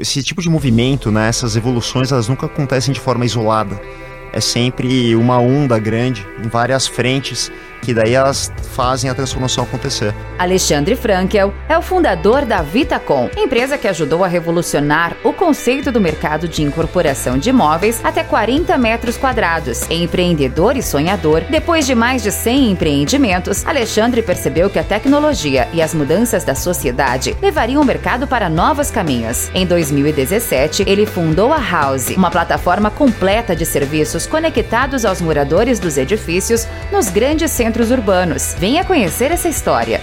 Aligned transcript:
Esse 0.00 0.22
tipo 0.22 0.40
de 0.40 0.48
movimento, 0.48 1.10
né, 1.10 1.28
essas 1.28 1.56
evoluções, 1.56 2.12
elas 2.12 2.28
nunca 2.28 2.46
acontecem 2.46 2.94
de 2.94 3.00
forma 3.00 3.24
isolada. 3.24 3.82
É 4.32 4.40
sempre 4.40 5.16
uma 5.16 5.40
onda 5.40 5.76
grande 5.76 6.24
em 6.38 6.48
várias 6.48 6.86
frentes 6.86 7.50
que 7.82 7.94
daí 7.94 8.14
elas 8.14 8.52
fazem 8.74 9.10
a 9.10 9.14
transformação 9.14 9.64
acontecer. 9.64 10.14
Alexandre 10.38 10.94
Frankel 10.94 11.52
é 11.68 11.76
o 11.76 11.82
fundador 11.82 12.44
da 12.44 12.62
Vitacom, 12.62 13.28
empresa 13.36 13.78
que 13.78 13.88
ajudou 13.88 14.22
a 14.22 14.28
revolucionar 14.28 15.16
o 15.24 15.32
conceito 15.32 15.90
do 15.90 16.00
mercado 16.00 16.46
de 16.46 16.62
incorporação 16.62 17.38
de 17.38 17.50
imóveis 17.50 18.00
até 18.04 18.22
40 18.22 18.76
metros 18.78 19.16
quadrados. 19.16 19.88
Empreendedor 19.90 20.76
e 20.76 20.82
sonhador, 20.82 21.42
depois 21.50 21.86
de 21.86 21.94
mais 21.94 22.22
de 22.22 22.30
100 22.30 22.72
empreendimentos, 22.72 23.66
Alexandre 23.66 24.22
percebeu 24.22 24.70
que 24.70 24.78
a 24.78 24.84
tecnologia 24.84 25.68
e 25.72 25.82
as 25.82 25.94
mudanças 25.94 26.44
da 26.44 26.54
sociedade 26.54 27.36
levariam 27.40 27.82
o 27.82 27.84
mercado 27.84 28.26
para 28.26 28.48
novos 28.48 28.90
caminhos. 28.90 29.50
Em 29.54 29.66
2017, 29.66 30.84
ele 30.86 31.06
fundou 31.06 31.52
a 31.52 31.58
House, 31.58 32.10
uma 32.10 32.30
plataforma 32.30 32.90
completa 32.90 33.56
de 33.56 33.64
serviços 33.66 34.26
conectados 34.26 35.04
aos 35.04 35.20
moradores 35.20 35.80
dos 35.80 35.96
edifícios 35.96 36.66
nos 36.92 37.08
grandes 37.08 37.50
centros 37.50 37.67
centros 37.68 37.90
urbanos. 37.90 38.54
Venha 38.58 38.82
conhecer 38.82 39.30
essa 39.30 39.46
história. 39.46 40.00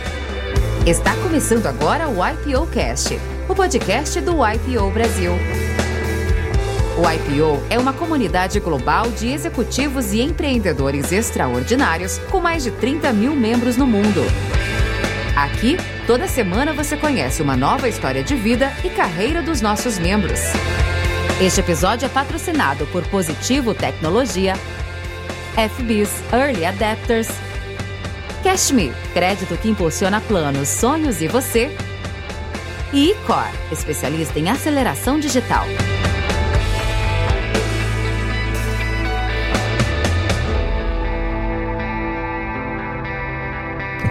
Está 0.85 1.15
começando 1.15 1.65
agora 1.65 2.07
o 2.07 2.17
IPO 2.23 2.67
Cast, 2.67 3.19
o 3.49 3.55
podcast 3.55 4.21
do 4.21 4.33
IPO 4.47 4.91
Brasil. 4.91 5.31
O 6.95 7.11
IPO 7.11 7.63
é 7.71 7.79
uma 7.79 7.91
comunidade 7.91 8.59
global 8.59 9.09
de 9.09 9.29
executivos 9.29 10.13
e 10.13 10.21
empreendedores 10.21 11.11
extraordinários 11.11 12.19
com 12.29 12.39
mais 12.39 12.63
de 12.63 12.69
30 12.69 13.11
mil 13.13 13.35
membros 13.35 13.77
no 13.77 13.87
mundo. 13.87 14.21
Aqui, 15.35 15.75
toda 16.05 16.27
semana 16.27 16.71
você 16.71 16.95
conhece 16.95 17.41
uma 17.41 17.57
nova 17.57 17.89
história 17.89 18.23
de 18.23 18.35
vida 18.35 18.71
e 18.83 18.89
carreira 18.91 19.41
dos 19.41 19.59
nossos 19.59 19.97
membros. 19.97 20.39
Este 21.41 21.61
episódio 21.61 22.05
é 22.05 22.09
patrocinado 22.09 22.85
por 22.87 23.03
Positivo 23.07 23.73
Tecnologia, 23.73 24.53
FBIS 25.55 26.11
Early 26.31 26.63
Adapters, 26.63 27.27
Cashme, 28.45 28.93
crédito 29.11 29.57
que 29.57 29.67
impulsiona 29.67 30.21
planos, 30.21 30.67
sonhos 30.67 31.19
e 31.19 31.27
você. 31.27 31.75
E 32.93 33.09
Icor, 33.09 33.49
especialista 33.71 34.37
em 34.37 34.51
aceleração 34.51 35.19
digital. 35.19 35.65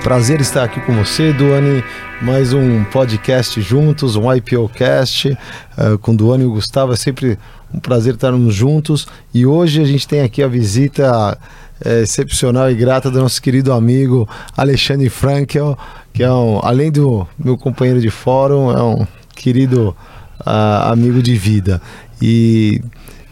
Prazer 0.02 0.40
estar 0.40 0.64
aqui 0.64 0.80
com 0.80 0.92
você, 0.96 1.32
Duane. 1.32 1.84
Mais 2.20 2.52
um 2.52 2.82
podcast 2.84 3.60
juntos, 3.62 4.16
um 4.16 4.30
IPOcast 4.34 5.28
uh, 5.28 5.96
com 5.98 6.14
Duane 6.14 6.42
e 6.42 6.46
o 6.46 6.50
Gustavo. 6.50 6.92
É 6.92 6.96
sempre 6.96 7.38
um 7.74 7.80
prazer 7.80 8.14
estarmos 8.14 8.54
juntos. 8.54 9.06
E 9.32 9.44
hoje 9.44 9.82
a 9.82 9.84
gente 9.84 10.06
tem 10.06 10.20
aqui 10.20 10.42
a 10.42 10.48
visita 10.48 11.36
é, 11.84 12.02
excepcional 12.02 12.70
e 12.70 12.74
grata 12.74 13.10
do 13.10 13.20
nosso 13.20 13.42
querido 13.42 13.72
amigo 13.72 14.28
Alexandre 14.56 15.08
Frankel, 15.08 15.76
que 16.12 16.22
é 16.22 16.30
um, 16.30 16.60
além 16.62 16.92
do 16.92 17.26
meu 17.36 17.58
companheiro 17.58 18.00
de 18.00 18.10
fórum, 18.10 18.70
é 18.70 18.82
um 18.82 19.06
querido 19.34 19.96
uh, 20.40 20.90
amigo 20.90 21.20
de 21.20 21.34
vida. 21.34 21.82
E 22.22 22.80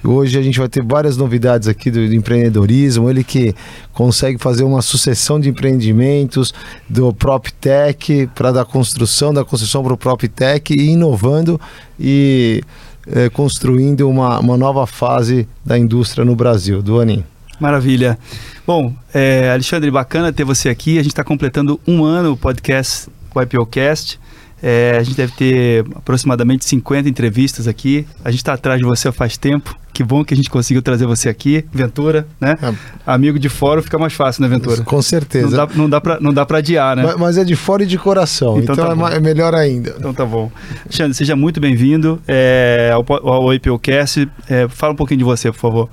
Hoje 0.05 0.37
a 0.37 0.43
gente 0.43 0.59
vai 0.59 0.69
ter 0.69 0.83
várias 0.83 1.17
novidades 1.17 1.69
aqui 1.69 1.89
do, 1.89 2.09
do, 2.09 2.13
empreendedorismo. 2.13 3.09
Ele 3.09 3.23
que 3.23 3.55
consegue 3.93 4.37
fazer 4.37 4.65
uma 4.65 4.83
sucessão 4.83 5.39
de 5.39 5.48
empreendimentos 5.48 6.53
do 6.89 7.15
PropTech 7.15 8.29
para 8.35 8.51
da 8.51 8.65
construção, 8.65 9.33
da 9.33 9.45
construção 9.45 9.81
para 9.81 9.93
o 9.93 9.97
PropTech 9.97 10.75
e 10.75 10.91
inovando 10.91 11.61
e 12.01 12.65
é, 13.06 13.28
construindo 13.28 14.08
uma, 14.08 14.39
uma 14.39 14.56
nova 14.56 14.86
fase 14.86 15.48
da 15.64 15.78
indústria 15.78 16.25
no 16.25 16.36
Brasil. 16.36 16.83
Do 16.83 17.00
Aninho. 17.00 17.25
Maravilha. 17.58 18.19
Bom, 18.67 18.92
é, 19.14 19.50
Alexandre, 19.53 19.91
bacana 19.91 20.33
ter 20.33 20.45
você 20.45 20.68
aqui. 20.68 20.98
A 20.98 21.02
gente 21.02 21.13
está 21.13 21.24
completando 21.24 21.80
um 21.86 22.05
ano 22.05 22.33
o 22.33 22.36
podcast, 22.36 23.08
o 23.35 23.40
IPOcast. 23.40 24.18
É, 24.62 24.96
a 24.96 25.02
gente 25.02 25.17
deve 25.17 25.33
ter 25.33 25.84
aproximadamente 25.96 26.64
50 26.64 27.08
entrevistas 27.08 27.67
aqui. 27.67 28.06
A 28.24 28.30
gente 28.30 28.40
está 28.40 28.52
atrás 28.52 28.78
de 28.78 28.86
você 28.86 29.11
faz 29.11 29.36
tempo. 29.36 29.77
Que 29.92 30.02
bom 30.02 30.24
que 30.24 30.33
a 30.33 30.36
gente 30.36 30.48
conseguiu 30.48 30.80
trazer 30.80 31.05
você 31.05 31.28
aqui, 31.28 31.67
Ventura, 31.70 32.27
né? 32.40 32.56
É. 32.62 32.74
Amigo 33.06 33.39
de 33.39 33.51
fora 33.51 33.83
fica 33.83 33.98
mais 33.98 34.14
fácil, 34.14 34.42
né, 34.42 34.48
Ventura? 34.48 34.83
Com 34.83 35.02
certeza. 35.02 35.48
Não 35.48 35.67
dá, 35.67 35.68
não 35.74 35.90
dá, 35.90 36.01
pra, 36.01 36.20
não 36.20 36.33
dá 36.33 36.46
pra 36.46 36.58
adiar, 36.58 36.96
né? 36.96 37.02
Mas, 37.02 37.17
mas 37.17 37.39
é 37.39 37.45
de 37.45 37.55
fora 37.55 37.83
e 37.83 37.86
de 37.86 37.98
coração, 37.98 38.58
então, 38.58 38.74
então 38.74 38.96
tá 38.96 39.12
é, 39.12 39.17
é, 39.17 39.20
melhor 39.20 39.55
ainda. 39.55 39.95
Então 39.98 40.14
tá 40.14 40.24
bom. 40.24 40.51
Alexandre, 40.84 41.12
seja 41.12 41.36
muito 41.36 41.61
bem-vindo 41.61 42.22
é, 42.27 42.90
ao, 42.95 43.05
ao 43.28 43.52
IPOcast. 43.52 44.27
É, 44.48 44.67
fala 44.68 44.95
um 44.95 44.96
pouquinho 44.96 45.18
de 45.18 45.24
você, 45.24 45.52
por 45.52 45.58
favor. 45.58 45.90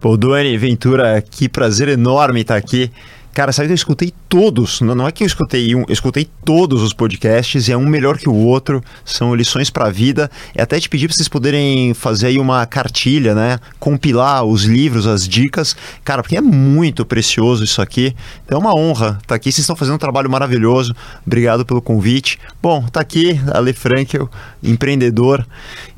Pô, 0.00 0.16
Duane 0.16 0.56
Ventura, 0.56 1.20
que 1.20 1.48
prazer 1.48 1.88
enorme 1.88 2.42
estar 2.42 2.56
aqui. 2.56 2.90
Cara, 3.32 3.52
sabe 3.52 3.68
que 3.68 3.72
eu 3.72 3.76
escutei 3.76 4.12
todos, 4.28 4.80
não, 4.80 5.06
é 5.06 5.12
que 5.12 5.22
eu 5.22 5.26
escutei 5.26 5.74
um, 5.74 5.82
eu 5.82 5.92
escutei 5.92 6.28
todos 6.44 6.82
os 6.82 6.92
podcasts 6.92 7.68
e 7.68 7.72
é 7.72 7.76
um 7.76 7.86
melhor 7.86 8.18
que 8.18 8.28
o 8.28 8.34
outro, 8.34 8.82
são 9.04 9.34
lições 9.34 9.70
para 9.70 9.86
a 9.86 9.90
vida. 9.90 10.28
É 10.54 10.62
até 10.62 10.80
te 10.80 10.88
pedir 10.88 11.06
para 11.06 11.16
vocês 11.16 11.28
poderem 11.28 11.94
fazer 11.94 12.28
aí 12.28 12.38
uma 12.38 12.66
cartilha, 12.66 13.34
né? 13.34 13.60
Compilar 13.78 14.44
os 14.44 14.64
livros, 14.64 15.06
as 15.06 15.28
dicas. 15.28 15.76
Cara, 16.04 16.22
porque 16.22 16.36
é 16.36 16.40
muito 16.40 17.04
precioso 17.04 17.62
isso 17.62 17.80
aqui. 17.80 18.14
Então 18.44 18.58
é 18.58 18.60
uma 18.60 18.74
honra 18.74 19.10
estar 19.10 19.28
tá 19.28 19.34
aqui. 19.36 19.52
Vocês 19.52 19.60
estão 19.60 19.76
fazendo 19.76 19.94
um 19.94 19.98
trabalho 19.98 20.28
maravilhoso. 20.28 20.94
Obrigado 21.24 21.64
pelo 21.64 21.80
convite. 21.80 22.38
Bom, 22.60 22.84
tá 22.88 23.00
aqui 23.00 23.40
Ale 23.52 23.72
Frankel, 23.72 24.28
empreendedor. 24.62 25.46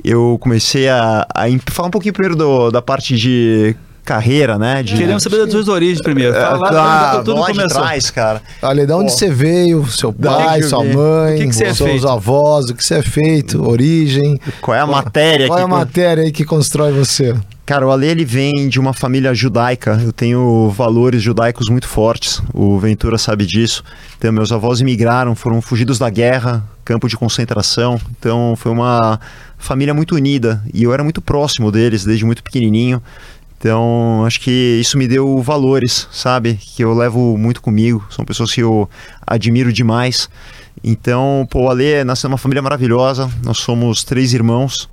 Eu 0.05 0.39
comecei 0.41 0.89
a, 0.89 1.27
a 1.35 1.45
falar 1.71 1.89
um 1.89 1.93
pouquinho 1.93 2.13
primeiro 2.13 2.37
do, 2.37 2.71
da 2.71 2.83
parte 2.83 3.17
de 3.17 3.75
carreira, 4.05 4.59
né? 4.59 4.83
De... 4.83 4.97
Queremos 4.97 5.23
saber 5.23 5.39
das 5.39 5.51
suas 5.51 5.69
origens 5.69 6.03
primeiro. 6.03 6.35
Fala, 6.35 6.69
é, 6.69 6.71
tá, 6.71 7.23
tudo 7.25 7.45
começou. 7.45 7.83
Trás, 7.83 8.11
cara. 8.11 8.43
Olha, 8.61 8.87
de 8.87 8.93
onde 8.93 9.13
Pô. 9.13 9.19
você 9.19 9.31
veio, 9.31 9.87
seu 9.87 10.13
pai, 10.13 10.63
sua 10.63 10.85
mãe, 10.85 11.39
que 11.39 11.47
que 11.47 11.53
seus 11.53 12.05
é 12.05 12.09
avós, 12.09 12.71
o 12.71 12.75
que 12.75 12.85
você 12.85 12.97
é 12.97 13.03
feito, 13.03 13.63
origem. 13.63 14.39
Qual 14.61 14.77
é 14.77 14.81
a 14.81 14.87
matéria? 14.87 15.47
Qual 15.47 15.59
é 15.59 15.63
a 15.63 15.69
matéria 15.69 16.25
aí 16.25 16.33
que 16.33 16.45
constrói 16.45 16.93
você? 16.93 17.35
Cara, 17.65 17.87
o 17.87 17.93
Ale 17.93 18.09
ele 18.09 18.25
vem 18.25 18.69
de 18.69 18.81
uma 18.81 18.93
família 18.93 19.33
judaica. 19.33 19.99
Eu 20.03 20.13
tenho 20.13 20.69
valores 20.71 21.23
judaicos 21.23 21.69
muito 21.69 21.87
fortes. 21.87 22.43
O 22.53 22.77
Ventura 22.79 23.17
sabe 23.17 23.47
disso. 23.47 23.85
Então, 24.19 24.33
meus 24.33 24.51
avós 24.51 24.81
imigraram, 24.81 25.37
foram 25.37 25.63
fugidos 25.63 25.97
da 25.97 26.11
guerra, 26.11 26.63
campo 26.85 27.09
de 27.09 27.17
concentração. 27.17 28.01
Então, 28.19 28.55
foi 28.57 28.73
uma 28.73 29.19
família 29.57 29.95
muito 29.95 30.17
unida 30.17 30.61
e 30.75 30.83
eu 30.83 30.93
era 30.93 31.05
muito 31.05 31.23
próximo 31.23 31.71
deles 31.71 32.05
desde 32.05 32.25
muito 32.25 32.43
pequenininho. 32.43 33.01
Então, 33.63 34.25
acho 34.27 34.41
que 34.41 34.51
isso 34.81 34.99
me 34.99 35.07
deu 35.07 35.41
valores, 35.41 36.09
sabe? 36.11 36.59
Que 36.61 36.83
eu 36.83 36.93
levo 36.93 37.39
muito 37.39 37.63
comigo. 37.63 38.05
São 38.11 38.25
pessoas 38.25 38.53
que 38.53 38.61
eu 38.61 38.91
admiro 39.25 39.73
demais. 39.73 40.29
Então, 40.83 41.47
pô, 41.49 41.67
o 41.67 41.71
Ale 41.71 42.03
nasceu 42.03 42.29
numa 42.29 42.39
família 42.39 42.61
maravilhosa. 42.61 43.31
Nós 43.45 43.59
somos 43.59 44.03
três 44.03 44.35
irmãos 44.35 44.91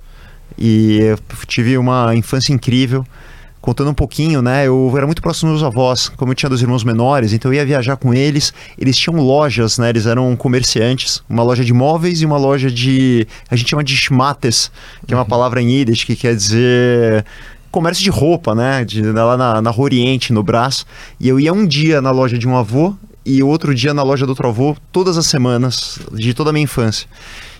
e 0.56 1.00
tive 1.48 1.76
uma 1.76 2.14
infância 2.14 2.52
incrível. 2.52 3.04
Contando 3.60 3.90
um 3.90 3.94
pouquinho, 3.94 4.40
né? 4.40 4.68
Eu 4.68 4.92
era 4.96 5.04
muito 5.04 5.20
próximo 5.20 5.50
dos 5.50 5.60
meus 5.60 5.74
avós, 5.74 6.08
como 6.08 6.30
eu 6.30 6.36
tinha 6.36 6.48
dois 6.48 6.62
irmãos 6.62 6.84
menores, 6.84 7.32
então 7.32 7.52
eu 7.52 7.56
ia 7.56 7.66
viajar 7.66 7.96
com 7.96 8.14
eles. 8.14 8.54
Eles 8.78 8.96
tinham 8.96 9.20
lojas, 9.20 9.78
né? 9.78 9.88
Eles 9.90 10.06
eram 10.06 10.34
comerciantes, 10.36 11.24
uma 11.28 11.42
loja 11.42 11.64
de 11.64 11.72
móveis 11.72 12.22
e 12.22 12.24
uma 12.24 12.38
loja 12.38 12.70
de. 12.70 13.26
A 13.50 13.56
gente 13.56 13.68
chama 13.68 13.82
de 13.82 13.96
schmattes, 13.96 14.70
que 15.04 15.12
é 15.12 15.16
uma 15.16 15.24
uhum. 15.24 15.28
palavra 15.28 15.60
em 15.60 15.72
Yiddish 15.72 16.04
que 16.04 16.14
quer 16.14 16.36
dizer 16.36 17.26
comércio 17.70 18.02
de 18.02 18.10
roupa, 18.10 18.54
né? 18.54 18.84
De, 18.84 19.02
lá 19.02 19.36
na, 19.36 19.62
na 19.62 19.70
Rua 19.70 19.84
Oriente, 19.84 20.32
no 20.32 20.42
Brás. 20.42 20.84
E 21.18 21.28
eu 21.28 21.38
ia 21.38 21.52
um 21.52 21.66
dia 21.66 22.00
na 22.00 22.10
loja 22.10 22.38
de 22.38 22.46
um 22.46 22.56
avô 22.56 22.94
e 23.24 23.42
outro 23.42 23.74
dia 23.74 23.94
na 23.94 24.02
loja 24.02 24.26
do 24.26 24.30
outro 24.30 24.48
avô, 24.48 24.76
todas 24.90 25.16
as 25.16 25.26
semanas, 25.26 25.98
de 26.12 26.34
toda 26.34 26.50
a 26.50 26.52
minha 26.52 26.64
infância. 26.64 27.08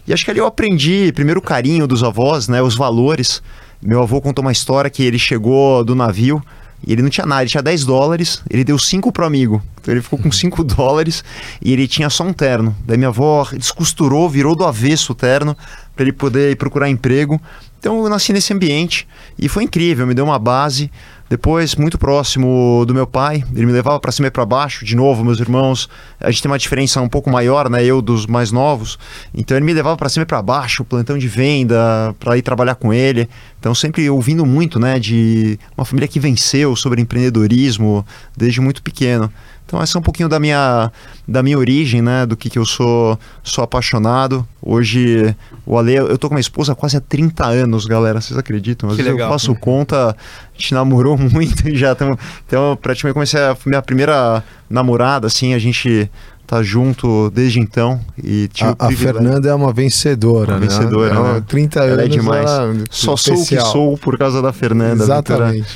E 0.06 0.12
acho 0.12 0.24
que 0.24 0.30
ali 0.30 0.40
eu 0.40 0.46
aprendi, 0.46 1.12
primeiro, 1.12 1.40
o 1.40 1.42
carinho 1.42 1.86
dos 1.86 2.02
avós, 2.02 2.48
né? 2.48 2.60
Os 2.62 2.74
valores. 2.74 3.42
Meu 3.82 4.02
avô 4.02 4.20
contou 4.20 4.42
uma 4.42 4.52
história 4.52 4.90
que 4.90 5.02
ele 5.02 5.18
chegou 5.18 5.84
do 5.84 5.94
navio 5.94 6.42
e 6.86 6.92
ele 6.92 7.02
não 7.02 7.10
tinha 7.10 7.26
nada, 7.26 7.42
ele 7.42 7.50
tinha 7.50 7.62
10 7.62 7.84
dólares, 7.84 8.42
ele 8.48 8.64
deu 8.64 8.78
5 8.78 9.12
pro 9.12 9.24
amigo. 9.24 9.62
Então 9.80 9.92
ele 9.92 10.02
ficou 10.02 10.18
com 10.18 10.30
5 10.32 10.64
dólares 10.64 11.22
e 11.62 11.72
ele 11.72 11.86
tinha 11.86 12.08
só 12.08 12.24
um 12.24 12.32
terno. 12.32 12.74
Daí 12.86 12.96
minha 12.96 13.08
avó 13.08 13.46
descosturou, 13.52 14.28
virou 14.28 14.56
do 14.56 14.64
avesso 14.64 15.12
o 15.12 15.14
terno 15.14 15.56
para 16.00 16.04
ele 16.04 16.12
poder 16.12 16.56
procurar 16.56 16.88
emprego. 16.88 17.38
Então 17.78 18.02
eu 18.02 18.08
nasci 18.08 18.32
nesse 18.32 18.54
ambiente 18.54 19.06
e 19.38 19.48
foi 19.48 19.64
incrível, 19.64 20.06
me 20.06 20.14
deu 20.14 20.24
uma 20.24 20.38
base. 20.38 20.90
Depois, 21.28 21.76
muito 21.76 21.96
próximo 21.96 22.84
do 22.86 22.94
meu 22.94 23.06
pai, 23.06 23.44
ele 23.54 23.66
me 23.66 23.72
levava 23.72 24.00
para 24.00 24.10
cima 24.10 24.26
e 24.26 24.30
para 24.30 24.44
baixo, 24.44 24.84
de 24.84 24.96
novo, 24.96 25.24
meus 25.24 25.38
irmãos. 25.38 25.88
A 26.18 26.30
gente 26.30 26.42
tem 26.42 26.50
uma 26.50 26.58
diferença 26.58 27.00
um 27.00 27.08
pouco 27.08 27.30
maior, 27.30 27.70
né? 27.70 27.84
Eu 27.84 28.02
dos 28.02 28.26
mais 28.26 28.50
novos. 28.50 28.98
Então 29.32 29.56
ele 29.56 29.64
me 29.64 29.72
levava 29.72 29.96
para 29.96 30.08
cima 30.08 30.22
e 30.24 30.26
para 30.26 30.42
baixo, 30.42 30.84
plantão 30.84 31.16
de 31.16 31.28
venda, 31.28 32.16
para 32.18 32.36
ir 32.36 32.42
trabalhar 32.42 32.74
com 32.74 32.92
ele. 32.92 33.28
Então 33.60 33.74
sempre 33.74 34.08
ouvindo 34.08 34.44
muito, 34.46 34.80
né, 34.80 34.98
de 34.98 35.58
uma 35.76 35.84
família 35.84 36.08
que 36.08 36.18
venceu 36.18 36.74
sobre 36.74 37.02
empreendedorismo 37.02 38.04
desde 38.34 38.60
muito 38.60 38.82
pequeno. 38.82 39.30
Então 39.70 39.80
essa 39.80 39.96
é 39.96 40.00
um 40.00 40.02
pouquinho 40.02 40.28
da 40.28 40.40
minha, 40.40 40.90
da 41.28 41.44
minha 41.44 41.56
origem, 41.56 42.02
né? 42.02 42.26
Do 42.26 42.36
que, 42.36 42.50
que 42.50 42.58
eu 42.58 42.66
sou, 42.66 43.16
sou 43.40 43.62
apaixonado. 43.62 44.44
Hoje, 44.60 45.32
o 45.64 45.78
Ale, 45.78 45.94
eu 45.94 46.18
tô 46.18 46.28
com 46.28 46.34
minha 46.34 46.40
esposa 46.40 46.72
há 46.72 46.74
quase 46.74 46.96
há 46.96 47.00
30 47.00 47.46
anos, 47.46 47.86
galera. 47.86 48.20
Vocês 48.20 48.36
acreditam? 48.36 48.90
Às 48.90 48.96
que 48.96 49.02
vezes 49.02 49.12
legal. 49.12 49.28
eu 49.28 49.32
faço 49.32 49.54
conta, 49.54 50.10
a 50.10 50.16
gente 50.58 50.74
namorou 50.74 51.16
muito 51.22 51.68
e 51.68 51.76
já 51.76 51.92
estamos. 51.92 52.18
Então, 52.48 52.76
praticamente 52.82 53.14
comecei 53.14 53.40
a 53.40 53.56
minha 53.64 53.80
primeira 53.80 54.42
namorada, 54.68 55.28
assim, 55.28 55.54
a 55.54 55.58
gente 55.60 56.10
tá 56.50 56.64
junto 56.64 57.30
desde 57.30 57.60
então. 57.60 58.00
E 58.22 58.48
tive 58.48 58.70
A, 58.76 58.86
a 58.88 58.90
Fernanda 58.90 59.48
é 59.48 59.54
uma 59.54 59.72
vencedora, 59.72 60.54
Uma 60.54 60.60
né? 60.60 60.66
vencedora, 60.66 61.14
Ela, 61.14 61.34
né? 61.34 61.44
30 61.46 61.78
Ela 61.80 61.92
anos. 61.92 62.04
é 62.04 62.08
demais. 62.08 62.50
ela- 62.50 62.74
Só 62.90 63.16
sou 63.16 63.34
o 63.34 63.36
que 63.36 63.42
especial. 63.42 63.72
sou 63.72 63.96
por 63.98 64.18
causa 64.18 64.42
da 64.42 64.52
Fernanda. 64.52 65.04
Exatamente. 65.04 65.68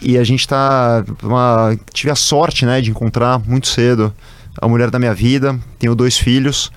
E 0.00 0.16
a 0.16 0.24
gente 0.24 0.48
tá. 0.48 1.04
Uma... 1.22 1.76
Tive 1.92 2.10
a 2.10 2.14
sorte, 2.14 2.64
né, 2.64 2.80
de 2.80 2.90
encontrar 2.90 3.38
muito 3.46 3.68
cedo 3.68 4.14
a 4.58 4.66
mulher 4.66 4.90
da 4.90 4.98
minha 4.98 5.12
vida. 5.12 5.58
Tenho 5.78 5.94
dois 5.94 6.16
filhos 6.16 6.70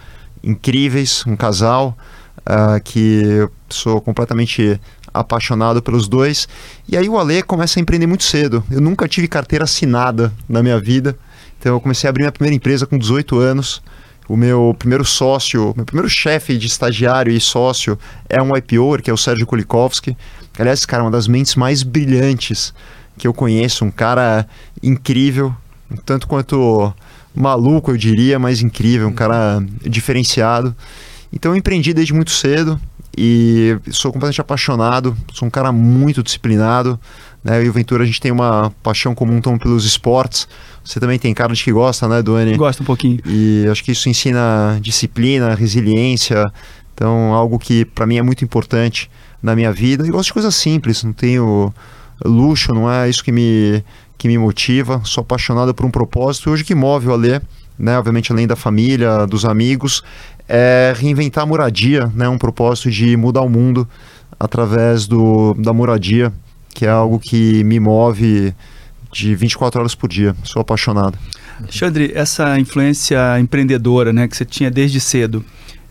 incríveis, 0.44 1.24
um 1.26 1.36
casal 1.38 1.98
ah, 2.46 2.80
que 2.84 3.48
sou 3.70 4.02
completamente 4.02 4.78
apaixonado 5.14 5.82
pelos 5.82 6.08
dois. 6.08 6.48
E 6.88 6.98
aí 6.98 7.08
o 7.08 7.18
Ale 7.18 7.44
começa 7.44 7.80
a 7.80 7.82
empreender 7.82 8.08
muito 8.08 8.24
cedo. 8.24 8.62
Eu 8.70 8.82
nunca 8.82 9.08
tive 9.08 9.28
carteira 9.28 9.64
assinada 9.64 10.34
na 10.50 10.62
minha 10.62 10.80
vida. 10.80 11.16
Então 11.62 11.76
eu 11.76 11.80
comecei 11.80 12.08
a 12.08 12.10
abrir 12.10 12.24
minha 12.24 12.32
primeira 12.32 12.56
empresa 12.56 12.88
com 12.88 12.98
18 12.98 13.38
anos. 13.38 13.84
O 14.28 14.36
meu 14.36 14.76
primeiro 14.80 15.06
sócio, 15.06 15.74
meu 15.76 15.86
primeiro 15.86 16.10
chefe 16.10 16.58
de 16.58 16.66
estagiário 16.66 17.32
e 17.32 17.40
sócio 17.40 18.00
é 18.28 18.42
um 18.42 18.58
IPOer, 18.58 19.04
que 19.04 19.12
é 19.12 19.14
o 19.14 19.18
Sérgio 19.18 19.46
Kulikowski. 19.46 20.18
Aliás, 20.58 20.80
esse 20.80 20.88
cara 20.88 21.04
é 21.04 21.06
uma 21.06 21.12
das 21.12 21.28
mentes 21.28 21.54
mais 21.56 21.84
brilhantes 21.84 22.74
que 23.16 23.28
eu 23.28 23.34
conheço, 23.34 23.86
um 23.86 23.92
cara 23.92 24.48
incrível, 24.82 25.56
um 25.92 25.98
tanto 25.98 26.28
quanto 26.28 26.92
maluco, 27.36 27.92
eu 27.92 27.98
diria, 27.98 28.40
mas 28.40 28.62
incrível, 28.62 29.08
um 29.08 29.14
cara 29.14 29.64
diferenciado. 29.84 30.76
Então 31.32 31.52
eu 31.52 31.56
empreendi 31.56 31.94
desde 31.94 32.12
muito 32.12 32.32
cedo 32.32 32.82
e 33.16 33.78
sou 33.92 34.12
completamente 34.12 34.42
apaixonado, 34.42 35.16
sou 35.32 35.48
um 35.48 35.52
cara 35.52 35.72
muito 35.72 36.24
disciplinado. 36.24 37.00
Né? 37.44 37.58
Eu 37.60 37.66
e 37.66 37.70
o 37.70 37.74
Ventura 37.74 38.04
a 38.04 38.06
gente 38.06 38.22
tem 38.22 38.32
uma 38.32 38.72
paixão 38.84 39.16
comum 39.16 39.38
então, 39.38 39.58
pelos 39.58 39.86
esportes. 39.86 40.48
Você 40.84 41.00
também 41.00 41.20
tem 41.20 41.34
cara 41.34 41.54
de 41.54 41.64
que 41.64 41.72
gosta, 41.72 42.08
né, 42.08 42.22
Duane? 42.22 42.56
Gosto 42.56 42.82
um 42.82 42.86
pouquinho. 42.86 43.20
E 43.26 43.68
acho 43.70 43.84
que 43.84 43.92
isso 43.92 44.10
ensina 44.10 44.80
disciplina, 44.82 45.56
resiliência. 45.56 46.52
Então, 46.94 47.34
algo 47.34 47.58
que 47.58 47.86
para 47.86 48.06
mim 48.06 48.18
é 48.18 48.22
muito 48.22 48.44
importante 48.44 49.10
na 49.42 49.56
minha 49.56 49.72
vida. 49.72 50.06
E 50.06 50.10
gosto 50.10 50.28
de 50.28 50.34
coisas 50.34 50.56
simples, 50.56 51.04
não 51.04 51.14
tenho 51.14 51.74
luxo, 52.24 52.74
não 52.74 52.92
é 52.92 53.10
isso 53.10 53.24
que 53.24 53.32
me, 53.32 53.84
que 54.18 54.28
me 54.28 54.38
motiva. 54.38 55.02
Sou 55.04 55.22
apaixonado 55.22 55.74
por 55.74 55.86
um 55.86 55.92
propósito. 55.92 56.50
E 56.50 56.54
hoje 56.54 56.64
que 56.64 56.76
move 56.76 57.08
o 57.08 57.14
Alê, 57.14 57.42
né, 57.78 57.98
obviamente 57.98 58.32
além 58.32 58.46
da 58.46 58.56
família, 58.56 59.26
dos 59.26 59.46
amigos, 59.46 60.04
é 60.48 60.94
reinventar 60.96 61.44
a 61.44 61.48
moradia, 61.48 62.12
né, 62.14 62.28
um 62.28 62.38
propósito 62.38 62.92
de 62.92 63.16
mudar 63.18 63.42
o 63.42 63.50
mundo 63.50 63.88
através 64.40 65.08
do, 65.08 65.54
da 65.56 65.72
moradia, 65.72 66.32
que 66.74 66.86
é 66.86 66.90
algo 66.90 67.20
que 67.20 67.64
me 67.64 67.80
move 67.80 68.54
de 69.12 69.36
24 69.36 69.80
horas 69.80 69.96
por 69.96 70.10
dia. 70.10 70.36
Sou 70.44 70.62
apaixonado. 70.62 71.18
Alexandre, 71.60 72.12
essa 72.16 72.58
influência 72.60 73.40
empreendedora 73.40 74.12
né, 74.12 74.28
que 74.28 74.36
você 74.36 74.46
tinha 74.46 74.72
desde 74.72 75.00
cedo, 75.00 75.46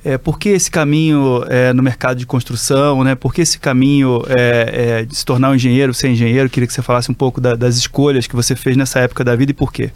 é, 0.05 0.17
por 0.19 0.39
que 0.39 0.49
esse 0.49 0.71
caminho 0.71 1.45
é, 1.49 1.73
no 1.73 1.83
mercado 1.83 2.17
de 2.19 2.27
construção? 2.27 3.05
Né? 3.05 3.15
Por 3.15 3.33
que 3.35 3.43
esse 3.43 3.59
caminho 3.59 4.23
é, 4.29 5.01
é, 5.01 5.05
de 5.05 5.15
se 5.15 5.25
tornar 5.25 5.51
um 5.51 5.55
engenheiro, 5.55 5.93
ser 5.95 6.09
engenheiro? 6.09 6.49
Queria 6.49 6.67
que 6.67 6.73
você 6.73 6.83
falasse 6.83 7.11
um 7.11 7.15
pouco 7.15 7.41
da- 7.41 7.55
das 7.55 7.77
escolhas 7.77 8.27
que 8.27 8.35
você 8.35 8.57
fez 8.57 8.77
nessa 8.77 8.99
época 9.01 9.23
da 9.23 9.37
vida 9.37 9.51
e 9.53 9.55
por 9.55 9.73
quê. 9.73 9.91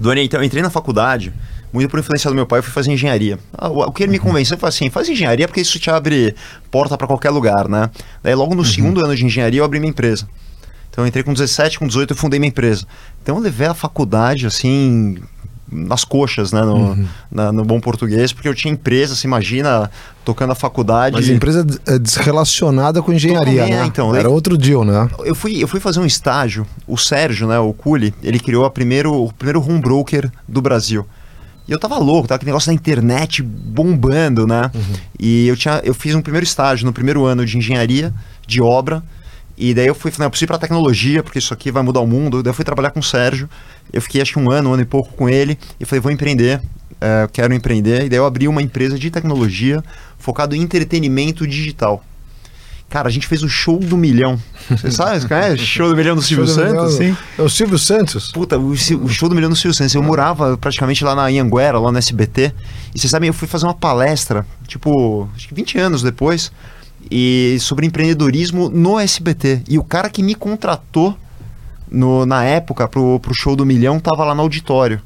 Duane, 0.00 0.24
então 0.24 0.40
eu 0.40 0.44
entrei 0.44 0.62
na 0.62 0.70
faculdade, 0.70 1.32
muito 1.72 1.90
por 1.90 1.98
influência 2.00 2.28
do 2.30 2.34
meu 2.36 2.46
pai, 2.46 2.58
eu 2.58 2.62
fui 2.62 2.72
fazer 2.72 2.92
engenharia. 2.92 3.38
Ah, 3.56 3.68
O 3.68 3.90
que 3.92 4.02
ele 4.02 4.12
me 4.12 4.18
convenceu 4.18 4.58
foi 4.58 4.68
assim: 4.68 4.90
faz 4.90 5.08
engenharia 5.08 5.46
porque 5.48 5.60
isso 5.60 5.78
te 5.78 5.90
abre 5.90 6.34
porta 6.70 6.96
para 6.98 7.06
qualquer 7.06 7.30
lugar, 7.30 7.68
né? 7.68 7.90
Daí 8.22 8.34
logo 8.34 8.54
no 8.54 8.64
segundo 8.64 9.04
ano 9.04 9.14
de 9.16 9.24
engenharia 9.24 9.60
eu 9.60 9.64
abri 9.64 9.80
minha 9.80 9.90
empresa. 9.90 10.28
Então 10.90 11.04
eu 11.04 11.08
entrei 11.08 11.22
com 11.24 11.32
17, 11.32 11.78
com 11.78 11.86
18 11.86 12.10
eu 12.12 12.16
fundei 12.16 12.38
minha 12.38 12.48
empresa. 12.50 12.84
Então 13.22 13.36
eu 13.36 13.42
levei 13.42 13.66
a 13.66 13.72
faculdade 13.74 14.46
assim 14.46 15.16
nas 15.74 16.04
coxas, 16.04 16.52
né, 16.52 16.60
no, 16.60 17.08
na- 17.30 17.50
no 17.50 17.64
bom 17.64 17.80
português, 17.80 18.30
porque 18.30 18.46
eu 18.46 18.54
tinha 18.54 18.70
empresa, 18.70 19.16
você 19.16 19.26
imagina, 19.26 19.90
tocando 20.22 20.50
a 20.50 20.54
faculdade. 20.54 21.16
Mas 21.16 21.30
a 21.30 21.32
empresa 21.32 21.66
é 21.86 21.98
desrelacionada 21.98 23.00
com 23.00 23.10
engenharia, 23.10 23.62
Totalmente, 23.62 23.80
né? 23.80 23.86
então, 23.86 24.10
Era 24.14 24.24
daí- 24.24 24.32
outro 24.32 24.58
deal, 24.58 24.84
né? 24.84 25.08
Eu 25.24 25.34
fui, 25.34 25.62
eu 25.62 25.66
fui 25.66 25.80
fazer 25.80 25.98
um 26.00 26.04
estágio, 26.04 26.66
o 26.86 26.98
Sérgio, 26.98 27.48
né, 27.48 27.58
o 27.58 27.72
Culi, 27.72 28.14
ele 28.22 28.38
criou 28.38 28.66
a 28.66 28.70
primeiro, 28.70 29.14
o 29.14 29.32
primeiro 29.32 29.62
home 29.66 29.80
broker 29.80 30.30
do 30.46 30.60
Brasil. 30.60 31.06
E 31.72 31.74
eu 31.74 31.78
tava 31.78 31.96
louco, 31.96 32.28
tava 32.28 32.36
aquele 32.36 32.50
negócio 32.50 32.66
da 32.66 32.74
internet 32.74 33.42
bombando, 33.42 34.46
né? 34.46 34.70
E 35.18 35.48
eu, 35.48 35.56
tinha, 35.56 35.80
eu 35.82 35.94
fiz 35.94 36.14
um 36.14 36.20
primeiro 36.20 36.44
estágio 36.44 36.84
no 36.84 36.92
primeiro 36.92 37.24
ano 37.24 37.46
de 37.46 37.56
engenharia, 37.56 38.12
de 38.46 38.60
obra. 38.60 39.02
E 39.56 39.72
daí 39.72 39.86
eu 39.86 39.94
fui, 39.94 40.10
falei, 40.10 40.26
eu 40.26 40.30
preciso 40.30 40.44
ir 40.44 40.48
pra 40.48 40.58
tecnologia, 40.58 41.22
porque 41.22 41.38
isso 41.38 41.54
aqui 41.54 41.70
vai 41.70 41.82
mudar 41.82 42.00
o 42.00 42.06
mundo. 42.06 42.42
Daí 42.42 42.50
eu 42.50 42.54
fui 42.54 42.62
trabalhar 42.62 42.90
com 42.90 43.00
o 43.00 43.02
Sérgio. 43.02 43.48
Eu 43.90 44.02
fiquei 44.02 44.20
acho 44.20 44.34
que 44.34 44.38
um 44.38 44.50
ano, 44.50 44.68
um 44.68 44.74
ano 44.74 44.82
e 44.82 44.84
pouco 44.84 45.14
com 45.14 45.30
ele. 45.30 45.58
E 45.80 45.86
falei, 45.86 46.00
vou 46.02 46.12
empreender, 46.12 46.60
eh, 47.00 47.28
quero 47.32 47.54
empreender. 47.54 48.04
E 48.04 48.10
daí 48.10 48.18
eu 48.18 48.26
abri 48.26 48.46
uma 48.48 48.60
empresa 48.60 48.98
de 48.98 49.10
tecnologia 49.10 49.82
focado 50.18 50.54
em 50.54 50.60
entretenimento 50.60 51.46
digital. 51.46 52.04
Cara, 52.92 53.08
a 53.08 53.10
gente 53.10 53.26
fez 53.26 53.42
o 53.42 53.48
show 53.48 53.78
do 53.78 53.96
milhão. 53.96 54.38
Você 54.68 54.90
sabe, 54.90 55.26
cara, 55.26 55.56
show 55.56 55.88
do 55.88 55.96
milhão 55.96 56.14
do 56.14 56.20
Silvio 56.20 56.44
do 56.44 56.50
Santos? 56.50 56.98
milhão. 56.98 57.16
É 57.38 57.42
o 57.42 57.48
Silvio 57.48 57.78
Santos? 57.78 58.30
Puta, 58.30 58.58
o, 58.58 58.72
o 58.72 59.08
show 59.08 59.30
do 59.30 59.34
milhão 59.34 59.48
do 59.48 59.56
Silvio 59.56 59.74
Santos. 59.74 59.94
Eu 59.94 60.02
morava 60.02 60.58
praticamente 60.58 61.02
lá 61.02 61.14
na 61.14 61.22
Anhanguera, 61.22 61.78
lá 61.78 61.90
no 61.90 61.96
SBT. 61.96 62.52
E 62.94 62.98
vocês 62.98 63.10
sabem, 63.10 63.28
eu 63.28 63.32
fui 63.32 63.48
fazer 63.48 63.64
uma 63.64 63.72
palestra, 63.72 64.46
tipo, 64.68 65.26
acho 65.34 65.48
que 65.48 65.54
20 65.54 65.78
anos 65.78 66.02
depois, 66.02 66.52
e 67.10 67.56
sobre 67.60 67.86
empreendedorismo 67.86 68.68
no 68.68 69.00
SBT. 69.00 69.62
E 69.70 69.78
o 69.78 69.82
cara 69.84 70.10
que 70.10 70.22
me 70.22 70.34
contratou 70.34 71.16
no, 71.90 72.26
na 72.26 72.44
época 72.44 72.86
pro, 72.86 73.18
pro 73.20 73.34
show 73.34 73.56
do 73.56 73.64
milhão 73.64 73.98
tava 73.98 74.22
lá 74.22 74.34
no 74.34 74.42
auditório. 74.42 75.00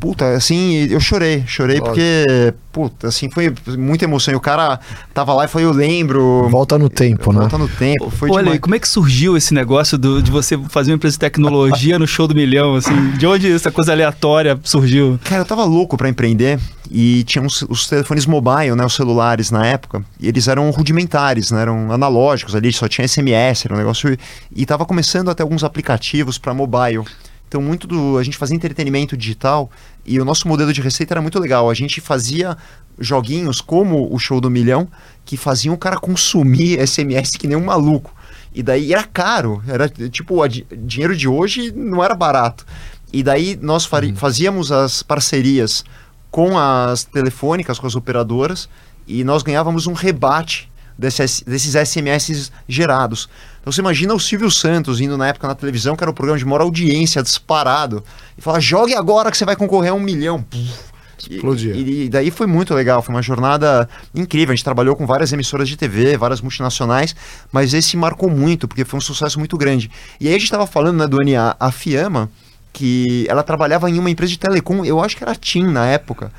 Puta, 0.00 0.32
assim, 0.34 0.86
eu 0.90 1.00
chorei, 1.00 1.44
chorei 1.46 1.80
porque, 1.80 2.52
puta, 2.72 3.08
assim, 3.08 3.30
foi 3.30 3.52
muita 3.78 4.04
emoção. 4.04 4.32
E 4.32 4.36
o 4.36 4.40
cara 4.40 4.78
tava 5.14 5.32
lá 5.34 5.44
e 5.44 5.48
foi, 5.48 5.64
eu 5.64 5.72
lembro. 5.72 6.48
Volta 6.50 6.78
no 6.78 6.88
tempo, 6.88 7.32
né? 7.32 7.40
Volta 7.40 7.58
no 7.58 7.68
tempo, 7.68 8.10
foi 8.10 8.30
Olha, 8.30 8.42
demais. 8.44 8.56
e 8.56 8.60
como 8.60 8.74
é 8.74 8.78
que 8.78 8.88
surgiu 8.88 9.36
esse 9.36 9.52
negócio 9.54 9.96
do- 9.98 10.22
de 10.22 10.30
você 10.30 10.58
fazer 10.68 10.90
uma 10.92 10.96
empresa 10.96 11.14
de 11.14 11.18
tecnologia 11.20 11.98
no 11.98 12.06
show 12.06 12.26
do 12.26 12.34
milhão? 12.34 12.74
Assim, 12.76 13.10
de 13.12 13.26
onde 13.26 13.50
essa 13.52 13.70
coisa 13.70 13.92
aleatória 13.92 14.58
surgiu? 14.62 15.18
Cara, 15.24 15.42
eu 15.42 15.46
tava 15.46 15.64
louco 15.64 15.96
pra 15.96 16.08
empreender 16.08 16.58
e 16.90 17.22
tinha 17.24 17.42
uns- 17.42 17.62
os 17.68 17.86
telefones 17.86 18.26
mobile, 18.26 18.74
né, 18.74 18.84
os 18.84 18.94
celulares 18.94 19.50
na 19.50 19.64
época, 19.64 20.02
e 20.18 20.26
eles 20.28 20.48
eram 20.48 20.68
rudimentares, 20.70 21.50
né, 21.52 21.62
eram 21.62 21.92
analógicos 21.92 22.54
ali, 22.56 22.72
só 22.72 22.88
tinha 22.88 23.04
SMS, 23.06 23.64
era 23.66 23.74
um 23.74 23.78
negócio 23.78 24.16
e 24.54 24.66
tava 24.66 24.84
começando 24.84 25.30
até 25.30 25.42
alguns 25.42 25.62
aplicativos 25.62 26.36
para 26.38 26.52
mobile. 26.52 27.04
Então 27.50 27.60
muito 27.60 27.84
do 27.88 28.16
a 28.16 28.22
gente 28.22 28.36
fazia 28.36 28.54
entretenimento 28.54 29.16
digital 29.16 29.68
e 30.06 30.20
o 30.20 30.24
nosso 30.24 30.46
modelo 30.46 30.72
de 30.72 30.80
receita 30.80 31.14
era 31.14 31.20
muito 31.20 31.36
legal. 31.40 31.68
A 31.68 31.74
gente 31.74 32.00
fazia 32.00 32.56
joguinhos 32.96 33.60
como 33.60 34.08
o 34.14 34.16
show 34.20 34.40
do 34.40 34.48
milhão 34.48 34.86
que 35.24 35.36
faziam 35.36 35.74
o 35.74 35.78
cara 35.78 35.96
consumir 35.98 36.78
SMS 36.86 37.32
que 37.32 37.48
nem 37.48 37.56
um 37.56 37.64
maluco. 37.64 38.14
E 38.54 38.62
daí 38.62 38.92
era 38.92 39.02
caro, 39.02 39.60
era 39.66 39.88
tipo, 39.88 40.40
o 40.40 40.46
di- 40.46 40.64
dinheiro 40.70 41.16
de 41.16 41.26
hoje 41.26 41.72
não 41.74 42.04
era 42.04 42.14
barato. 42.14 42.64
E 43.12 43.20
daí 43.20 43.58
nós 43.60 43.84
fari- 43.84 44.14
fazíamos 44.14 44.70
as 44.70 45.02
parcerias 45.02 45.84
com 46.30 46.56
as 46.56 47.02
telefônicas, 47.02 47.80
com 47.80 47.86
as 47.88 47.96
operadoras, 47.96 48.68
e 49.08 49.24
nós 49.24 49.42
ganhávamos 49.42 49.88
um 49.88 49.92
rebate 49.92 50.70
desses, 50.96 51.42
desses 51.42 51.74
SMS 51.74 52.52
gerados. 52.68 53.28
Então 53.60 53.72
você 53.72 53.80
imagina 53.80 54.14
o 54.14 54.20
Silvio 54.20 54.50
Santos 54.50 55.00
indo 55.00 55.16
na 55.18 55.28
época 55.28 55.46
na 55.46 55.54
televisão, 55.54 55.94
que 55.96 56.02
era 56.02 56.10
o 56.10 56.14
programa 56.14 56.38
de 56.38 56.44
maior 56.44 56.62
audiência, 56.62 57.22
disparado, 57.22 58.02
e 58.36 58.40
falar, 58.40 58.60
jogue 58.60 58.94
agora 58.94 59.30
que 59.30 59.36
você 59.36 59.44
vai 59.44 59.54
concorrer 59.56 59.90
a 59.90 59.94
um 59.94 60.00
milhão. 60.00 60.42
Puf. 60.42 60.90
E- 61.28 61.34
Explodia. 61.36 61.74
E, 61.74 62.04
e 62.04 62.08
daí 62.08 62.30
foi 62.30 62.46
muito 62.46 62.72
legal, 62.74 63.02
foi 63.02 63.14
uma 63.14 63.20
jornada 63.20 63.86
incrível. 64.14 64.52
A 64.52 64.56
gente 64.56 64.64
trabalhou 64.64 64.96
com 64.96 65.06
várias 65.06 65.30
emissoras 65.34 65.68
de 65.68 65.76
TV, 65.76 66.16
várias 66.16 66.40
multinacionais, 66.40 67.14
mas 67.52 67.74
esse 67.74 67.94
marcou 67.94 68.30
muito, 68.30 68.66
porque 68.66 68.86
foi 68.86 68.96
um 68.96 69.02
sucesso 69.02 69.38
muito 69.38 69.58
grande. 69.58 69.90
E 70.18 70.26
aí 70.26 70.30
a 70.34 70.38
gente 70.38 70.44
estava 70.44 70.66
falando, 70.66 70.96
né, 70.96 71.06
Duane, 71.06 71.36
a, 71.36 71.54
a 71.60 71.70
Fiamma, 71.70 72.30
que 72.72 73.26
ela 73.28 73.42
trabalhava 73.42 73.90
em 73.90 73.98
uma 73.98 74.08
empresa 74.08 74.32
de 74.32 74.38
telecom, 74.38 74.82
eu 74.82 74.98
acho 74.98 75.14
que 75.14 75.22
era 75.22 75.32
a 75.32 75.36
TIM 75.36 75.64
na 75.70 75.84
época. 75.86 76.32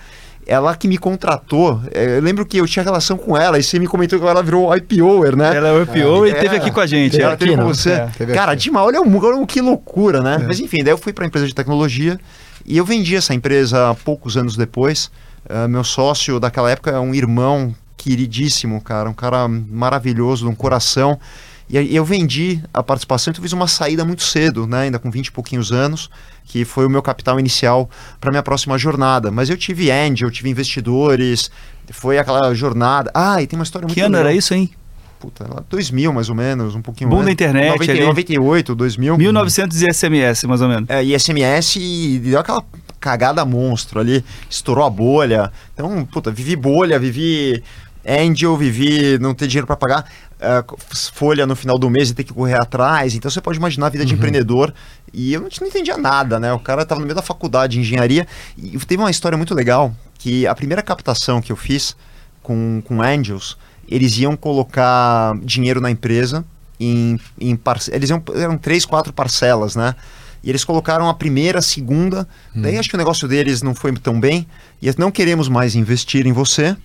Ela 0.46 0.76
que 0.76 0.88
me 0.88 0.98
contratou. 0.98 1.82
É, 1.94 2.18
eu 2.18 2.22
lembro 2.22 2.46
que 2.46 2.58
eu 2.58 2.68
tinha 2.68 2.84
relação 2.84 3.18
com 3.18 3.38
ela 3.38 3.60
e 3.60 3.64
você 3.64 3.80
me 3.80 3.88
comentou 3.88 4.20
que 4.20 4.26
ela 4.26 4.44
virou 4.44 4.76
IPOer, 4.76 5.36
né? 5.36 5.56
Ela 5.56 5.70
é 5.70 5.72
o 5.74 5.84
IPO 5.84 6.26
e 6.26 6.32
esteve 6.32 6.56
aqui 6.58 6.72
com 6.72 6.80
a 6.80 6.88
gente. 6.88 7.22
Ela 7.22 7.34
é. 7.34 7.36
teve 7.36 7.56
com 7.56 7.66
você. 7.66 7.92
É, 7.92 8.10
teve 8.18 8.34
Cara, 8.34 8.54
aqui. 8.54 8.64
demais. 8.64 8.86
Olha, 8.88 9.02
olha 9.02 9.46
que 9.46 9.62
loucura, 9.62 10.22
né? 10.22 10.44
Mas 10.46 10.60
enfim, 10.60 10.84
daí 10.84 10.94
eu 10.94 10.98
fui 10.98 11.14
para 11.14 11.26
a 11.26 11.28
empresa 11.28 11.48
de 11.48 11.56
tecnologia 11.56 12.20
e 12.66 12.78
eu 12.78 12.86
vendi 12.86 13.16
essa 13.16 13.34
empresa 13.34 13.96
poucos 14.04 14.38
anos 14.38 14.56
depois. 14.56 15.12
Ah, 15.50 15.68
meu 15.68 15.84
sócio 15.84 16.40
daquela 16.40 16.70
época 16.70 16.92
é 16.92 17.00
um 17.00 17.14
irmão 17.14 17.76
queridíssimo, 17.98 18.82
cara, 18.82 19.10
um 19.10 19.14
cara 19.14 19.48
maravilhoso, 19.48 20.46
de 20.46 20.52
um 20.52 20.56
coração. 20.56 21.20
E 21.72 21.78
aí 21.78 21.96
eu 21.96 22.04
vendi 22.04 22.62
a 22.74 22.84
participação, 22.84 23.32
então 23.32 23.40
eu 23.40 23.44
fiz 23.44 23.54
uma 23.54 23.68
saída 23.68 24.04
muito 24.04 24.24
cedo, 24.24 24.68
né? 24.68 24.82
Ainda 24.82 25.00
com 25.00 25.10
20 25.10 25.28
e 25.28 25.32
pouquinhos 25.32 25.72
anos, 25.72 26.10
que 26.44 26.66
foi 26.66 26.86
o 26.86 26.90
meu 26.90 27.02
capital 27.02 27.40
inicial 27.40 27.90
para 28.20 28.30
minha 28.30 28.44
próxima 28.44 28.78
jornada. 28.78 29.32
Mas 29.32 29.50
eu 29.50 29.56
tive 29.56 29.90
angel, 29.90 30.28
eu 30.28 30.32
tive 30.32 30.50
investidores, 30.50 31.50
foi 31.90 32.18
aquela 32.18 32.54
jornada. 32.54 33.10
Ah, 33.14 33.42
e 33.42 33.48
tem 33.48 33.58
uma 33.58 33.64
história 33.64 33.86
muito 33.88 33.96
Que 33.96 34.02
ano 34.02 34.16
legal. 34.16 34.28
era 34.28 34.38
isso, 34.38 34.54
hein? 34.54 34.70
Puta, 35.18 35.46
lá 35.48 35.64
2000 35.70 36.12
mais 36.12 36.28
ou 36.30 36.36
menos, 36.36 36.76
um 36.76 36.82
pouquinho 36.82 37.10
Boom 37.10 37.18
antes. 37.18 37.28
da 37.28 37.32
internet 37.32 37.70
90, 37.74 37.92
ali. 37.92 38.02
98, 38.02 38.76
2000. 38.76 39.18
1900 39.18 39.82
e 39.82 39.94
SMS, 39.94 40.44
mais 40.46 40.62
ou 40.62 40.68
menos. 40.68 40.90
É, 40.90 41.02
e 41.04 41.18
SMS 41.18 41.78
e 41.80 42.20
deu 42.20 42.40
aquela 42.40 42.64
cagada 43.00 43.46
monstro 43.46 44.00
ali, 44.00 44.26
estourou 44.50 44.84
a 44.84 44.90
bolha. 44.90 45.52
Então, 45.74 46.04
puta, 46.06 46.32
vivi 46.32 46.56
bolha, 46.56 47.00
vivi 47.00 47.64
Angel, 48.08 48.56
vivi 48.58 49.18
não 49.20 49.34
ter 49.34 49.48
dinheiro 49.48 49.68
para 49.68 49.76
pagar 49.76 50.06
é, 50.40 50.64
folha 51.14 51.46
no 51.46 51.56
final 51.56 51.78
do 51.78 51.90
mês 51.90 52.10
e 52.10 52.14
ter 52.14 52.24
que 52.24 52.34
correr 52.34 52.56
atrás. 52.56 53.16
Então 53.16 53.30
você 53.30 53.42
pode 53.42 53.58
imaginar 53.58 53.88
a 53.88 53.90
vida 53.90 54.06
de 54.06 54.14
empreendedor. 54.14 54.74
E 55.14 55.34
eu 55.34 55.42
não, 55.42 55.50
não 55.60 55.68
entendia 55.68 55.98
nada, 55.98 56.40
né? 56.40 56.52
O 56.54 56.60
cara 56.60 56.86
tava 56.86 57.00
no 57.00 57.06
meio 57.06 57.16
da 57.16 57.22
faculdade 57.22 57.74
de 57.74 57.80
engenharia 57.80 58.28
e 58.58 58.78
teve 58.80 59.02
uma 59.02 59.12
história 59.12 59.38
muito 59.38 59.54
legal 59.54 59.96
que 60.18 60.48
a 60.48 60.56
primeira 60.56 60.82
captação 60.82 61.42
que 61.42 61.52
eu 61.52 61.56
fiz 61.56 61.96
com, 62.42 62.82
com 62.86 63.02
Angels, 63.02 63.58
eles 63.88 64.18
iam 64.18 64.36
colocar 64.36 65.38
dinheiro 65.44 65.82
na 65.82 65.92
empresa 65.92 66.46
em, 66.80 67.20
em 67.40 67.60
eles 67.92 68.10
iam, 68.10 68.24
eram 68.36 68.58
três, 68.58 68.86
quatro 68.86 69.14
parcelas, 69.14 69.76
né? 69.76 69.96
E 70.44 70.50
eles 70.50 70.64
colocaram 70.64 71.08
a 71.08 71.14
primeira, 71.14 71.60
a 71.60 71.62
segunda. 71.62 72.28
Daí 72.56 72.78
acho 72.78 72.90
que 72.90 72.96
o 72.96 72.98
negócio 72.98 73.28
deles 73.28 73.62
não 73.62 73.76
foi 73.76 73.94
tão 73.94 74.20
bem. 74.20 74.48
E 74.82 74.92
não 74.98 75.12
queremos 75.12 75.48
mais 75.48 75.76
investir 75.76 76.26
em 76.26 76.32
você. 76.32 76.76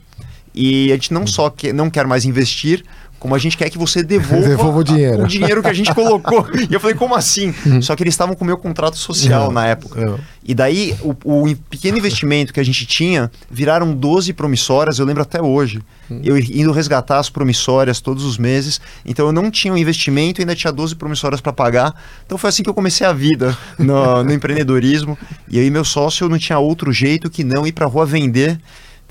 E 0.57 0.91
a 0.91 0.95
gente 0.95 1.13
não 1.13 1.27
só 1.27 1.51
que, 1.51 1.73
não 1.73 1.91
quer 1.91 2.07
mais 2.07 2.25
investir, 2.25 2.83
como 3.19 3.35
a 3.35 3.39
gente 3.39 3.57
quer 3.57 3.69
que 3.71 3.79
você 3.79 4.03
devolva, 4.03 4.49
Devolva 4.49 4.79
o 4.79 4.85
dinheiro. 4.85 5.23
a- 5.23 5.25
o 5.25 5.29
dinheiro 5.29 5.63
que 5.63 5.69
a 5.69 5.73
gente 5.73 5.95
colocou. 5.95 6.47
e 6.71 6.73
eu 6.73 6.81
falei, 6.81 6.97
como 6.97 7.15
assim? 7.15 7.53
Só 7.83 7.95
que 7.97 8.03
eles 8.03 8.13
estavam 8.15 8.35
com 8.35 8.45
o 8.45 8.47
meu 8.47 8.57
contrato 8.59 8.97
social 8.97 9.51
É, 9.51 9.53
na 9.55 9.67
época. 9.67 10.01
é. 10.01 10.15
E 10.49 10.55
daí, 10.55 10.95
o, 11.03 11.15
o 11.25 11.57
pequeno 11.69 11.99
investimento 11.99 12.53
que 12.53 12.61
a 12.61 12.65
gente 12.65 12.87
tinha 12.87 13.31
viraram 13.51 13.93
12 13.93 14.33
promissórias, 14.33 14.99
eu 14.99 15.05
lembro 15.07 15.23
até 15.23 15.43
hoje. 15.43 15.81
Eu 16.23 16.39
indo 16.39 16.71
resgatar 16.71 17.19
as 17.19 17.29
promissórias 17.29 18.01
todos 18.01 18.23
os 18.25 18.39
meses. 18.39 18.81
Então 19.05 19.27
eu 19.27 19.33
não 19.33 19.51
tinha 19.51 19.75
um 19.75 19.77
investimento 19.77 20.41
e 20.41 20.43
ainda 20.43 20.55
tinha 20.55 20.73
12 20.73 20.95
promissórias 20.95 21.41
para 21.41 21.53
pagar. 21.53 21.93
Então 22.25 22.39
foi 22.39 22.49
assim 22.51 22.63
que 22.63 22.71
eu 22.71 22.75
comecei 22.75 23.05
a 23.05 23.13
vida 23.13 23.57
no, 23.79 24.23
no 24.23 24.31
empreendedorismo. 24.33 25.19
E 25.51 25.59
aí, 25.59 25.69
meu 25.69 25.85
sócio 25.85 26.29
não 26.29 26.39
tinha 26.39 26.59
outro 26.61 26.93
jeito 26.93 27.29
que 27.29 27.43
não 27.43 27.67
ir 27.67 27.73
para 27.73 27.87
rua 27.87 28.07
vender. 28.07 28.59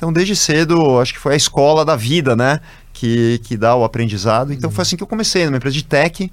Então, 0.05 0.13
desde 0.13 0.35
cedo, 0.35 0.99
acho 0.99 1.13
que 1.15 1.19
foi 1.19 1.33
a 1.33 1.35
escola 1.35 1.83
da 1.83 1.95
vida, 1.95 2.35
né? 2.35 2.59
Que, 2.93 3.39
que 3.43 3.57
dá 3.57 3.75
o 3.75 3.83
aprendizado. 3.83 4.53
Então, 4.53 4.69
foi 4.69 4.83
assim 4.83 4.95
que 4.95 5.01
eu 5.01 5.07
comecei, 5.07 5.45
numa 5.45 5.57
empresa 5.57 5.73
de 5.73 5.83
tech 5.83 6.31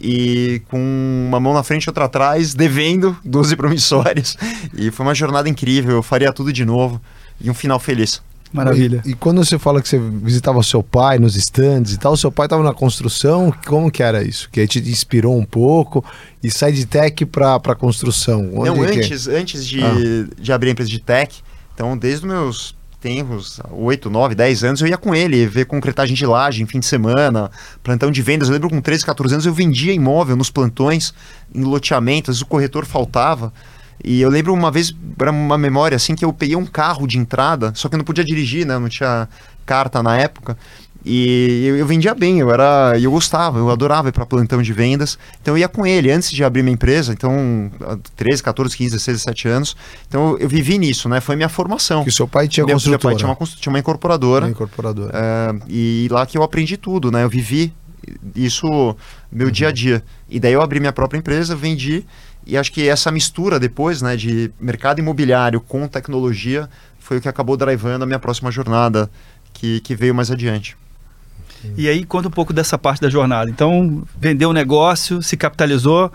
e 0.00 0.62
com 0.70 1.26
uma 1.28 1.40
mão 1.40 1.52
na 1.52 1.64
frente 1.64 1.84
e 1.84 1.90
outra 1.90 2.04
atrás, 2.04 2.54
devendo 2.54 3.16
12 3.26 3.56
promissórias. 3.56 4.36
E 4.76 4.92
foi 4.92 5.04
uma 5.04 5.14
jornada 5.14 5.48
incrível, 5.48 5.96
eu 5.96 6.02
faria 6.04 6.32
tudo 6.32 6.52
de 6.52 6.64
novo 6.64 7.00
e 7.40 7.50
um 7.50 7.54
final 7.54 7.80
feliz. 7.80 8.22
Maravilha. 8.52 9.02
E, 9.04 9.10
e 9.10 9.14
quando 9.14 9.44
você 9.44 9.58
fala 9.58 9.82
que 9.82 9.88
você 9.88 9.98
visitava 9.98 10.62
seu 10.62 10.82
pai 10.84 11.18
nos 11.18 11.34
stands 11.34 11.92
e 11.92 11.98
tal, 11.98 12.16
seu 12.16 12.30
pai 12.30 12.46
estava 12.46 12.62
na 12.62 12.72
construção, 12.72 13.52
como 13.66 13.90
que 13.90 14.02
era 14.04 14.22
isso? 14.22 14.48
Que 14.52 14.60
aí 14.60 14.68
te 14.68 14.78
inspirou 14.78 15.36
um 15.36 15.44
pouco 15.44 16.04
e 16.42 16.48
sai 16.50 16.70
de 16.72 16.86
tech 16.86 17.26
para 17.26 17.58
para 17.58 17.74
construção. 17.74 18.50
Onde 18.54 18.70
Não, 18.70 18.76
que- 18.86 18.98
antes, 19.00 19.26
antes 19.26 19.66
de, 19.66 19.82
Ah. 19.82 19.94
de 20.40 20.52
abrir 20.52 20.68
a 20.68 20.72
empresa 20.72 20.90
de 20.90 20.98
tech, 21.00 21.42
então 21.74 21.96
desde 21.98 22.24
os 22.26 22.32
meus 22.32 22.79
tempos, 23.00 23.60
8, 23.70 24.10
9, 24.10 24.34
10 24.34 24.64
anos, 24.64 24.80
eu 24.82 24.88
ia 24.88 24.98
com 24.98 25.14
ele 25.14 25.46
ver 25.46 25.64
concretagem 25.64 26.14
de 26.14 26.26
laje 26.26 26.62
em 26.62 26.66
fim 26.66 26.78
de 26.78 26.86
semana, 26.86 27.50
plantão 27.82 28.10
de 28.10 28.20
vendas. 28.22 28.48
Eu 28.48 28.54
lembro 28.54 28.68
com 28.68 28.80
13, 28.80 29.04
14 29.04 29.34
anos 29.34 29.46
eu 29.46 29.54
vendia 29.54 29.92
imóvel 29.92 30.36
nos 30.36 30.50
plantões, 30.50 31.14
em 31.54 31.64
loteamento, 31.64 32.30
às 32.30 32.36
vezes 32.36 32.42
o 32.42 32.46
corretor 32.46 32.84
faltava. 32.84 33.52
E 34.02 34.20
eu 34.20 34.30
lembro 34.30 34.52
uma 34.54 34.70
vez, 34.70 34.94
era 35.18 35.30
uma 35.30 35.58
memória 35.58 35.96
assim, 35.96 36.14
que 36.14 36.24
eu 36.24 36.32
peguei 36.32 36.56
um 36.56 36.66
carro 36.66 37.06
de 37.06 37.18
entrada, 37.18 37.72
só 37.74 37.88
que 37.88 37.94
eu 37.94 37.98
não 37.98 38.04
podia 38.04 38.24
dirigir, 38.24 38.66
né? 38.66 38.78
Não 38.78 38.88
tinha 38.88 39.28
carta 39.66 40.02
na 40.02 40.16
época. 40.16 40.56
E 41.04 41.64
eu, 41.66 41.76
eu 41.78 41.86
vendia 41.86 42.14
bem, 42.14 42.40
eu 42.40 42.50
era, 42.52 42.98
eu 43.00 43.10
gostava, 43.10 43.58
eu 43.58 43.70
adorava 43.70 44.08
ir 44.08 44.12
para 44.12 44.26
plantão 44.26 44.60
de 44.60 44.72
vendas. 44.72 45.18
Então 45.40 45.54
eu 45.54 45.58
ia 45.58 45.68
com 45.68 45.86
ele 45.86 46.10
antes 46.10 46.30
de 46.30 46.44
abrir 46.44 46.62
minha 46.62 46.74
empresa, 46.74 47.12
então 47.12 47.70
há 47.80 47.96
13, 48.16 48.42
14, 48.42 48.76
15, 48.76 48.90
16, 48.90 49.16
17 49.18 49.48
anos. 49.48 49.76
Então 50.06 50.36
eu 50.38 50.48
vivi 50.48 50.78
nisso, 50.78 51.08
né? 51.08 51.20
Foi 51.20 51.36
minha 51.36 51.48
formação. 51.48 52.02
Que 52.02 52.10
o 52.10 52.12
seu 52.12 52.28
pai 52.28 52.48
tinha 52.48 52.64
meu, 52.64 52.74
meu 52.74 52.76
construtora. 52.76 52.98
pai 52.98 53.16
tinha 53.16 53.28
uma, 53.28 53.46
tinha 53.46 53.72
uma 53.72 53.78
incorporadora. 53.78 54.44
Uma 54.44 54.50
incorporadora. 54.50 55.12
é, 55.14 55.54
e 55.68 56.08
lá 56.10 56.26
que 56.26 56.36
eu 56.36 56.42
aprendi 56.42 56.76
tudo, 56.76 57.10
né? 57.10 57.24
Eu 57.24 57.28
vivi 57.28 57.72
isso 58.34 58.96
meu 59.32 59.50
dia 59.50 59.68
a 59.68 59.72
dia. 59.72 60.02
E 60.28 60.38
daí 60.38 60.52
eu 60.52 60.60
abri 60.60 60.80
minha 60.80 60.92
própria 60.92 61.18
empresa, 61.18 61.56
vendi. 61.56 62.04
E 62.46 62.56
acho 62.56 62.72
que 62.72 62.88
essa 62.88 63.10
mistura 63.10 63.58
depois, 63.58 64.02
né, 64.02 64.16
de 64.16 64.50
mercado 64.60 64.98
imobiliário 64.98 65.60
com 65.60 65.86
tecnologia, 65.86 66.68
foi 66.98 67.18
o 67.18 67.20
que 67.20 67.28
acabou 67.28 67.56
drivando 67.56 68.04
a 68.04 68.06
minha 68.06 68.18
próxima 68.18 68.50
jornada, 68.50 69.10
que, 69.52 69.80
que 69.80 69.94
veio 69.94 70.14
mais 70.14 70.30
adiante. 70.30 70.76
E 71.76 71.88
aí 71.88 72.04
conta 72.04 72.28
um 72.28 72.30
pouco 72.30 72.52
dessa 72.52 72.78
parte 72.78 73.00
da 73.00 73.08
jornada. 73.10 73.50
Então, 73.50 74.02
vendeu 74.18 74.50
o 74.50 74.52
negócio, 74.52 75.22
se 75.22 75.36
capitalizou. 75.36 76.10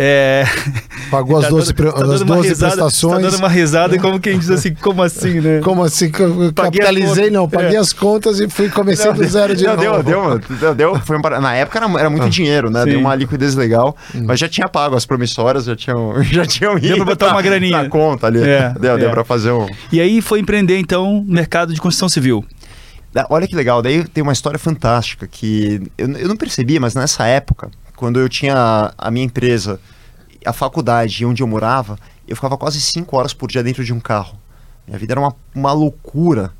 É... 0.00 0.44
Pagou 1.10 1.36
as 1.38 1.44
Tá 1.44 1.50
12, 1.50 1.72
dando- 1.72 1.92
tá 1.92 1.98
as 2.14 2.20
uma 2.20 2.36
12 2.36 2.48
risada- 2.50 2.72
prestações. 2.76 3.14
Tá 3.16 3.30
dando 3.30 3.38
uma 3.38 3.48
risada 3.48 3.96
e 3.96 3.98
como 3.98 4.20
quem 4.20 4.38
diz 4.38 4.48
assim, 4.48 4.72
como 4.74 5.02
assim, 5.02 5.40
né? 5.40 5.58
Como 5.64 5.82
assim? 5.82 6.06
as 6.06 6.52
Capitalizei, 6.54 7.30
não. 7.30 7.48
Paguei 7.48 7.74
É. 7.74 7.78
as 7.80 7.92
contas 7.92 8.38
e 8.38 8.48
fui 8.48 8.68
comecei 8.68 9.12
do 9.12 9.24
zero 9.24 9.56
de 9.56 9.64
não, 9.64 9.74
novo. 9.76 10.02
deu, 10.04 10.38
deu, 10.38 10.56
deu, 10.56 10.74
deu, 10.74 11.00
foi 11.00 11.18
um 11.18 11.20
par- 11.20 11.40
na 11.40 11.52
época 11.56 11.78
era, 11.80 11.98
era 11.98 12.08
muito 12.10 12.28
dinheiro, 12.30 12.70
né? 12.70 12.84
Sim. 12.84 12.90
Deu 12.90 13.00
uma 13.00 13.12
liquidez 13.16 13.56
legal, 13.56 13.96
mas 14.24 14.38
já 14.38 14.48
tinha 14.48 14.68
pago 14.68 14.94
as 14.94 15.04
promissórias, 15.04 15.64
já 15.64 15.74
tinham, 15.74 16.14
já 16.22 16.46
tinham 16.46 16.78
ido 16.78 16.94
pra 16.94 17.04
botar 17.04 17.26
pra- 17.26 17.34
uma 17.34 17.42
graninha. 17.42 17.80
pra 17.80 17.88
conta 17.88 18.28
ali. 18.28 18.40
É, 18.40 18.72
deu, 18.78 18.92
é. 18.94 18.98
deu 18.98 19.10
pra 19.10 19.24
fazer 19.24 19.50
um... 19.50 19.66
E 19.90 20.00
aí 20.00 20.20
foi 20.22 20.38
empreender, 20.38 20.78
então, 20.78 21.24
mercado 21.26 21.74
de 21.74 21.80
construção 21.80 22.08
civil. 22.08 22.44
Olha 23.30 23.48
que 23.48 23.56
legal, 23.56 23.82
daí 23.82 24.04
tem 24.04 24.22
uma 24.22 24.32
história 24.32 24.58
fantástica 24.58 25.26
que 25.26 25.90
eu, 25.96 26.08
eu 26.12 26.28
não 26.28 26.36
percebi, 26.36 26.78
mas 26.78 26.94
nessa 26.94 27.26
época, 27.26 27.70
quando 27.96 28.20
eu 28.20 28.28
tinha 28.28 28.92
a 28.96 29.10
minha 29.10 29.24
empresa, 29.24 29.80
a 30.44 30.52
faculdade 30.52 31.24
onde 31.24 31.42
eu 31.42 31.46
morava, 31.46 31.98
eu 32.26 32.36
ficava 32.36 32.56
quase 32.56 32.80
cinco 32.80 33.16
horas 33.16 33.32
por 33.32 33.50
dia 33.50 33.62
dentro 33.62 33.84
de 33.84 33.92
um 33.92 33.98
carro. 33.98 34.38
Minha 34.86 34.98
vida 34.98 35.14
era 35.14 35.20
uma, 35.20 35.34
uma 35.54 35.72
loucura 35.72 36.52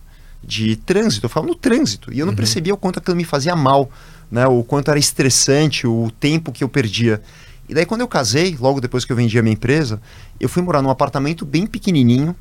de 0.42 0.76
trânsito, 0.76 1.26
eu 1.26 1.28
ficava 1.28 1.46
no 1.46 1.54
trânsito 1.54 2.12
e 2.12 2.18
eu 2.18 2.26
não 2.26 2.34
percebia 2.34 2.72
o 2.72 2.76
quanto 2.76 2.98
aquilo 2.98 3.16
me 3.16 3.24
fazia 3.24 3.54
mal, 3.54 3.90
né? 4.30 4.46
o 4.46 4.62
quanto 4.62 4.90
era 4.90 4.98
estressante, 4.98 5.86
o 5.86 6.10
tempo 6.18 6.52
que 6.52 6.64
eu 6.64 6.68
perdia. 6.68 7.22
E 7.68 7.74
daí 7.74 7.84
quando 7.84 8.00
eu 8.00 8.08
casei, 8.08 8.56
logo 8.58 8.80
depois 8.80 9.04
que 9.04 9.12
eu 9.12 9.16
vendi 9.16 9.38
a 9.38 9.42
minha 9.42 9.52
empresa, 9.52 10.00
eu 10.40 10.48
fui 10.48 10.62
morar 10.62 10.80
num 10.80 10.90
apartamento 10.90 11.44
bem 11.44 11.66
pequenininho, 11.66 12.34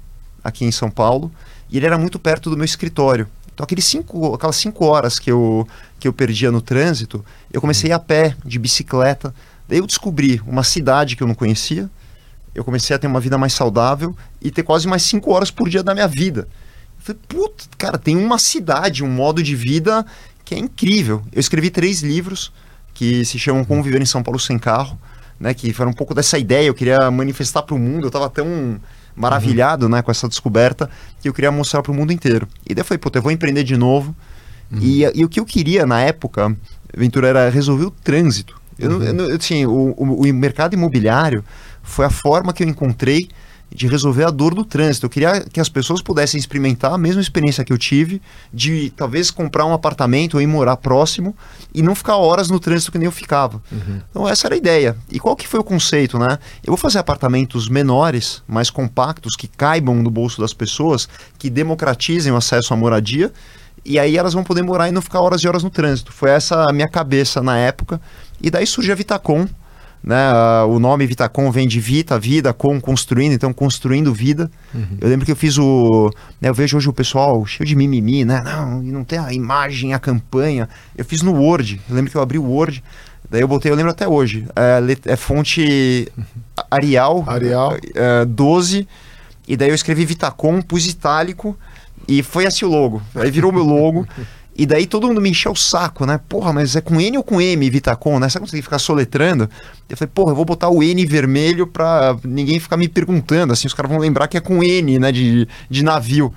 aqui 0.44 0.64
em 0.64 0.72
São 0.72 0.90
Paulo, 0.90 1.32
e 1.70 1.76
ele 1.76 1.86
era 1.86 1.98
muito 1.98 2.18
perto 2.18 2.50
do 2.50 2.56
meu 2.56 2.66
escritório. 2.66 3.28
Então 3.58 3.64
aqueles 3.64 3.86
cinco, 3.86 4.36
aquelas 4.36 4.56
cinco 4.56 4.86
horas 4.86 5.18
que 5.18 5.32
eu, 5.32 5.68
que 6.00 6.08
eu 6.08 6.14
perdia 6.14 6.52
no 6.52 6.62
trânsito, 6.62 7.26
eu 7.52 7.60
comecei 7.60 7.92
a 7.92 7.98
pé, 7.98 8.38
de 8.46 8.60
bicicleta. 8.60 9.34
Daí 9.68 9.80
eu 9.80 9.88
descobri 9.88 10.40
uma 10.46 10.64
cidade 10.64 11.16
que 11.16 11.24
eu 11.24 11.28
não 11.28 11.34
conhecia, 11.34 11.90
eu 12.54 12.64
comecei 12.64 12.96
a 12.96 13.00
ter 13.00 13.08
uma 13.08 13.20
vida 13.20 13.36
mais 13.36 13.54
saudável 13.54 14.16
e 14.40 14.52
ter 14.52 14.62
quase 14.62 14.88
mais 14.88 15.02
cinco 15.02 15.32
horas 15.32 15.50
por 15.50 15.68
dia 15.70 15.82
da 15.82 15.96
minha 15.96 16.08
vida. 16.08 16.48
Eu 17.00 17.04
falei, 17.04 17.22
puta, 17.28 17.64
cara, 17.80 17.98
tem 17.98 18.16
uma 18.16 18.38
cidade, 18.38 19.04
um 19.04 19.10
modo 19.10 19.42
de 19.42 19.56
vida 19.56 20.06
que 20.46 20.54
é 20.54 20.60
incrível. 20.60 21.24
Eu 21.34 21.40
escrevi 21.40 21.72
três 21.72 22.04
livros 22.04 22.54
que 22.94 23.26
se 23.26 23.40
chamam 23.40 23.66
Como 23.66 23.82
Viver 23.82 24.04
em 24.04 24.06
São 24.06 24.22
Paulo 24.22 24.40
Sem 24.40 24.60
Carro, 24.60 25.00
né, 25.40 25.56
que 25.56 25.74
foram 25.74 25.90
um 25.90 25.96
pouco 25.96 26.14
dessa 26.14 26.38
ideia, 26.38 26.68
eu 26.68 26.76
queria 26.76 27.10
manifestar 27.10 27.64
para 27.64 27.74
o 27.74 27.80
mundo, 27.80 28.04
eu 28.04 28.10
estava 28.10 28.30
tão 28.30 28.80
maravilhado 29.18 29.90
né, 29.90 30.02
com 30.02 30.12
essa 30.12 30.28
descoberta 30.30 30.90
que 31.22 31.28
eu 31.28 31.34
queria 31.34 31.52
mostrar 31.52 31.82
para 31.82 31.92
o 31.92 31.96
mundo 31.96 32.14
inteiro. 32.14 32.48
E 32.70 32.74
daí 32.76 32.82
eu 32.82 32.86
falei, 32.86 33.00
puta, 33.00 33.18
eu 33.18 33.22
vou 33.24 33.32
empreender 33.32 33.64
de 33.64 33.76
novo. 33.76 34.16
E, 34.82 35.04
e 35.16 35.26
o 35.26 35.30
que 35.30 35.40
eu 35.40 35.46
queria 35.46 35.86
na 35.86 36.00
época, 36.02 36.56
Ventura, 36.96 37.28
era 37.30 37.50
resolver 37.50 37.86
o 37.86 37.92
trânsito. 37.92 38.56
Eu, 38.78 38.90
não- 38.92 39.00
eu 39.04 39.14
não- 39.14 39.36
assim, 39.36 39.66
o, 39.66 39.94
o- 39.98 40.22
o 40.30 40.34
mercado 40.34 40.74
imobiliário 40.76 41.44
foi 41.82 42.06
a 42.06 42.10
forma 42.10 42.54
que 42.54 42.64
eu 42.64 42.68
encontrei 42.68 43.28
de 43.74 43.88
resolver 43.88 44.24
a 44.24 44.30
dor 44.30 44.56
do 44.56 44.64
trânsito. 44.64 45.06
Eu 45.06 45.10
queria 45.10 45.42
que 45.42 45.60
as 45.60 45.70
pessoas 45.70 46.02
pudessem 46.02 46.40
experimentar 46.40 46.94
a 46.94 46.98
mesma 46.98 47.22
experiência 47.22 47.64
que 47.64 47.72
eu 47.72 47.78
tive 47.78 48.22
de 48.54 48.92
talvez 48.96 49.30
comprar 49.30 49.66
um 49.66 49.74
apartamento 49.74 50.36
ou 50.36 50.42
ir 50.42 50.48
morar 50.48 50.78
próximo 50.78 51.36
e 51.74 51.82
não 51.82 51.94
ficar 51.94 52.18
horas 52.18 52.50
no 52.50 52.60
trânsito 52.60 52.92
que 52.92 52.98
nem 52.98 53.06
eu 53.06 53.12
ficava. 53.12 53.62
Uhum. 53.72 54.02
Então 54.10 54.28
essa 54.28 54.48
era 54.48 54.56
a 54.56 54.58
ideia. 54.58 54.96
E 55.10 55.20
qual 55.20 55.36
que 55.36 55.48
foi 55.48 55.60
o 55.60 55.64
conceito, 55.64 56.18
né? 56.18 56.40
Eu 56.64 56.72
vou 56.72 56.78
fazer 56.78 57.00
apartamentos 57.00 57.70
menores, 57.70 58.42
mais 58.48 58.70
compactos, 58.70 59.36
que 59.36 59.48
caibam 59.48 59.96
no 59.96 60.10
bolso 60.10 60.42
das 60.42 60.54
pessoas, 60.54 61.08
que 61.38 61.50
democratizem 61.50 62.32
o 62.32 62.36
acesso 62.36 62.74
à 62.74 62.78
moradia 62.78 63.32
e 63.88 63.98
aí 63.98 64.18
elas 64.18 64.34
vão 64.34 64.44
poder 64.44 64.64
morar 64.64 64.90
e 64.90 64.92
não 64.92 65.02
ficar 65.02 65.22
horas 65.22 65.42
e 65.42 65.48
horas 65.48 65.64
no 65.64 65.70
trânsito. 65.70 66.12
Foi 66.12 66.30
essa 66.30 66.70
a 66.70 66.74
minha 66.74 66.90
cabeça 66.90 67.42
na 67.42 67.58
época. 67.58 68.02
E 68.42 68.52
daí 68.52 68.68
surge 68.68 68.92
a 68.92 68.96
Vitacom, 68.96 69.48
né? 70.04 70.32
O 70.70 70.80
nome 70.80 71.06
Vitacom 71.06 71.52
vem 71.52 71.68
de 71.68 71.80
Vita, 71.80 72.18
vida, 72.20 72.54
com, 72.54 72.80
construindo, 72.80 73.34
então 73.34 73.52
construindo 73.52 74.14
vida. 74.14 74.50
Uhum. 74.74 74.98
Eu 75.02 75.10
lembro 75.10 75.26
que 75.26 75.32
eu 75.32 75.36
fiz 75.36 75.58
o. 75.58 76.12
Né, 76.40 76.50
eu 76.50 76.54
vejo 76.54 76.78
hoje 76.78 76.90
o 76.90 76.94
pessoal 76.94 77.46
cheio 77.46 77.68
de 77.68 77.76
mimimi, 77.76 78.24
né? 78.24 78.42
Não, 78.44 78.82
não 78.82 79.04
tem 79.04 79.20
a 79.20 79.34
imagem, 79.34 79.94
a 79.94 80.00
campanha. 80.00 80.70
Eu 80.98 81.04
fiz 81.04 81.22
no 81.22 81.34
Word. 81.34 81.82
Eu 81.90 81.96
lembro 81.96 82.12
que 82.12 82.18
eu 82.18 82.22
abri 82.22 82.38
o 82.38 82.44
Word. 82.44 82.84
Daí 83.30 83.42
eu 83.42 83.48
botei, 83.48 83.72
eu 83.72 83.76
lembro 83.76 83.92
até 83.92 84.08
hoje. 84.08 84.48
É, 84.56 85.12
é 85.12 85.16
fonte 85.16 86.10
Arial, 86.72 87.24
Arial. 87.28 87.76
É, 87.94 88.24
12. 88.26 88.88
E 89.48 89.58
daí 89.58 89.70
eu 89.70 89.76
escrevi 89.76 90.06
Vitacom, 90.06 90.62
pus 90.62 90.88
itálico. 90.88 91.58
E 92.08 92.24
foi 92.24 92.46
assim 92.46 92.64
o 92.64 92.70
logo. 92.70 93.02
Aí 93.16 93.30
virou 93.30 93.52
meu 93.52 93.64
logo. 93.64 94.08
E 94.58 94.66
daí 94.66 94.88
todo 94.88 95.08
mundo 95.08 95.22
me 95.22 95.30
encheu 95.30 95.52
o 95.52 95.56
saco, 95.56 96.04
né? 96.04 96.20
Porra, 96.28 96.52
mas 96.52 96.76
é 96.76 96.82
com 96.82 97.00
N 97.00 97.16
ou 97.18 97.24
com 97.24 97.40
M 97.40 97.70
Vitacom, 97.70 98.18
né? 98.18 98.28
Você 98.28 98.40
consegue 98.40 98.64
ficar 98.64 98.80
soletrando? 98.80 99.48
Eu 99.88 99.96
falei, 99.96 100.12
porra, 100.12 100.32
eu 100.32 100.36
vou 100.36 100.46
botar 100.46 100.70
o 100.70 100.82
N 100.82 101.06
vermelho 101.06 101.68
pra 101.68 102.18
ninguém 102.24 102.60
ficar 102.60 102.76
me 102.76 102.88
perguntando, 102.88 103.54
assim, 103.54 103.68
os 103.68 103.74
caras 103.76 103.92
vão 103.92 104.00
lembrar 104.00 104.28
que 104.28 104.36
é 104.36 104.40
com 104.42 104.64
N, 104.64 104.98
né, 104.98 105.12
de, 105.12 105.48
de 105.70 105.84
navio. 105.84 106.34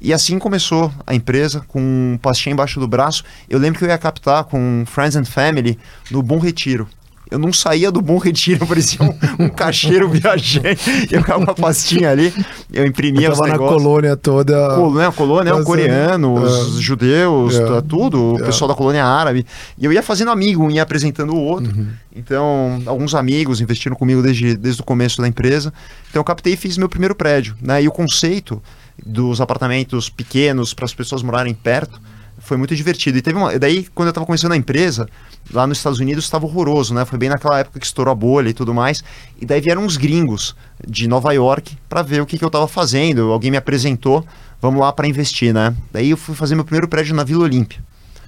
E 0.00 0.12
assim 0.12 0.38
começou 0.38 0.92
a 1.04 1.14
empresa, 1.14 1.64
com 1.66 1.80
um 1.80 2.18
pastinha 2.22 2.52
embaixo 2.52 2.78
do 2.78 2.86
braço. 2.86 3.24
Eu 3.48 3.58
lembro 3.58 3.78
que 3.78 3.84
eu 3.84 3.88
ia 3.88 3.98
captar 3.98 4.44
com 4.44 4.84
Friends 4.86 5.16
and 5.16 5.24
Family 5.24 5.76
no 6.10 6.22
Bom 6.22 6.38
Retiro 6.38 6.86
eu 7.30 7.38
não 7.38 7.52
saía 7.52 7.90
do 7.90 8.00
Bom 8.00 8.18
Retiro, 8.18 8.64
parecia 8.66 9.04
um, 9.04 9.44
um 9.44 9.48
cacheiro 9.48 10.08
viajante. 10.08 11.08
Eu 11.10 11.20
ficava 11.20 11.44
com 11.44 11.50
a 11.50 11.54
pastinha 11.54 12.10
ali, 12.10 12.32
eu 12.72 12.86
imprimia 12.86 13.28
eu 13.28 13.32
os 13.32 13.40
negócios. 13.40 13.60
na 13.60 13.66
colônia 13.68 14.16
toda. 14.16 14.54
Né, 14.92 15.06
a 15.06 15.12
colônia, 15.12 15.54
o 15.54 15.64
coreano, 15.64 16.34
os 16.34 16.78
é. 16.78 16.80
judeus, 16.80 17.56
é. 17.56 17.80
tudo, 17.82 18.34
o 18.34 18.38
é. 18.38 18.44
pessoal 18.44 18.68
da 18.68 18.74
colônia 18.74 19.04
árabe. 19.04 19.44
E 19.76 19.84
eu 19.84 19.92
ia 19.92 20.02
fazendo 20.02 20.30
amigo, 20.30 20.62
um 20.62 20.70
ia 20.70 20.82
apresentando 20.82 21.34
o 21.34 21.40
outro. 21.40 21.74
Uhum. 21.76 21.88
Então, 22.14 22.82
alguns 22.86 23.14
amigos 23.14 23.60
investiram 23.60 23.96
comigo 23.96 24.22
desde, 24.22 24.56
desde 24.56 24.80
o 24.80 24.84
começo 24.84 25.20
da 25.20 25.28
empresa. 25.28 25.72
Então, 26.08 26.20
eu 26.20 26.24
captei 26.24 26.54
e 26.54 26.56
fiz 26.56 26.78
meu 26.78 26.88
primeiro 26.88 27.14
prédio. 27.14 27.56
Né? 27.60 27.82
E 27.82 27.88
o 27.88 27.92
conceito 27.92 28.62
dos 29.04 29.40
apartamentos 29.40 30.08
pequenos 30.08 30.72
para 30.72 30.86
as 30.86 30.94
pessoas 30.94 31.22
morarem 31.22 31.52
perto 31.52 32.00
foi 32.46 32.56
muito 32.56 32.74
divertido. 32.74 33.18
E 33.18 33.22
teve 33.22 33.36
uma. 33.36 33.58
Daí, 33.58 33.86
quando 33.94 34.06
eu 34.06 34.10
estava 34.10 34.24
começando 34.24 34.52
a 34.52 34.56
empresa, 34.56 35.08
lá 35.52 35.66
nos 35.66 35.78
Estados 35.78 35.98
Unidos 35.98 36.24
estava 36.24 36.46
horroroso, 36.46 36.94
né? 36.94 37.04
Foi 37.04 37.18
bem 37.18 37.28
naquela 37.28 37.58
época 37.58 37.80
que 37.80 37.86
estourou 37.86 38.12
a 38.12 38.14
bolha 38.14 38.48
e 38.48 38.54
tudo 38.54 38.72
mais. 38.72 39.02
E 39.40 39.44
daí 39.44 39.60
vieram 39.60 39.84
uns 39.84 39.96
gringos 39.96 40.54
de 40.86 41.08
Nova 41.08 41.32
York 41.32 41.76
para 41.88 42.02
ver 42.02 42.22
o 42.22 42.26
que, 42.26 42.38
que 42.38 42.44
eu 42.44 42.48
estava 42.48 42.68
fazendo. 42.68 43.32
Alguém 43.32 43.50
me 43.50 43.56
apresentou, 43.56 44.24
vamos 44.62 44.80
lá 44.80 44.92
para 44.92 45.08
investir, 45.08 45.52
né? 45.52 45.74
Daí 45.92 46.10
eu 46.10 46.16
fui 46.16 46.34
fazer 46.34 46.54
meu 46.54 46.64
primeiro 46.64 46.88
prédio 46.88 47.14
na 47.14 47.24
Vila 47.24 47.44
Olímpia. 47.44 47.80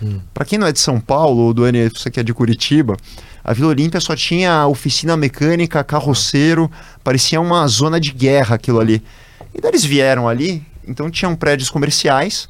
Hum. 0.03 0.21
Para 0.35 0.45
quem 0.45 0.59
não 0.59 0.67
é 0.67 0.73
de 0.73 0.81
São 0.81 1.01
Paulo, 1.01 1.43
ou 1.43 1.55
do 1.55 1.67
N, 1.67 1.89
você 1.89 2.11
que 2.11 2.21
é 2.21 2.23
de 2.23 2.35
Curitiba, 2.35 2.97
a 3.43 3.53
Vila 3.53 3.69
Olímpia 3.69 4.01
só 4.01 4.15
tinha 4.15 4.67
oficina 4.67 5.17
mecânica, 5.17 5.83
carroceiro, 5.85 6.71
parecia 7.03 7.41
uma 7.41 7.67
zona 7.69 8.01
de 8.01 8.13
guerra 8.13 8.57
aquilo 8.57 8.81
ali. 8.81 9.03
E 9.55 9.61
daí 9.61 9.71
eles 9.71 9.85
vieram 9.85 10.29
ali, 10.29 10.65
então 10.87 11.11
tinham 11.11 11.35
prédios 11.35 11.71
comerciais 11.71 12.49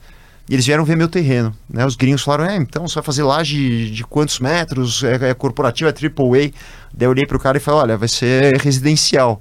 e 0.49 0.55
eles 0.55 0.65
vieram 0.65 0.85
ver 0.85 0.97
meu 0.97 1.09
terreno. 1.09 1.55
Né? 1.69 1.85
Os 1.85 1.95
gringos 1.95 2.23
falaram: 2.23 2.45
é, 2.51 2.57
então 2.57 2.87
você 2.87 2.95
vai 2.95 3.05
fazer 3.05 3.23
laje 3.23 3.91
de 3.91 4.05
quantos 4.05 4.41
metros? 4.41 5.05
É, 5.05 5.31
é 5.31 5.35
corporativo, 5.35 5.91
é 5.91 5.93
AAA. 5.93 6.53
Daí 6.93 7.07
eu 7.07 7.11
olhei 7.11 7.27
pro 7.27 7.39
cara 7.39 7.59
e 7.59 7.61
falei: 7.61 7.81
olha, 7.81 7.97
vai 7.97 8.09
ser 8.09 8.57
residencial. 8.59 9.41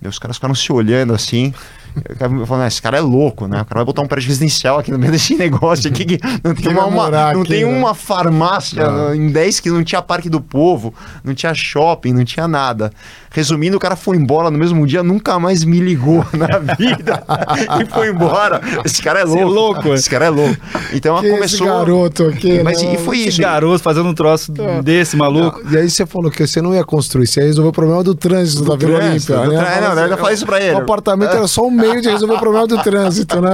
Meus 0.00 0.18
caras 0.18 0.36
ficaram 0.36 0.54
se 0.54 0.72
olhando 0.72 1.12
assim. 1.12 1.52
Eu 2.20 2.46
falando, 2.46 2.66
esse 2.66 2.80
cara 2.80 2.98
é 2.98 3.00
louco, 3.00 3.46
né? 3.46 3.62
O 3.62 3.64
cara 3.64 3.80
vai 3.80 3.84
botar 3.84 4.02
um 4.02 4.06
prédio 4.06 4.28
residencial 4.28 4.78
aqui 4.78 4.90
no 4.90 4.98
meio 4.98 5.12
desse 5.12 5.34
negócio 5.36 5.90
aqui 5.90 6.04
que 6.04 6.18
não 6.42 6.54
tem, 6.54 6.72
uma, 6.72 6.86
uma 6.86 7.10
não 7.10 7.42
aqui, 7.42 7.50
tem 7.50 7.64
né? 7.64 7.78
uma 7.78 7.94
farmácia 7.94 8.90
não. 8.90 9.14
em 9.14 9.30
10 9.30 9.60
que 9.60 9.70
não 9.70 9.82
tinha 9.82 10.00
Parque 10.02 10.28
do 10.28 10.40
Povo, 10.40 10.94
não 11.24 11.34
tinha 11.34 11.52
shopping, 11.54 12.12
não 12.12 12.24
tinha 12.24 12.46
nada. 12.46 12.90
Resumindo, 13.30 13.76
o 13.76 13.80
cara 13.80 13.94
foi 13.94 14.16
embora 14.16 14.50
no 14.50 14.58
mesmo 14.58 14.86
dia, 14.86 15.02
nunca 15.02 15.38
mais 15.38 15.64
me 15.64 15.80
ligou 15.80 16.24
na 16.32 16.74
vida 16.74 17.22
e 17.80 17.84
foi 17.86 18.08
embora. 18.10 18.60
Esse 18.84 19.02
cara 19.02 19.20
é 19.20 19.24
louco. 19.24 19.40
É 19.40 19.44
louco. 19.44 19.94
Esse 19.94 20.10
cara 20.10 20.24
é 20.26 20.30
louco. 20.30 20.56
Então 20.92 21.20
que 21.20 21.30
começou. 21.30 21.66
Esse 21.66 21.76
garoto 21.76 22.24
aqui. 22.24 22.62
Mas 22.62 22.82
e 22.82 22.96
foi 22.98 23.18
isso. 23.18 23.28
Esse 23.28 23.42
garoto 23.42 23.82
fazendo 23.82 24.08
um 24.08 24.14
troço 24.14 24.52
é. 24.58 24.82
desse 24.82 25.16
maluco. 25.16 25.60
Não. 25.62 25.72
E 25.72 25.76
aí 25.78 25.90
você 25.90 26.06
falou 26.06 26.30
que 26.30 26.46
você 26.46 26.62
não 26.62 26.74
ia 26.74 26.84
construir, 26.84 27.26
você 27.26 27.40
ia 27.40 27.46
resolver 27.46 27.68
o 27.68 27.72
problema 27.72 28.02
do 28.02 28.14
trânsito 28.14 28.62
do 28.62 28.70
da 28.70 28.76
Vila 28.76 28.98
Olímpia. 28.98 29.36
Né? 29.46 29.80
Não, 29.80 29.94
não, 29.94 30.06
eu 30.06 30.18
falei 30.18 30.34
isso 30.34 30.46
pra 30.46 30.60
ele. 30.60 30.74
O 30.74 30.78
apartamento 30.78 31.30
era 31.30 31.46
só 31.46 31.66
um 31.66 31.70
meio 31.78 32.00
de 32.00 32.08
resolver 32.08 32.34
o 32.34 32.38
problema 32.38 32.66
do 32.66 32.82
trânsito, 32.82 33.40
né? 33.40 33.50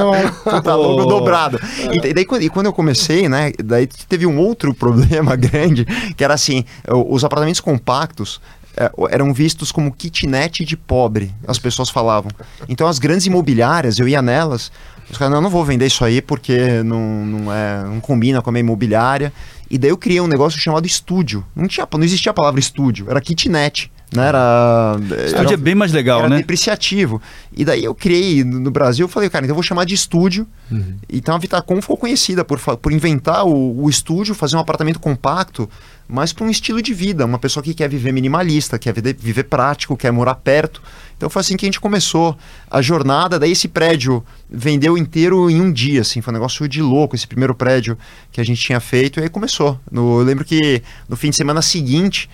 tá 0.63 0.75
louco 0.75 1.07
dobrado. 1.07 1.61
E, 1.93 2.13
daí, 2.13 2.27
e 2.41 2.49
quando 2.49 2.67
eu 2.67 2.73
comecei, 2.73 3.29
né? 3.29 3.53
Daí 3.63 3.87
teve 3.87 4.27
um 4.27 4.39
outro 4.39 4.73
problema 4.75 5.37
grande, 5.37 5.85
que 6.17 6.25
era 6.25 6.35
assim: 6.35 6.65
os 6.89 7.25
apartamentos 7.25 7.61
compactos 7.61 8.41
é, 8.77 8.91
eram 9.11 9.33
vistos 9.33 9.71
como 9.71 9.93
kitnet 9.93 10.65
de 10.65 10.77
pobre, 10.77 11.33
as 11.47 11.59
pessoas 11.59 11.91
falavam. 11.91 12.31
Então 12.69 12.87
as 12.87 12.99
grandes 12.99 13.27
imobiliárias, 13.27 13.99
eu 13.99 14.09
ia 14.09 14.21
nelas, 14.21 14.73
os 15.11 15.19
caras, 15.19 15.33
não, 15.33 15.41
não 15.41 15.51
vou 15.51 15.65
vender 15.65 15.87
isso 15.87 16.05
aí 16.05 16.21
porque 16.21 16.83
não, 16.83 17.25
não, 17.25 17.53
é, 17.53 17.85
não 17.85 18.01
combina 18.01 18.43
com 18.43 18.51
a 18.51 18.53
minha 18.53 18.61
imobiliária. 18.61 19.33
E 19.71 19.79
daí 19.79 19.91
eu 19.91 19.97
criei 19.97 20.21
um 20.21 20.27
negócio 20.27 20.59
chamado 20.59 20.87
estúdio. 20.87 21.45
Não, 21.55 21.67
tinha, 21.67 21.87
não 21.93 22.05
existia 22.05 22.31
a 22.31 22.35
palavra 22.35 22.61
estúdio, 22.61 23.07
era 23.09 23.21
kitnet. 23.21 23.91
Né? 24.15 24.29
Era, 24.29 24.97
estúdio 25.27 25.47
era, 25.47 25.55
é 25.55 25.57
bem 25.57 25.75
mais 25.75 25.93
legal, 25.93 26.21
era 26.21 26.29
né? 26.29 26.37
depreciativo. 26.39 27.21
E 27.53 27.65
daí 27.65 27.85
eu 27.85 27.95
criei 27.95 28.45
no 28.45 28.71
Brasil, 28.71 29.05
eu 29.05 29.09
falei, 29.09 29.29
cara, 29.29 29.45
então 29.45 29.53
eu 29.53 29.57
vou 29.57 29.63
chamar 29.63 29.85
de 29.85 29.95
estúdio. 29.95 30.47
Uhum. 30.71 30.97
Então 31.11 31.35
a 31.35 31.39
Vitacom 31.39 31.81
ficou 31.81 31.97
conhecida 31.97 32.45
por, 32.45 32.61
por 32.61 32.93
inventar 32.93 33.47
o, 33.47 33.83
o 33.83 33.91
estúdio, 33.91 34.35
fazer 34.35 34.57
um 34.57 34.61
apartamento 34.61 35.01
compacto 35.01 35.69
mas 36.07 36.33
para 36.33 36.45
um 36.45 36.51
estilo 36.51 36.83
de 36.83 36.93
vida, 36.93 37.25
uma 37.25 37.39
pessoa 37.39 37.63
que 37.63 37.73
quer 37.73 37.89
viver 37.89 38.13
minimalista, 38.13 38.79
quer 38.79 38.93
viver, 38.93 39.17
viver, 39.19 39.45
prático, 39.45 39.97
quer 39.97 40.13
morar 40.13 40.35
perto. 40.35 40.83
Então 41.17 41.31
foi 41.31 41.41
assim 41.41 41.57
que 41.57 41.65
a 41.65 41.69
gente 41.69 41.81
começou 41.81 42.37
a 42.71 42.83
jornada. 42.83 43.39
Daí 43.39 43.53
esse 43.53 43.69
prédio 43.69 44.25
vendeu 44.51 44.99
inteiro 44.99 45.49
em 45.49 45.61
um 45.61 45.73
dia, 45.73 46.03
assim, 46.03 46.21
foi 46.21 46.33
um 46.33 46.37
negócio 46.37 46.69
de 46.69 46.83
louco 46.83 47.17
esse 47.17 47.27
primeiro 47.27 47.55
prédio 47.55 47.97
que 48.31 48.41
a 48.41 48.45
gente 48.45 48.61
tinha 48.61 48.81
feito. 48.81 49.19
E 49.19 49.23
aí 49.23 49.29
começou. 49.31 49.81
No, 49.91 50.21
eu 50.21 50.25
lembro 50.25 50.45
que 50.45 50.83
no 51.09 51.17
fim 51.17 51.31
de 51.31 51.37
semana 51.37 51.63
seguinte 51.63 52.29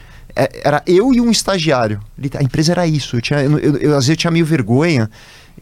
era 0.63 0.83
eu 0.87 1.13
e 1.13 1.21
um 1.21 1.31
estagiário. 1.31 2.01
A 2.39 2.43
empresa 2.43 2.73
era 2.73 2.87
isso. 2.87 3.17
Eu 3.17 3.21
tinha, 3.21 3.43
eu, 3.43 3.59
eu, 3.59 3.77
eu 3.77 3.91
às 3.91 4.07
vezes 4.07 4.11
eu 4.11 4.17
tinha 4.17 4.31
meio 4.31 4.47
vergonha 4.47 5.11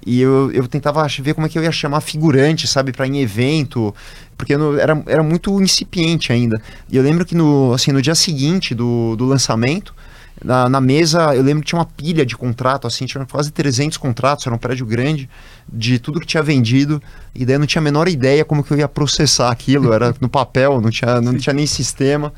e 0.05 0.21
eu, 0.21 0.51
eu 0.53 0.67
tentava 0.67 1.07
ver 1.21 1.35
como 1.35 1.47
é 1.47 1.51
que 1.51 1.59
eu 1.59 1.62
ia 1.62 1.73
chamar 1.73 2.01
figurante, 2.01 2.67
sabe, 2.67 2.93
para 2.93 3.07
em 3.07 3.21
evento, 3.21 3.95
porque 4.37 4.57
não, 4.57 4.79
era, 4.79 5.03
era 5.07 5.23
muito 5.23 5.61
incipiente 5.61 6.33
ainda. 6.33 6.61
E 6.88 6.97
eu 6.97 7.03
lembro 7.03 7.25
que 7.25 7.35
no, 7.35 7.73
assim, 7.73 7.93
no 7.93 8.01
dia 8.01 8.14
seguinte 8.14 8.75
do, 8.75 9.17
do 9.17 9.25
lançamento, 9.25 9.95
na, 10.43 10.69
na, 10.69 10.81
mesa, 10.81 11.35
eu 11.35 11.43
lembro 11.43 11.62
que 11.62 11.69
tinha 11.69 11.79
uma 11.79 11.85
pilha 11.85 12.25
de 12.25 12.37
contrato, 12.37 12.87
assim, 12.87 13.07
tinha 13.07 13.27
quase 13.27 13.51
300 13.51 13.99
contratos, 13.99 14.47
era 14.47 14.55
um 14.55 14.59
prédio 14.59 14.87
grande, 14.87 15.29
de 15.71 15.99
tudo 15.99 16.21
que 16.21 16.27
tinha 16.27 16.43
vendido, 16.43 17.03
e 17.35 17.45
daí 17.45 17.57
eu 17.57 17.59
não 17.59 17.67
tinha 17.67 17.81
a 17.81 17.85
menor 17.85 18.09
ideia 18.09 18.45
como 18.45 18.62
que 18.62 18.73
eu 18.73 18.79
ia 18.79 18.88
processar 18.88 19.51
aquilo, 19.51 19.93
era 19.93 20.14
no 20.21 20.29
papel, 20.29 20.81
não 20.81 20.91
tinha, 20.91 21.21
não 21.21 21.37
tinha 21.37 21.53
nem 21.53 21.67
sistema. 21.67 22.33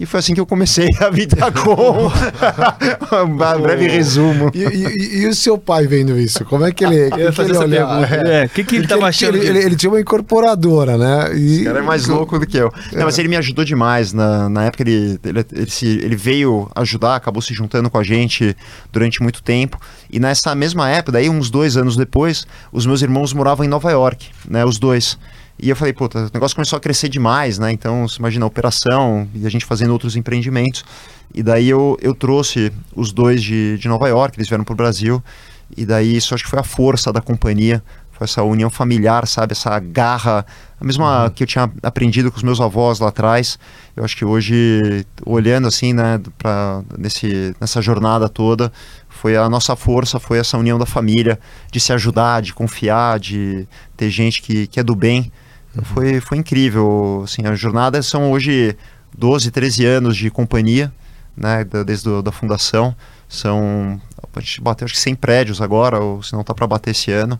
E 0.00 0.06
foi 0.06 0.20
assim 0.20 0.32
que 0.32 0.40
eu 0.40 0.46
comecei 0.46 0.88
a 0.98 1.10
vida 1.10 1.36
com 1.52 2.08
um 3.22 3.60
breve 3.60 3.86
resumo. 3.86 4.50
E, 4.54 4.62
e, 4.62 5.18
e, 5.18 5.26
o 5.26 5.34
seu 5.34 5.58
pai 5.58 5.86
vendo 5.86 6.18
isso? 6.18 6.42
Como 6.46 6.64
é 6.64 6.72
que 6.72 6.82
ele, 6.82 7.10
que 7.10 7.32
que 7.32 7.40
ele 7.42 7.58
olhava? 7.58 8.06
É, 8.06 8.46
o 8.46 8.48
que, 8.48 8.64
que 8.64 8.76
ele 8.76 8.84
estava 8.84 9.06
achando? 9.06 9.36
Ele, 9.36 9.46
ele, 9.46 9.58
ele, 9.58 9.76
tinha 9.76 9.90
uma 9.90 10.00
incorporadora, 10.00 10.96
né? 10.96 11.36
E... 11.36 11.56
Esse 11.56 11.64
cara 11.64 11.80
é 11.80 11.82
mais 11.82 12.06
louco 12.06 12.38
do 12.38 12.46
que 12.46 12.56
eu. 12.56 12.72
É. 12.90 12.96
Não, 12.96 13.04
mas 13.04 13.18
ele 13.18 13.28
me 13.28 13.36
ajudou 13.36 13.62
demais. 13.62 14.14
Na, 14.14 14.48
na 14.48 14.64
época 14.64 14.84
ele, 14.84 15.20
ele, 15.22 15.44
ele, 15.52 15.70
se, 15.70 15.86
ele 15.86 16.16
veio 16.16 16.70
ajudar, 16.74 17.16
acabou 17.16 17.42
se 17.42 17.52
juntando 17.52 17.90
com 17.90 17.98
a 17.98 18.02
gente 18.02 18.56
durante 18.90 19.22
muito 19.22 19.42
tempo. 19.42 19.78
E 20.10 20.18
nessa 20.18 20.54
mesma 20.54 20.88
época, 20.88 21.12
daí 21.12 21.28
uns 21.28 21.50
dois 21.50 21.76
anos 21.76 21.94
depois, 21.94 22.46
os 22.72 22.86
meus 22.86 23.02
irmãos 23.02 23.34
moravam 23.34 23.66
em 23.66 23.68
Nova 23.68 23.90
York, 23.90 24.30
né? 24.48 24.64
Os 24.64 24.78
dois. 24.78 25.18
E 25.62 25.68
eu 25.68 25.76
falei, 25.76 25.92
puta, 25.92 26.20
o 26.20 26.30
negócio 26.32 26.54
começou 26.54 26.76
a 26.76 26.80
crescer 26.80 27.08
demais, 27.08 27.58
né? 27.58 27.70
Então, 27.70 28.08
você 28.08 28.18
imagina 28.18 28.46
a 28.46 28.48
operação 28.48 29.28
e 29.34 29.46
a 29.46 29.50
gente 29.50 29.64
fazendo 29.66 29.92
outros 29.92 30.16
empreendimentos. 30.16 30.84
E 31.34 31.42
daí 31.42 31.68
eu, 31.68 31.98
eu 32.00 32.14
trouxe 32.14 32.72
os 32.96 33.12
dois 33.12 33.42
de, 33.42 33.76
de 33.76 33.86
Nova 33.86 34.08
York, 34.08 34.38
eles 34.38 34.48
vieram 34.48 34.64
para 34.64 34.72
o 34.72 34.76
Brasil. 34.76 35.22
E 35.76 35.84
daí 35.84 36.16
isso 36.16 36.34
acho 36.34 36.44
que 36.44 36.50
foi 36.50 36.58
a 36.58 36.64
força 36.64 37.12
da 37.12 37.20
companhia. 37.20 37.82
Foi 38.10 38.24
essa 38.24 38.42
união 38.42 38.70
familiar, 38.70 39.26
sabe? 39.26 39.52
Essa 39.52 39.78
garra, 39.78 40.44
a 40.80 40.84
mesma 40.84 41.24
uhum. 41.24 41.30
que 41.30 41.42
eu 41.42 41.46
tinha 41.46 41.70
aprendido 41.82 42.30
com 42.30 42.38
os 42.38 42.42
meus 42.42 42.60
avós 42.60 42.98
lá 42.98 43.08
atrás. 43.08 43.58
Eu 43.94 44.02
acho 44.02 44.16
que 44.16 44.24
hoje, 44.24 45.06
olhando 45.26 45.68
assim, 45.68 45.92
né, 45.92 46.20
pra, 46.38 46.82
nesse, 46.98 47.54
nessa 47.60 47.82
jornada 47.82 48.28
toda, 48.28 48.72
foi 49.08 49.36
a 49.36 49.48
nossa 49.48 49.76
força, 49.76 50.18
foi 50.18 50.38
essa 50.38 50.56
união 50.56 50.78
da 50.78 50.86
família, 50.86 51.38
de 51.70 51.78
se 51.80 51.92
ajudar, 51.92 52.40
de 52.40 52.54
confiar, 52.54 53.18
de 53.18 53.68
ter 53.96 54.10
gente 54.10 54.40
que, 54.40 54.66
que 54.66 54.80
é 54.80 54.82
do 54.82 54.96
bem. 54.96 55.30
Uhum. 55.76 55.84
Foi, 55.84 56.20
foi 56.20 56.38
incrível. 56.38 57.22
Assim, 57.24 57.46
as 57.46 57.58
jornadas 57.58 58.06
são 58.06 58.30
hoje 58.30 58.76
12, 59.16 59.50
13 59.50 59.86
anos 59.86 60.16
de 60.16 60.30
companhia, 60.30 60.92
né, 61.36 61.64
desde 61.86 62.04
do, 62.04 62.22
da 62.22 62.32
fundação. 62.32 62.94
São, 63.28 64.00
a 64.34 64.40
gente 64.40 64.60
bateu 64.60 64.84
acho 64.84 64.94
que 64.94 65.00
100 65.00 65.14
prédios 65.14 65.60
agora, 65.62 66.00
ou 66.00 66.22
se 66.22 66.32
não 66.32 66.40
está 66.40 66.52
para 66.52 66.66
bater 66.66 66.90
esse 66.90 67.12
ano. 67.12 67.38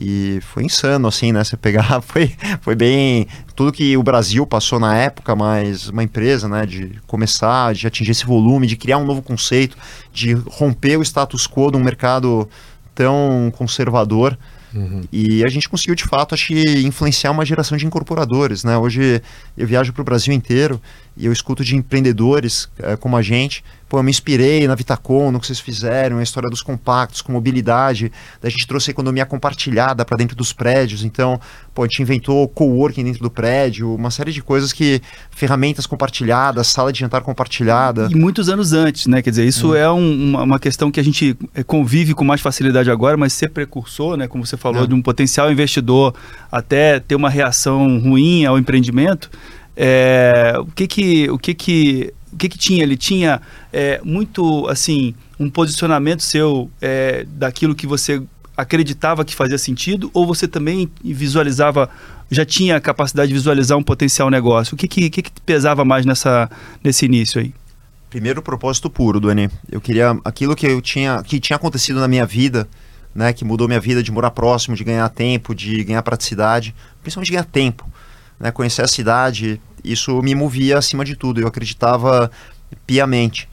E 0.00 0.40
foi 0.42 0.64
insano, 0.64 1.06
assim, 1.06 1.32
né? 1.32 1.44
Você 1.44 1.56
pegar, 1.56 2.00
foi, 2.02 2.34
foi 2.60 2.74
bem. 2.74 3.26
Tudo 3.54 3.72
que 3.72 3.96
o 3.96 4.02
Brasil 4.02 4.46
passou 4.46 4.80
na 4.80 4.96
época, 4.96 5.36
mas 5.36 5.88
uma 5.88 6.02
empresa, 6.02 6.48
né? 6.48 6.64
De 6.64 6.98
começar, 7.06 7.74
de 7.74 7.86
atingir 7.86 8.12
esse 8.12 8.24
volume, 8.24 8.66
de 8.66 8.76
criar 8.76 8.98
um 8.98 9.04
novo 9.04 9.22
conceito, 9.22 9.76
de 10.12 10.32
romper 10.32 10.96
o 10.96 11.02
status 11.02 11.46
quo 11.46 11.70
de 11.70 11.76
um 11.76 11.84
mercado 11.84 12.48
tão 12.94 13.52
conservador. 13.56 14.38
Uhum. 14.74 15.02
E 15.12 15.44
a 15.44 15.48
gente 15.48 15.68
conseguiu, 15.68 15.94
de 15.94 16.04
fato, 16.04 16.34
acho 16.34 16.48
que 16.48 16.80
influenciar 16.80 17.30
uma 17.30 17.44
geração 17.44 17.76
de 17.76 17.86
incorporadores. 17.86 18.64
Né? 18.64 18.76
Hoje 18.76 19.22
eu 19.56 19.66
viajo 19.66 19.92
para 19.92 20.02
o 20.02 20.04
Brasil 20.04 20.32
inteiro 20.32 20.80
e 21.16 21.26
eu 21.26 21.32
escuto 21.32 21.64
de 21.64 21.76
empreendedores 21.76 22.68
é, 22.78 22.96
como 22.96 23.16
a 23.16 23.22
gente. 23.22 23.62
Pô, 23.88 23.98
eu 23.98 24.02
me 24.02 24.10
inspirei 24.10 24.66
na 24.66 24.74
Vitacom, 24.74 25.30
no 25.30 25.38
que 25.38 25.46
vocês 25.46 25.60
fizeram, 25.60 26.16
a 26.16 26.22
história 26.22 26.48
dos 26.48 26.62
compactos, 26.62 27.20
com 27.20 27.30
mobilidade. 27.30 28.10
a 28.42 28.48
gente 28.48 28.66
trouxe 28.66 28.90
a 28.90 28.92
economia 28.92 29.26
compartilhada 29.26 30.02
para 30.02 30.16
dentro 30.16 30.34
dos 30.34 30.50
prédios. 30.50 31.04
Então, 31.04 31.38
pô, 31.74 31.82
a 31.82 31.86
gente 31.86 32.00
inventou 32.00 32.48
coworking 32.48 33.04
dentro 33.04 33.22
do 33.22 33.30
prédio, 33.30 33.94
uma 33.94 34.10
série 34.10 34.32
de 34.32 34.42
coisas 34.42 34.72
que. 34.72 35.02
ferramentas 35.30 35.86
compartilhadas, 35.86 36.68
sala 36.68 36.90
de 36.90 37.00
jantar 37.00 37.20
compartilhada. 37.20 38.08
E 38.10 38.14
muitos 38.14 38.48
anos 38.48 38.72
antes, 38.72 39.06
né? 39.06 39.20
Quer 39.20 39.28
dizer, 39.28 39.44
isso 39.46 39.72
hum. 39.72 39.74
é 39.74 39.90
um, 39.90 40.30
uma, 40.30 40.42
uma, 40.42 40.58
questão 40.58 40.90
que 40.90 40.98
a 40.98 41.04
gente 41.04 41.36
é, 41.54 41.62
convive 41.62 42.14
com 42.14 42.24
mais 42.24 42.40
facilidade 42.40 42.90
agora, 42.90 43.18
mas 43.18 43.34
ser 43.34 43.50
precursor, 43.50 44.16
né? 44.16 44.26
Como 44.26 44.46
você 44.46 44.56
falou, 44.56 44.84
é. 44.84 44.86
de 44.86 44.94
um 44.94 45.02
potencial 45.02 45.52
investidor 45.52 46.14
até 46.50 46.98
ter 46.98 47.14
uma 47.14 47.28
reação 47.28 47.98
ruim 47.98 48.46
ao 48.46 48.58
empreendimento 48.58 49.30
é, 49.76 50.54
o 50.58 50.66
que 50.66 50.86
que 50.86 51.30
o 51.30 51.38
que 51.38 51.54
que 51.54 52.14
o 52.32 52.36
que 52.36 52.48
que 52.48 52.58
tinha? 52.58 52.82
Ele 52.82 52.96
tinha 52.96 53.40
é, 53.72 54.00
muito 54.04 54.66
assim 54.68 55.14
um 55.38 55.50
posicionamento 55.50 56.22
seu 56.22 56.70
é, 56.80 57.24
daquilo 57.28 57.74
que 57.74 57.86
você 57.86 58.22
acreditava 58.56 59.24
que 59.24 59.34
fazia 59.34 59.58
sentido 59.58 60.10
ou 60.12 60.26
você 60.26 60.46
também 60.46 60.90
visualizava 61.02 61.88
já 62.30 62.44
tinha 62.44 62.76
a 62.76 62.80
capacidade 62.80 63.28
de 63.28 63.34
visualizar 63.34 63.76
um 63.76 63.82
potencial 63.82 64.30
negócio? 64.30 64.74
O 64.74 64.76
que 64.76 64.88
que, 64.88 65.10
que, 65.10 65.22
que 65.22 65.40
pesava 65.44 65.84
mais 65.84 66.06
nessa 66.06 66.50
nesse 66.82 67.04
início 67.04 67.40
aí? 67.40 67.54
Primeiro 68.08 68.42
propósito 68.42 68.90
puro, 68.90 69.18
Duane. 69.18 69.50
Eu 69.70 69.80
queria 69.80 70.18
aquilo 70.24 70.54
que 70.54 70.66
eu 70.66 70.80
tinha 70.82 71.22
que 71.22 71.40
tinha 71.40 71.56
acontecido 71.56 71.98
na 71.98 72.08
minha 72.08 72.26
vida, 72.26 72.68
né, 73.14 73.32
que 73.32 73.44
mudou 73.44 73.66
minha 73.66 73.80
vida 73.80 74.02
de 74.02 74.12
morar 74.12 74.30
próximo, 74.30 74.76
de 74.76 74.84
ganhar 74.84 75.08
tempo, 75.08 75.54
de 75.54 75.82
ganhar 75.84 76.02
praticidade, 76.02 76.74
principalmente 77.02 77.28
de 77.28 77.32
ganhar 77.32 77.44
tempo 77.44 77.91
né, 78.42 78.50
conhecer 78.50 78.82
a 78.82 78.88
cidade, 78.88 79.60
isso 79.84 80.20
me 80.20 80.34
movia 80.34 80.76
acima 80.76 81.04
de 81.04 81.14
tudo. 81.14 81.40
Eu 81.40 81.46
acreditava 81.46 82.28
piamente. 82.84 83.48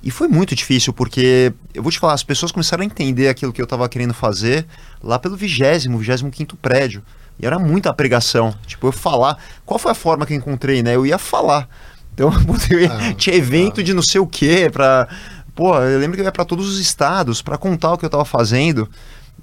E 0.00 0.12
foi 0.12 0.28
muito 0.28 0.54
difícil, 0.54 0.92
porque 0.92 1.52
eu 1.74 1.82
vou 1.82 1.90
te 1.90 1.98
falar, 1.98 2.14
as 2.14 2.22
pessoas 2.22 2.52
começaram 2.52 2.82
a 2.82 2.86
entender 2.86 3.28
aquilo 3.28 3.52
que 3.52 3.60
eu 3.60 3.64
estava 3.64 3.88
querendo 3.88 4.14
fazer 4.14 4.64
lá 5.02 5.18
pelo 5.18 5.36
vigésimo, 5.36 5.98
vigésimo 5.98 6.30
quinto 6.30 6.56
prédio. 6.56 7.02
E 7.40 7.44
era 7.44 7.58
muita 7.58 7.92
pregação. 7.92 8.54
Tipo, 8.64 8.86
eu 8.86 8.92
falar. 8.92 9.36
Qual 9.66 9.78
foi 9.78 9.90
a 9.90 9.94
forma 9.94 10.24
que 10.24 10.32
eu 10.32 10.36
encontrei, 10.36 10.84
né? 10.84 10.94
Eu 10.94 11.04
ia 11.04 11.18
falar. 11.18 11.68
Então, 12.14 12.30
eu 12.70 12.80
ia, 12.80 12.92
ah, 12.92 13.14
tinha 13.14 13.34
evento 13.34 13.80
ah. 13.80 13.84
de 13.84 13.92
não 13.92 14.02
sei 14.02 14.20
o 14.20 14.26
quê, 14.26 14.70
pra. 14.72 15.08
Pô, 15.52 15.76
eu 15.80 15.98
lembro 15.98 16.16
que 16.16 16.20
eu 16.20 16.24
ia 16.24 16.32
para 16.32 16.44
todos 16.44 16.68
os 16.68 16.78
estados 16.78 17.42
para 17.42 17.58
contar 17.58 17.92
o 17.94 17.98
que 17.98 18.04
eu 18.04 18.08
estava 18.08 18.24
fazendo. 18.24 18.88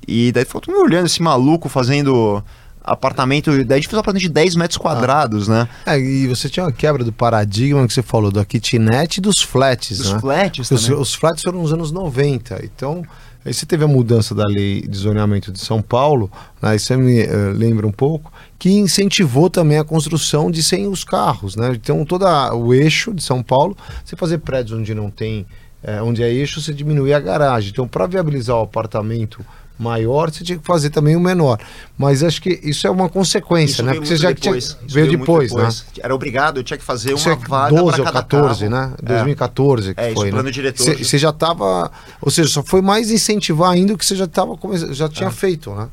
E 0.08 0.32
daí 0.32 0.46
ficou 0.46 0.62
todo 0.62 0.74
me 0.74 0.82
olhando, 0.82 1.06
esse 1.06 1.22
maluco 1.22 1.68
fazendo 1.68 2.42
apartamento, 2.86 3.52
daí 3.65 3.78
a 3.78 3.82
gente 3.82 3.88
fez 3.88 3.98
um 3.98 4.00
apartamento 4.00 4.21
de 4.21 4.30
10 4.30 4.56
metros 4.56 4.78
quadrados, 4.78 5.50
ah. 5.50 5.54
né? 5.54 5.69
É, 5.86 6.00
e 6.00 6.28
você 6.28 6.48
tinha 6.48 6.65
uma 6.65 6.71
quebra 6.71 7.04
do 7.04 7.12
paradigma 7.12 7.86
que 7.88 7.93
você 7.93 8.04
falou 8.04 8.32
da 8.32 8.45
kitnet 8.45 9.17
e 9.17 9.21
dos 9.21 9.41
flats, 9.41 9.98
dos 9.98 10.13
né? 10.13 10.19
flats 10.19 10.71
os, 10.71 10.89
os, 10.89 11.13
flats 11.13 11.43
foram 11.43 11.62
nos 11.62 11.74
anos 11.74 11.91
90, 11.91 12.63
então... 12.63 13.04
Aí 13.45 13.54
você 13.54 13.63
teve 13.63 13.84
a 13.84 13.88
mudança 13.88 14.34
da 14.34 14.48
lei 14.48 14.82
de 14.82 14.98
zoneamento 14.98 15.52
de 15.52 15.60
São 15.60 15.80
Paulo, 15.80 16.32
né, 16.60 16.76
você 16.76 16.98
me 16.98 17.21
uh, 17.21 17.52
lembra 17.54 17.86
um 17.86 17.91
pouco, 17.91 18.34
que 18.58 18.71
incentivou 18.71 19.52
também 19.52 19.78
a 19.78 19.84
construção 19.84 20.50
de 20.50 20.63
sem 20.63 20.88
os 20.88 21.04
carros, 21.04 21.56
né? 21.56 21.71
Então 21.76 22.04
todo 22.04 22.26
o 22.56 22.74
eixo 22.74 23.13
de 23.13 23.21
São 23.21 23.43
Paulo, 23.43 23.78
você 24.04 24.15
fazer 24.15 24.39
prédios 24.39 24.80
onde 24.80 24.95
não 24.95 25.12
tem, 25.12 25.45
é, 25.84 26.02
onde 26.02 26.24
é 26.24 26.34
eixo, 26.34 26.60
você 26.60 26.74
diminuir 26.74 27.13
a 27.13 27.19
garagem. 27.19 27.69
Então 27.69 27.88
para 27.88 28.08
viabilizar 28.08 28.56
o 28.58 28.63
apartamento 28.63 29.45
maior, 29.78 30.32
você 30.32 30.44
tinha 30.44 30.58
que 30.58 30.66
fazer 30.66 30.90
também 30.90 31.16
o 31.16 31.20
menor. 31.20 31.60
Mas 31.98 32.24
acho 32.24 32.42
que 32.42 32.60
isso 32.64 32.88
é 32.88 32.90
uma 32.90 33.10
consequência, 33.10 33.74
isso 33.74 33.84
né? 33.84 33.94
Porque 33.94 34.08
você 34.08 34.16
já 34.16 34.32
depois. 34.32 34.68
tinha, 34.68 34.78
veio, 34.88 35.08
veio 35.08 35.20
depois, 35.20 35.50
depois, 35.50 35.86
né? 35.96 36.02
Era 36.02 36.16
obrigado, 36.16 36.58
eu 36.58 36.64
tinha 36.64 36.78
que 36.78 36.84
fazer 36.84 37.14
isso 37.14 37.30
uma 37.30 37.36
é 37.36 37.48
vaga 37.48 37.76
12 37.76 38.02
ou 38.02 38.12
14, 38.12 38.70
carro. 38.70 38.90
né? 38.90 38.94
2014 39.02 39.90
é. 39.90 39.94
que 39.94 40.02
é, 40.02 40.14
foi, 40.14 40.28
isso, 40.30 40.44
né? 40.44 40.52
diretor. 40.52 40.98
Você 40.98 41.18
já 41.18 41.30
estava, 41.30 41.92
ou 42.22 42.32
seja, 42.32 42.50
só 42.50 42.64
foi 42.64 42.82
mais 42.82 43.12
incentivar 43.12 43.72
ainda 43.72 43.94
o 43.94 43.98
que 43.98 44.06
você 44.06 44.16
já 44.16 44.28
tava 44.28 44.58
já 44.92 45.10
tinha 45.10 45.30
é. 45.30 45.32
feito, 45.32 45.74
né? 45.74 45.88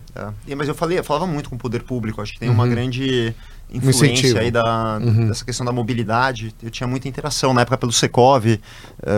É. 0.46 0.54
mas 0.54 0.68
eu 0.68 0.74
falei, 0.74 0.98
eu 0.98 1.04
falava 1.04 1.26
muito 1.26 1.48
com 1.48 1.56
o 1.56 1.58
poder 1.58 1.82
público, 1.82 2.20
acho 2.20 2.32
que 2.34 2.40
tem 2.40 2.48
uhum. 2.48 2.54
uma 2.54 2.68
grande 2.68 3.34
influência 3.72 4.38
aí 4.38 4.50
da, 4.50 4.98
uhum. 4.98 5.28
dessa 5.28 5.44
questão 5.44 5.64
da 5.64 5.72
mobilidade. 5.72 6.54
Eu 6.62 6.70
tinha 6.70 6.86
muita 6.86 7.08
interação 7.08 7.54
na 7.54 7.62
época 7.62 7.78
pelo 7.78 7.92
Secov, 7.92 8.46
uh, 8.46 8.60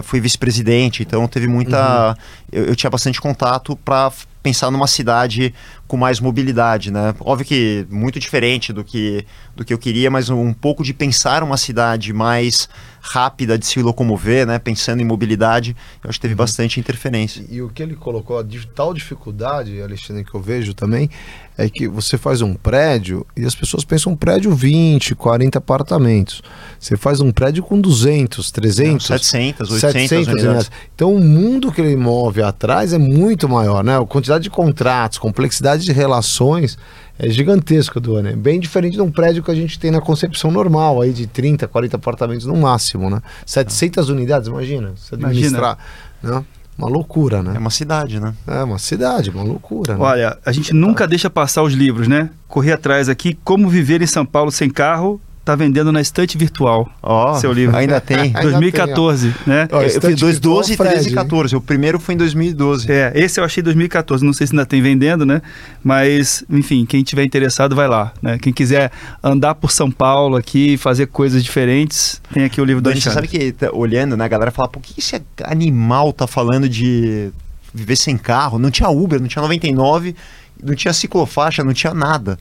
fui 0.03 0.21
vice-presidente, 0.21 1.03
então 1.03 1.27
teve 1.27 1.49
muita. 1.49 2.11
Uhum. 2.11 2.15
Eu, 2.53 2.65
eu, 2.67 2.77
tinha 2.77 2.91
bastante 2.91 3.21
contato 3.21 3.77
para 3.77 4.13
pensar 4.45 4.71
numa 4.71 4.87
cidade 4.87 5.55
com 5.89 5.97
mais 5.97 6.21
mobilidade, 6.21 6.91
né? 6.91 7.15
Óbvio 7.19 7.47
que 7.47 7.87
muito 7.89 8.21
diferente 8.21 8.75
do 8.75 8.85
que, 8.85 9.25
do 9.57 9.65
que 9.65 9.73
eu 9.73 9.79
queria, 9.79 10.11
mas 10.11 10.29
um 10.29 10.53
pouco 10.53 10.85
de 10.85 10.93
pensar 10.93 11.43
uma 11.43 11.57
cidade 11.57 12.13
mais 12.13 12.69
rápida 13.01 13.59
de 13.59 13.67
se 13.67 13.81
locomover, 13.83 14.47
né? 14.47 14.59
Pensando 14.59 15.01
em 15.01 15.05
mobilidade, 15.05 15.77
eu 16.03 16.09
acho 16.09 16.19
que 16.19 16.23
teve 16.23 16.35
uhum. 16.35 16.39
bastante 16.39 16.79
interferência. 16.81 17.45
E, 17.49 17.57
e, 17.57 17.63
o 17.63 17.69
que 17.69 17.83
ele 17.83 17.95
colocou, 17.95 18.39
a 18.39 18.45
tal 18.75 18.93
dificuldade, 18.93 19.81
Alexandre, 19.81 20.25
que 20.25 20.35
eu 20.35 20.41
vejo 20.41 20.75
também, 20.75 21.09
é 21.57 21.69
que 21.69 21.87
você 21.87 22.19
faz 22.19 22.41
um 22.41 22.55
prédio 22.55 23.27
e 23.37 23.45
as 23.45 23.55
pessoas 23.55 23.85
pensam 23.85 24.13
um 24.13 24.17
prédio 24.17 24.55
20, 24.55 25.15
40 25.15 25.59
apartamentos. 25.59 26.43
Você 26.81 26.97
faz 26.97 27.21
um 27.21 27.31
prédio 27.31 27.63
com 27.63 27.81
200, 27.81 28.51
300, 28.51 28.93
Não, 28.93 29.19
700, 29.19 29.71
800 29.71 30.09
700 30.09 30.29
unidades. 30.29 30.71
Então 30.95 31.15
o 31.15 31.21
mundo 31.21 31.71
que 31.71 31.81
ele 31.81 31.97
move 31.97 32.43
atrás 32.43 32.93
é 32.93 32.99
muito 32.99 33.49
maior, 33.49 33.85
né? 33.85 33.99
A 33.99 34.05
quantidade 34.05 34.34
de 34.39 34.51
contratos, 34.51 35.19
complexidade 35.19 35.85
de 35.85 35.93
relações 35.93 36.79
é 37.19 37.29
gigantesca 37.29 38.01
do 38.01 38.17
ano. 38.17 38.29
É 38.29 38.37
bem 38.37 38.59
diferente 38.59 38.95
de 38.95 39.03
um 39.03 39.11
prédio 39.11 39.43
que 39.43 39.51
a 39.51 39.55
gente 39.55 39.79
tem 39.79 39.91
na 39.91 40.01
concepção 40.01 40.51
normal, 40.51 41.01
aí 41.01 41.13
de 41.13 41.27
30, 41.27 41.69
40 41.69 41.97
apartamentos 41.97 42.47
no 42.47 42.57
máximo, 42.57 43.09
né? 43.09 43.23
700 43.47 44.09
unidades, 44.09 44.49
imagina, 44.49 44.93
se 44.97 45.15
administrar, 45.15 45.79
imagina. 46.23 46.41
né? 46.41 46.47
Uma 46.77 46.89
loucura, 46.89 47.41
né? 47.41 47.53
É 47.55 47.59
uma 47.59 47.71
cidade, 47.71 48.19
né? 48.19 48.35
É 48.49 48.65
uma 48.65 48.79
cidade, 48.79 49.31
uma 49.31 49.45
loucura. 49.45 49.95
Né? 49.95 50.01
Olha, 50.01 50.39
a 50.45 50.51
gente 50.51 50.75
nunca 50.75 51.07
deixa 51.07 51.31
passar 51.31 51.63
os 51.63 51.73
livros, 51.73 52.09
né? 52.09 52.31
Corri 52.49 52.73
atrás 52.73 53.09
aqui, 53.09 53.39
Como 53.45 53.69
Viver 53.69 54.03
em 54.03 54.07
São 54.07 54.27
Paulo 54.27 54.51
Sem 54.51 54.69
Carro, 54.69 55.21
tá 55.45 55.55
vendendo 55.55 55.93
na 55.93 56.01
estante 56.01 56.39
virtual. 56.39 56.89
Ó, 57.03 57.33
oh, 57.33 57.35
seu 57.35 57.53
livro. 57.53 57.77
Ainda 57.77 58.01
tem. 58.01 58.33
2014, 58.33 59.27
ainda 59.29 59.39
tem, 59.39 59.55
né? 59.55 59.69
Oh, 59.71 59.83
eu 59.83 59.91
fiz 59.91 60.01
2012, 60.01 60.77
13 60.77 61.09
e 61.09 61.13
14. 61.13 61.57
O 61.57 61.61
primeiro 61.61 62.01
foi 62.01 62.15
em 62.15 62.19
2012. 62.19 62.91
É, 62.91 63.13
esse 63.15 63.39
eu 63.39 63.45
achei 63.45 63.63
2014. 63.63 64.25
Não 64.25 64.33
sei 64.33 64.47
se 64.47 64.55
ainda 64.55 64.65
tem 64.65 64.81
vendendo, 64.81 65.27
né? 65.27 65.43
Mas, 65.83 66.43
enfim, 66.49 66.87
quem 66.87 67.03
tiver 67.03 67.25
interessado 67.25 67.77
vai 67.77 67.87
lá, 67.87 68.13
né? 68.23 68.39
Quem 68.39 68.53
quiser 68.53 68.91
andar 69.23 69.55
por 69.55 69.71
São 69.71 69.91
Paulo 69.91 70.37
aqui, 70.37 70.79
fazer 70.79 71.07
coisas 71.07 71.45
diferentes, 71.45 72.23
tem 72.33 72.45
aqui 72.45 72.61
o 72.61 72.65
livro 72.65 72.81
do 72.81 72.89
Dani, 72.89 73.01
Você 73.01 73.11
sabe 73.11 73.29
que 73.29 73.53
tá 73.53 73.71
olhando, 73.73 74.17
né, 74.17 74.25
a 74.25 74.29
galera 74.29 74.51
fala, 74.51 74.69
por 74.69 74.81
que 74.81 74.99
esse 74.99 75.21
animal 75.43 76.13
tá 76.13 76.27
falando 76.27 76.69
de 76.69 77.31
viver 77.73 77.97
sem 77.97 78.17
carro? 78.17 78.59
Não 78.59 78.71
tinha 78.71 78.89
Uber, 78.89 79.21
não 79.21 79.29
tinha 79.29 79.43
99, 79.43 80.17
não 80.63 80.75
tinha 80.75 80.93
ciclofaixa, 80.93 81.63
não 81.63 81.75
tinha 81.75 81.93
nada 81.93 82.39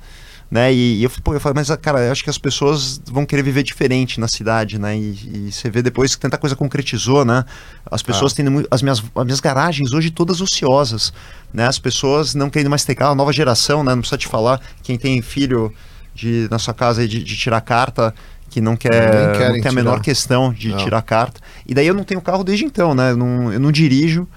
né? 0.53 0.71
E, 0.71 0.99
e 0.99 1.03
eu, 1.03 1.09
pô, 1.23 1.33
eu 1.33 1.39
falei, 1.39 1.55
mas 1.55 1.75
cara, 1.77 1.99
eu 1.99 2.11
acho 2.11 2.23
que 2.23 2.29
as 2.29 2.37
pessoas 2.37 3.01
vão 3.11 3.25
querer 3.25 3.41
viver 3.41 3.63
diferente 3.63 4.19
na 4.19 4.27
cidade, 4.27 4.77
né? 4.77 4.95
E, 4.95 5.47
e 5.47 5.51
você 5.51 5.67
vê 5.67 5.81
depois 5.81 6.13
que 6.13 6.21
tanta 6.21 6.37
coisa 6.37 6.55
concretizou, 6.55 7.25
né? 7.25 7.43
As 7.89 8.03
pessoas 8.03 8.33
ah. 8.33 8.35
têm 8.35 8.45
muito, 8.47 8.67
as 8.69 8.83
minhas, 8.83 9.03
as 9.15 9.25
minhas 9.25 9.39
garagens 9.39 9.93
hoje 9.93 10.11
todas 10.11 10.41
ociosas, 10.41 11.11
né? 11.51 11.65
As 11.65 11.79
pessoas 11.79 12.35
não 12.35 12.51
querem 12.51 12.69
mais 12.69 12.85
ter 12.85 12.93
carro, 12.93 13.13
a 13.13 13.15
nova 13.15 13.33
geração, 13.33 13.83
né? 13.83 13.95
Não 13.95 14.01
precisa 14.01 14.19
te 14.19 14.27
falar, 14.27 14.61
quem 14.83 14.95
tem 14.95 15.19
filho 15.23 15.73
de, 16.13 16.47
na 16.51 16.59
sua 16.59 16.75
casa 16.75 17.07
de, 17.07 17.23
de 17.23 17.35
tirar 17.35 17.59
carta, 17.61 18.13
que 18.51 18.61
não 18.61 18.75
quer, 18.75 19.53
não 19.53 19.59
tem 19.59 19.71
a 19.71 19.73
menor 19.73 20.01
questão 20.01 20.53
de 20.53 20.69
não. 20.69 20.77
tirar 20.77 21.01
carta. 21.01 21.41
E 21.65 21.73
daí 21.73 21.87
eu 21.87 21.95
não 21.95 22.03
tenho 22.03 22.21
carro 22.21 22.43
desde 22.43 22.63
então, 22.63 22.93
né? 22.93 23.09
Eu 23.09 23.17
não, 23.17 23.51
eu 23.51 23.59
não 23.59 23.71
dirijo 23.71 24.27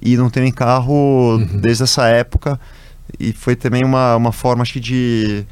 e 0.00 0.16
não 0.16 0.30
tenho 0.30 0.50
carro 0.54 1.36
uhum. 1.36 1.60
desde 1.60 1.82
essa 1.82 2.06
época. 2.08 2.58
e 3.20 3.34
foi 3.34 3.54
também 3.54 3.84
uma, 3.84 4.16
uma 4.16 4.32
forma, 4.32 4.62
acho 4.62 4.72
que, 4.72 4.80
de 4.80 5.46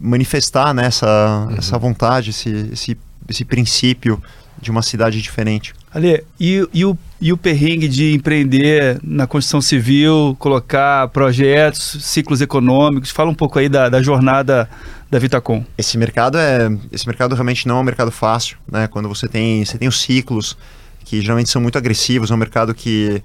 manifestar 0.00 0.74
né, 0.74 0.86
essa, 0.86 1.46
uhum. 1.48 1.56
essa 1.56 1.78
vontade, 1.78 2.30
esse, 2.30 2.70
esse, 2.72 2.98
esse 3.28 3.44
princípio 3.44 4.22
de 4.60 4.70
uma 4.70 4.82
cidade 4.82 5.20
diferente. 5.20 5.74
Ali, 5.92 6.22
e, 6.38 6.66
e, 6.72 6.84
o, 6.84 6.96
e 7.20 7.32
o 7.32 7.36
perrengue 7.36 7.88
de 7.88 8.14
empreender 8.14 8.98
na 9.02 9.26
construção 9.26 9.60
civil, 9.60 10.36
colocar 10.38 11.08
projetos, 11.08 11.98
ciclos 12.00 12.40
econômicos? 12.40 13.10
Fala 13.10 13.30
um 13.30 13.34
pouco 13.34 13.58
aí 13.58 13.68
da, 13.68 13.88
da 13.88 14.00
jornada 14.00 14.68
da 15.10 15.18
Vitacom. 15.18 15.64
Esse 15.76 15.98
mercado 15.98 16.38
é, 16.38 16.70
esse 16.90 17.06
mercado 17.06 17.34
realmente 17.34 17.68
não 17.68 17.78
é 17.78 17.80
um 17.80 17.84
mercado 17.84 18.10
fácil, 18.10 18.56
né? 18.70 18.86
Quando 18.86 19.08
você 19.08 19.28
tem, 19.28 19.64
você 19.64 19.76
tem 19.76 19.88
os 19.88 20.00
ciclos 20.00 20.56
que 21.04 21.20
geralmente 21.20 21.50
são 21.50 21.60
muito 21.60 21.76
agressivos, 21.76 22.30
é 22.30 22.34
um 22.34 22.38
mercado 22.38 22.72
que 22.72 23.22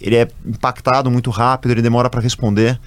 ele 0.00 0.16
é 0.16 0.28
impactado 0.44 1.10
muito 1.10 1.30
rápido, 1.30 1.70
ele 1.70 1.82
demora 1.82 2.10
para 2.10 2.20
responder. 2.20 2.78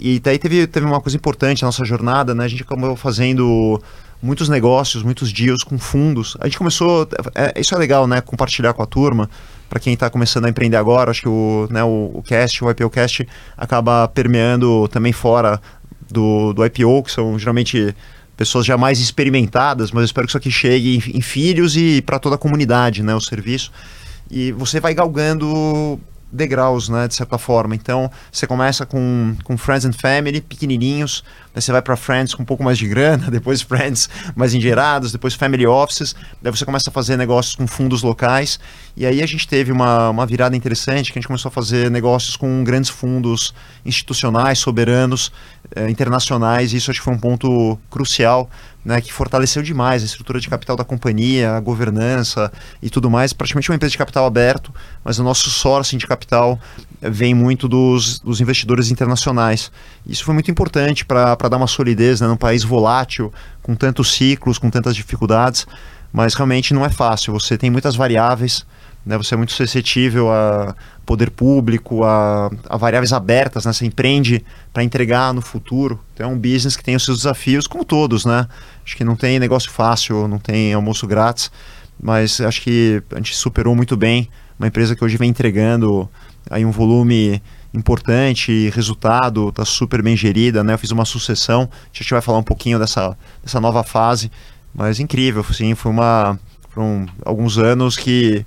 E 0.00 0.18
daí 0.18 0.38
teve, 0.38 0.66
teve 0.66 0.86
uma 0.86 1.00
coisa 1.00 1.16
importante 1.16 1.60
na 1.60 1.68
nossa 1.68 1.84
jornada, 1.84 2.34
né? 2.34 2.44
A 2.44 2.48
gente 2.48 2.62
acabou 2.62 2.96
fazendo 2.96 3.80
muitos 4.22 4.48
negócios, 4.48 5.02
muitos 5.02 5.30
deals 5.30 5.62
com 5.62 5.78
fundos. 5.78 6.36
A 6.40 6.46
gente 6.46 6.56
começou, 6.56 7.06
é, 7.34 7.60
isso 7.60 7.74
é 7.74 7.78
legal, 7.78 8.06
né? 8.06 8.22
Compartilhar 8.22 8.72
com 8.72 8.82
a 8.82 8.86
turma. 8.86 9.28
Para 9.68 9.78
quem 9.78 9.92
está 9.92 10.08
começando 10.08 10.46
a 10.46 10.48
empreender 10.48 10.78
agora, 10.78 11.10
acho 11.10 11.22
que 11.22 11.28
o, 11.28 11.68
né, 11.70 11.84
o, 11.84 12.10
o 12.14 12.22
Cast, 12.22 12.64
o 12.64 12.70
IPO 12.70 12.90
Cast, 12.90 13.28
acaba 13.56 14.08
permeando 14.08 14.88
também 14.88 15.12
fora 15.12 15.60
do, 16.10 16.52
do 16.52 16.64
IPO, 16.64 17.04
que 17.04 17.12
são 17.12 17.38
geralmente 17.38 17.94
pessoas 18.36 18.66
já 18.66 18.76
mais 18.76 18.98
experimentadas, 19.00 19.92
mas 19.92 20.00
eu 20.00 20.06
espero 20.06 20.26
que 20.26 20.30
isso 20.30 20.38
aqui 20.38 20.50
chegue 20.50 20.96
em, 20.96 21.18
em 21.18 21.20
filhos 21.20 21.76
e 21.76 22.02
para 22.02 22.18
toda 22.18 22.34
a 22.34 22.38
comunidade, 22.38 23.02
né? 23.02 23.14
O 23.14 23.20
serviço. 23.20 23.70
E 24.30 24.50
você 24.52 24.80
vai 24.80 24.94
galgando 24.94 26.00
degraus, 26.32 26.88
né, 26.88 27.08
de 27.08 27.14
certa 27.14 27.38
forma. 27.38 27.74
Então, 27.74 28.10
você 28.30 28.46
começa 28.46 28.86
com, 28.86 29.34
com 29.44 29.56
Friends 29.56 29.84
and 29.84 29.92
Family, 29.92 30.40
pequenininhos, 30.40 31.24
daí 31.52 31.62
você 31.62 31.72
vai 31.72 31.82
para 31.82 31.96
Friends 31.96 32.34
com 32.34 32.42
um 32.42 32.46
pouco 32.46 32.62
mais 32.62 32.78
de 32.78 32.86
grana, 32.86 33.28
depois 33.32 33.62
Friends 33.62 34.08
mais 34.34 34.54
engeirados, 34.54 35.12
depois 35.12 35.34
Family 35.34 35.66
Offices, 35.66 36.14
daí 36.40 36.50
você 36.50 36.64
começa 36.64 36.90
a 36.90 36.92
fazer 36.92 37.16
negócios 37.16 37.54
com 37.54 37.66
fundos 37.66 38.02
locais, 38.02 38.60
e 38.96 39.06
aí 39.06 39.22
a 39.22 39.26
gente 39.26 39.46
teve 39.46 39.72
uma, 39.72 40.10
uma 40.10 40.26
virada 40.26 40.56
interessante, 40.56 41.12
que 41.12 41.18
a 41.18 41.20
gente 41.20 41.28
começou 41.28 41.48
a 41.48 41.52
fazer 41.52 41.90
negócios 41.90 42.36
com 42.36 42.62
grandes 42.64 42.90
fundos 42.90 43.54
institucionais, 43.84 44.58
soberanos, 44.58 45.32
eh, 45.74 45.90
internacionais, 45.90 46.72
e 46.72 46.76
isso 46.76 46.90
acho 46.90 47.00
que 47.00 47.04
foi 47.04 47.14
um 47.14 47.18
ponto 47.18 47.78
crucial 47.90 48.48
né, 48.84 49.00
que 49.00 49.12
fortaleceu 49.12 49.62
demais 49.62 50.02
a 50.02 50.06
estrutura 50.06 50.40
de 50.40 50.48
capital 50.48 50.76
da 50.76 50.84
companhia, 50.84 51.52
a 51.52 51.60
governança 51.60 52.50
e 52.82 52.88
tudo 52.88 53.10
mais. 53.10 53.32
Praticamente 53.32 53.70
uma 53.70 53.76
empresa 53.76 53.92
de 53.92 53.98
capital 53.98 54.26
aberto, 54.26 54.72
mas 55.04 55.18
o 55.18 55.22
nosso 55.22 55.50
sourcing 55.50 55.98
de 55.98 56.06
capital 56.06 56.58
vem 57.00 57.34
muito 57.34 57.68
dos, 57.68 58.18
dos 58.20 58.40
investidores 58.40 58.90
internacionais. 58.90 59.70
Isso 60.06 60.24
foi 60.24 60.34
muito 60.34 60.50
importante 60.50 61.04
para 61.04 61.34
dar 61.34 61.56
uma 61.56 61.66
solidez 61.66 62.20
né, 62.20 62.26
num 62.26 62.36
país 62.36 62.62
volátil, 62.62 63.32
com 63.62 63.74
tantos 63.74 64.12
ciclos, 64.12 64.58
com 64.58 64.70
tantas 64.70 64.96
dificuldades, 64.96 65.66
mas 66.12 66.34
realmente 66.34 66.72
não 66.74 66.84
é 66.84 66.90
fácil. 66.90 67.32
Você 67.34 67.56
tem 67.58 67.70
muitas 67.70 67.96
variáveis 67.96 68.64
né? 69.04 69.16
Você 69.16 69.34
é 69.34 69.36
muito 69.36 69.52
suscetível 69.52 70.30
a 70.30 70.74
poder 71.06 71.30
público, 71.30 72.04
a, 72.04 72.50
a 72.68 72.76
variáveis 72.76 73.12
abertas, 73.12 73.64
né? 73.64 73.72
Você 73.72 73.86
empreende 73.86 74.44
para 74.72 74.82
entregar 74.82 75.32
no 75.32 75.40
futuro. 75.40 75.98
Então 76.14 76.30
é 76.30 76.32
um 76.32 76.38
business 76.38 76.76
que 76.76 76.84
tem 76.84 76.94
os 76.96 77.04
seus 77.04 77.18
desafios, 77.18 77.66
como 77.66 77.84
todos, 77.84 78.24
né? 78.24 78.46
Acho 78.84 78.96
que 78.96 79.04
não 79.04 79.16
tem 79.16 79.38
negócio 79.38 79.70
fácil, 79.70 80.28
não 80.28 80.38
tem 80.38 80.72
almoço 80.74 81.06
grátis, 81.06 81.50
mas 82.00 82.40
acho 82.40 82.60
que 82.62 83.02
a 83.12 83.16
gente 83.16 83.34
superou 83.34 83.74
muito 83.74 83.96
bem. 83.96 84.28
Uma 84.58 84.68
empresa 84.68 84.94
que 84.94 85.04
hoje 85.04 85.16
vem 85.16 85.30
entregando 85.30 86.08
aí 86.50 86.64
um 86.64 86.70
volume 86.70 87.42
importante, 87.72 88.70
resultado, 88.70 89.48
está 89.48 89.64
super 89.64 90.02
bem 90.02 90.16
gerida, 90.16 90.62
né? 90.62 90.74
Eu 90.74 90.78
fiz 90.78 90.90
uma 90.90 91.04
sucessão, 91.04 91.68
a 91.72 91.96
gente 91.96 92.10
vai 92.10 92.20
falar 92.20 92.38
um 92.38 92.42
pouquinho 92.42 92.78
dessa, 92.78 93.16
dessa 93.42 93.60
nova 93.60 93.84
fase, 93.84 94.30
mas 94.74 95.00
incrível, 95.00 95.44
sim, 95.44 95.74
foi 95.74 95.90
uma 95.90 96.38
foram 96.70 97.06
alguns 97.24 97.58
anos 97.58 97.96
que 97.96 98.44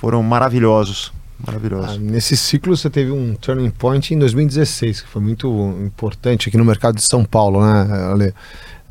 foram 0.00 0.22
maravilhosos. 0.22 1.12
Maravilhosos. 1.46 1.96
Ah, 1.96 1.98
nesse 1.98 2.36
ciclo 2.36 2.74
você 2.74 2.88
teve 2.88 3.10
um 3.10 3.34
turning 3.34 3.70
point 3.70 4.14
em 4.14 4.18
2016, 4.18 5.02
que 5.02 5.08
foi 5.08 5.20
muito 5.20 5.46
importante 5.84 6.48
aqui 6.48 6.56
no 6.56 6.64
mercado 6.64 6.96
de 6.96 7.02
São 7.02 7.24
Paulo, 7.24 7.60
né, 7.60 8.08
Ale? 8.10 8.34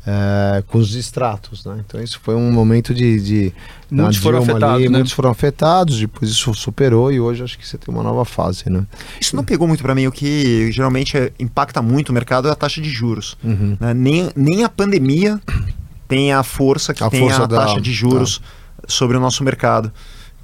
É, 0.06 0.62
com 0.66 0.78
os 0.78 0.94
extratos, 0.94 1.64
né? 1.66 1.76
Então 1.86 2.02
isso 2.02 2.18
foi 2.22 2.34
um 2.34 2.50
momento 2.50 2.94
de, 2.94 3.20
de 3.20 3.52
muitos 3.90 4.16
foram 4.16 4.38
afetados, 4.38 4.76
ali, 4.76 4.88
né? 4.88 4.98
muitos 4.98 5.12
foram 5.12 5.30
afetados, 5.30 6.00
depois 6.00 6.30
isso 6.30 6.54
superou 6.54 7.12
e 7.12 7.20
hoje 7.20 7.42
acho 7.44 7.58
que 7.58 7.68
você 7.68 7.76
tem 7.76 7.94
uma 7.94 8.02
nova 8.02 8.24
fase, 8.24 8.70
né? 8.70 8.86
Isso 9.20 9.36
não 9.36 9.44
pegou 9.44 9.68
muito 9.68 9.82
para 9.82 9.94
mim. 9.94 10.06
O 10.06 10.12
que 10.12 10.72
geralmente 10.72 11.18
é, 11.18 11.30
impacta 11.38 11.82
muito 11.82 12.08
o 12.08 12.12
mercado 12.14 12.48
é 12.48 12.50
a 12.50 12.54
taxa 12.54 12.80
de 12.80 12.88
juros. 12.88 13.36
Uhum. 13.44 13.76
Né? 13.78 13.92
Nem, 13.92 14.30
nem 14.34 14.64
a 14.64 14.70
pandemia 14.70 15.38
tem 16.08 16.32
a 16.32 16.42
força 16.42 16.94
que 16.94 17.04
a 17.04 17.10
tem 17.10 17.20
força 17.20 17.44
a 17.44 17.48
taxa 17.48 17.74
da, 17.74 17.80
de 17.80 17.92
juros 17.92 18.38
tá. 18.38 18.44
sobre 18.88 19.18
o 19.18 19.20
nosso 19.20 19.44
mercado. 19.44 19.92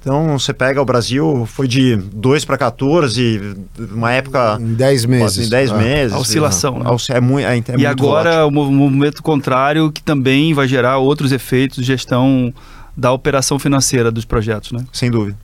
Então, 0.07 0.39
você 0.39 0.53
pega 0.53 0.81
o 0.81 0.85
Brasil, 0.85 1.45
foi 1.45 1.67
de 1.67 1.97
2 1.97 2.45
para 2.45 2.57
14, 2.57 3.57
uma 3.91 4.09
época. 4.13 4.57
Em 4.57 4.73
10 4.73 5.05
meses. 5.05 5.47
Em 5.47 5.49
10 5.49 5.71
ah. 5.71 5.77
meses. 5.77 6.13
A 6.13 6.19
oscilação. 6.19 6.79
Né? 6.79 6.89
É, 7.09 7.19
muito, 7.19 7.45
é, 7.45 7.57
é 7.57 7.63
e 7.77 7.85
agora 7.85 8.47
o 8.47 8.49
movimento 8.49 9.21
contrário, 9.21 9.91
que 9.91 10.01
também 10.01 10.53
vai 10.53 10.65
gerar 10.65 10.97
outros 10.99 11.33
efeitos 11.33 11.79
de 11.79 11.83
gestão 11.83 12.53
da 12.95 13.11
operação 13.11 13.59
financeira 13.59 14.09
dos 14.09 14.23
projetos, 14.23 14.71
né? 14.71 14.85
Sem 14.93 15.11
dúvida. 15.11 15.37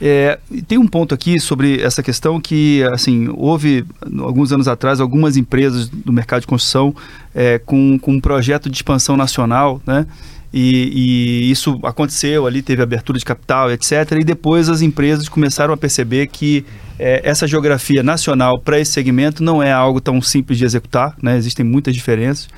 É, 0.00 0.38
tem 0.68 0.78
um 0.78 0.86
ponto 0.86 1.12
aqui 1.12 1.40
sobre 1.40 1.82
essa 1.82 2.00
questão 2.00 2.40
que, 2.40 2.84
assim, 2.92 3.28
houve 3.34 3.84
alguns 4.20 4.52
anos 4.52 4.68
atrás 4.68 5.00
algumas 5.00 5.36
empresas 5.36 5.88
do 5.88 6.12
mercado 6.12 6.42
de 6.42 6.46
construção 6.46 6.94
é, 7.34 7.58
com, 7.58 7.98
com 7.98 8.12
um 8.12 8.20
projeto 8.20 8.70
de 8.70 8.76
expansão 8.76 9.16
nacional, 9.16 9.82
né? 9.84 10.06
E, 10.52 11.44
e, 11.44 11.50
isso 11.50 11.78
aconteceu 11.82 12.46
ali, 12.46 12.62
teve 12.62 12.82
abertura 12.82 13.18
de 13.18 13.24
capital, 13.24 13.70
etc. 13.70 14.12
E 14.18 14.24
depois 14.24 14.68
as 14.68 14.80
empresas 14.80 15.28
começaram 15.28 15.74
a 15.74 15.76
perceber 15.76 16.26
que 16.28 16.64
é, 16.98 17.20
essa 17.22 17.46
geografia 17.46 18.02
nacional 18.02 18.58
para 18.58 18.80
esse 18.80 18.92
segmento 18.92 19.42
não 19.42 19.62
é 19.62 19.70
algo 19.70 20.00
tão 20.00 20.20
simples 20.22 20.58
de 20.58 20.64
executar, 20.64 21.14
né? 21.22 21.36
existem 21.36 21.64
muitas 21.64 21.94
diferenças. 21.94 22.48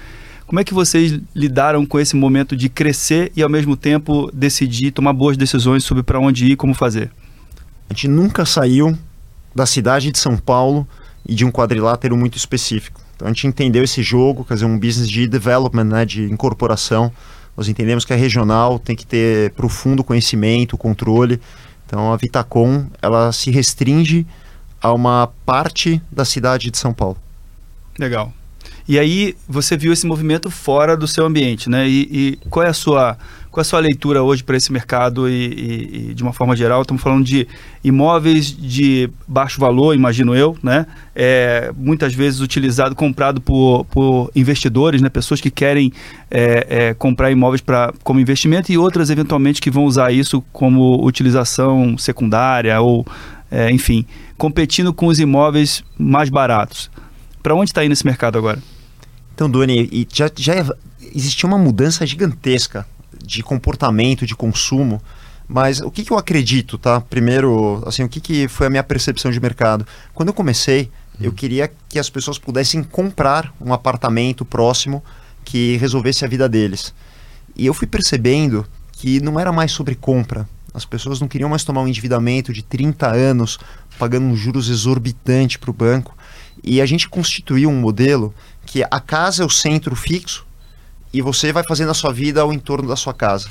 Como 0.46 0.58
é 0.58 0.64
que 0.64 0.74
vocês 0.74 1.20
lidaram 1.34 1.86
com 1.86 1.98
esse 2.00 2.16
momento 2.16 2.56
de 2.56 2.68
crescer 2.68 3.30
e 3.36 3.42
ao 3.42 3.48
mesmo 3.48 3.76
tempo 3.76 4.30
decidir 4.32 4.90
tomar 4.90 5.12
boas 5.12 5.36
decisões 5.36 5.84
sobre 5.84 6.02
para 6.02 6.18
onde 6.18 6.46
ir 6.46 6.52
e 6.52 6.56
como 6.56 6.74
fazer? 6.74 7.10
A 7.88 7.92
gente 7.92 8.08
nunca 8.08 8.44
saiu 8.44 8.96
da 9.54 9.66
cidade 9.66 10.10
de 10.10 10.18
São 10.18 10.36
Paulo 10.36 10.86
e 11.26 11.34
de 11.34 11.44
um 11.44 11.52
quadrilátero 11.52 12.16
muito 12.16 12.36
específico. 12.36 13.00
Então 13.14 13.28
a 13.28 13.30
gente 13.30 13.46
entendeu 13.46 13.84
esse 13.84 14.02
jogo, 14.02 14.44
quer 14.44 14.54
dizer, 14.54 14.66
um 14.66 14.78
business 14.78 15.08
de 15.08 15.28
development, 15.28 15.84
né, 15.84 16.04
de 16.04 16.24
incorporação 16.24 17.12
nós 17.60 17.68
entendemos 17.68 18.06
que 18.06 18.12
a 18.14 18.16
regional 18.16 18.78
tem 18.78 18.96
que 18.96 19.04
ter 19.04 19.50
profundo 19.50 20.02
conhecimento, 20.02 20.78
controle. 20.78 21.38
Então 21.84 22.10
a 22.10 22.16
Vitacom 22.16 22.86
ela 23.02 23.32
se 23.32 23.50
restringe 23.50 24.26
a 24.80 24.94
uma 24.94 25.28
parte 25.44 26.00
da 26.10 26.24
cidade 26.24 26.70
de 26.70 26.78
São 26.78 26.94
Paulo. 26.94 27.18
Legal. 27.98 28.32
E 28.88 28.98
aí 28.98 29.36
você 29.46 29.76
viu 29.76 29.92
esse 29.92 30.06
movimento 30.06 30.50
fora 30.50 30.96
do 30.96 31.06
seu 31.06 31.26
ambiente, 31.26 31.68
né? 31.68 31.86
E, 31.86 32.08
e 32.10 32.48
qual 32.48 32.64
é 32.64 32.70
a 32.70 32.72
sua 32.72 33.18
qual 33.50 33.60
é 33.60 33.62
a 33.62 33.64
sua 33.64 33.80
leitura 33.80 34.22
hoje 34.22 34.44
para 34.44 34.56
esse 34.56 34.72
mercado 34.72 35.28
e, 35.28 35.32
e, 35.32 36.10
e, 36.10 36.14
de 36.14 36.22
uma 36.22 36.32
forma 36.32 36.54
geral? 36.54 36.82
Estamos 36.82 37.02
falando 37.02 37.24
de 37.24 37.48
imóveis 37.82 38.46
de 38.46 39.10
baixo 39.26 39.60
valor, 39.60 39.92
imagino 39.92 40.36
eu, 40.36 40.56
né? 40.62 40.86
É, 41.14 41.72
muitas 41.76 42.14
vezes 42.14 42.40
utilizado, 42.40 42.94
comprado 42.94 43.40
por, 43.40 43.84
por 43.86 44.30
investidores, 44.36 45.02
né? 45.02 45.08
Pessoas 45.08 45.40
que 45.40 45.50
querem 45.50 45.92
é, 46.30 46.66
é, 46.70 46.94
comprar 46.94 47.32
imóveis 47.32 47.60
pra, 47.60 47.92
como 48.04 48.20
investimento 48.20 48.70
e 48.70 48.78
outras 48.78 49.10
eventualmente 49.10 49.60
que 49.60 49.70
vão 49.70 49.84
usar 49.84 50.12
isso 50.12 50.40
como 50.52 51.04
utilização 51.04 51.98
secundária 51.98 52.80
ou, 52.80 53.04
é, 53.50 53.68
enfim, 53.72 54.06
competindo 54.38 54.92
com 54.94 55.06
os 55.06 55.18
imóveis 55.18 55.82
mais 55.98 56.30
baratos. 56.30 56.88
Para 57.42 57.54
onde 57.56 57.70
está 57.70 57.84
indo 57.84 57.92
esse 57.92 58.06
mercado 58.06 58.38
agora? 58.38 58.62
Então, 59.34 59.50
Doni, 59.50 60.06
já, 60.12 60.30
já 60.36 60.54
existiu 61.14 61.48
uma 61.48 61.58
mudança 61.58 62.06
gigantesca 62.06 62.86
de 63.30 63.42
comportamento, 63.42 64.26
de 64.26 64.34
consumo. 64.34 65.00
Mas 65.48 65.80
o 65.80 65.90
que, 65.90 66.04
que 66.04 66.12
eu 66.12 66.18
acredito, 66.18 66.76
tá? 66.76 67.00
Primeiro, 67.00 67.82
assim, 67.86 68.02
o 68.02 68.08
que, 68.08 68.20
que 68.20 68.48
foi 68.48 68.66
a 68.66 68.70
minha 68.70 68.82
percepção 68.82 69.30
de 69.30 69.40
mercado? 69.40 69.86
Quando 70.12 70.28
eu 70.28 70.34
comecei, 70.34 70.90
hum. 71.14 71.24
eu 71.24 71.32
queria 71.32 71.70
que 71.88 71.98
as 71.98 72.10
pessoas 72.10 72.38
pudessem 72.38 72.82
comprar 72.82 73.52
um 73.60 73.72
apartamento 73.72 74.44
próximo 74.44 75.02
que 75.44 75.76
resolvesse 75.76 76.24
a 76.24 76.28
vida 76.28 76.48
deles. 76.48 76.92
E 77.56 77.66
eu 77.66 77.74
fui 77.74 77.86
percebendo 77.86 78.66
que 78.92 79.20
não 79.20 79.38
era 79.38 79.52
mais 79.52 79.72
sobre 79.72 79.94
compra. 79.94 80.48
As 80.72 80.84
pessoas 80.84 81.20
não 81.20 81.26
queriam 81.26 81.50
mais 81.50 81.64
tomar 81.64 81.82
um 81.82 81.88
endividamento 81.88 82.52
de 82.52 82.62
30 82.62 83.08
anos, 83.08 83.58
pagando 83.98 84.26
um 84.26 84.36
juros 84.36 84.68
exorbitante 84.68 85.58
para 85.58 85.70
o 85.70 85.74
banco. 85.74 86.16
E 86.62 86.80
a 86.80 86.86
gente 86.86 87.08
constituiu 87.08 87.70
um 87.70 87.80
modelo 87.80 88.34
que 88.66 88.84
a 88.88 89.00
casa 89.00 89.42
é 89.42 89.46
o 89.46 89.50
centro 89.50 89.96
fixo 89.96 90.46
e 91.12 91.20
você 91.20 91.52
vai 91.52 91.64
fazendo 91.66 91.90
a 91.90 91.94
sua 91.94 92.12
vida 92.12 92.40
ao 92.40 92.52
entorno 92.52 92.88
da 92.88 92.96
sua 92.96 93.12
casa. 93.12 93.48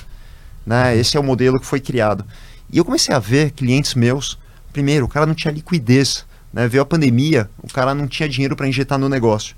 Né? 0.65 0.95
Esse 0.97 1.17
é 1.17 1.19
o 1.19 1.23
modelo 1.23 1.59
que 1.59 1.65
foi 1.65 1.79
criado. 1.79 2.25
E 2.71 2.77
eu 2.77 2.85
comecei 2.85 3.13
a 3.13 3.19
ver 3.19 3.51
clientes 3.51 3.95
meus, 3.95 4.37
primeiro, 4.71 5.05
o 5.05 5.09
cara 5.09 5.25
não 5.25 5.33
tinha 5.33 5.53
liquidez 5.53 6.25
Né? 6.53 6.67
Veio 6.67 6.83
a 6.83 6.85
pandemia, 6.85 7.49
o 7.61 7.71
cara 7.71 7.93
não 7.93 8.07
tinha 8.07 8.29
dinheiro 8.29 8.55
para 8.55 8.67
injetar 8.67 8.97
no 8.97 9.09
negócio. 9.09 9.55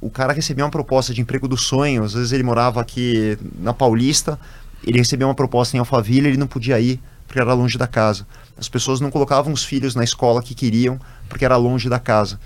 O 0.00 0.10
cara 0.10 0.32
recebia 0.32 0.64
uma 0.64 0.70
proposta 0.70 1.14
de 1.14 1.20
emprego 1.20 1.46
dos 1.46 1.62
sonhos, 1.64 2.06
às 2.06 2.14
vezes 2.14 2.32
ele 2.32 2.42
morava 2.42 2.80
aqui 2.80 3.38
na 3.60 3.72
Paulista, 3.72 4.38
ele 4.84 4.98
recebia 4.98 5.26
uma 5.26 5.34
proposta 5.34 5.76
em 5.76 5.80
Alphaville, 5.80 6.28
ele 6.28 6.36
não 6.36 6.48
podia 6.48 6.80
ir 6.80 7.00
porque 7.26 7.40
era 7.40 7.54
longe 7.54 7.78
da 7.78 7.86
casa. 7.86 8.26
As 8.58 8.68
pessoas 8.68 9.00
não 9.00 9.10
colocavam 9.10 9.52
os 9.52 9.64
filhos 9.64 9.94
na 9.94 10.04
escola 10.04 10.42
que 10.42 10.54
queriam 10.54 11.00
porque 11.28 11.44
era 11.44 11.56
longe 11.56 11.88
da 11.88 11.98
casa. 11.98 12.38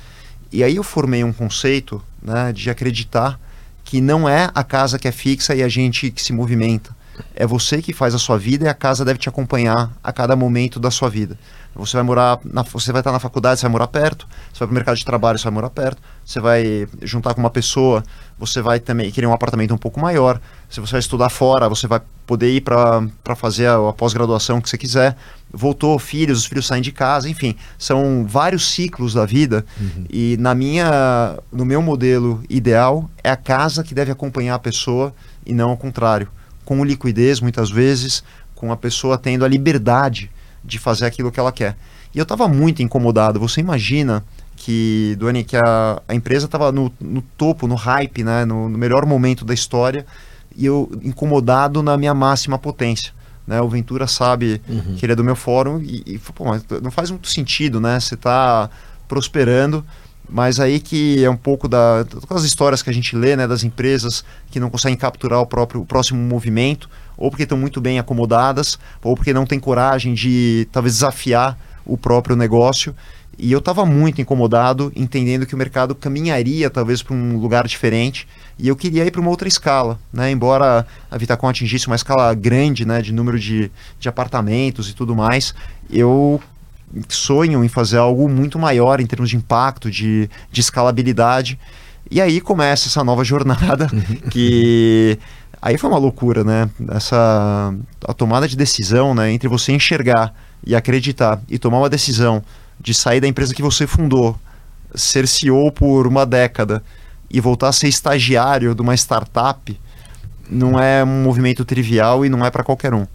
E 0.52 0.62
aí 0.62 0.76
eu 0.76 0.82
formei 0.82 1.24
um 1.24 1.32
conceito 1.32 2.00
né, 2.22 2.52
de 2.52 2.70
acreditar 2.70 3.40
que 3.86 4.00
não 4.00 4.28
é 4.28 4.50
a 4.52 4.64
casa 4.64 4.98
que 4.98 5.06
é 5.06 5.12
fixa 5.12 5.54
e 5.54 5.62
a 5.62 5.68
gente 5.68 6.10
que 6.10 6.20
se 6.20 6.32
movimenta. 6.32 6.94
É 7.34 7.46
você 7.46 7.80
que 7.80 7.92
faz 7.92 8.14
a 8.14 8.18
sua 8.18 8.36
vida 8.36 8.66
e 8.66 8.68
a 8.68 8.74
casa 8.74 9.04
deve 9.04 9.18
te 9.18 9.28
acompanhar 9.28 9.96
a 10.02 10.12
cada 10.12 10.34
momento 10.34 10.80
da 10.80 10.90
sua 10.90 11.08
vida. 11.08 11.38
Você 11.76 11.96
vai 11.96 12.02
morar, 12.02 12.38
na, 12.44 12.62
você 12.62 12.90
vai 12.90 13.00
estar 13.00 13.12
na 13.12 13.18
faculdade, 13.18 13.60
você 13.60 13.66
vai 13.66 13.72
morar 13.72 13.86
perto. 13.86 14.26
Você 14.52 14.60
vai 14.60 14.68
para 14.68 14.72
o 14.72 14.74
mercado 14.74 14.96
de 14.96 15.04
trabalho, 15.04 15.38
você 15.38 15.44
vai 15.44 15.52
morar 15.52 15.70
perto. 15.70 16.02
Você 16.24 16.40
vai 16.40 16.88
juntar 17.02 17.34
com 17.34 17.40
uma 17.40 17.50
pessoa, 17.50 18.02
você 18.38 18.62
vai 18.62 18.80
também 18.80 19.10
querer 19.10 19.26
um 19.26 19.32
apartamento 19.32 19.74
um 19.74 19.78
pouco 19.78 20.00
maior. 20.00 20.40
Se 20.70 20.80
você 20.80 20.92
vai 20.92 21.00
estudar 21.00 21.28
fora, 21.28 21.68
você 21.68 21.86
vai 21.86 22.00
poder 22.26 22.50
ir 22.50 22.62
para 22.62 23.36
fazer 23.36 23.66
a, 23.66 23.88
a 23.88 23.92
pós-graduação 23.92 24.60
que 24.60 24.68
você 24.68 24.78
quiser. 24.78 25.16
Voltou, 25.52 25.98
filhos, 25.98 26.40
os 26.40 26.46
filhos 26.46 26.66
saem 26.66 26.82
de 26.82 26.92
casa, 26.92 27.28
enfim, 27.28 27.54
são 27.78 28.26
vários 28.26 28.68
ciclos 28.70 29.14
da 29.14 29.24
vida. 29.24 29.64
Uhum. 29.80 30.04
E 30.10 30.36
na 30.40 30.54
minha, 30.54 31.38
no 31.52 31.64
meu 31.64 31.82
modelo 31.82 32.42
ideal, 32.48 33.08
é 33.22 33.30
a 33.30 33.36
casa 33.36 33.84
que 33.84 33.94
deve 33.94 34.10
acompanhar 34.10 34.54
a 34.54 34.58
pessoa 34.58 35.14
e 35.44 35.52
não 35.52 35.70
ao 35.70 35.76
contrário. 35.76 36.28
Com 36.64 36.84
liquidez, 36.84 37.40
muitas 37.40 37.70
vezes, 37.70 38.24
com 38.56 38.72
a 38.72 38.76
pessoa 38.76 39.16
tendo 39.16 39.44
a 39.44 39.48
liberdade 39.48 40.30
de 40.66 40.78
fazer 40.78 41.06
aquilo 41.06 41.30
que 41.30 41.40
ela 41.40 41.52
quer. 41.52 41.76
E 42.14 42.18
eu 42.18 42.22
estava 42.22 42.48
muito 42.48 42.82
incomodado. 42.82 43.38
Você 43.38 43.60
imagina 43.60 44.24
que, 44.56 45.14
Duane, 45.18 45.44
que 45.44 45.56
a, 45.56 46.02
a 46.08 46.14
empresa 46.14 46.46
estava 46.46 46.72
no, 46.72 46.92
no, 47.00 47.22
topo, 47.36 47.66
no 47.66 47.74
hype, 47.74 48.24
né, 48.24 48.44
no, 48.44 48.68
no, 48.68 48.78
melhor 48.78 49.04
momento 49.04 49.44
da 49.44 49.54
história, 49.54 50.06
e 50.56 50.64
eu 50.64 50.90
incomodado 51.02 51.82
na 51.82 51.96
minha 51.96 52.14
máxima 52.14 52.58
potência. 52.58 53.12
Né? 53.46 53.60
O 53.60 53.68
Ventura 53.68 54.06
sabe 54.06 54.60
uhum. 54.68 54.96
que 54.96 55.04
ele 55.04 55.12
é 55.12 55.16
do 55.16 55.22
meu 55.22 55.36
fórum 55.36 55.80
e, 55.80 56.02
e 56.06 56.18
pô, 56.18 56.44
não 56.82 56.90
faz 56.90 57.10
muito 57.10 57.28
sentido, 57.28 57.80
né? 57.80 58.00
Você 58.00 58.14
está 58.14 58.68
prosperando, 59.06 59.84
mas 60.28 60.58
aí 60.58 60.80
que 60.80 61.24
é 61.24 61.30
um 61.30 61.36
pouco 61.36 61.68
da, 61.68 62.02
das 62.02 62.42
histórias 62.42 62.82
que 62.82 62.90
a 62.90 62.92
gente 62.92 63.14
lê, 63.14 63.36
né, 63.36 63.46
das 63.46 63.62
empresas 63.62 64.24
que 64.50 64.58
não 64.58 64.68
conseguem 64.68 64.96
capturar 64.96 65.40
o 65.40 65.46
próprio 65.46 65.82
o 65.82 65.86
próximo 65.86 66.20
movimento, 66.20 66.90
ou 67.16 67.30
porque 67.30 67.44
estão 67.44 67.58
muito 67.58 67.80
bem 67.80 67.98
acomodadas, 67.98 68.78
ou 69.02 69.14
porque 69.14 69.32
não 69.32 69.46
têm 69.46 69.58
coragem 69.58 70.14
de 70.14 70.68
talvez 70.72 70.94
desafiar 70.94 71.58
o 71.84 71.96
próprio 71.96 72.36
negócio. 72.36 72.94
E 73.38 73.52
eu 73.52 73.58
estava 73.58 73.84
muito 73.84 74.20
incomodado, 74.20 74.90
entendendo 74.96 75.44
que 75.44 75.54
o 75.54 75.58
mercado 75.58 75.94
caminharia 75.94 76.70
talvez 76.70 77.02
para 77.02 77.14
um 77.14 77.36
lugar 77.38 77.66
diferente. 77.66 78.26
E 78.58 78.66
eu 78.66 78.74
queria 78.74 79.04
ir 79.04 79.10
para 79.10 79.20
uma 79.20 79.28
outra 79.28 79.46
escala, 79.46 79.98
né? 80.10 80.30
Embora 80.30 80.86
a 81.10 81.18
Vitacom 81.18 81.46
atingisse 81.46 81.86
uma 81.86 81.96
escala 81.96 82.32
grande, 82.32 82.86
né, 82.86 83.02
de 83.02 83.12
número 83.12 83.38
de, 83.38 83.70
de 84.00 84.08
apartamentos 84.08 84.88
e 84.88 84.94
tudo 84.94 85.14
mais, 85.14 85.54
eu 85.90 86.40
sonho 87.08 87.62
em 87.62 87.68
fazer 87.68 87.98
algo 87.98 88.26
muito 88.28 88.58
maior 88.58 89.00
em 89.00 89.06
termos 89.06 89.28
de 89.28 89.36
impacto, 89.36 89.90
de, 89.90 90.30
de 90.50 90.60
escalabilidade. 90.60 91.58
E 92.10 92.20
aí 92.20 92.40
começa 92.40 92.88
essa 92.88 93.02
nova 93.04 93.24
jornada 93.24 93.88
uhum. 93.92 94.30
que 94.30 95.18
aí 95.60 95.76
foi 95.78 95.90
uma 95.90 95.98
loucura, 95.98 96.44
né? 96.44 96.68
Essa 96.90 97.74
a 98.06 98.12
tomada 98.12 98.46
de 98.46 98.56
decisão, 98.56 99.14
né, 99.14 99.32
entre 99.32 99.48
você 99.48 99.72
enxergar 99.72 100.34
e 100.64 100.74
acreditar 100.74 101.40
e 101.48 101.58
tomar 101.58 101.78
uma 101.78 101.90
decisão 101.90 102.42
de 102.80 102.94
sair 102.94 103.20
da 103.20 103.28
empresa 103.28 103.54
que 103.54 103.62
você 103.62 103.86
fundou, 103.86 104.38
ser 104.94 105.26
CEO 105.26 105.72
por 105.72 106.06
uma 106.06 106.24
década 106.24 106.82
e 107.30 107.40
voltar 107.40 107.68
a 107.68 107.72
ser 107.72 107.88
estagiário 107.88 108.74
de 108.74 108.82
uma 108.82 108.94
startup 108.94 109.78
não 110.48 110.78
é 110.78 111.02
um 111.02 111.22
movimento 111.22 111.64
trivial 111.64 112.24
e 112.24 112.28
não 112.28 112.44
é 112.44 112.50
para 112.50 112.62
qualquer 112.62 112.94
um. 112.94 113.06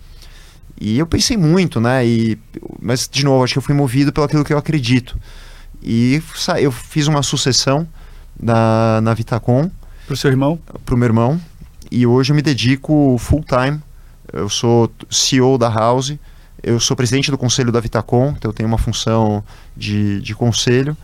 E 0.79 0.97
eu 0.97 1.05
pensei 1.05 1.37
muito, 1.37 1.79
né? 1.79 2.05
E, 2.05 2.37
mas, 2.81 3.07
de 3.09 3.23
novo, 3.23 3.43
acho 3.43 3.53
que 3.53 3.59
eu 3.59 3.63
fui 3.63 3.75
movido 3.75 4.11
pelo 4.11 4.25
aquilo 4.25 4.43
que 4.43 4.53
eu 4.53 4.57
acredito. 4.57 5.17
E 5.81 6.21
eu 6.59 6.71
fiz 6.71 7.07
uma 7.07 7.21
sucessão 7.21 7.87
na, 8.39 8.99
na 9.01 9.13
Vitacom. 9.13 9.69
Para 10.05 10.13
o 10.13 10.17
seu 10.17 10.29
irmão? 10.29 10.59
Para 10.85 10.95
o 10.95 10.97
meu 10.97 11.07
irmão. 11.07 11.39
E 11.91 12.07
hoje 12.07 12.31
eu 12.31 12.35
me 12.35 12.41
dedico 12.41 13.17
full 13.19 13.43
time. 13.43 13.79
Eu 14.31 14.47
sou 14.47 14.89
CEO 15.09 15.57
da 15.57 15.69
House 15.69 16.17
eu 16.63 16.79
sou 16.79 16.95
presidente 16.95 17.31
do 17.31 17.37
conselho 17.37 17.71
da 17.71 17.79
Vitacom, 17.79 18.33
então 18.37 18.49
eu 18.49 18.53
tenho 18.53 18.69
uma 18.69 18.77
função 18.77 19.43
de, 19.75 20.21
de 20.21 20.35
conselho 20.35 20.95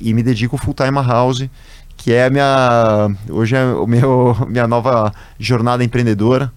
e 0.00 0.12
me 0.12 0.22
dedico 0.22 0.56
full 0.56 0.74
time 0.74 0.98
à 0.98 1.02
House, 1.02 1.48
que 1.96 2.12
é 2.12 2.26
a 2.26 2.30
minha 2.30 3.10
hoje 3.28 3.54
é 3.54 3.64
o 3.64 3.86
meu 3.86 4.36
minha 4.50 4.66
nova 4.66 5.12
jornada 5.38 5.84
empreendedora 5.84 6.52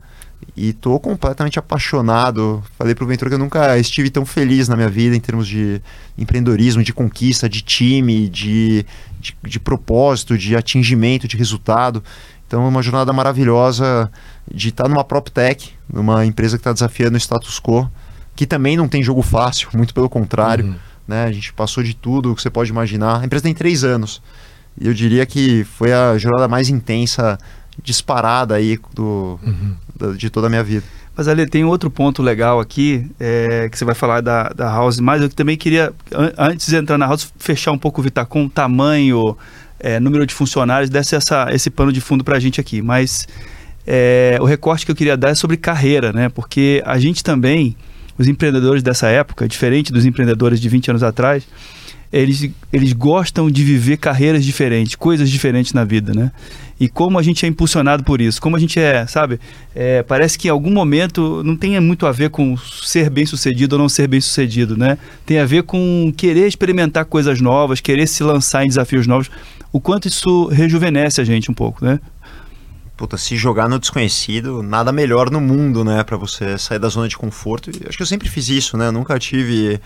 e 0.57 0.69
estou 0.69 0.99
completamente 0.99 1.59
apaixonado. 1.59 2.63
Falei 2.77 2.95
para 2.95 3.03
o 3.03 3.07
Ventura 3.07 3.29
que 3.29 3.35
eu 3.35 3.39
nunca 3.39 3.77
estive 3.77 4.09
tão 4.09 4.25
feliz 4.25 4.67
na 4.67 4.75
minha 4.75 4.89
vida 4.89 5.15
em 5.15 5.19
termos 5.19 5.47
de 5.47 5.79
empreendedorismo, 6.17 6.83
de 6.83 6.91
conquista, 6.91 7.47
de 7.47 7.61
time, 7.61 8.27
de, 8.27 8.83
de, 9.19 9.35
de 9.43 9.59
propósito, 9.59 10.35
de 10.35 10.55
atingimento, 10.55 11.27
de 11.27 11.37
resultado. 11.37 12.03
Então 12.51 12.65
é 12.65 12.67
uma 12.67 12.81
jornada 12.81 13.13
maravilhosa 13.13 14.11
de 14.53 14.67
estar 14.67 14.89
numa 14.89 15.05
PropTech, 15.05 15.73
numa 15.91 16.25
empresa 16.25 16.57
que 16.57 16.59
está 16.59 16.73
desafiando 16.73 17.15
o 17.15 17.17
status 17.17 17.61
quo 17.61 17.89
que 18.35 18.45
também 18.45 18.75
não 18.75 18.89
tem 18.89 19.01
jogo 19.01 19.21
fácil, 19.21 19.69
muito 19.73 19.93
pelo 19.93 20.09
contrário. 20.09 20.65
Uhum. 20.65 20.75
Né? 21.07 21.23
A 21.23 21.31
gente 21.31 21.53
passou 21.53 21.81
de 21.81 21.93
tudo 21.93 22.35
que 22.35 22.41
você 22.41 22.49
pode 22.49 22.69
imaginar. 22.69 23.21
A 23.21 23.25
empresa 23.25 23.43
tem 23.43 23.53
três 23.53 23.85
anos. 23.85 24.21
E 24.77 24.85
eu 24.85 24.93
diria 24.93 25.25
que 25.25 25.63
foi 25.63 25.93
a 25.93 26.17
jornada 26.17 26.45
mais 26.49 26.67
intensa, 26.67 27.37
disparada 27.81 28.55
aí 28.55 28.77
do, 28.93 29.39
uhum. 29.41 29.75
da, 29.97 30.11
de 30.11 30.29
toda 30.29 30.47
a 30.47 30.49
minha 30.49 30.63
vida. 30.63 30.83
Mas 31.15 31.29
ali 31.29 31.45
tem 31.45 31.63
outro 31.63 31.89
ponto 31.89 32.21
legal 32.21 32.59
aqui, 32.59 33.09
é, 33.17 33.69
que 33.69 33.77
você 33.77 33.85
vai 33.85 33.95
falar 33.95 34.19
da, 34.19 34.49
da 34.49 34.69
House, 34.69 34.99
mas 34.99 35.21
eu 35.21 35.29
também 35.29 35.55
queria, 35.55 35.93
an 36.13 36.33
antes 36.37 36.67
de 36.67 36.75
entrar 36.75 36.97
na 36.97 37.05
House, 37.05 37.31
fechar 37.37 37.71
um 37.71 37.77
pouco 37.77 38.01
o 38.01 38.03
Vitacom, 38.03 38.49
tamanho, 38.49 39.37
é, 39.81 39.99
número 39.99 40.25
de 40.25 40.33
funcionários, 40.33 40.89
desse 40.89 41.15
essa, 41.15 41.47
esse 41.51 41.69
pano 41.69 41.91
de 41.91 41.99
fundo 41.99 42.23
para 42.23 42.37
a 42.37 42.39
gente 42.39 42.61
aqui. 42.61 42.81
Mas 42.81 43.27
é, 43.85 44.37
o 44.39 44.45
recorte 44.45 44.85
que 44.85 44.91
eu 44.91 44.95
queria 44.95 45.17
dar 45.17 45.29
é 45.29 45.35
sobre 45.35 45.57
carreira, 45.57 46.13
né? 46.13 46.29
Porque 46.29 46.81
a 46.85 46.97
gente 46.99 47.23
também 47.23 47.75
os 48.17 48.27
empreendedores 48.27 48.83
dessa 48.83 49.07
época, 49.07 49.47
diferente 49.47 49.91
dos 49.91 50.05
empreendedores 50.05 50.59
de 50.59 50.69
20 50.69 50.91
anos 50.91 51.03
atrás, 51.03 51.43
eles, 52.11 52.49
eles 52.73 52.91
gostam 52.93 53.49
de 53.49 53.63
viver 53.63 53.97
carreiras 53.97 54.43
diferentes, 54.43 54.95
coisas 54.95 55.29
diferentes 55.29 55.71
na 55.71 55.85
vida, 55.85 56.13
né? 56.13 56.31
E 56.77 56.89
como 56.89 57.17
a 57.17 57.23
gente 57.23 57.45
é 57.45 57.49
impulsionado 57.49 58.03
por 58.03 58.19
isso, 58.19 58.41
como 58.41 58.55
a 58.55 58.59
gente 58.59 58.79
é, 58.79 59.05
sabe? 59.07 59.39
É, 59.73 60.03
parece 60.03 60.37
que 60.37 60.47
em 60.47 60.51
algum 60.51 60.71
momento 60.71 61.41
não 61.43 61.55
tem 61.55 61.79
muito 61.79 62.05
a 62.05 62.11
ver 62.11 62.29
com 62.29 62.57
ser 62.57 63.09
bem 63.09 63.25
sucedido 63.25 63.75
ou 63.75 63.81
não 63.81 63.87
ser 63.87 64.07
bem 64.07 64.19
sucedido, 64.19 64.75
né? 64.75 64.97
Tem 65.25 65.39
a 65.39 65.45
ver 65.45 65.63
com 65.63 66.11
querer 66.17 66.47
experimentar 66.47 67.05
coisas 67.05 67.39
novas, 67.39 67.79
querer 67.79 68.07
se 68.07 68.23
lançar 68.23 68.65
em 68.65 68.67
desafios 68.67 69.07
novos. 69.07 69.31
O 69.71 69.79
quanto 69.79 70.07
isso 70.07 70.47
rejuvenesce 70.47 71.21
a 71.21 71.23
gente 71.23 71.49
um 71.49 71.53
pouco, 71.53 71.83
né? 71.83 71.99
puta, 73.01 73.17
se 73.17 73.35
jogar 73.35 73.67
no 73.67 73.79
desconhecido, 73.79 74.61
nada 74.61 74.91
melhor 74.91 75.31
no 75.31 75.41
mundo, 75.41 75.83
né, 75.83 76.03
para 76.03 76.15
você 76.15 76.55
sair 76.59 76.77
da 76.77 76.87
zona 76.87 77.07
de 77.07 77.17
conforto. 77.17 77.71
E 77.71 77.87
acho 77.87 77.97
que 77.97 78.03
eu 78.03 78.07
sempre 78.07 78.29
fiz 78.29 78.47
isso, 78.47 78.77
né? 78.77 78.89
Eu 78.89 78.91
nunca 78.91 79.17
tive, 79.17 79.81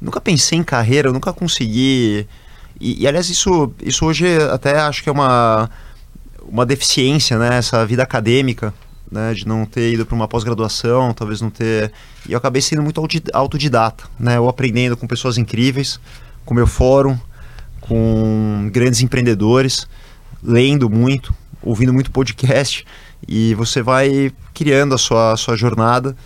nunca 0.00 0.20
pensei 0.20 0.56
em 0.56 0.62
carreira, 0.62 1.08
eu 1.08 1.12
nunca 1.12 1.32
consegui. 1.32 2.28
E, 2.80 3.02
e, 3.02 3.08
aliás, 3.08 3.28
isso, 3.28 3.72
isso 3.82 4.06
hoje 4.06 4.24
até 4.52 4.78
acho 4.78 5.02
que 5.02 5.08
é 5.08 5.12
uma 5.12 5.68
uma 6.48 6.64
deficiência, 6.64 7.38
né, 7.38 7.58
essa 7.58 7.84
vida 7.84 8.02
acadêmica, 8.02 8.72
né, 9.10 9.34
de 9.34 9.46
não 9.46 9.64
ter 9.66 9.92
ido 9.92 10.06
para 10.06 10.14
uma 10.14 10.28
pós-graduação, 10.28 11.12
talvez 11.12 11.40
não 11.40 11.50
ter. 11.50 11.92
E 12.28 12.32
eu 12.32 12.38
acabei 12.38 12.62
sendo 12.62 12.82
muito 12.82 13.00
autodidata, 13.32 14.04
né? 14.18 14.36
Eu 14.36 14.48
aprendendo 14.48 14.96
com 14.96 15.08
pessoas 15.08 15.36
incríveis, 15.36 15.98
com 16.44 16.54
meu 16.54 16.68
fórum, 16.68 17.18
com 17.80 18.68
grandes 18.72 19.00
empreendedores, 19.00 19.88
lendo 20.42 20.88
muito, 20.88 21.34
ouvindo 21.62 21.92
muito 21.92 22.10
podcast 22.10 22.86
e 23.26 23.54
você 23.54 23.82
vai 23.82 24.32
criando 24.54 24.94
a 24.94 24.98
sua, 24.98 25.32
a 25.32 25.36
sua 25.36 25.56
jornada. 25.56 26.16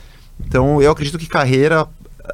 Então, 0.47 0.81
eu 0.81 0.91
acredito 0.91 1.19
que 1.19 1.27
carreira, 1.27 1.87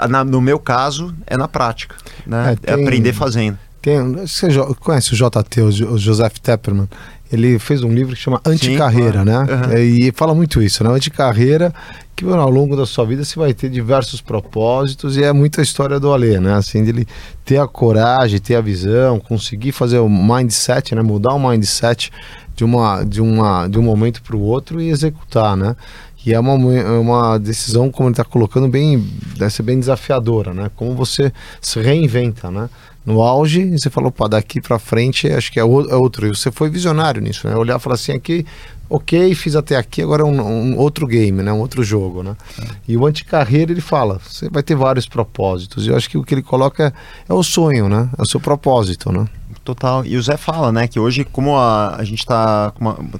na, 0.09 0.25
no 0.25 0.41
meu 0.41 0.59
caso, 0.59 1.15
é 1.27 1.37
na 1.37 1.49
prática, 1.49 1.97
né? 2.27 2.53
É, 2.53 2.57
tem, 2.57 2.75
é 2.75 2.83
aprender 2.83 3.13
fazendo. 3.13 3.59
Tem, 3.83 4.13
você 4.13 4.49
conhece 4.79 5.15
o 5.15 5.17
JT, 5.17 5.61
o 5.63 5.99
Joseph 5.99 6.39
Tepperman? 6.39 6.89
Ele 7.33 7.59
fez 7.59 7.83
um 7.83 7.93
livro 7.93 8.15
que 8.15 8.21
chama 8.21 8.41
Anticarreira, 8.45 9.23
claro. 9.23 9.47
né? 9.47 9.67
Uhum. 9.69 9.79
E 9.79 10.13
fala 10.13 10.35
muito 10.35 10.61
isso, 10.61 10.83
né? 10.83 10.91
Anticarreira, 10.91 11.73
que 12.17 12.25
ao 12.25 12.51
longo 12.51 12.77
da 12.77 12.85
sua 12.85 13.07
vida 13.07 13.25
você 13.25 13.39
vai 13.39 13.55
ter 13.55 13.69
diversos 13.69 14.21
propósitos 14.21 15.17
e 15.17 15.23
é 15.23 15.33
muita 15.33 15.63
história 15.63 16.01
do 16.01 16.13
Alê, 16.13 16.41
né? 16.41 16.55
Assim, 16.55 16.85
dele 16.85 17.07
ter 17.45 17.59
a 17.59 17.67
coragem, 17.67 18.41
ter 18.41 18.57
a 18.57 18.61
visão, 18.61 19.21
conseguir 19.21 19.73
fazer 19.73 19.99
o 19.99 20.09
mindset, 20.09 20.95
né? 20.95 21.03
Mudar 21.03 21.35
o 21.35 21.49
mindset 21.49 22.11
de, 22.55 22.65
uma, 22.65 23.05
de, 23.05 23.21
uma, 23.21 23.69
de 23.69 23.79
um 23.79 23.83
momento 23.83 24.23
para 24.23 24.37
o 24.37 24.41
outro 24.41 24.81
e 24.81 24.91
executar, 24.91 25.57
né? 25.57 25.77
E 26.25 26.35
é 26.35 26.39
uma, 26.39 26.55
uma 26.55 27.39
decisão, 27.39 27.91
como 27.91 28.09
ele 28.09 28.13
está 28.13 28.25
colocando, 28.25 28.69
bem, 28.69 28.99
deve 29.39 29.51
ser 29.51 29.63
bem 29.63 29.81
desafiadora, 29.81 30.53
né? 30.53 30.71
Como 30.77 30.95
você 30.95 31.33
se 31.61 31.81
reinventa, 31.81 32.51
né? 32.51 32.69
No 33.11 33.23
auge, 33.23 33.77
você 33.77 33.91
falou, 33.91 34.13
pá, 34.13 34.29
daqui 34.29 34.61
para 34.61 34.79
frente 34.79 35.29
acho 35.29 35.51
que 35.51 35.59
é, 35.59 35.63
é 35.63 35.65
outro. 35.65 36.27
E 36.27 36.29
você 36.29 36.51
foi 36.53 36.71
visionário 36.71 37.21
nisso, 37.21 37.49
né? 37.49 37.57
Olhar 37.57 37.77
e 37.77 37.83
falar 37.83 37.97
assim, 37.97 38.13
aqui, 38.13 38.47
ok, 38.89 39.35
fiz 39.35 39.57
até 39.57 39.77
aqui, 39.77 40.01
agora 40.01 40.23
é 40.23 40.25
um, 40.25 40.41
um 40.41 40.79
outro 40.79 41.07
game, 41.07 41.43
né? 41.43 41.53
Um 41.53 41.59
outro 41.59 41.83
jogo, 41.83 42.23
né? 42.23 42.37
É. 42.63 42.67
E 42.87 42.97
o 42.97 43.07
anticarreira, 43.07 43.73
ele 43.73 43.81
fala, 43.81 44.21
você 44.25 44.49
vai 44.49 44.63
ter 44.63 44.77
vários 44.77 45.07
propósitos. 45.07 45.87
E 45.87 45.89
eu 45.89 45.97
acho 45.97 46.09
que 46.09 46.17
o 46.17 46.23
que 46.23 46.35
ele 46.35 46.43
coloca 46.43 46.95
é, 47.29 47.35
o 47.35 47.43
sonho, 47.43 47.89
né? 47.89 48.09
É 48.17 48.23
o 48.23 48.27
seu 48.27 48.39
propósito, 48.39 49.11
né? 49.11 49.27
Total. 49.65 50.07
E 50.07 50.17
o 50.17 50.23
Zé 50.23 50.37
fala, 50.37 50.71
né, 50.73 50.89
que 50.89 50.99
hoje, 50.99 51.25
como 51.25 51.57
a, 51.57 51.97
a 51.97 52.05
gente 52.05 52.21
está 52.21 52.73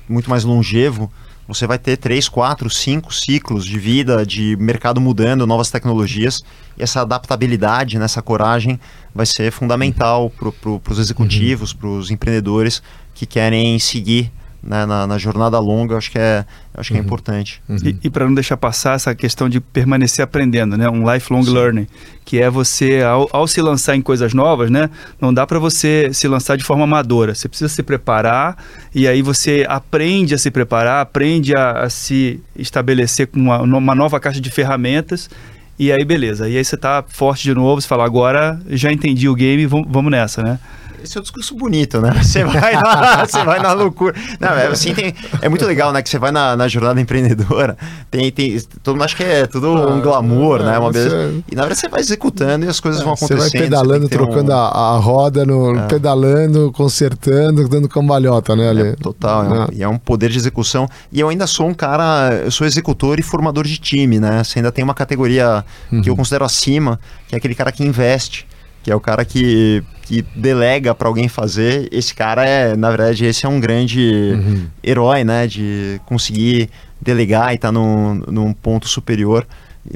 muito 0.09 0.31
mais 0.31 0.45
longevo, 0.45 1.11
você 1.55 1.67
vai 1.67 1.79
ter 1.79 1.97
três, 1.97 2.29
quatro, 2.29 2.71
cinco 2.71 3.13
ciclos 3.13 3.65
de 3.67 3.79
vida, 3.79 4.25
de 4.25 4.57
mercado 4.57 5.01
mudando, 5.01 5.47
novas 5.47 5.71
tecnologias. 5.71 6.41
E 6.79 6.83
essa 6.83 7.03
adaptabilidade, 7.03 7.99
né, 7.99 8.05
essa 8.05 8.23
coragem 8.23 8.79
vai 9.15 9.27
ser 9.27 9.51
fundamental 9.51 10.31
para 10.31 10.53
pro, 10.53 10.81
os 10.89 10.99
executivos, 10.99 11.73
uhum. 11.73 11.79
para 11.79 11.89
os 11.89 12.11
empreendedores 12.11 12.83
que 13.15 13.27
querem 13.27 13.79
seguir 13.79 14.31
né, 14.63 14.85
na, 14.85 15.07
na, 15.07 15.17
jornada 15.19 15.59
longa, 15.59 15.97
acho 15.97 16.11
que 16.11 16.19
é, 16.19 16.45
acho 16.75 16.91
que 16.91 16.97
é 16.97 17.01
uhum. 17.01 17.07
importante. 17.07 17.63
Uhum. 17.69 17.79
E, 17.83 17.99
e 18.05 18.11
para 18.11 18.27
não 18.27 18.35
deixar 18.35 18.57
passar 18.57 18.95
essa 18.95 19.15
questão 19.15 19.49
de 19.49 19.61
permanecer 19.61 20.23
aprendendo, 20.23 20.77
né, 20.77 20.89
um 20.89 21.11
lifelong 21.11 21.43
Sim. 21.43 21.55
learning, 21.55 21.87
que 22.25 22.41
é 22.41 22.51
você, 22.51 23.03
ao, 23.03 23.29
ao, 23.33 23.47
se 23.47 23.61
lançar 23.63 23.97
em 23.97 24.03
coisas 24.03 24.35
novas, 24.35 24.71
né, 24.71 24.91
não 25.21 25.33
dá 25.33 25.47
para 25.47 25.59
você 25.59 26.11
se 26.13 26.29
lançar 26.29 26.57
de 26.57 26.65
forma 26.65 26.85
amadora. 26.85 27.35
Você 27.35 27.49
precisa 27.49 27.69
se 27.69 27.83
preparar 27.83 28.57
e 28.95 29.09
aí 29.09 29.23
você 29.23 29.65
aprende 29.69 30.35
a 30.35 30.39
se 30.39 30.51
preparar, 30.51 31.01
aprende 31.01 31.55
a, 31.55 31.85
a 31.85 31.91
se 31.91 32.41
estabelecer 32.55 33.29
com 33.29 33.41
uma, 33.41 33.63
uma 33.63 33.95
nova 33.95 34.21
caixa 34.21 34.41
de 34.41 34.51
ferramentas 34.51 35.31
e 35.79 35.91
aí 35.91 36.05
beleza. 36.05 36.47
E 36.47 36.59
aí 36.59 36.65
você 36.65 36.77
tá 36.77 37.03
forte 37.09 37.43
de 37.45 37.55
novo, 37.55 37.81
você 37.81 37.89
fala, 37.89 38.05
agora 38.05 38.61
já 38.69 38.93
entendi 38.93 39.27
o 39.27 39.35
game, 39.35 39.65
vamos 39.65 40.11
nessa, 40.11 40.43
né? 40.43 40.59
Esse 41.03 41.17
é 41.17 41.21
um 41.21 41.23
discurso 41.23 41.55
bonito, 41.55 42.01
né? 42.01 42.11
Você 42.23 42.45
vai 42.45 42.75
na, 42.75 43.27
você 43.27 43.45
vai 43.45 43.61
na 43.61 43.73
loucura. 43.73 44.15
Não, 44.39 44.49
é, 44.49 44.67
assim, 44.67 44.95
tem, 44.95 45.15
é 45.41 45.49
muito 45.49 45.65
legal, 45.65 45.93
né? 45.93 46.03
Que 46.03 46.09
você 46.09 46.19
vai 46.19 46.31
na, 46.31 46.57
na 46.57 46.69
jornada 46.69 47.01
empreendedora, 47.01 47.77
tem, 48.11 48.31
tem, 48.31 48.61
todo 48.83 48.95
mundo 48.95 49.05
acha 49.05 49.17
que 49.17 49.23
é 49.23 49.47
tudo 49.47 49.73
um 49.73 49.99
ah, 49.99 50.01
glamour, 50.01 50.63
né? 50.63 50.79
Uma 50.79 50.91
beleza. 50.91 51.43
E 51.51 51.55
na 51.55 51.63
verdade 51.63 51.81
você 51.81 51.89
vai 51.89 52.01
executando 52.01 52.67
e 52.67 52.69
as 52.69 52.81
coisas 52.81 53.01
é, 53.01 53.05
vão 53.05 53.15
acontecendo. 53.15 53.41
Você 53.41 53.59
vai 53.59 53.67
pedalando, 53.67 54.09
você 54.09 54.15
trocando 54.15 54.53
um... 54.53 54.55
a, 54.55 54.69
a, 54.69 54.97
roda, 54.99 55.45
no, 55.45 55.77
é. 55.77 55.87
pedalando, 55.87 56.73
consertando, 56.73 57.69
dando 57.69 57.89
cambalhota, 57.89 58.55
né? 58.55 58.71
É, 58.71 58.93
total, 58.97 59.45
é 59.45 59.49
um, 59.49 59.67
e 59.73 59.83
é 59.83 59.89
um 59.89 59.99
poder 59.99 60.31
de 60.31 60.39
execução. 60.39 60.89
E 61.13 61.21
eu 61.21 61.29
ainda 61.29 61.47
sou 61.47 61.67
um 61.67 61.75
cara, 61.75 62.43
eu 62.45 62.51
sou 62.51 62.67
executor 62.67 63.19
e 63.19 63.23
formador 63.23 63.65
de 63.65 63.79
time, 63.79 64.21
né? 64.21 64.43
Você 64.45 64.59
ainda 64.59 64.73
tem 64.73 64.85
uma 64.85 64.95
categoria 64.95 65.65
uhum. 65.91 66.03
que 66.03 66.11
eu 66.11 66.17
considero 66.17 66.45
acima, 66.45 66.99
que 67.29 67.35
é 67.35 67.39
aquele 67.39 67.55
cara 67.55 67.73
que 67.73 67.85
investe 67.85 68.50
que 68.83 68.91
é 68.91 68.95
o 68.95 69.01
cara 69.01 69.25
que, 69.25 69.83
que 70.03 70.23
delega 70.35 70.95
para 70.95 71.09
alguém 71.09 71.29
fazer. 71.29 71.89
Esse 71.93 72.15
cara 72.15 72.45
é, 72.47 72.77
na 72.77 72.89
verdade, 72.91 73.25
esse 73.25 73.45
é 73.45 73.49
um 73.49 73.61
grande 73.61 74.33
uhum. 74.35 74.67
herói, 74.83 75.25
né? 75.25 75.47
De 75.47 76.01
conseguir 76.07 76.71
delegar 77.01 77.53
e 77.53 77.57
estar 77.57 77.69
tá 77.69 77.73
num, 77.73 78.23
num 78.29 78.53
ponto 78.53 78.89
superior. 78.89 79.47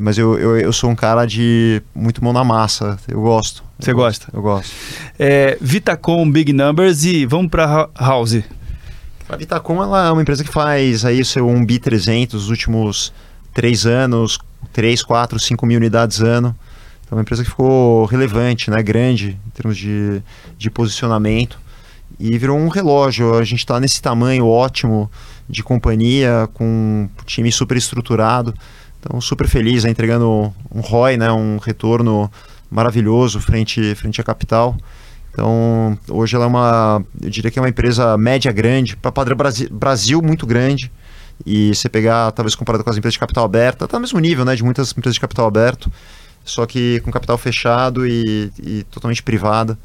Mas 0.01 0.17
eu, 0.17 0.39
eu, 0.39 0.57
eu, 0.57 0.73
sou 0.73 0.91
um 0.91 0.95
cara 0.95 1.27
de 1.27 1.83
muito 1.95 2.25
mão 2.25 2.33
na 2.33 2.43
massa. 2.43 2.99
Eu 3.07 3.21
gosto. 3.21 3.63
Você 3.79 3.93
gosta? 3.93 4.29
Eu 4.33 4.41
gosto. 4.41 4.73
É, 5.19 5.59
Vitacom 5.61 6.31
Big 6.31 6.53
Numbers 6.53 7.05
e 7.05 7.27
vamos 7.27 7.51
para 7.51 7.89
House. 7.95 8.43
A 9.29 9.37
Vitacom 9.37 9.83
ela 9.83 10.09
é 10.09 10.11
uma 10.11 10.23
empresa 10.23 10.43
que 10.43 10.51
faz 10.51 11.05
aí 11.05 11.21
o 11.21 11.25
seu 11.25 11.47
1 11.47 11.65
bi 11.65 11.79
300 11.79 12.35
nos 12.35 12.51
últimos 12.51 13.13
três 13.53 13.87
anos, 13.87 14.39
3, 14.73 15.03
4, 15.03 15.39
5 15.39 15.67
mil 15.67 15.79
unidades 15.79 16.21
ano. 16.21 16.57
Então, 17.05 17.19
uma 17.19 17.23
empresa 17.23 17.45
que 17.45 17.51
ficou 17.51 18.07
relevante, 18.07 18.71
né, 18.71 18.83
grande 18.83 19.39
em 19.47 19.51
termos 19.51 19.77
de, 19.77 20.23
de 20.57 20.71
posicionamento 20.71 21.59
e 22.19 22.39
virou 22.39 22.59
um 22.59 22.69
relógio. 22.69 23.35
A 23.37 23.45
gente 23.45 23.61
está 23.61 23.79
nesse 23.79 24.01
tamanho 24.01 24.47
ótimo 24.47 25.11
de 25.49 25.63
companhia, 25.63 26.49
com 26.55 26.65
um 26.65 27.09
time 27.25 27.53
super 27.53 27.77
estruturado. 27.77 28.55
Então, 29.01 29.21
super 29.21 29.47
feliz, 29.47 29.85
né, 29.85 29.91
entregando 29.91 30.53
um 30.75 30.81
ROI, 30.81 31.17
né, 31.17 31.31
um 31.31 31.59
retorno 31.59 32.31
maravilhoso 32.71 33.39
frente, 33.39 33.95
frente 33.95 34.21
à 34.21 34.25
capital. 34.25 34.77
Então, 35.31 35.99
hoje 36.09 36.37
ela 36.37 36.45
é 36.45 36.49
uma, 36.49 37.05
eu 37.21 37.29
diria 37.29 37.51
que 37.51 37.59
é 37.59 37.63
uma 37.63 37.69
empresa 37.69 38.17
média 38.17 38.51
grande, 38.53 38.97
para 38.97 39.13
padrão 39.13 39.37
Brasil, 39.37 39.69
Brasil 39.71 40.23
muito 40.23 40.47
grande. 40.47 40.91
E 41.45 41.75
você 41.75 41.89
pegar, 41.89 42.31
talvez 42.31 42.55
comparado 42.55 42.85
com 42.85 42.91
as 42.91 42.97
empresas 42.97 43.15
de 43.15 43.19
capital 43.19 43.45
aberta, 43.45 43.85
está 43.85 43.99
no 43.99 44.03
mesmo 44.03 44.19
nível, 44.21 44.45
né, 44.45 44.55
de 44.55 44.63
muitas 44.63 44.93
empresas 44.93 45.15
de 45.15 45.21
capital 45.21 45.47
aberto 45.47 45.91
só 46.45 46.67
que 46.67 47.01
com 47.01 47.11
capital 47.11 47.39
fechado 47.39 48.07
e, 48.07 48.53
e 48.63 48.83
totalmente 48.85 49.23
privada. 49.23 49.79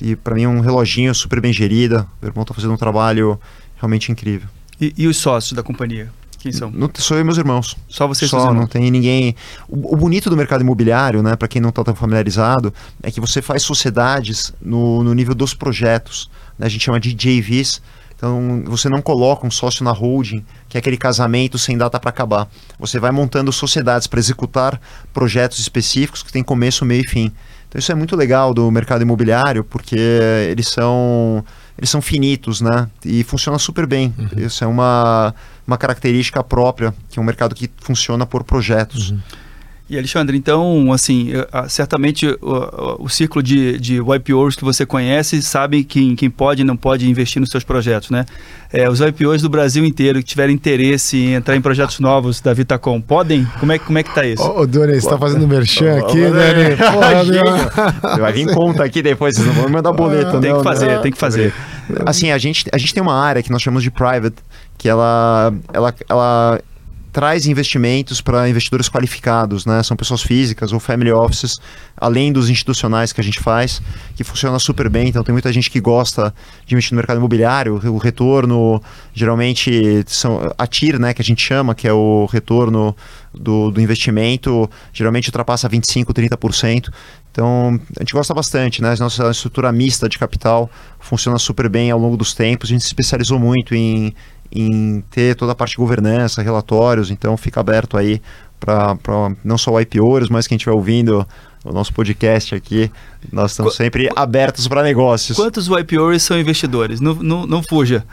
E 0.00 0.14
para 0.16 0.34
mim 0.34 0.44
é 0.44 0.48
um 0.48 0.60
reloginho 0.60 1.14
super 1.14 1.40
bem 1.40 1.52
gerida. 1.52 2.06
O 2.22 2.26
irmão 2.26 2.42
está 2.42 2.54
fazendo 2.54 2.72
um 2.72 2.76
trabalho 2.76 3.38
realmente 3.76 4.12
incrível. 4.12 4.48
E, 4.80 4.92
e, 4.96 5.06
os 5.06 5.16
sócios 5.16 5.52
da 5.52 5.62
companhia? 5.62 6.10
Quem 6.38 6.52
são? 6.52 6.70
Não, 6.70 6.90
sou 6.96 7.16
eu 7.16 7.22
e 7.22 7.24
meus 7.24 7.38
irmãos. 7.38 7.76
Só 7.88 8.06
vocês 8.06 8.30
Só, 8.30 8.52
não 8.52 8.66
tem 8.66 8.90
ninguém. 8.90 9.34
O, 9.68 9.94
o, 9.94 9.96
bonito 9.96 10.28
do 10.28 10.36
mercado 10.36 10.62
imobiliário, 10.62 11.22
né, 11.22 11.36
para 11.36 11.48
quem 11.48 11.60
não 11.60 11.70
está 11.70 11.82
tão 11.82 11.94
familiarizado, 11.94 12.72
é 13.02 13.10
que 13.10 13.20
você 13.20 13.40
faz 13.40 13.62
sociedades 13.62 14.52
no, 14.60 15.02
no 15.02 15.14
nível 15.14 15.34
dos 15.34 15.54
projetos. 15.54 16.28
Né, 16.58 16.66
a 16.66 16.68
gente 16.68 16.84
chama 16.84 17.00
de 17.00 17.14
JVs 17.14 17.80
então, 18.24 18.62
você 18.64 18.88
não 18.88 19.02
coloca 19.02 19.46
um 19.46 19.50
sócio 19.50 19.84
na 19.84 19.90
holding, 19.90 20.44
que 20.74 20.78
é 20.78 20.80
aquele 20.80 20.96
casamento 20.96 21.56
sem 21.56 21.78
data 21.78 22.00
para 22.00 22.10
acabar. 22.10 22.48
Você 22.80 22.98
vai 22.98 23.12
montando 23.12 23.52
sociedades 23.52 24.08
para 24.08 24.18
executar 24.18 24.80
projetos 25.12 25.60
específicos 25.60 26.20
que 26.20 26.32
têm 26.32 26.42
começo, 26.42 26.84
meio 26.84 27.04
e 27.04 27.08
fim. 27.08 27.32
Então, 27.68 27.78
isso 27.78 27.92
é 27.92 27.94
muito 27.94 28.16
legal 28.16 28.52
do 28.52 28.68
mercado 28.72 29.02
imobiliário, 29.02 29.62
porque 29.62 29.96
eles 30.50 30.66
são, 30.66 31.44
eles 31.78 31.88
são 31.88 32.02
finitos, 32.02 32.60
né? 32.60 32.88
E 33.04 33.22
funciona 33.22 33.56
super 33.56 33.86
bem. 33.86 34.12
Uhum. 34.18 34.44
Isso 34.44 34.64
é 34.64 34.66
uma, 34.66 35.32
uma 35.64 35.78
característica 35.78 36.42
própria, 36.42 36.92
que 37.08 37.20
é 37.20 37.22
um 37.22 37.24
mercado 37.24 37.54
que 37.54 37.70
funciona 37.76 38.26
por 38.26 38.42
projetos. 38.42 39.12
Uhum. 39.12 39.20
E 39.88 39.98
Alexandre, 39.98 40.34
então, 40.34 40.90
assim, 40.94 41.28
certamente 41.68 42.26
o, 42.40 43.04
o, 43.04 43.08
círculo 43.10 43.42
de, 43.42 43.78
de 43.78 43.96
YPOs 43.96 44.56
que 44.56 44.64
você 44.64 44.86
conhece 44.86 45.42
sabe 45.42 45.84
quem, 45.84 46.16
quem 46.16 46.30
pode 46.30 46.62
e 46.62 46.64
não 46.64 46.74
pode 46.74 47.06
investir 47.06 47.38
nos 47.38 47.50
seus 47.50 47.62
projetos, 47.62 48.08
né? 48.08 48.24
É, 48.72 48.88
os 48.88 49.00
YPOs 49.00 49.42
do 49.42 49.50
Brasil 49.50 49.84
inteiro 49.84 50.20
que 50.20 50.24
tiverem 50.24 50.54
interesse 50.54 51.18
em 51.18 51.34
entrar 51.34 51.54
em 51.54 51.60
projetos 51.60 52.00
novos 52.00 52.40
da 52.40 52.54
Vitacom, 52.54 52.98
podem? 52.98 53.44
Como 53.60 53.72
é, 53.72 53.78
como 53.78 53.98
é 53.98 54.02
que 54.02 54.14
tá 54.14 54.24
isso? 54.24 54.42
Ô, 54.42 54.60
oh, 54.60 54.66
Doni, 54.66 54.92
você 54.92 55.00
está 55.00 55.18
fazendo 55.18 55.46
merchan 55.46 55.98
aqui, 55.98 56.16
né? 56.16 56.76
Porra, 58.00 58.18
vai 58.18 58.32
vir 58.32 58.54
conta 58.54 58.84
aqui 58.84 59.02
depois, 59.02 59.36
vocês 59.36 59.46
não 59.46 59.54
vão 59.54 59.68
mandar 59.68 59.92
boleto, 59.92 60.40
Tem 60.40 60.56
que 60.56 60.62
fazer, 60.64 61.00
tem 61.02 61.12
que 61.12 61.18
fazer. 61.18 61.52
Assim, 62.06 62.30
a 62.30 62.38
gente, 62.38 62.64
a 62.72 62.78
gente 62.78 62.94
tem 62.94 63.02
uma 63.02 63.22
área 63.22 63.42
que 63.42 63.52
nós 63.52 63.60
chamamos 63.60 63.82
de 63.82 63.90
private, 63.90 64.36
que 64.78 64.88
ela, 64.88 65.52
ela, 65.74 65.94
ela 66.08 66.60
traz 67.14 67.46
investimentos 67.46 68.20
para 68.20 68.48
investidores 68.48 68.88
qualificados, 68.88 69.64
né? 69.64 69.80
São 69.84 69.96
pessoas 69.96 70.20
físicas 70.20 70.72
ou 70.72 70.80
family 70.80 71.12
offices, 71.12 71.60
além 71.96 72.32
dos 72.32 72.50
institucionais 72.50 73.12
que 73.12 73.20
a 73.20 73.24
gente 73.24 73.38
faz, 73.38 73.80
que 74.16 74.24
funciona 74.24 74.58
super 74.58 74.88
bem. 74.88 75.10
Então 75.10 75.22
tem 75.22 75.32
muita 75.32 75.52
gente 75.52 75.70
que 75.70 75.78
gosta 75.80 76.34
de 76.66 76.74
investir 76.74 76.92
no 76.92 76.96
mercado 76.96 77.18
imobiliário. 77.18 77.80
O 77.84 77.98
retorno 77.98 78.82
geralmente 79.14 80.04
são 80.08 80.52
a 80.58 80.66
TIR, 80.66 80.98
né, 80.98 81.14
que 81.14 81.22
a 81.22 81.24
gente 81.24 81.40
chama, 81.40 81.72
que 81.72 81.86
é 81.86 81.92
o 81.92 82.26
retorno 82.26 82.96
do, 83.32 83.70
do 83.70 83.80
investimento, 83.80 84.68
geralmente 84.92 85.28
ultrapassa 85.28 85.68
25, 85.68 86.12
30%. 86.12 86.92
Então, 87.30 87.80
a 87.96 88.02
gente 88.02 88.12
gosta 88.12 88.34
bastante, 88.34 88.82
né? 88.82 88.92
A 88.92 88.96
nossa 88.96 89.30
estrutura 89.30 89.70
mista 89.70 90.08
de 90.08 90.18
capital 90.18 90.68
funciona 90.98 91.38
super 91.38 91.68
bem 91.68 91.92
ao 91.92 91.98
longo 91.98 92.16
dos 92.16 92.34
tempos. 92.34 92.68
A 92.68 92.72
gente 92.72 92.82
se 92.82 92.88
especializou 92.88 93.38
muito 93.38 93.72
em 93.72 94.12
em 94.54 95.02
ter 95.10 95.34
toda 95.34 95.52
a 95.52 95.54
parte 95.54 95.72
de 95.72 95.78
governança, 95.78 96.42
relatórios, 96.42 97.10
então 97.10 97.36
fica 97.36 97.60
aberto 97.60 97.96
aí 97.96 98.22
para 98.60 98.96
não 99.44 99.58
só 99.58 99.72
o 99.72 99.80
IPOers, 99.80 100.28
mas 100.28 100.46
quem 100.46 100.56
estiver 100.56 100.74
ouvindo 100.74 101.26
o 101.64 101.72
nosso 101.72 101.92
podcast 101.92 102.54
aqui, 102.54 102.90
nós 103.32 103.52
estamos 103.52 103.72
Qu 103.72 103.76
sempre 103.76 104.10
abertos 104.14 104.68
para 104.68 104.82
negócios. 104.82 105.36
Quantos 105.36 105.66
IPOers 105.66 106.22
são 106.22 106.38
investidores? 106.38 107.00
Não, 107.00 107.14
não, 107.14 107.46
não 107.46 107.62
fuja. 107.62 108.04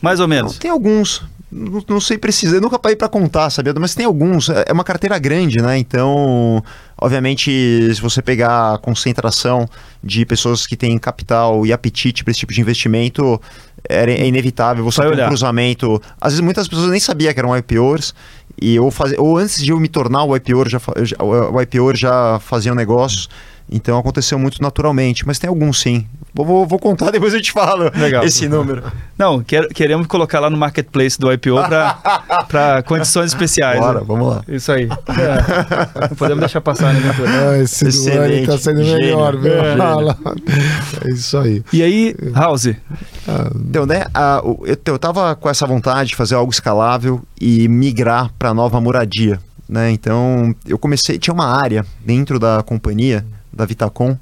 Mais 0.00 0.20
ou 0.20 0.28
menos. 0.28 0.58
Tem 0.58 0.70
alguns. 0.70 1.22
Não, 1.50 1.82
não 1.88 2.00
sei 2.00 2.18
precisar, 2.18 2.56
eu 2.56 2.60
nunca 2.60 2.78
parei 2.78 2.96
para 2.96 3.08
contar, 3.08 3.50
sabia? 3.50 3.72
Mas 3.78 3.94
tem 3.94 4.04
alguns. 4.04 4.48
É, 4.48 4.66
é 4.68 4.72
uma 4.72 4.84
carteira 4.84 5.18
grande, 5.18 5.60
né? 5.62 5.78
Então, 5.78 6.62
obviamente, 6.98 7.50
se 7.94 8.00
você 8.00 8.20
pegar 8.20 8.74
a 8.74 8.78
concentração 8.78 9.68
de 10.02 10.24
pessoas 10.26 10.66
que 10.66 10.76
têm 10.76 10.98
capital 10.98 11.64
e 11.64 11.72
apetite 11.72 12.22
para 12.22 12.30
esse 12.30 12.40
tipo 12.40 12.52
de 12.52 12.60
investimento, 12.60 13.40
é, 13.88 14.10
é 14.10 14.26
inevitável 14.26 14.84
você 14.84 15.00
ter 15.02 15.22
um 15.24 15.26
cruzamento. 15.28 16.00
Às 16.20 16.32
vezes 16.32 16.40
muitas 16.40 16.68
pessoas 16.68 16.90
nem 16.90 17.00
sabiam 17.00 17.32
que 17.32 17.38
eram 17.38 17.56
IPOs 17.56 18.14
e 18.60 18.78
ou, 18.78 18.90
faz, 18.90 19.12
ou 19.18 19.36
antes 19.36 19.62
de 19.62 19.70
eu 19.70 19.78
me 19.78 19.88
tornar 19.88 20.24
o 20.24 20.34
IPO, 20.36 20.68
já, 20.68 20.80
o 21.20 21.60
IPO 21.60 21.94
já 21.94 22.38
faziam 22.40 22.74
negócios. 22.74 23.28
Então 23.70 23.98
aconteceu 23.98 24.38
muito 24.38 24.62
naturalmente, 24.62 25.26
mas 25.26 25.38
tem 25.38 25.48
alguns 25.48 25.80
sim. 25.80 26.06
Vou, 26.44 26.66
vou 26.66 26.78
contar, 26.78 27.10
depois 27.12 27.32
eu 27.34 27.40
te 27.40 27.52
falo 27.52 27.90
Legal. 27.94 28.24
esse 28.24 28.48
número. 28.48 28.82
Não, 29.16 29.42
quer, 29.42 29.66
queremos 29.68 30.06
colocar 30.06 30.40
lá 30.40 30.50
no 30.50 30.56
marketplace 30.56 31.18
do 31.18 31.32
IPO 31.32 31.56
para 32.48 32.82
condições 32.86 33.26
especiais. 33.32 33.80
Bora, 33.80 34.00
né? 34.00 34.04
vamos 34.06 34.28
lá. 34.28 34.42
Isso 34.48 34.70
aí. 34.72 34.88
É. 35.16 36.08
Não 36.10 36.16
podemos 36.16 36.40
deixar 36.40 36.60
passar, 36.60 36.92
né, 36.92 37.00
Ventura? 37.00 37.50
Ah, 37.50 37.58
esse 37.58 37.84
do 37.84 37.88
Excelente, 37.88 38.38
ano 38.38 38.46
tá 38.46 38.58
sendo 38.58 38.84
gênio, 38.84 39.00
melhor, 39.00 39.36
viu? 39.36 39.50
gênio. 39.50 39.76
Fala. 39.78 40.18
É 41.04 41.10
isso 41.10 41.38
aí. 41.38 41.64
E 41.72 41.82
aí, 41.82 42.14
House, 42.34 42.66
Então, 43.68 43.86
né, 43.86 44.04
eu, 44.44 44.76
eu 44.84 44.98
tava 44.98 45.34
com 45.34 45.48
essa 45.48 45.66
vontade 45.66 46.10
de 46.10 46.16
fazer 46.16 46.34
algo 46.34 46.52
escalável 46.52 47.22
e 47.40 47.66
migrar 47.68 48.30
para 48.38 48.52
nova 48.52 48.80
moradia, 48.80 49.40
né? 49.68 49.90
Então, 49.90 50.54
eu 50.66 50.78
comecei, 50.78 51.18
tinha 51.18 51.32
uma 51.32 51.46
área 51.46 51.84
dentro 52.04 52.38
da 52.38 52.62
companhia, 52.62 53.24
da 53.52 53.64
Vitacom, 53.64 54.16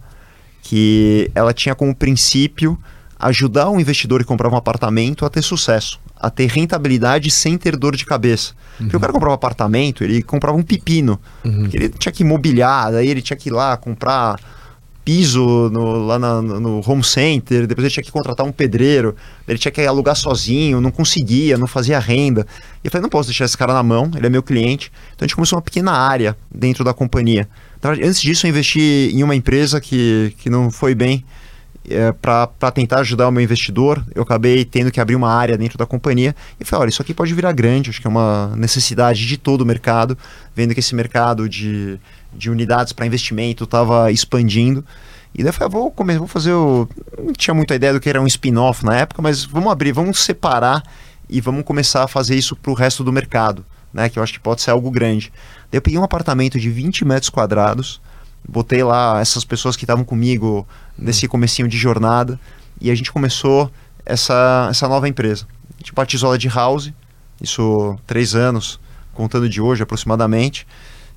que 0.67 1.31
ela 1.35 1.53
tinha 1.53 1.75
como 1.75 1.95
princípio 1.95 2.79
ajudar 3.19 3.69
o 3.69 3.79
investidor 3.79 4.21
que 4.21 4.27
comprava 4.27 4.55
um 4.55 4.59
apartamento 4.59 5.25
a 5.27 5.31
ter 5.31 5.43
sucesso, 5.43 6.01
a 6.19 6.31
ter 6.31 6.47
rentabilidade 6.51 7.31
sem 7.31 7.57
ter 7.59 7.77
dor 7.77 7.95
de 7.95 8.05
cabeça. 8.07 8.55
Porque 8.79 8.97
o 8.97 9.01
cara 9.01 9.13
comprava 9.13 9.33
um 9.33 9.35
apartamento, 9.35 10.03
ele 10.03 10.23
comprava 10.23 10.57
um 10.57 10.63
pepino, 10.63 11.21
porque 11.43 11.77
ele 11.77 11.89
tinha 11.91 12.11
que 12.11 12.23
imobiliar, 12.23 12.91
daí 12.93 13.09
ele 13.09 13.21
tinha 13.23 13.37
que 13.37 13.51
ir 13.51 13.53
lá 13.53 13.77
comprar 13.77 14.41
piso 15.05 15.69
no- 15.71 16.07
lá 16.07 16.19
na- 16.19 16.41
no 16.41 16.81
home 16.89 17.05
center, 17.05 17.67
depois 17.67 17.85
ele 17.85 17.93
tinha 17.93 18.03
que 18.05 18.11
contratar 18.11 18.47
um 18.47 18.51
pedreiro, 18.53 19.15
ele 19.47 19.59
tinha 19.59 19.71
que 19.71 19.83
alugar 19.83 20.17
sozinho, 20.17 20.81
não 20.81 20.91
conseguia, 20.91 21.59
não 21.59 21.67
fazia 21.67 21.99
renda. 21.99 22.47
E 22.83 22.87
eu 22.87 22.91
falei, 22.91 23.03
não 23.03 23.11
posso 23.11 23.29
deixar 23.29 23.45
esse 23.45 23.57
cara 23.57 23.75
na 23.75 23.83
mão, 23.83 24.11
ele 24.17 24.27
é 24.27 24.31
meu 24.31 24.43
cliente. 24.43 24.91
Então 25.15 25.25
a 25.25 25.27
gente 25.27 25.35
começou 25.35 25.59
uma 25.59 25.63
pequena 25.63 25.93
área 25.93 26.35
dentro 26.53 26.83
da 26.83 26.95
companhia. 26.95 27.47
Antes 27.85 28.21
disso, 28.21 28.47
eu 28.47 28.51
investi 28.51 29.11
em 29.13 29.23
uma 29.23 29.35
empresa 29.35 29.81
que, 29.81 30.35
que 30.39 30.49
não 30.49 30.71
foi 30.71 30.95
bem 30.95 31.25
é, 31.89 32.13
para 32.13 32.71
tentar 32.73 33.01
ajudar 33.01 33.29
o 33.29 33.31
meu 33.31 33.43
investidor. 33.43 34.05
Eu 34.15 34.23
acabei 34.23 34.65
tendo 34.65 34.91
que 34.91 35.01
abrir 35.01 35.15
uma 35.17 35.33
área 35.33 35.57
dentro 35.59 35.77
da 35.77 35.85
companhia 35.85 36.35
e 36.59 36.65
falei, 36.65 36.83
olha, 36.83 36.89
isso 36.91 37.03
aqui 37.03 37.13
pode 37.13 37.35
virar 37.35 37.53
grande, 37.53 37.91
acho 37.91 38.01
que 38.01 38.07
é 38.07 38.11
uma 38.11 38.55
necessidade 38.57 39.27
de 39.27 39.37
todo 39.37 39.61
o 39.61 39.67
mercado, 39.67 40.17
vendo 40.55 40.73
que 40.73 40.81
esse 40.81 40.95
mercado 40.95 41.49
de, 41.49 41.99
de 42.33 42.51
unidades 42.51 42.93
para 42.93 43.07
investimento 43.07 43.65
estava 43.65 44.11
expandindo. 44.11 44.85
E 45.35 45.43
daí 45.43 45.49
eu 45.49 45.53
falei, 45.53 45.67
ah, 45.67 45.71
vou, 45.71 45.91
come- 45.91 46.17
vou 46.17 46.29
fazer 46.29 46.53
o... 46.53 46.89
Não 47.19 47.33
tinha 47.33 47.53
muita 47.53 47.75
ideia 47.75 47.93
do 47.93 48.01
que 48.01 48.09
era 48.09 48.23
um 48.23 48.27
spin-off 48.27 48.85
na 48.85 48.97
época, 48.97 49.21
mas 49.21 49.45
vamos 49.45 49.71
abrir, 49.71 49.93
vamos 49.93 50.21
separar 50.21 50.83
e 51.29 51.41
vamos 51.41 51.65
começar 51.65 52.05
a 52.05 52.09
fazer 52.09 52.37
isso 52.37 52.55
para 52.55 52.71
o 52.71 52.75
resto 52.75 53.03
do 53.03 53.13
mercado, 53.13 53.65
né? 53.93 54.09
Que 54.09 54.19
eu 54.19 54.23
acho 54.23 54.33
que 54.33 54.39
pode 54.39 54.63
ser 54.63 54.71
algo 54.71 54.91
grande. 54.93 55.33
Eu 55.75 55.83
peguei 55.83 55.99
um 55.99 56.05
apartamento 56.05 56.61
de 56.61 56.71
20 56.71 57.05
metros 57.05 57.29
quadrados, 57.29 58.01
botei 58.49 58.85
lá 58.85 59.21
essas 59.21 59.45
pessoas 59.45 59.75
que 59.75 59.83
estavam 59.83 60.05
comigo 60.05 60.65
nesse 60.97 61.27
comecinho 61.27 61.67
de 61.67 61.77
jornada 61.77 62.39
e 62.81 62.93
a 62.93 62.95
gente 62.95 63.11
começou 63.11 63.69
essa, 64.07 64.69
essa 64.71 64.87
nova 64.87 65.09
empresa. 65.09 65.49
A 65.75 65.79
gente 65.79 66.39
de 66.39 66.49
House, 66.49 66.93
isso 67.43 67.99
três 68.07 68.37
anos, 68.37 68.79
contando 69.15 69.49
de 69.49 69.61
hoje 69.61 69.83
aproximadamente. 69.83 70.65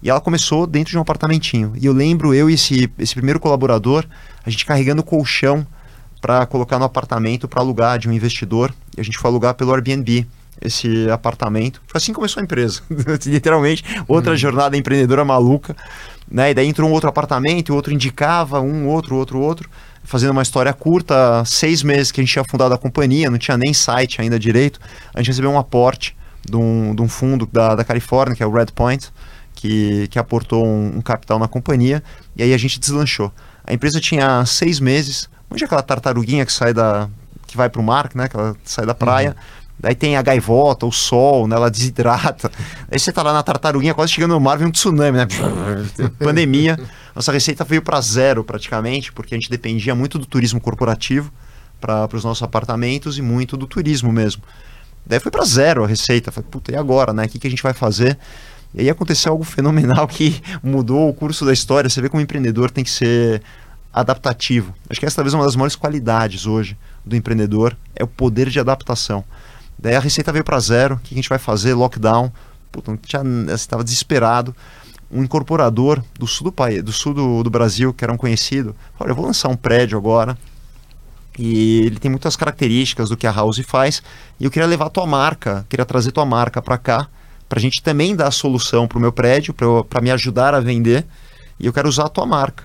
E 0.02 0.10
ela 0.10 0.20
começou 0.20 0.66
dentro 0.66 0.90
de 0.90 0.98
um 0.98 1.02
apartamentinho. 1.02 1.74
E 1.80 1.86
eu 1.86 1.94
lembro 1.94 2.34
eu 2.34 2.50
e 2.50 2.56
esse, 2.56 2.92
esse 2.98 3.14
primeiro 3.14 3.40
colaborador, 3.40 4.06
a 4.44 4.50
gente 4.50 4.66
carregando 4.66 5.04
colchão 5.04 5.68
para 6.20 6.48
colocar 6.48 6.80
no 6.80 6.86
apartamento 6.86 7.48
para 7.48 7.62
alugar 7.62 8.00
de 8.00 8.10
um 8.10 8.12
investidor. 8.12 8.74
E 8.98 9.02
a 9.02 9.04
gente 9.04 9.20
foi 9.20 9.30
alugar 9.30 9.54
pelo 9.54 9.72
Airbnb 9.72 10.26
esse 10.62 11.10
apartamento. 11.10 11.82
Foi 11.88 12.00
assim 12.00 12.12
que 12.12 12.16
começou 12.16 12.42
a 12.42 12.44
empresa. 12.44 12.82
Literalmente, 13.26 13.84
outra 14.08 14.36
jornada 14.36 14.78
empreendedora 14.78 15.24
maluca. 15.24 15.76
Né? 16.30 16.52
E 16.52 16.54
daí 16.54 16.68
entrou 16.68 16.90
um 16.90 16.94
outro 16.94 17.10
apartamento, 17.10 17.72
o 17.72 17.76
outro 17.76 17.94
indicava 17.94 18.60
um, 18.60 18.88
outro, 18.88 19.16
outro, 19.16 19.40
outro. 19.40 19.70
Fazendo 20.04 20.32
uma 20.32 20.42
história 20.42 20.72
curta, 20.74 21.44
seis 21.46 21.84
meses 21.84 22.12
que 22.12 22.22
a 22.22 22.24
gente 22.24 22.32
tinha 22.32 22.46
fundado 22.46 22.74
a 22.74 22.78
companhia, 22.78 23.30
não 23.30 23.38
tinha 23.38 23.58
nem 23.58 23.74
site 23.74 24.22
ainda 24.22 24.40
direito. 24.40 24.80
A 25.14 25.20
gente 25.20 25.28
recebeu 25.28 25.52
um 25.52 25.58
aporte 25.58 26.16
de 26.50 26.56
um, 26.56 26.96
de 26.96 27.02
um 27.02 27.10
fundo 27.10 27.48
da, 27.52 27.76
da 27.76 27.84
Califórnia, 27.84 28.36
que 28.36 28.42
é 28.42 28.46
o 28.46 28.52
Red 28.52 28.68
Point, 28.68 29.12
que, 29.54 30.08
que 30.08 30.18
aportou 30.18 30.66
um, 30.66 30.98
um 30.98 31.02
capital 31.02 31.38
na 31.38 31.48
companhia. 31.48 32.02
E 32.36 32.44
aí 32.44 32.54
a 32.54 32.58
gente 32.58 32.80
deslanchou. 32.80 33.32
A 33.66 33.74
empresa 33.74 34.00
tinha 34.00 34.46
seis 34.46 34.80
meses. 34.80 35.30
Onde 35.50 35.64
é 35.64 35.66
aquela 35.66 35.82
tartaruguinha 35.82 36.46
que 36.46 36.54
sai 36.54 36.74
da. 36.74 37.10
que 37.46 37.58
vai 37.58 37.70
para 37.70 37.82
o 37.82 37.84
mar, 37.84 38.10
né? 38.16 38.30
Que 38.30 38.38
ela 38.38 38.56
sai 38.64 38.86
da 38.86 38.96
praia. 38.96 39.36
Daí 39.80 39.94
tem 39.94 40.18
a 40.18 40.22
gaivota, 40.22 40.86
o 40.86 40.92
sol, 40.92 41.48
né? 41.48 41.56
Ela 41.56 41.70
desidrata. 41.70 42.52
Aí 42.90 42.98
você 42.98 43.12
tá 43.12 43.22
lá 43.22 43.32
na 43.32 43.44
tartaruguinha, 43.44 43.94
quase 43.94 44.12
chegando 44.12 44.34
no 44.34 44.40
mar, 44.40 44.58
vem 44.58 44.68
um 44.68 44.72
tsunami, 44.72 45.18
né? 45.20 45.28
Pandemia. 46.18 46.80
Nossa 47.16 47.32
receita 47.32 47.64
veio 47.64 47.82
para 47.82 48.02
zero 48.02 48.44
praticamente, 48.44 49.12
porque 49.12 49.36
a 49.36 49.38
gente 49.38 49.50
dependia 49.50 49.94
muito 49.94 50.18
do 50.18 50.26
turismo 50.26 50.60
corporativo 50.60 51.32
para 51.80 52.10
os 52.14 52.24
nossos 52.24 52.42
apartamentos 52.42 53.18
e 53.20 53.22
muito 53.22 53.56
do 53.56 53.68
turismo 53.68 54.12
mesmo. 54.12 54.42
Daí 55.06 55.20
foi 55.20 55.32
para 55.32 55.46
zero 55.46 55.84
a 55.84 55.88
receita. 55.88 56.32
Falei, 56.32 56.50
puta, 56.50 56.72
e 56.72 56.76
agora, 56.76 57.14
né? 57.14 57.26
O 57.26 57.30
que, 57.30 57.38
que 57.38 57.48
a 57.48 57.50
gente 57.50 57.64
vai 57.64 57.74
fazer? 57.74 58.18
E 58.74 58.82
aí 58.82 58.90
aconteceu 58.90 59.32
algo 59.32 59.44
fenomenal 59.44 60.08
que 60.08 60.42
mudou 60.62 61.08
o 61.08 61.14
curso 61.14 61.46
da 61.46 61.54
história. 61.54 61.90
Você 61.90 62.02
vê 62.02 62.10
como 62.10 62.20
o 62.20 62.24
empreendedor 62.24 62.72
tem 62.72 62.84
que 62.84 62.90
ser 62.90 63.44
adaptativo. 63.94 64.74
Acho 64.90 65.00
que 65.00 65.06
essa 65.06 65.16
talvez 65.16 65.34
é 65.34 65.38
uma 65.38 65.46
das 65.46 65.56
maiores 65.56 65.76
qualidades 65.76 66.46
hoje 66.46 66.78
do 67.06 67.16
empreendedor, 67.16 67.76
é 67.96 68.04
o 68.04 68.08
poder 68.08 68.50
de 68.50 68.60
adaptação. 68.60 69.24
Daí 69.80 69.96
a 69.96 70.00
receita 70.00 70.32
veio 70.32 70.44
para 70.44 70.60
zero. 70.60 70.96
O 70.96 71.00
que 71.00 71.14
a 71.14 71.18
gente 71.18 71.30
vai 71.30 71.38
fazer? 71.40 71.74
Lockdown. 71.74 72.32
Puta, 72.72 72.92
não 72.92 72.98
tinha- 72.98 73.22
estava 73.54 73.84
desesperado. 73.84 74.56
Um 75.10 75.24
incorporador 75.24 76.04
do 76.20 76.28
sul 76.28 76.46
do 76.46 76.52
país, 76.52 76.84
do 76.84 76.92
sul 76.92 77.14
do, 77.14 77.44
do 77.44 77.50
Brasil, 77.50 77.94
que 77.94 78.04
era 78.04 78.12
um 78.12 78.18
conhecido, 78.18 78.76
falou: 78.98 79.12
eu 79.12 79.16
vou 79.16 79.26
lançar 79.26 79.48
um 79.50 79.56
prédio 79.56 79.98
agora. 79.98 80.38
E 81.40 81.82
ele 81.86 81.98
tem 82.00 82.10
muitas 82.10 82.36
características 82.36 83.10
do 83.10 83.16
que 83.18 83.28
a 83.28 83.32
House 83.32 83.60
faz. 83.60 84.02
E 84.40 84.46
eu 84.46 84.52
queria 84.52 84.68
levar 84.68 84.90
tua 84.90 85.06
marca, 85.06 85.66
queria 85.70 85.86
trazer 85.86 86.12
tua 86.12 86.26
marca 86.26 86.62
para 86.62 86.78
cá, 86.78 87.08
para 87.48 87.60
a 87.60 87.62
gente 87.62 87.82
também 87.82 88.16
dar 88.16 88.28
a 88.28 88.32
solução 88.32 88.88
para 88.88 88.98
o 88.98 89.02
meu 89.02 89.12
prédio, 89.12 89.54
para 89.88 90.02
me 90.02 90.10
ajudar 90.12 90.54
a 90.56 90.60
vender. 90.60 91.06
E 91.60 91.66
eu 91.68 91.74
quero 91.74 91.88
usar 91.88 92.06
a 92.06 92.10
tua 92.10 92.26
marca. 92.26 92.64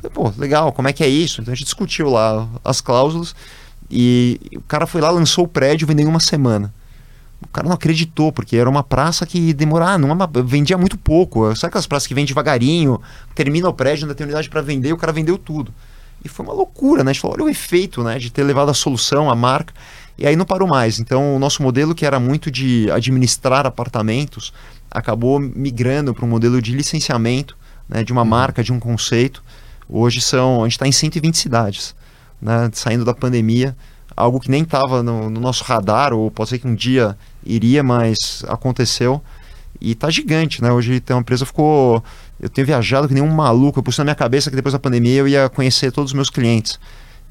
Falei, 0.00 0.10
Pô, 0.14 0.32
legal, 0.38 0.72
como 0.72 0.86
é 0.88 0.92
que 0.92 1.02
é 1.02 1.08
isso? 1.08 1.40
Então 1.40 1.52
a 1.52 1.54
gente 1.54 1.64
discutiu 1.64 2.10
lá 2.10 2.48
as 2.64 2.80
cláusulas. 2.80 3.34
E 3.94 4.40
o 4.56 4.62
cara 4.62 4.86
foi 4.86 5.02
lá, 5.02 5.10
lançou 5.10 5.44
o 5.44 5.48
prédio, 5.48 5.86
vendeu 5.86 6.06
em 6.06 6.08
uma 6.08 6.18
semana. 6.20 6.72
O 7.42 7.48
cara 7.48 7.66
não 7.68 7.74
acreditou, 7.74 8.32
porque 8.32 8.56
era 8.56 8.70
uma 8.70 8.82
praça 8.82 9.26
que 9.26 9.52
demorava, 9.52 9.98
não, 9.98 10.10
uma- 10.10 10.30
vendia 10.44 10.78
muito 10.78 10.96
pouco. 10.96 11.54
Sabe 11.54 11.68
aquelas 11.68 11.86
praças 11.86 12.06
que 12.06 12.14
vende 12.14 12.28
devagarinho, 12.28 12.98
termina 13.34 13.68
o 13.68 13.74
prédio, 13.74 14.04
ainda 14.04 14.14
tem 14.14 14.24
unidade 14.24 14.48
para 14.48 14.62
vender, 14.62 14.88
e 14.88 14.92
o 14.92 14.96
cara 14.96 15.12
vendeu 15.12 15.36
tudo. 15.36 15.74
E 16.24 16.28
foi 16.28 16.46
uma 16.46 16.54
loucura, 16.54 17.04
né? 17.04 17.10
A 17.10 17.12
gente 17.12 17.20
falou, 17.20 17.36
olha 17.36 17.44
o 17.46 17.48
efeito, 17.50 18.02
né? 18.02 18.18
De 18.18 18.30
ter 18.30 18.44
levado 18.44 18.70
a 18.70 18.74
solução, 18.74 19.28
a 19.28 19.34
marca. 19.34 19.74
E 20.16 20.26
aí 20.26 20.36
não 20.36 20.44
parou 20.46 20.68
mais. 20.68 21.00
Então 21.00 21.34
o 21.34 21.38
nosso 21.38 21.62
modelo, 21.62 21.94
que 21.94 22.06
era 22.06 22.18
muito 22.20 22.50
de 22.50 22.88
administrar 22.92 23.66
apartamentos, 23.66 24.52
acabou 24.90 25.40
migrando 25.40 26.14
para 26.14 26.24
um 26.24 26.28
modelo 26.28 26.62
de 26.62 26.72
licenciamento, 26.72 27.56
né? 27.88 28.04
De 28.04 28.12
uma 28.12 28.24
marca, 28.24 28.62
de 28.62 28.72
um 28.72 28.78
conceito. 28.78 29.42
Hoje 29.88 30.20
são, 30.20 30.60
a 30.60 30.64
gente 30.64 30.74
está 30.74 30.86
em 30.86 30.92
120 30.92 31.36
cidades, 31.36 31.92
né? 32.42 32.68
Saindo 32.72 33.04
da 33.04 33.14
pandemia, 33.14 33.76
algo 34.16 34.40
que 34.40 34.50
nem 34.50 34.62
estava 34.62 35.02
no, 35.02 35.30
no 35.30 35.40
nosso 35.40 35.62
radar, 35.62 36.12
ou 36.12 36.30
pode 36.30 36.50
ser 36.50 36.58
que 36.58 36.66
um 36.66 36.74
dia 36.74 37.16
iria, 37.46 37.82
mas 37.82 38.44
aconteceu. 38.48 39.22
E 39.80 39.94
tá 39.94 40.10
gigante, 40.10 40.62
né? 40.62 40.70
Hoje 40.70 40.94
então, 40.94 41.18
a 41.18 41.20
empresa 41.20 41.46
ficou. 41.46 42.02
Eu 42.40 42.48
tenho 42.48 42.66
viajado 42.66 43.08
que 43.08 43.14
nem 43.14 43.22
um 43.22 43.32
maluco. 43.32 43.78
Eu 43.78 43.82
pus 43.82 43.96
na 43.98 44.04
minha 44.04 44.14
cabeça 44.14 44.50
que 44.50 44.56
depois 44.56 44.72
da 44.72 44.78
pandemia 44.78 45.20
eu 45.20 45.28
ia 45.28 45.48
conhecer 45.48 45.90
todos 45.92 46.10
os 46.10 46.14
meus 46.14 46.30
clientes. 46.30 46.78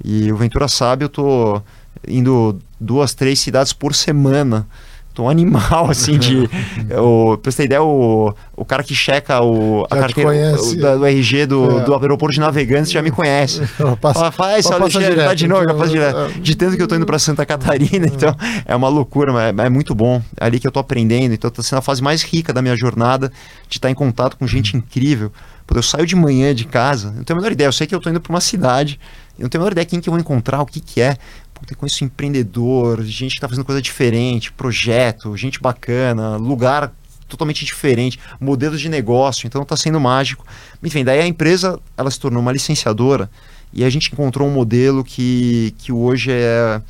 E 0.04 0.32
o 0.32 0.36
Ventura 0.36 0.68
sabe, 0.68 1.06
eu 1.06 1.10
tô 1.10 1.62
indo 2.08 2.60
duas, 2.80 3.14
três 3.14 3.40
cidades 3.40 3.74
por 3.74 3.94
semana. 3.94 4.68
Tô 5.14 5.24
um 5.24 5.30
animal, 5.30 5.90
assim, 5.92 6.18
de. 6.18 6.50
o, 6.98 7.38
pra 7.38 7.52
você 7.52 7.58
ter 7.58 7.64
ideia, 7.66 7.84
o, 7.84 8.34
o 8.56 8.64
cara 8.64 8.82
que 8.84 8.96
checa 8.96 9.42
o, 9.42 9.86
a 9.92 9.96
Já 9.98 10.08
te 10.08 10.16
carteira 10.16 10.62
o, 10.62 10.76
da- 10.78 10.96
do 10.96 11.06
RG 11.06 11.46
do, 11.46 11.80
É. 11.80 11.84
do 11.84 11.94
aeroporto 11.96 12.34
de 12.34 12.40
Navegantes 12.40 12.92
já 12.92 13.02
me 13.02 13.12
conhece. 13.12 13.62
Passa- 14.00 14.20
Fala, 14.20 14.32
faz, 14.32 14.66
passa 14.66 14.76
Alexandre, 14.82 15.08
tá 15.10 15.14
direto, 15.16 15.36
de 15.36 15.48
novo, 15.48 15.64
já 15.66 15.76
faz 15.76 15.90
é. 15.90 15.94
direto. 15.94 16.40
De 16.42 16.56
tanto 16.56 16.78
que 16.78 16.82
eu 16.82 16.88
tô 16.88 16.96
indo 16.96 17.06
pra 17.06 17.20
Santa 17.20 17.46
Catarina, 17.46 18.08
então 18.08 18.36
é 18.66 18.76
uma 18.76 18.88
loucura, 18.88 19.34
mas 19.34 19.54
é, 19.58 19.66
é 19.66 19.70
muito 19.70 19.94
bom. 19.94 20.22
É 20.40 20.46
ali 20.46 20.60
que 20.60 20.68
eu 20.68 20.72
tô 20.72 20.80
aprendendo, 20.80 21.34
então 21.34 21.50
tá 21.52 21.62
sendo 21.62 21.80
a 21.80 21.82
fase 21.82 22.02
mais 22.02 22.24
rica 22.24 22.54
da 22.54 22.62
minha 22.62 22.76
jornada, 22.78 23.32
de 23.68 23.78
estar 23.78 23.90
em 23.90 23.96
contato 23.96 24.38
com 24.38 24.48
gente 24.48 24.78
incrível. 24.78 25.32
Pô, 25.68 25.76
eu 25.78 25.84
saio 25.84 26.06
de 26.06 26.16
manhã 26.16 26.56
de 26.56 26.66
casa, 26.66 27.10
eu 27.10 27.14
não 27.18 27.24
tenho 27.24 27.38
a 27.38 27.42
menor 27.42 27.52
ideia, 27.52 27.68
eu 27.68 27.72
sei 27.74 27.86
que 27.86 27.94
eu 27.94 28.00
tô 28.00 28.10
indo 28.10 28.20
pra 28.20 28.32
uma 28.34 28.42
cidade, 28.42 29.00
eu 29.38 29.44
não 29.44 29.50
tenho 29.50 29.62
a 29.62 29.64
menor 29.64 29.72
ideia 29.74 29.86
quem 29.86 30.00
que 30.02 30.10
eu 30.10 30.12
vou 30.12 30.20
encontrar, 30.20 30.62
o 30.62 30.66
que 30.66 30.80
que 30.80 31.00
é. 31.02 31.16
Puta, 31.62 31.76
conheço 31.76 32.04
empreendedor, 32.04 33.04
gente 33.04 33.36
que 33.36 33.40
tá 33.40 33.48
fazendo 33.48 33.64
coisa 33.64 33.80
diferente, 33.80 34.52
projeto, 34.52 35.38
gente 35.38 35.62
bacana, 35.62 36.36
lugar 36.36 36.92
totalmente 37.28 37.64
diferente, 37.64 38.20
modelos 38.40 38.82
de 38.82 38.90
negócio, 38.90 39.46
então 39.46 39.64
tá 39.64 39.78
sendo 39.78 40.00
mágico. 40.00 40.44
Enfim, 40.84 41.04
daí 41.04 41.22
a 41.22 41.28
empresa, 41.28 41.80
ela 41.96 42.10
se 42.10 42.20
tornou 42.20 42.42
uma 42.42 42.52
licenciadora 42.52 43.30
e 43.72 43.86
a 43.86 43.90
gente 43.92 44.12
encontrou 44.12 44.48
um 44.48 44.52
modelo 44.52 45.04
que, 45.04 45.74
que 45.78 45.92
hoje 45.92 46.32
é, 46.32 46.82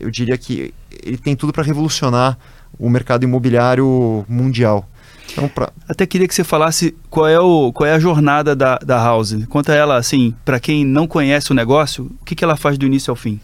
eu 0.00 0.10
diria 0.10 0.36
que 0.36 0.74
ele 1.04 1.16
tem 1.16 1.36
tudo 1.36 1.52
para 1.52 1.62
revolucionar 1.62 2.36
o 2.76 2.90
mercado 2.90 3.22
imobiliário 3.22 4.24
mundial. 4.28 4.88
Então, 5.32 5.48
pra... 5.48 5.72
Até 5.88 6.04
queria 6.04 6.26
que 6.26 6.34
você 6.34 6.44
falasse 6.44 6.94
qual 7.08 7.26
é, 7.28 7.38
o, 7.38 7.72
qual 7.72 7.86
é 7.86 7.92
a 7.92 7.98
jornada 7.98 8.56
da, 8.56 8.78
da 8.78 8.96
House. 8.96 9.34
Conta 9.48 9.72
ela, 9.72 9.96
assim, 9.96 10.34
para 10.44 10.60
quem 10.60 10.84
não 10.84 11.06
conhece 11.06 11.50
o 11.52 11.54
negócio, 11.54 12.10
o 12.20 12.24
que, 12.24 12.34
que 12.34 12.44
ela 12.44 12.56
faz 12.56 12.76
do 12.76 12.86
início 12.86 13.10
ao 13.10 13.16
fim. 13.16 13.40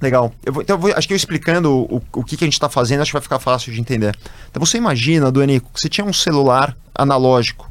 Legal. 0.00 0.32
Eu 0.44 0.52
vou, 0.52 0.62
então, 0.62 0.76
eu 0.76 0.80
vou, 0.80 0.92
acho 0.94 1.06
que 1.06 1.12
eu 1.12 1.16
explicando 1.16 1.72
o, 1.72 2.02
o 2.12 2.24
que, 2.24 2.36
que 2.36 2.44
a 2.44 2.46
gente 2.46 2.54
está 2.54 2.68
fazendo, 2.68 3.00
acho 3.00 3.10
que 3.10 3.14
vai 3.14 3.22
ficar 3.22 3.38
fácil 3.38 3.72
de 3.72 3.80
entender. 3.80 4.16
Então, 4.50 4.64
você 4.64 4.78
imagina, 4.78 5.30
Duanico, 5.30 5.70
que 5.72 5.80
você 5.80 5.88
tinha 5.88 6.04
um 6.04 6.12
celular 6.12 6.76
analógico. 6.94 7.68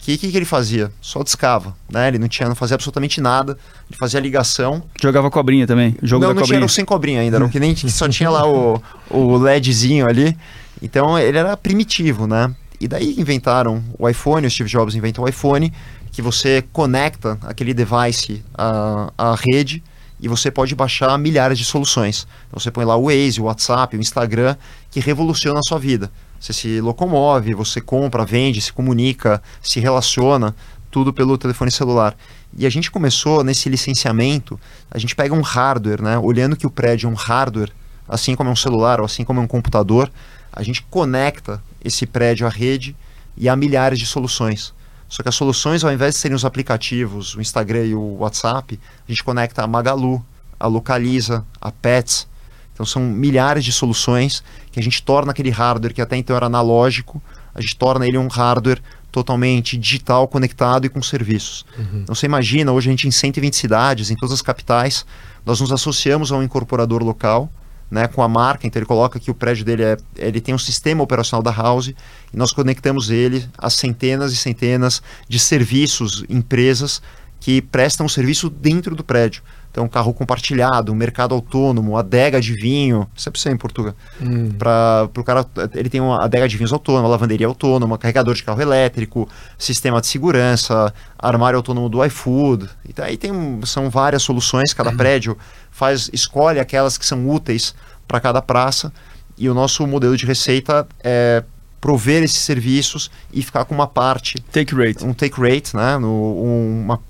O 0.00 0.04
que, 0.08 0.16
que, 0.16 0.30
que, 0.30 0.36
ele 0.36 0.46
fazia? 0.46 0.90
Só 1.02 1.22
discava, 1.22 1.76
né? 1.90 2.08
Ele 2.08 2.18
não 2.18 2.28
tinha, 2.28 2.48
não 2.48 2.54
fazia 2.54 2.74
absolutamente 2.76 3.20
nada. 3.20 3.58
Ele 3.90 3.98
fazia 3.98 4.18
ligação. 4.18 4.82
Jogava 5.02 5.30
cobrinha 5.30 5.66
também. 5.66 5.94
Jogo 6.02 6.22
não, 6.22 6.28
da 6.30 6.34
não 6.34 6.42
cobrinha. 6.42 6.60
tinha 6.60 6.68
sem 6.68 6.84
cobrinha 6.84 7.20
ainda, 7.20 7.38
não, 7.38 7.48
que 7.48 7.60
nem 7.60 7.76
só 7.76 8.08
tinha 8.08 8.30
lá 8.30 8.48
o, 8.48 8.80
o 9.10 9.36
LEDzinho 9.36 10.08
ali. 10.08 10.34
Então 10.80 11.18
ele 11.18 11.36
era 11.36 11.56
primitivo, 11.56 12.26
né? 12.26 12.54
E 12.80 12.88
daí 12.88 13.16
inventaram 13.18 13.82
o 13.98 14.08
iPhone, 14.08 14.46
o 14.46 14.50
Steve 14.50 14.70
Jobs 14.70 14.94
inventou 14.94 15.24
o 15.24 15.28
iPhone, 15.28 15.72
que 16.12 16.22
você 16.22 16.62
conecta 16.72 17.36
aquele 17.42 17.74
device 17.74 18.42
à, 18.54 19.12
à 19.18 19.34
rede 19.34 19.82
e 20.20 20.28
você 20.28 20.50
pode 20.50 20.74
baixar 20.74 21.16
milhares 21.18 21.58
de 21.58 21.64
soluções. 21.64 22.26
Então 22.48 22.58
você 22.58 22.70
põe 22.70 22.84
lá 22.84 22.96
o 22.96 23.04
Waze, 23.04 23.40
o 23.40 23.44
WhatsApp, 23.44 23.96
o 23.96 24.00
Instagram, 24.00 24.56
que 24.90 25.00
revoluciona 25.00 25.60
a 25.60 25.62
sua 25.62 25.78
vida. 25.78 26.10
Você 26.40 26.52
se 26.52 26.80
locomove, 26.80 27.54
você 27.54 27.80
compra, 27.80 28.24
vende, 28.24 28.60
se 28.60 28.72
comunica, 28.72 29.42
se 29.60 29.80
relaciona, 29.80 30.54
tudo 30.90 31.12
pelo 31.12 31.36
telefone 31.36 31.70
celular. 31.70 32.16
E 32.56 32.66
a 32.66 32.70
gente 32.70 32.90
começou 32.90 33.44
nesse 33.44 33.68
licenciamento, 33.68 34.58
a 34.90 34.98
gente 34.98 35.14
pega 35.14 35.34
um 35.34 35.40
hardware, 35.40 36.02
né? 36.02 36.18
Olhando 36.18 36.56
que 36.56 36.66
o 36.66 36.70
prédio 36.70 37.08
é 37.08 37.10
um 37.10 37.14
hardware, 37.14 37.72
assim 38.08 38.34
como 38.34 38.48
é 38.48 38.52
um 38.52 38.56
celular 38.56 39.00
ou 39.00 39.06
assim 39.06 39.24
como 39.24 39.40
é 39.40 39.42
um 39.42 39.46
computador, 39.46 40.10
a 40.52 40.62
gente 40.62 40.82
conecta 40.84 41.62
esse 41.84 42.06
prédio 42.06 42.46
à 42.46 42.50
rede 42.50 42.96
e 43.36 43.48
há 43.48 43.54
milhares 43.54 43.98
de 43.98 44.06
soluções. 44.06 44.72
Só 45.08 45.22
que 45.22 45.28
as 45.28 45.34
soluções, 45.34 45.82
ao 45.82 45.92
invés 45.92 46.14
de 46.14 46.20
serem 46.20 46.34
os 46.34 46.44
aplicativos, 46.44 47.34
o 47.34 47.40
Instagram 47.40 47.86
e 47.86 47.94
o 47.94 48.18
WhatsApp, 48.18 48.78
a 49.06 49.10
gente 49.10 49.24
conecta 49.24 49.62
a 49.62 49.66
Magalu, 49.66 50.24
a 50.60 50.66
Localiza, 50.66 51.44
a 51.60 51.70
Pets. 51.70 52.28
Então 52.74 52.84
são 52.84 53.02
milhares 53.02 53.64
de 53.64 53.72
soluções 53.72 54.44
que 54.70 54.78
a 54.78 54.82
gente 54.82 55.02
torna 55.02 55.32
aquele 55.32 55.50
hardware 55.50 55.94
que 55.94 56.02
até 56.02 56.16
então 56.16 56.36
era 56.36 56.46
analógico, 56.46 57.20
a 57.54 57.60
gente 57.60 57.76
torna 57.76 58.06
ele 58.06 58.18
um 58.18 58.28
hardware 58.28 58.80
totalmente 59.10 59.76
digital, 59.76 60.28
conectado 60.28 60.84
e 60.84 60.88
com 60.88 61.02
serviços. 61.02 61.64
Uhum. 61.76 62.00
Então 62.02 62.14
você 62.14 62.26
imagina, 62.26 62.70
hoje 62.70 62.88
a 62.88 62.92
gente 62.92 63.08
em 63.08 63.10
120 63.10 63.56
cidades, 63.56 64.10
em 64.10 64.16
todas 64.16 64.34
as 64.34 64.42
capitais, 64.42 65.04
nós 65.44 65.60
nos 65.60 65.72
associamos 65.72 66.30
a 66.30 66.36
um 66.36 66.42
incorporador 66.42 67.02
local, 67.02 67.50
né, 67.90 68.06
com 68.06 68.22
a 68.22 68.28
marca, 68.28 68.66
então 68.66 68.78
ele 68.78 68.86
coloca 68.86 69.18
que 69.18 69.30
o 69.30 69.34
prédio 69.34 69.64
dele 69.64 69.82
é, 69.82 69.96
ele 70.16 70.40
tem 70.40 70.54
um 70.54 70.58
sistema 70.58 71.02
operacional 71.02 71.42
da 71.42 71.50
House 71.50 71.88
e 71.88 71.94
nós 72.36 72.52
conectamos 72.52 73.10
ele 73.10 73.48
a 73.56 73.70
centenas 73.70 74.32
e 74.32 74.36
centenas 74.36 75.02
de 75.28 75.38
serviços, 75.38 76.24
empresas 76.28 77.00
que 77.40 77.62
prestam 77.62 78.08
serviço 78.08 78.50
dentro 78.50 78.94
do 78.94 79.04
prédio. 79.04 79.42
Então, 79.70 79.88
carro 79.88 80.12
compartilhado, 80.12 80.94
mercado 80.94 81.34
autônomo, 81.34 81.96
adega 81.96 82.40
de 82.40 82.54
vinho, 82.54 83.06
isso 83.14 83.48
é 83.48 83.52
em 83.52 83.56
Portugal. 83.56 83.94
Hum. 84.20 84.50
Para 84.58 85.08
o 85.16 85.22
cara, 85.22 85.46
ele 85.74 85.88
tem 85.88 86.00
uma 86.00 86.24
adega 86.24 86.48
de 86.48 86.56
vinhos 86.56 86.72
autônoma, 86.72 87.06
lavanderia 87.06 87.46
autônoma, 87.46 87.98
carregador 87.98 88.34
de 88.34 88.42
carro 88.42 88.60
elétrico, 88.60 89.28
sistema 89.56 90.00
de 90.00 90.06
segurança, 90.06 90.92
armário 91.18 91.58
autônomo 91.58 91.88
do 91.88 92.04
iFood. 92.04 92.68
E 92.88 93.02
aí 93.02 93.16
tem, 93.16 93.30
são 93.64 93.90
várias 93.90 94.22
soluções, 94.22 94.72
cada 94.72 94.90
uhum. 94.90 94.96
prédio 94.96 95.38
faz 95.70 96.10
escolhe 96.12 96.58
aquelas 96.58 96.98
que 96.98 97.06
são 97.06 97.28
úteis 97.28 97.74
para 98.06 98.18
cada 98.20 98.42
praça. 98.42 98.92
E 99.36 99.48
o 99.48 99.54
nosso 99.54 99.86
modelo 99.86 100.16
de 100.16 100.26
receita 100.26 100.88
é 101.00 101.44
prover 101.80 102.22
esses 102.22 102.38
serviços 102.38 103.10
e 103.32 103.42
ficar 103.42 103.64
com 103.64 103.74
uma 103.74 103.86
parte. 103.86 104.40
Take 104.52 104.74
rate. 104.74 105.04
Um 105.04 105.14
take 105.14 105.40
rate, 105.40 105.76
né? 105.76 105.96
No, 105.98 106.08
um, 106.08 106.82
uma, 106.84 107.00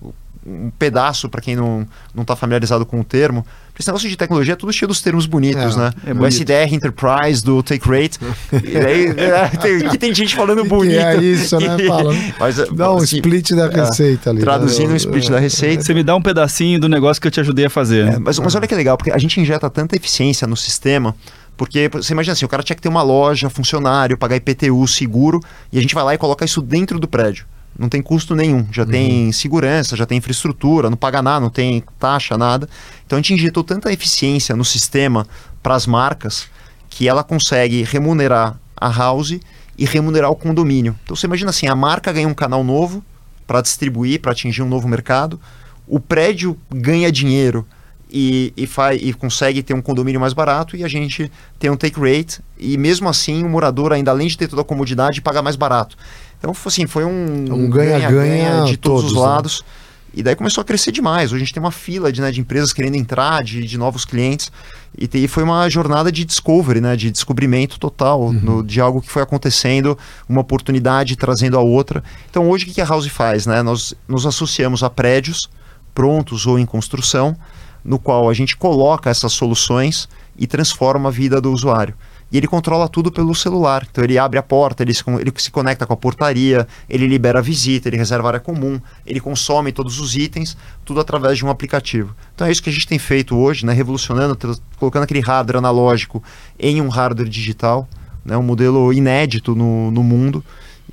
um 0.48 0.70
pedaço, 0.78 1.28
para 1.28 1.40
quem 1.40 1.54
não 1.54 1.86
está 2.18 2.34
familiarizado 2.34 2.86
com 2.86 3.00
o 3.00 3.04
termo. 3.04 3.44
Esse 3.78 3.86
negócio 3.86 4.08
de 4.08 4.16
tecnologia 4.16 4.54
é 4.54 4.56
tudo 4.56 4.72
cheio 4.72 4.88
dos 4.88 5.00
termos 5.00 5.24
bonitos, 5.24 5.76
é, 5.76 5.78
né? 5.78 5.92
É 6.06 6.12
o 6.12 6.26
SDR 6.26 6.72
Enterprise 6.74 7.44
do 7.44 7.62
Take 7.62 7.88
Rate. 7.88 8.18
e 8.64 8.76
aí, 8.76 9.06
é, 9.16 9.48
tem, 9.56 9.88
que 9.88 9.98
tem 9.98 10.14
gente 10.14 10.34
falando 10.34 10.64
bonito. 10.66 10.96
Que 10.96 10.98
é 10.98 11.16
isso, 11.16 11.60
né? 11.60 11.76
Mas, 12.40 12.56
dá 12.72 12.92
um 12.92 12.96
assim, 12.96 13.16
split 13.16 13.52
da 13.52 13.66
é, 13.66 13.84
receita 13.84 14.30
ali. 14.30 14.40
Traduzindo 14.40 14.88
né? 14.88 14.94
um 14.94 14.96
split 14.96 15.28
da 15.30 15.38
receita. 15.38 15.84
Você 15.84 15.94
me 15.94 16.02
dá 16.02 16.16
um 16.16 16.22
pedacinho 16.22 16.80
do 16.80 16.88
negócio 16.88 17.20
que 17.20 17.28
eu 17.28 17.32
te 17.32 17.38
ajudei 17.38 17.66
a 17.66 17.70
fazer. 17.70 18.08
É, 18.08 18.18
mas, 18.18 18.38
mas 18.40 18.54
olha 18.54 18.66
que 18.66 18.74
legal, 18.74 18.96
porque 18.96 19.12
a 19.12 19.18
gente 19.18 19.40
injeta 19.40 19.70
tanta 19.70 19.94
eficiência 19.94 20.46
no 20.46 20.56
sistema 20.56 21.14
porque 21.56 21.90
você 21.92 22.12
imagina 22.12 22.34
assim, 22.34 22.44
o 22.44 22.48
cara 22.48 22.62
tinha 22.62 22.76
que 22.76 22.80
ter 22.80 22.88
uma 22.88 23.02
loja, 23.02 23.50
funcionário, 23.50 24.16
pagar 24.16 24.36
IPTU, 24.36 24.86
seguro, 24.86 25.40
e 25.72 25.78
a 25.78 25.82
gente 25.82 25.92
vai 25.92 26.04
lá 26.04 26.14
e 26.14 26.18
coloca 26.18 26.44
isso 26.44 26.62
dentro 26.62 27.00
do 27.00 27.08
prédio. 27.08 27.46
Não 27.78 27.88
tem 27.88 28.02
custo 28.02 28.34
nenhum, 28.34 28.66
já 28.72 28.82
uhum. 28.82 28.90
tem 28.90 29.32
segurança, 29.32 29.96
já 29.96 30.04
tem 30.04 30.18
infraestrutura, 30.18 30.90
não 30.90 30.96
paga 30.96 31.22
nada, 31.22 31.40
não 31.40 31.50
tem 31.50 31.82
taxa, 31.98 32.36
nada. 32.36 32.68
Então 33.06 33.16
a 33.16 33.22
gente 33.22 33.34
injetou 33.34 33.62
tanta 33.62 33.92
eficiência 33.92 34.56
no 34.56 34.64
sistema 34.64 35.24
para 35.62 35.74
as 35.74 35.86
marcas 35.86 36.48
que 36.90 37.08
ela 37.08 37.22
consegue 37.22 37.84
remunerar 37.84 38.58
a 38.76 38.90
house 38.90 39.38
e 39.76 39.84
remunerar 39.84 40.30
o 40.30 40.34
condomínio. 40.34 40.96
Então 41.04 41.14
você 41.14 41.26
imagina 41.26 41.50
assim, 41.50 41.68
a 41.68 41.76
marca 41.76 42.12
ganha 42.12 42.26
um 42.26 42.34
canal 42.34 42.64
novo 42.64 43.04
para 43.46 43.60
distribuir, 43.60 44.20
para 44.20 44.32
atingir 44.32 44.62
um 44.62 44.68
novo 44.68 44.88
mercado, 44.88 45.40
o 45.86 46.00
prédio 46.00 46.58
ganha 46.68 47.10
dinheiro 47.12 47.66
e, 48.10 48.52
e, 48.56 48.66
faz, 48.66 49.00
e 49.00 49.12
consegue 49.12 49.62
ter 49.62 49.74
um 49.74 49.80
condomínio 49.80 50.20
mais 50.20 50.32
barato 50.32 50.76
e 50.76 50.82
a 50.82 50.88
gente 50.88 51.30
tem 51.58 51.70
um 51.70 51.76
take 51.76 51.98
rate 52.00 52.40
e 52.58 52.76
mesmo 52.76 53.08
assim 53.08 53.44
o 53.44 53.48
morador 53.48 53.92
ainda 53.92 54.10
além 54.10 54.28
de 54.28 54.36
ter 54.36 54.48
toda 54.48 54.62
a 54.62 54.64
comodidade 54.64 55.20
paga 55.20 55.42
mais 55.42 55.56
barato. 55.56 55.96
Então 56.38 56.52
assim, 56.64 56.86
foi 56.86 57.04
um, 57.04 57.44
um 57.52 57.70
ganha-ganha 57.70 58.64
de 58.64 58.76
todos, 58.76 59.02
todos 59.02 59.04
os 59.12 59.14
né? 59.14 59.20
lados. 59.20 59.64
Né? 59.66 59.88
E 60.14 60.22
daí 60.22 60.34
começou 60.34 60.62
a 60.62 60.64
crescer 60.64 60.90
demais. 60.90 61.32
Hoje 61.32 61.36
a 61.36 61.44
gente 61.44 61.54
tem 61.54 61.62
uma 61.62 61.70
fila 61.70 62.10
de, 62.10 62.20
né, 62.20 62.30
de 62.30 62.40
empresas 62.40 62.72
querendo 62.72 62.96
entrar, 62.96 63.44
de, 63.44 63.64
de 63.64 63.76
novos 63.76 64.04
clientes. 64.04 64.50
E, 64.96 65.06
te, 65.06 65.28
foi 65.28 65.42
uma 65.42 65.68
jornada 65.68 66.10
de 66.10 66.24
discovery, 66.24 66.80
né, 66.80 66.96
de 66.96 67.10
descobrimento 67.10 67.78
total 67.78 68.22
uhum. 68.22 68.32
no, 68.32 68.62
de 68.62 68.80
algo 68.80 69.02
que 69.02 69.10
foi 69.10 69.22
acontecendo, 69.22 69.98
uma 70.28 70.40
oportunidade 70.40 71.14
trazendo 71.14 71.58
a 71.58 71.60
outra. 71.60 72.02
Então 72.30 72.48
hoje 72.48 72.64
o 72.64 72.68
que 72.72 72.80
a 72.80 72.84
House 72.84 73.06
faz? 73.06 73.46
Né? 73.46 73.62
Nós 73.62 73.94
nos 74.08 74.26
associamos 74.26 74.82
a 74.82 74.88
prédios 74.88 75.48
prontos 75.94 76.46
ou 76.46 76.58
em 76.58 76.66
construção 76.66 77.36
no 77.84 77.98
qual 77.98 78.28
a 78.28 78.34
gente 78.34 78.56
coloca 78.56 79.10
essas 79.10 79.32
soluções 79.32 80.08
e 80.36 80.46
transforma 80.46 81.08
a 81.08 81.12
vida 81.12 81.40
do 81.40 81.52
usuário. 81.52 81.94
E 82.30 82.36
ele 82.36 82.46
controla 82.46 82.88
tudo 82.88 83.10
pelo 83.10 83.34
celular. 83.34 83.86
Então 83.90 84.04
ele 84.04 84.18
abre 84.18 84.38
a 84.38 84.42
porta, 84.42 84.82
ele 84.82 84.92
se, 84.92 85.02
ele 85.18 85.32
se 85.36 85.50
conecta 85.50 85.86
com 85.86 85.92
a 85.94 85.96
portaria, 85.96 86.68
ele 86.88 87.06
libera 87.06 87.38
a 87.38 87.42
visita, 87.42 87.88
ele 87.88 87.96
reserva 87.96 88.28
a 88.28 88.30
área 88.30 88.40
comum, 88.40 88.80
ele 89.06 89.18
consome 89.18 89.72
todos 89.72 89.98
os 89.98 90.14
itens, 90.14 90.56
tudo 90.84 91.00
através 91.00 91.38
de 91.38 91.44
um 91.44 91.48
aplicativo. 91.48 92.14
Então 92.34 92.46
é 92.46 92.50
isso 92.50 92.62
que 92.62 92.68
a 92.68 92.72
gente 92.72 92.86
tem 92.86 92.98
feito 92.98 93.36
hoje, 93.36 93.64
né? 93.64 93.72
revolucionando, 93.72 94.36
colocando 94.76 95.04
aquele 95.04 95.20
hardware 95.20 95.58
analógico 95.58 96.22
em 96.58 96.82
um 96.82 96.88
hardware 96.88 97.28
digital, 97.28 97.88
né? 98.24 98.36
um 98.36 98.42
modelo 98.42 98.92
inédito 98.92 99.54
no, 99.54 99.90
no 99.90 100.02
mundo. 100.02 100.44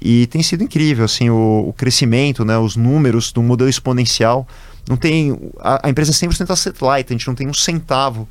E 0.02 0.28
tem 0.28 0.44
sido 0.44 0.64
incrível 0.64 1.06
assim, 1.06 1.30
o, 1.30 1.66
o 1.68 1.74
crescimento, 1.74 2.46
né? 2.46 2.58
os 2.58 2.78
números 2.78 3.32
do 3.34 3.44
modelo 3.44 3.70
exponencial 3.70 4.48
não 4.88 4.96
tem. 4.96 5.38
A, 5.60 5.88
a 5.88 5.90
empresa 5.90 6.12
é 6.12 6.14
100% 6.14 6.56
satellite, 6.56 7.12
a 7.12 7.18
gente 7.18 7.28
não 7.28 7.36
tem 7.36 7.48
um 7.48 7.54
centavo 7.54 8.28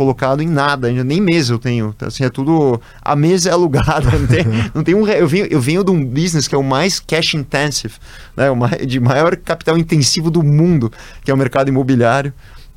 colocado 0.00 0.42
em 0.42 0.48
nada, 0.48 0.90
nem 0.90 1.20
mesa 1.20 1.52
eu 1.52 1.58
tenho. 1.58 1.94
Assim, 2.00 2.24
é 2.24 2.30
tudo. 2.30 2.80
A 3.02 3.14
mesa 3.14 3.50
é 3.50 3.52
alugada, 3.52 4.10
não 4.18 4.26
tem, 4.26 4.44
não 4.74 4.82
tem 4.82 4.94
um. 4.94 5.06
Eu 5.06 5.28
venho, 5.28 5.44
eu 5.50 5.60
venho 5.60 5.84
de 5.84 5.90
um 5.90 6.02
business 6.02 6.48
que 6.48 6.54
é 6.54 6.58
o 6.58 6.64
mais 6.64 6.98
cash 6.98 7.34
intensive, 7.34 7.92
né? 8.34 8.50
o 8.50 8.86
de 8.86 8.98
maior 8.98 9.36
capital 9.36 9.76
intensivo 9.76 10.30
do 10.30 10.42
mundo, 10.42 10.90
que 11.22 11.30
é 11.30 11.34
o 11.34 11.36
mercado 11.36 11.68
imobiliário, 11.68 12.32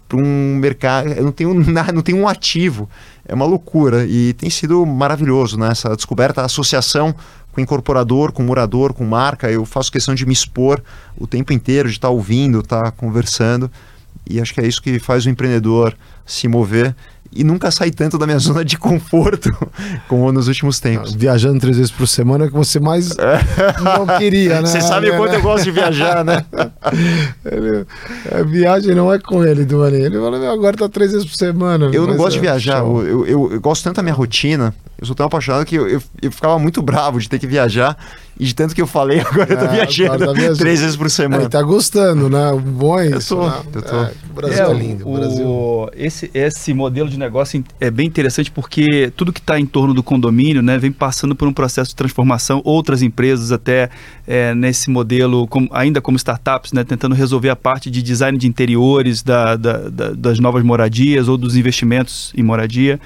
para 0.10 0.18
um 0.18 0.58
mercado. 0.58 1.14
Eu 1.14 1.24
não 1.24 1.32
tenho 1.32 1.54
nada, 1.54 1.94
não 1.94 2.02
tenho 2.02 2.18
um 2.18 2.28
ativo. 2.28 2.90
É 3.26 3.34
uma 3.34 3.46
loucura. 3.46 4.06
E 4.06 4.34
tem 4.34 4.50
sido 4.50 4.86
maravilhoso, 4.86 5.58
né? 5.58 5.70
Essa 5.72 5.96
descoberta, 5.96 6.42
a 6.42 6.46
associação 6.46 7.16
com 7.54 7.62
incorporador, 7.62 8.34
com 8.34 8.44
morador, 8.44 8.92
com 8.92 9.06
marca. 9.06 9.50
Eu 9.50 9.64
faço 9.64 9.90
questão 9.90 10.14
de 10.14 10.26
me 10.26 10.34
expor 10.34 10.84
o 11.18 11.26
tempo 11.26 11.54
inteiro, 11.54 11.88
de 11.88 11.96
estar 11.96 12.10
tá 12.10 12.14
ouvindo, 12.14 12.60
estar 12.60 12.82
tá 12.82 12.92
conversando. 12.92 13.72
E 14.30 14.42
acho 14.42 14.54
que 14.54 14.60
é 14.60 14.68
isso 14.68 14.82
que 14.82 15.00
faz 15.00 15.26
o 15.26 15.30
empreendedor 15.30 15.96
se 16.26 16.50
mover 16.50 16.94
e 17.36 17.44
nunca 17.44 17.72
sair 17.72 17.92
tanto 17.92 18.18
da 18.18 18.26
minha 18.26 18.38
zona 18.40 18.64
de 18.64 18.78
conforto 18.78 19.56
como 20.08 20.32
nos 20.32 20.48
últimos 20.48 20.80
tempos. 20.80 21.14
Viajando 21.14 21.60
três 21.60 21.78
vezes 21.78 21.92
por 21.92 22.08
semana 22.08 22.46
é 22.46 22.48
que 22.48 22.54
você 22.54 22.80
mais 22.80 23.10
não 23.82 24.06
queria, 24.18 24.62
né? 24.62 24.68
Você 24.68 24.82
sabe 24.82 25.10
o 25.10 25.18
quanto 25.18 25.34
eu 25.34 25.42
gosto 25.42 25.64
de 25.64 25.72
viajar, 25.72 26.24
né? 26.24 26.46
ele, 27.46 27.86
a 28.32 28.44
viagem 28.44 28.96
não 28.96 29.12
é 29.12 29.20
com 29.20 29.44
ele, 29.44 29.66
Duane. 29.66 29.98
Ele 29.98 30.20
fala, 30.20 30.52
agora 30.52 30.78
tá 30.78 30.90
três 30.90 31.12
vezes 31.12 31.28
por 31.28 31.36
semana. 31.36 31.90
Eu 31.94 32.08
não 32.08 32.16
gosto 32.16 32.34
é, 32.34 32.36
de 32.36 32.42
viajar. 32.42 32.80
Eu, 32.80 33.04
eu, 33.04 33.28
eu, 33.28 33.52
eu, 33.54 33.62
gosto 33.62 33.84
tanto 33.84 33.98
da 33.98 34.04
minha 34.04 34.16
rotina. 34.16 34.74
Eu 35.00 35.06
sou 35.06 35.16
tão 35.16 35.26
apaixonado 35.26 35.66
que 35.66 35.76
eu, 35.76 35.88
eu, 35.88 36.02
eu 36.22 36.32
ficava 36.32 36.58
muito 36.60 36.82
bravo 36.82 37.20
de 37.20 37.28
ter 37.28 37.40
que 37.40 37.48
viajar. 37.48 37.98
E 38.40 38.46
de 38.46 38.56
tanto 38.56 38.74
que 38.74 38.82
eu 38.82 38.88
falei, 38.88 39.20
agora 39.26 39.54
eu 39.54 39.58
tô 39.60 39.66
É, 39.66 39.72
viajando 39.72 40.14
agora 40.14 40.28
tá 40.28 40.34
viajando. 40.34 40.58
três 40.60 40.82
vezes 40.82 40.96
por 40.96 41.10
semana. 41.10 41.44
Ele 41.44 41.50
tá 41.50 41.62
gostando, 41.62 42.30
né? 42.30 42.52
O 42.52 42.60
bom 42.60 42.98
é 43.00 43.08
Eu 43.14 43.18
isso. 43.20 43.36
tô, 43.36 43.48
né? 43.48 43.62
eu 43.76 43.82
tô. 43.82 43.96
É, 43.96 44.12
o 44.30 44.34
Brasil 44.34 44.64
é, 44.66 44.74
lindo. 44.74 45.08
O 45.08 45.14
o- 45.14 45.18
Brasil. 45.20 45.90
Esse, 45.96 46.32
esse 46.34 46.74
modelo 46.74 47.08
de 47.10 47.18
negócio 47.20 47.64
é 47.80 47.92
bem 47.92 48.08
interessante 48.08 48.50
porque 48.50 49.12
tudo 49.16 49.32
que 49.32 49.40
está 49.40 49.60
em 49.60 49.66
torno 49.66 49.94
do 49.94 50.02
condomínio 50.02 50.62
né, 50.64 50.78
vem 50.80 50.92
passando 50.92 51.36
por 51.36 51.48
um 51.48 51.54
processo 51.54 51.92
de 51.92 51.96
transformação. 51.96 52.60
Outras 52.66 53.02
empresas 53.04 53.52
até 53.52 53.90
é, 54.28 54.56
nesse 54.56 54.90
modelo, 54.90 55.46
como- 55.48 55.70
ainda 55.72 56.02
como 56.02 56.18
startups, 56.18 56.74
né, 56.74 56.84
tentando 56.84 57.14
resolver 57.14 57.50
a 57.50 57.56
parte 57.56 57.92
de 57.92 58.02
design 58.02 58.38
de 58.38 58.48
interiores 58.48 59.22
da- 59.22 59.56
da- 59.56 59.90
da- 59.90 60.10
das 60.14 60.40
novas 60.40 60.64
moradias 60.64 61.28
ou 61.28 61.38
dos 61.38 61.56
investimentos 61.56 62.34
em 62.36 62.42
moradia. 62.42 63.00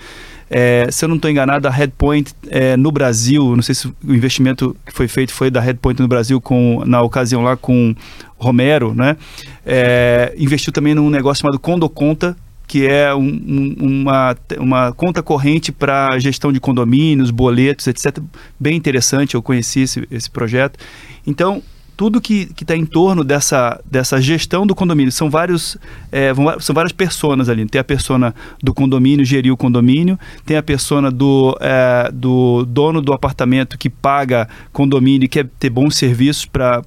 É, 0.49 0.87
se 0.89 1.03
eu 1.03 1.09
não 1.09 1.17
estou 1.17 1.29
enganado, 1.29 1.67
a 1.67 1.71
Headpoint 1.71 2.31
é, 2.49 2.77
no 2.77 2.91
Brasil, 2.91 3.55
não 3.55 3.61
sei 3.61 3.75
se 3.75 3.87
o 3.87 3.95
investimento 4.13 4.75
que 4.85 4.93
foi 4.93 5.07
feito 5.07 5.33
foi 5.33 5.51
da 5.51 5.59
Headpoint 5.61 6.01
no 6.01 6.07
Brasil 6.07 6.39
com, 6.39 6.83
na 6.85 7.01
ocasião 7.01 7.41
lá 7.43 7.57
com 7.57 7.93
Romero, 8.37 8.93
né? 8.93 9.17
É, 9.65 10.33
investiu 10.37 10.71
também 10.71 10.93
num 10.95 11.09
negócio 11.09 11.41
chamado 11.41 11.59
Condo 11.59 11.89
Conta, 11.89 12.35
que 12.65 12.85
é 12.85 13.13
um- 13.15 13.19
um- 13.47 13.75
uma, 14.01 14.35
uma 14.59 14.91
conta 14.93 15.23
corrente 15.23 15.71
para 15.71 16.17
gestão 16.19 16.51
de 16.51 16.59
condomínios, 16.59 17.31
boletos, 17.31 17.87
etc. 17.87 18.19
Bem 18.59 18.75
interessante, 18.75 19.35
eu 19.35 19.41
conheci 19.41 19.81
esse, 19.81 20.07
esse 20.11 20.29
projeto. 20.29 20.77
Então, 21.25 21.61
tudo 21.97 22.21
que 22.21 22.47
está 22.61 22.77
em 22.77 22.85
torno 22.85 23.23
dessa, 23.23 23.81
dessa 23.89 24.21
gestão 24.21 24.67
do 24.67 24.75
condomínio. 24.75 25.11
São 25.11 25.31
vários 25.31 25.75
é, 26.11 26.31
vão- 26.31 26.59
são 26.59 26.73
várias 26.75 26.91
personas 26.91 27.49
ali. 27.49 27.65
Tem 27.65 27.81
a 27.81 27.83
persona 27.83 28.35
do 28.61 28.71
condomínio, 28.71 29.25
gerir 29.25 29.51
o 29.51 29.57
condomínio, 29.57 30.17
tem 30.45 30.55
a 30.55 30.61
persona 30.63 31.09
do, 31.09 31.57
é, 31.59 32.11
do 32.13 32.63
dono 32.65 33.01
do 33.01 33.11
apartamento 33.13 33.77
que 33.79 33.89
paga 33.89 34.47
condomínio 34.71 35.25
e 35.25 35.27
quer 35.27 35.47
ter 35.59 35.71
bons 35.71 35.95
serviços 35.97 36.45
para, 36.45 36.83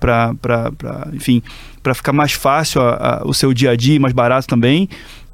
enfim, 1.12 1.42
para 1.82 1.92
ficar 1.92 2.12
mais 2.12 2.32
fácil 2.32 2.80
a- 2.80 3.20
a- 3.20 3.22
o 3.26 3.34
seu 3.34 3.52
dia 3.52 3.70
a 3.72 3.76
dia, 3.76 3.98
mais 3.98 4.14
barato 4.14 4.46
também. 4.46 4.88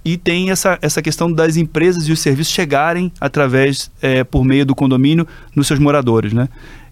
E 0.04 0.16
tem 0.16 0.50
essa, 0.50 0.78
essa 0.80 1.02
questão 1.02 1.30
das 1.30 1.56
empresas 1.56 2.08
e 2.08 2.12
os 2.12 2.20
serviços 2.20 2.52
chegarem 2.54 3.12
através, 3.20 3.90
é, 4.00 4.22
por 4.24 4.44
meio 4.44 4.64
do 4.64 4.74
condomínio, 4.74 5.26
nos 5.54 5.66
seus 5.66 5.80
moradores, 5.80 6.32
né? 6.32 6.48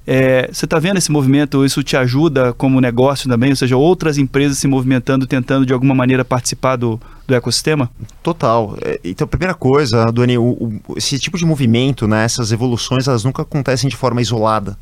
É, 0.06 0.50
você 0.52 0.66
está 0.66 0.78
vendo 0.78 0.98
esse 0.98 1.10
movimento? 1.10 1.64
Isso 1.64 1.82
te 1.82 1.96
ajuda 1.96 2.52
como 2.52 2.80
negócio 2.80 3.28
também? 3.28 3.50
Ou 3.50 3.56
seja, 3.56 3.76
outras 3.76 4.18
empresas 4.18 4.58
se 4.58 4.66
movimentando, 4.68 5.26
tentando 5.26 5.64
de 5.64 5.72
alguma 5.72 5.94
maneira 5.94 6.24
participar 6.24 6.76
do, 6.76 7.00
do 7.26 7.34
ecossistema? 7.34 7.90
Total. 8.22 8.76
É, 8.82 9.00
Então, 9.02 9.26
primeira 9.26 9.54
coisa, 9.54 10.04
Doni, 10.12 10.36
o, 10.36 10.42
o- 10.44 10.80
esse 10.96 11.18
tipo 11.18 11.38
de 11.38 11.46
movimento, 11.46 12.06
né, 12.06 12.24
essas 12.24 12.52
evoluções, 12.52 13.08
elas 13.08 13.24
nunca 13.24 13.42
acontecem 13.42 13.88
de 13.88 13.96
forma 13.96 14.20
isolada. 14.20 14.76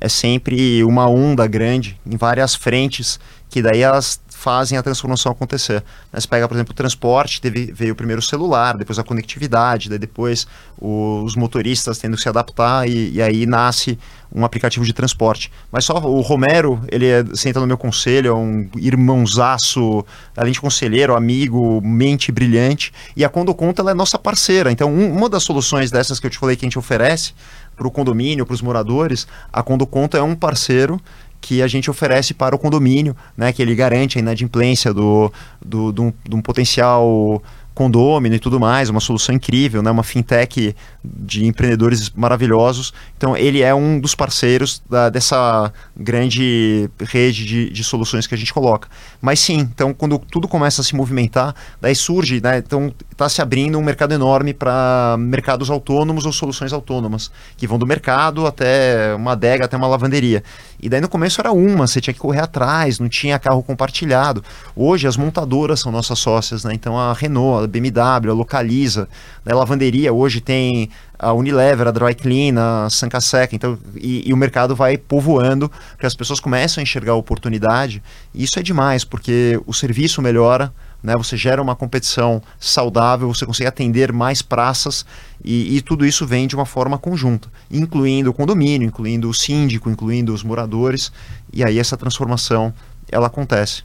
É 0.00 0.08
sempre 0.08 0.84
uma 0.84 1.08
onda 1.08 1.46
grande 1.46 1.98
em 2.06 2.16
várias 2.16 2.54
frentes 2.54 3.18
que 3.48 3.62
daí 3.62 3.80
elas 3.80 4.20
fazem 4.28 4.76
a 4.76 4.82
transformação 4.82 5.32
acontecer. 5.32 5.82
Você 6.12 6.28
pega, 6.28 6.46
por 6.46 6.54
exemplo, 6.54 6.72
o 6.72 6.76
transporte, 6.76 7.40
teve, 7.40 7.72
veio 7.72 7.94
primeiro 7.94 8.20
o 8.20 8.24
celular, 8.24 8.76
depois 8.76 8.98
a 8.98 9.02
conectividade, 9.04 9.88
depois 9.98 10.46
os 10.78 11.34
motoristas 11.34 11.96
tendo 11.98 12.16
que 12.16 12.22
se 12.22 12.28
adaptar 12.28 12.86
e, 12.86 13.12
e 13.14 13.22
aí 13.22 13.46
nasce 13.46 13.98
um 14.34 14.44
aplicativo 14.44 14.84
de 14.84 14.92
transporte. 14.92 15.50
Mas 15.72 15.84
só 15.86 15.94
o 15.94 16.20
Romero, 16.20 16.80
ele 16.88 17.06
é, 17.06 17.24
senta 17.34 17.60
no 17.60 17.66
meu 17.66 17.78
conselho, 17.78 18.28
é 18.30 18.34
um 18.34 18.68
irmãozaço, 18.76 20.04
além 20.36 20.52
de 20.52 20.60
conselheiro, 20.60 21.14
amigo, 21.16 21.80
mente 21.82 22.30
brilhante. 22.30 22.92
E 23.16 23.24
a 23.24 23.28
Condo 23.28 23.54
Conta 23.54 23.82
ela 23.82 23.92
é 23.92 23.94
nossa 23.94 24.18
parceira. 24.18 24.70
Então, 24.70 24.92
um- 24.92 25.16
uma 25.16 25.28
das 25.28 25.42
soluções 25.44 25.90
dessas 25.90 26.20
que 26.20 26.26
eu 26.26 26.30
te 26.30 26.38
falei 26.38 26.56
que 26.56 26.64
a 26.64 26.68
gente 26.68 26.78
oferece 26.78 27.32
para 27.76 27.86
o 27.86 27.90
condomínio, 27.90 28.46
para 28.46 28.54
os 28.54 28.62
moradores, 28.62 29.26
a 29.52 29.62
Condo 29.62 29.86
Conta 29.86 30.18
é 30.18 30.22
um 30.22 30.34
parceiro 30.34 31.00
que 31.40 31.62
a 31.62 31.66
gente 31.68 31.90
oferece 31.90 32.32
para 32.34 32.56
o 32.56 32.58
condomínio, 32.58 33.14
né, 33.36 33.52
que 33.52 33.60
ele 33.62 33.74
garante 33.74 34.18
a 34.18 34.20
inadimplência 34.20 34.92
do, 34.92 35.30
do, 35.64 36.02
um- 36.02 36.12
de 36.28 36.34
um 36.34 36.40
potencial 36.40 37.42
condômino 37.76 38.34
e 38.34 38.38
tudo 38.38 38.58
mais, 38.58 38.88
uma 38.88 39.00
solução 39.00 39.34
incrível, 39.34 39.82
né, 39.82 39.90
uma 39.90 40.02
fintech 40.02 40.74
de 41.04 41.44
empreendedores 41.44 42.08
maravilhosos. 42.10 42.92
Então, 43.18 43.36
ele 43.36 43.60
é 43.62 43.74
um 43.74 44.00
dos 44.00 44.14
parceiros 44.14 44.82
da- 44.88 45.10
dessa 45.10 45.70
grande 45.94 46.88
rede 47.02 47.44
de, 47.44 47.70
de 47.70 47.84
soluções 47.84 48.26
que 48.26 48.34
a 48.34 48.38
gente 48.38 48.52
coloca. 48.52 48.88
Mas 49.20 49.40
sim, 49.40 49.58
então, 49.58 49.92
quando 49.92 50.18
tudo 50.18 50.48
começa 50.48 50.80
a 50.80 50.84
se 50.84 50.96
movimentar, 50.96 51.54
daí 51.78 51.94
surge, 51.94 52.40
né, 52.40 52.56
então 52.58 52.92
está 53.12 53.28
se 53.28 53.42
abrindo 53.42 53.78
um 53.78 53.82
mercado 53.82 54.14
enorme 54.14 54.54
para 54.54 55.16
mercados 55.18 55.70
autônomos 55.70 56.24
ou 56.24 56.32
soluções 56.32 56.72
autônomas, 56.72 57.30
que 57.58 57.66
vão 57.66 57.78
do 57.78 57.86
mercado 57.86 58.46
até 58.46 59.14
uma 59.14 59.32
adega, 59.32 59.66
até 59.66 59.76
uma 59.76 59.86
lavanderia. 59.86 60.42
E 60.80 60.88
daí 60.88 61.00
no 61.00 61.08
começo 61.08 61.40
era 61.40 61.52
uma, 61.52 61.86
você 61.86 62.00
tinha 62.00 62.14
que 62.14 62.20
correr 62.20 62.40
atrás, 62.40 62.98
não 62.98 63.08
tinha 63.08 63.38
carro 63.38 63.62
compartilhado. 63.62 64.42
Hoje 64.74 65.06
as 65.06 65.16
montadoras 65.16 65.80
são 65.80 65.90
nossas 65.92 66.18
sócias, 66.18 66.64
né? 66.64 66.74
Então 66.74 66.98
a 66.98 67.12
Renault, 67.12 67.65
a 67.66 67.68
BMW, 67.68 68.30
a 68.30 68.34
Localiza, 68.34 69.08
né? 69.44 69.52
a 69.52 69.56
lavanderia 69.56 70.12
hoje 70.12 70.40
tem 70.40 70.88
a 71.18 71.32
Unilever, 71.32 71.86
a 71.88 71.90
Dry 71.90 72.14
Clean, 72.14 72.54
a 72.58 72.90
Sancaseca, 72.90 73.54
então 73.54 73.78
e, 73.94 74.28
e 74.28 74.32
o 74.32 74.36
mercado 74.36 74.74
vai 74.74 74.96
povoando, 74.96 75.70
porque 75.90 76.06
as 76.06 76.14
pessoas 76.14 76.40
começam 76.40 76.80
a 76.80 76.82
enxergar 76.82 77.12
a 77.12 77.16
oportunidade. 77.16 78.02
E 78.34 78.44
isso 78.44 78.58
é 78.58 78.62
demais, 78.62 79.04
porque 79.04 79.60
o 79.66 79.72
serviço 79.72 80.20
melhora, 80.20 80.72
né? 81.02 81.14
Você 81.16 81.36
gera 81.36 81.62
uma 81.62 81.76
competição 81.76 82.42
saudável, 82.58 83.32
você 83.32 83.46
consegue 83.46 83.68
atender 83.68 84.12
mais 84.12 84.42
praças 84.42 85.06
e, 85.44 85.76
e 85.76 85.80
tudo 85.80 86.04
isso 86.04 86.26
vem 86.26 86.46
de 86.46 86.54
uma 86.54 86.66
forma 86.66 86.98
conjunta, 86.98 87.48
incluindo 87.70 88.30
o 88.30 88.34
condomínio, 88.34 88.86
incluindo 88.86 89.28
o 89.28 89.34
síndico, 89.34 89.88
incluindo 89.88 90.34
os 90.34 90.42
moradores, 90.42 91.12
e 91.52 91.64
aí 91.64 91.78
essa 91.78 91.96
transformação 91.96 92.72
ela 93.10 93.26
acontece. 93.26 93.84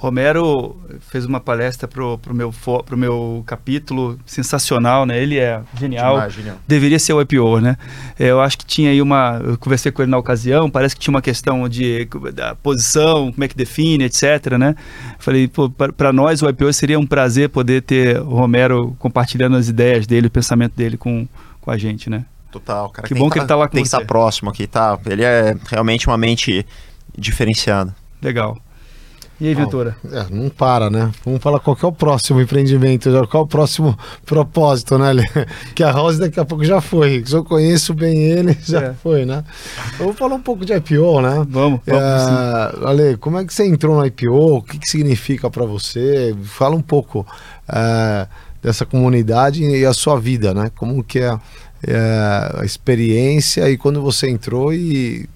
Romero 0.00 0.76
fez 1.10 1.24
uma 1.26 1.40
palestra 1.40 1.88
pro, 1.88 2.18
pro, 2.18 2.32
meu, 2.32 2.54
pro 2.86 2.96
meu 2.96 3.42
capítulo, 3.44 4.16
sensacional, 4.24 5.04
né? 5.04 5.20
Ele 5.20 5.38
é 5.38 5.60
genial. 5.76 6.14
Demais, 6.14 6.32
genial. 6.34 6.56
Deveria 6.68 7.00
ser 7.00 7.14
o 7.14 7.20
IPO, 7.20 7.58
né? 7.58 7.76
É, 8.16 8.26
Eu 8.28 8.40
acho 8.40 8.56
que 8.58 8.64
tinha 8.64 8.92
aí 8.92 9.02
uma. 9.02 9.40
Eu 9.44 9.58
conversei 9.58 9.90
com 9.90 10.00
ele 10.00 10.10
na 10.12 10.16
ocasião, 10.16 10.70
parece 10.70 10.94
que 10.94 11.00
tinha 11.00 11.12
uma 11.12 11.20
questão 11.20 11.68
de 11.68 12.08
da 12.32 12.54
posição, 12.54 13.32
como 13.32 13.42
é 13.42 13.48
que 13.48 13.56
define, 13.56 14.04
etc, 14.04 14.52
né? 14.56 14.76
Falei, 15.18 15.50
para 15.96 16.12
nós 16.12 16.42
o 16.42 16.48
IPO 16.48 16.72
seria 16.72 16.96
um 16.96 17.06
prazer 17.06 17.48
poder 17.48 17.82
ter 17.82 18.20
o 18.20 18.36
Romero 18.36 18.94
compartilhando 19.00 19.56
as 19.56 19.68
ideias 19.68 20.06
dele, 20.06 20.28
o 20.28 20.30
pensamento 20.30 20.76
dele 20.76 20.96
com, 20.96 21.26
com 21.60 21.70
a 21.72 21.76
gente, 21.76 22.08
né? 22.08 22.24
Total, 22.52 22.88
cara. 22.90 23.08
Que 23.08 23.14
tem 23.14 23.20
bom 23.20 23.28
que 23.28 23.40
ele 23.40 23.46
tá 23.46 23.56
lá 23.56 23.66
com 23.66 23.74
Tem 23.74 23.82
que 23.82 23.88
você. 23.88 23.96
estar 23.96 24.06
próximo 24.06 24.48
aqui, 24.48 24.68
tá? 24.68 24.96
Ele 25.06 25.24
é 25.24 25.56
realmente 25.68 26.06
uma 26.06 26.16
mente 26.16 26.64
diferenciada. 27.18 27.92
Legal. 28.22 28.56
E 29.40 29.46
aí, 29.46 29.54
Ventura? 29.54 29.96
É, 30.10 30.26
não 30.30 30.48
para, 30.48 30.90
né? 30.90 31.12
Vamos 31.24 31.40
falar 31.40 31.60
qual 31.60 31.78
é 31.80 31.86
o 31.86 31.92
próximo 31.92 32.40
empreendimento, 32.40 33.08
qual 33.28 33.44
é 33.44 33.46
o 33.46 33.48
próximo 33.48 33.96
propósito, 34.26 34.98
né, 34.98 35.12
Lê? 35.12 35.22
Que 35.76 35.84
a 35.84 35.92
House 35.92 36.18
daqui 36.18 36.40
a 36.40 36.44
pouco 36.44 36.64
já 36.64 36.80
foi. 36.80 37.22
Se 37.24 37.34
eu 37.36 37.44
conheço 37.44 37.94
bem 37.94 38.18
ele, 38.18 38.56
já 38.66 38.82
É. 38.82 38.94
foi, 38.94 39.24
né? 39.24 39.44
Vamos 39.96 40.18
falar 40.18 40.34
um 40.34 40.40
pouco 40.40 40.64
de 40.64 40.72
IPO, 40.72 41.20
né? 41.20 41.46
Vamos, 41.48 41.80
vamos. 41.86 41.86
É, 41.86 42.84
Ale, 42.84 43.16
como 43.18 43.38
é 43.38 43.44
que 43.44 43.54
você 43.54 43.64
entrou 43.64 43.96
no 43.96 44.04
IPO? 44.04 44.56
O 44.56 44.62
que, 44.62 44.76
que 44.76 44.88
significa 44.90 45.48
para 45.48 45.64
você? 45.64 46.34
Fala 46.42 46.74
um 46.74 46.82
pouco 46.82 47.24
é, 47.68 48.26
dessa 48.60 48.84
comunidade 48.84 49.62
e 49.62 49.86
a 49.86 49.92
sua 49.94 50.18
vida, 50.18 50.52
né? 50.52 50.68
Como 50.74 51.04
que 51.04 51.20
é, 51.20 51.38
é, 51.86 52.50
a 52.60 52.64
experiência 52.64 53.70
e 53.70 53.76
quando 53.78 54.02
você 54.02 54.28
entrou 54.28 54.74
e, 54.74 55.28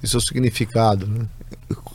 e 0.00 0.06
seu 0.06 0.20
significado, 0.20 1.08
né? 1.08 1.26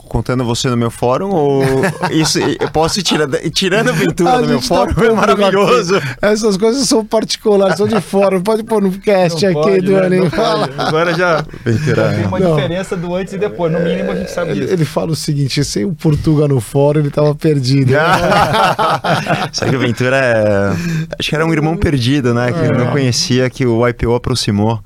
Contando 0.08 0.44
você 0.44 0.68
no 0.68 0.76
meu 0.76 0.90
fórum 0.90 1.30
ou 1.30 1.62
isso 2.12 2.38
eu 2.38 2.70
posso 2.70 3.00
ir 3.00 3.02
tirando, 3.02 3.34
tirando 3.50 3.88
a 3.88 3.92
aventura 3.92 4.32
A 4.32 4.40
do 4.42 4.46
meu 4.46 4.60
tá 4.60 4.66
fórum? 4.66 4.92
É 5.02 5.10
maravilhoso. 5.10 5.96
aqui. 5.96 6.06
Essas 6.20 6.58
coisas 6.58 6.86
são 6.86 7.02
particulares, 7.02 7.78
são 7.78 7.88
de. 7.88 7.94
Não 7.94 8.42
pode 8.42 8.62
pôr 8.64 8.82
no 8.82 8.92
cast 8.98 9.42
Não 9.42 9.50
aqui, 9.50 9.70
pode, 9.70 9.80
né? 9.80 10.00
Duane. 10.00 10.16
Não 10.18 10.30
Fala. 10.30 10.68
Agora 10.76 11.14
já, 11.14 11.42
já 11.64 12.12
tem 12.14 12.26
uma 12.26 12.38
Não. 12.38 12.54
diferença 12.54 12.94
do 12.94 13.14
antes 13.14 13.32
e 13.32 13.38
depois. 13.38 13.72
No 13.72 13.80
mínimo 13.80 14.10
a 14.10 14.14
gente 14.16 14.30
sabe 14.30 14.50
Ele, 14.50 14.60
disso. 14.60 14.72
ele 14.74 14.84
fala 14.84 15.12
o 15.12 15.16
seguinte: 15.16 15.64
sem 15.64 15.86
o 15.86 15.94
Portuga 15.94 16.46
no 16.46 16.60
fórum, 16.60 17.00
ele 17.00 17.10
tava 17.10 17.34
perdido. 17.34 17.92
Sabe 19.52 19.70
que 19.70 19.76
o 19.76 19.80
Ventura 19.80 20.16
é. 20.18 20.72
Acho 21.18 21.28
que 21.30 21.34
era 21.34 21.46
um 21.46 21.52
irmão 21.52 21.74
perdido, 21.76 22.34
né? 22.34 22.52
Que 22.52 22.58
eu 22.66 22.74
não 22.78 22.88
conhecia, 22.90 23.48
que 23.48 23.64
o 23.66 23.86
IPO 23.88 24.14
aproximou. 24.14 24.78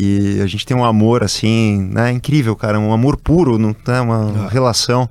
E 0.00 0.40
a 0.40 0.46
gente 0.46 0.64
tem 0.64 0.76
um 0.76 0.84
amor, 0.84 1.24
assim, 1.24 1.90
né? 1.90 2.12
Incrível, 2.12 2.54
cara. 2.54 2.78
Um 2.78 2.92
amor 2.92 3.16
puro, 3.16 3.58
não 3.58 3.72
tem 3.72 3.98
uma 4.00 4.48
relação. 4.48 5.10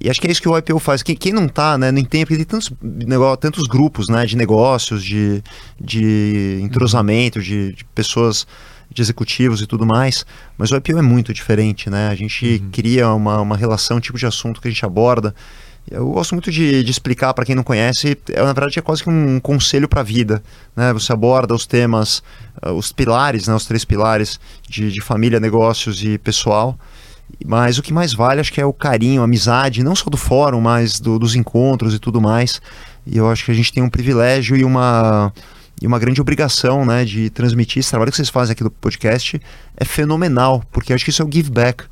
E 0.00 0.10
acho 0.10 0.20
que 0.20 0.26
é 0.26 0.30
isso 0.32 0.42
que 0.42 0.48
o 0.48 0.58
IPO 0.58 0.80
faz. 0.80 1.00
Quem, 1.00 1.14
quem 1.14 1.32
não 1.32 1.46
tá, 1.46 1.78
né, 1.78 1.92
não 1.92 2.00
entende, 2.00 2.26
porque 2.26 2.36
tem 2.36 2.44
tantos, 2.44 2.72
negócio, 2.82 3.36
tantos 3.36 3.68
grupos, 3.68 4.08
né, 4.08 4.26
de 4.26 4.36
negócios, 4.36 5.04
de, 5.04 5.40
de 5.80 6.58
entrosamento, 6.60 7.40
de, 7.40 7.72
de 7.72 7.84
pessoas, 7.94 8.48
de 8.90 9.00
executivos 9.00 9.62
e 9.62 9.66
tudo 9.66 9.86
mais. 9.86 10.26
Mas 10.58 10.72
o 10.72 10.76
IPO 10.76 10.98
é 10.98 11.02
muito 11.02 11.32
diferente, 11.32 11.88
né? 11.88 12.08
A 12.08 12.14
gente 12.16 12.62
cria 12.72 13.08
uma, 13.12 13.40
uma 13.40 13.56
relação, 13.56 13.98
um 13.98 14.00
tipo 14.00 14.18
de 14.18 14.26
assunto 14.26 14.60
que 14.60 14.66
a 14.66 14.70
gente 14.72 14.84
aborda. 14.84 15.32
Eu 15.88 16.10
gosto 16.10 16.34
muito 16.34 16.50
de, 16.50 16.82
de 16.82 16.90
explicar 16.90 17.32
para 17.32 17.44
quem 17.44 17.54
não 17.54 17.62
conhece, 17.62 18.18
é, 18.30 18.42
na 18.42 18.52
verdade 18.52 18.78
é 18.78 18.82
quase 18.82 19.04
que 19.04 19.08
um 19.08 19.38
conselho 19.38 19.88
para 19.88 20.00
a 20.00 20.04
vida. 20.04 20.42
Né? 20.74 20.92
Você 20.92 21.12
aborda 21.12 21.54
os 21.54 21.64
temas, 21.64 22.22
ah, 22.60 22.72
os 22.72 22.90
pilares, 22.90 23.46
né? 23.46 23.54
os 23.54 23.66
três 23.66 23.84
pilares 23.84 24.40
de, 24.68 24.90
de 24.90 25.00
família, 25.00 25.38
negócios 25.38 26.02
e 26.02 26.18
pessoal. 26.18 26.76
Mas 27.44 27.78
o 27.78 27.82
que 27.82 27.92
mais 27.92 28.12
vale, 28.12 28.40
acho 28.40 28.52
que 28.52 28.60
é 28.60 28.66
o 28.66 28.72
carinho, 28.72 29.20
a 29.20 29.24
amizade, 29.24 29.84
não 29.84 29.94
só 29.94 30.10
do 30.10 30.16
fórum, 30.16 30.60
mas 30.60 30.98
do, 30.98 31.18
dos 31.18 31.36
encontros 31.36 31.94
e 31.94 31.98
tudo 32.00 32.20
mais. 32.20 32.60
E 33.06 33.16
eu 33.16 33.30
acho 33.30 33.44
que 33.44 33.50
a 33.52 33.54
gente 33.54 33.72
tem 33.72 33.82
um 33.82 33.88
privilégio 33.88 34.56
e 34.56 34.64
uma, 34.64 35.32
e 35.80 35.86
uma 35.86 36.00
grande 36.00 36.20
obrigação 36.20 36.84
né, 36.84 37.04
de 37.04 37.30
transmitir 37.30 37.78
esse 37.78 37.90
trabalho 37.90 38.10
que 38.10 38.16
vocês 38.16 38.28
fazem 38.28 38.52
aqui 38.52 38.64
do 38.64 38.70
podcast. 38.70 39.40
É 39.76 39.84
fenomenal, 39.84 40.64
porque 40.72 40.92
acho 40.92 41.04
que 41.04 41.10
isso 41.10 41.22
é 41.22 41.24
o 41.24 41.30
give 41.32 41.50
back 41.50 41.84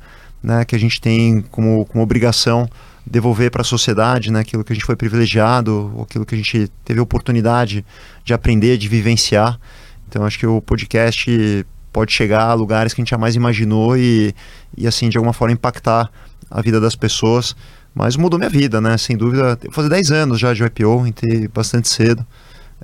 né, 0.43 0.65
que 0.65 0.75
a 0.75 0.79
gente 0.79 0.99
tem 0.99 1.41
como, 1.49 1.85
como 1.85 2.03
obrigação 2.03 2.69
devolver 3.05 3.51
para 3.51 3.61
a 3.61 3.65
sociedade 3.65 4.31
né, 4.31 4.39
aquilo 4.39 4.63
que 4.63 4.73
a 4.73 4.75
gente 4.75 4.85
foi 4.85 4.95
privilegiado, 4.95 5.93
aquilo 6.01 6.25
que 6.25 6.33
a 6.33 6.37
gente 6.37 6.69
teve 6.83 6.99
oportunidade 6.99 7.85
de 8.23 8.33
aprender, 8.33 8.77
de 8.77 8.87
vivenciar. 8.87 9.59
Então 10.07 10.25
acho 10.25 10.39
que 10.39 10.47
o 10.47 10.61
podcast 10.61 11.65
pode 11.93 12.11
chegar 12.11 12.43
a 12.43 12.53
lugares 12.53 12.93
que 12.93 13.01
a 13.01 13.03
gente 13.03 13.11
jamais 13.11 13.35
imaginou 13.35 13.95
e, 13.95 14.33
e 14.75 14.87
assim, 14.87 15.07
de 15.07 15.17
alguma 15.17 15.33
forma 15.33 15.53
impactar 15.53 16.09
a 16.49 16.61
vida 16.61 16.79
das 16.79 16.95
pessoas. 16.95 17.55
Mas 17.93 18.17
mudou 18.17 18.37
minha 18.37 18.49
vida, 18.49 18.81
né? 18.81 18.97
Sem 18.97 19.15
dúvida. 19.15 19.57
Eu 19.63 19.71
fazer 19.71 19.87
10 19.87 20.11
anos 20.11 20.39
já 20.39 20.53
de 20.53 20.63
IPO, 20.63 21.07
entrei 21.07 21.47
bastante 21.47 21.87
cedo. 21.87 22.25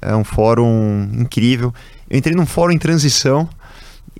É 0.01 0.15
um 0.15 0.23
fórum 0.23 1.09
incrível. 1.13 1.73
Eu 2.09 2.17
entrei 2.17 2.33
num 2.33 2.45
fórum 2.45 2.71
em 2.71 2.77
transição, 2.77 3.49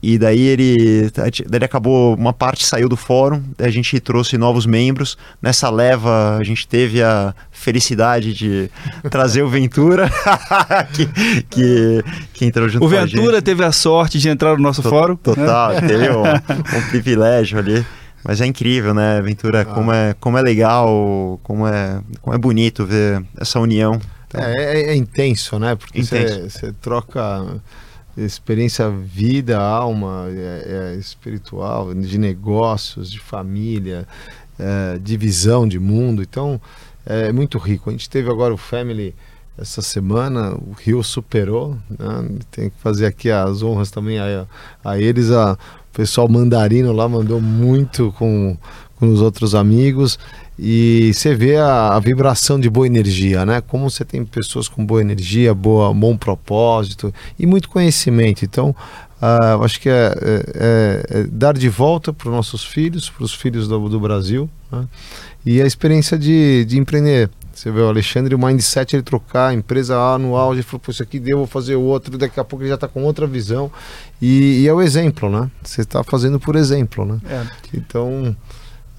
e 0.04 0.18
daí 0.18 0.42
ele, 0.42 1.12
daí 1.12 1.32
ele 1.54 1.66
acabou, 1.66 2.16
uma 2.16 2.34
parte 2.34 2.66
saiu 2.66 2.90
do 2.90 2.98
fórum, 2.98 3.44
a 3.60 3.70
gente 3.70 4.00
trouxe 4.00 4.36
novos 4.36 4.66
membros. 4.66 5.16
Nessa 5.40 5.70
leva 5.70 6.38
a 6.38 6.44
gente 6.44 6.68
teve 6.68 7.04
a 7.04 7.36
felicidade 7.52 8.34
de 8.34 8.72
trazer 9.12 9.44
o 9.44 9.50
Ventura, 9.50 10.10
que, 10.94 11.06
que, 11.44 12.04
que, 12.34 12.46
entrou 12.46 12.68
junto 12.68 12.86
o 12.86 12.90
com 12.90 12.96
a 12.96 13.02
gente. 13.02 13.14
O 13.14 13.20
Ventura 13.20 13.42
teve 13.44 13.64
a 13.64 13.72
sorte 13.72 14.18
de 14.18 14.28
entrar 14.28 14.58
no 14.58 14.64
nosso 14.64 14.82
T 14.82 14.90
fórum. 14.90 15.16
Total, 15.16 15.74
né? 15.74 15.82
teve 15.88 16.10
um, 16.10 16.24
um, 16.24 16.90
privilégio 16.90 17.60
ali. 17.60 17.86
Mas 18.24 18.42
é 18.42 18.48
incrível, 18.48 18.96
né, 18.96 19.22
Ventura? 19.22 19.62
Ah. 19.62 19.66
Como, 19.66 19.94
é, 19.94 20.16
como 20.20 20.38
é 20.38 20.42
legal, 20.42 21.40
como 21.44 21.68
é, 21.68 22.02
como 22.22 22.36
é 22.36 22.40
bonito 22.40 22.86
ver 22.86 23.24
essa 23.38 23.60
união. 23.60 24.02
Então... 24.28 24.42
É, 24.42 24.54
é, 24.54 24.82
é, 24.92 24.96
intenso, 24.96 25.60
né? 25.60 25.76
Porque 25.76 26.02
você 26.04 26.74
troca 26.82 27.46
experiência 28.18 28.90
vida, 28.90 29.60
alma, 29.60 30.28
é, 30.30 30.94
é 30.94 31.00
espiritual, 31.00 31.94
de 31.94 32.18
negócios, 32.18 33.10
de 33.12 33.20
família, 33.20 34.08
é, 34.60 34.98
de 35.00 35.18
visão 35.18 35.68
de 35.68 35.80
mundo. 35.80 36.22
Então 36.22 36.60
é 37.06 37.32
muito 37.32 37.58
rico. 37.58 37.90
A 37.90 37.94
gente 37.94 38.10
teve 38.10 38.30
agora 38.30 38.54
o 38.54 38.58
Family 38.58 39.16
essa 39.58 39.82
semana, 39.82 40.54
o 40.54 40.74
Rio 40.78 41.04
superou. 41.04 41.78
Né? 41.90 42.40
Tem 42.50 42.70
que 42.70 42.78
fazer 42.80 43.06
aqui 43.06 43.30
as 43.30 43.62
honras 43.62 43.92
também 43.92 44.20
a, 44.20 44.48
a 44.84 45.00
eles. 45.00 45.32
A, 45.32 45.54
o 45.54 45.94
pessoal 45.94 46.28
mandarino 46.28 46.94
lá 46.94 47.08
mandou 47.08 47.42
muito 47.42 48.14
com, 48.18 48.58
com 48.96 49.10
os 49.12 49.22
outros 49.22 49.54
amigos 49.54 50.18
e 50.64 51.12
você 51.12 51.34
vê 51.34 51.58
a, 51.58 51.96
a, 51.96 52.00
vibração 52.00 52.60
de 52.60 52.70
boa 52.70 52.86
energia, 52.86 53.44
né? 53.48 53.62
Como 53.62 53.90
você 53.90 54.06
tem 54.06 54.24
pessoas 54.24 54.68
com 54.68 54.86
boa 54.86 55.02
energia, 55.02 55.56
boa, 55.56 55.92
bom 55.92 56.16
propósito 56.16 57.12
e 57.40 57.48
muito 57.48 57.68
conhecimento. 57.68 58.46
Então, 58.46 58.70
uh, 59.20 59.64
acho 59.64 59.82
que 59.82 59.90
é, 59.90 60.14
é, 60.22 60.44
é, 60.54 61.20
é 61.22 61.24
dar 61.24 61.58
de 61.58 61.68
volta 61.68 62.14
para 62.14 62.30
os 62.30 62.36
nossos 62.36 62.64
filhos, 62.64 63.10
para 63.10 63.24
os 63.24 63.34
filhos 63.34 63.68
do, 63.68 63.90
do 63.90 64.00
Brasil, 64.00 64.48
né? 64.72 64.88
e 65.44 65.60
a 65.60 65.66
experiência 65.66 66.16
de, 66.16 66.64
de 66.66 66.78
empreender. 66.78 67.28
Você 67.52 67.72
vê 67.72 67.82
o 67.82 67.88
Alexandre, 67.88 68.36
o 68.36 68.40
mindset 68.40 68.96
ele 68.96 69.02
trocar, 69.02 69.48
a 69.48 69.54
empresa 69.56 69.98
A 69.98 70.20
no 70.20 70.36
auge, 70.36 70.60
ele 70.60 70.64
falou, 70.64 70.80
pô, 70.80 70.92
isso 70.92 71.02
aqui 71.02 71.20
deu, 71.20 71.40
vou 71.40 71.48
fazer 71.48 71.76
outro, 71.76 72.20
daqui 72.20 72.40
a 72.40 72.44
pouco 72.44 72.62
ele 72.62 72.70
já 72.70 72.76
está 72.76 72.88
com 72.88 73.02
outra 73.02 73.26
visão. 73.26 73.72
E, 74.22 74.62
e, 74.62 74.68
é 74.68 74.74
o 74.74 74.80
exemplo, 74.80 75.28
né? 75.28 75.50
Você 75.64 75.82
está 75.82 76.04
fazendo 76.04 76.40
por 76.40 76.56
exemplo, 76.56 77.04
né? 77.04 77.20
É. 77.28 77.46
Então, 77.74 78.36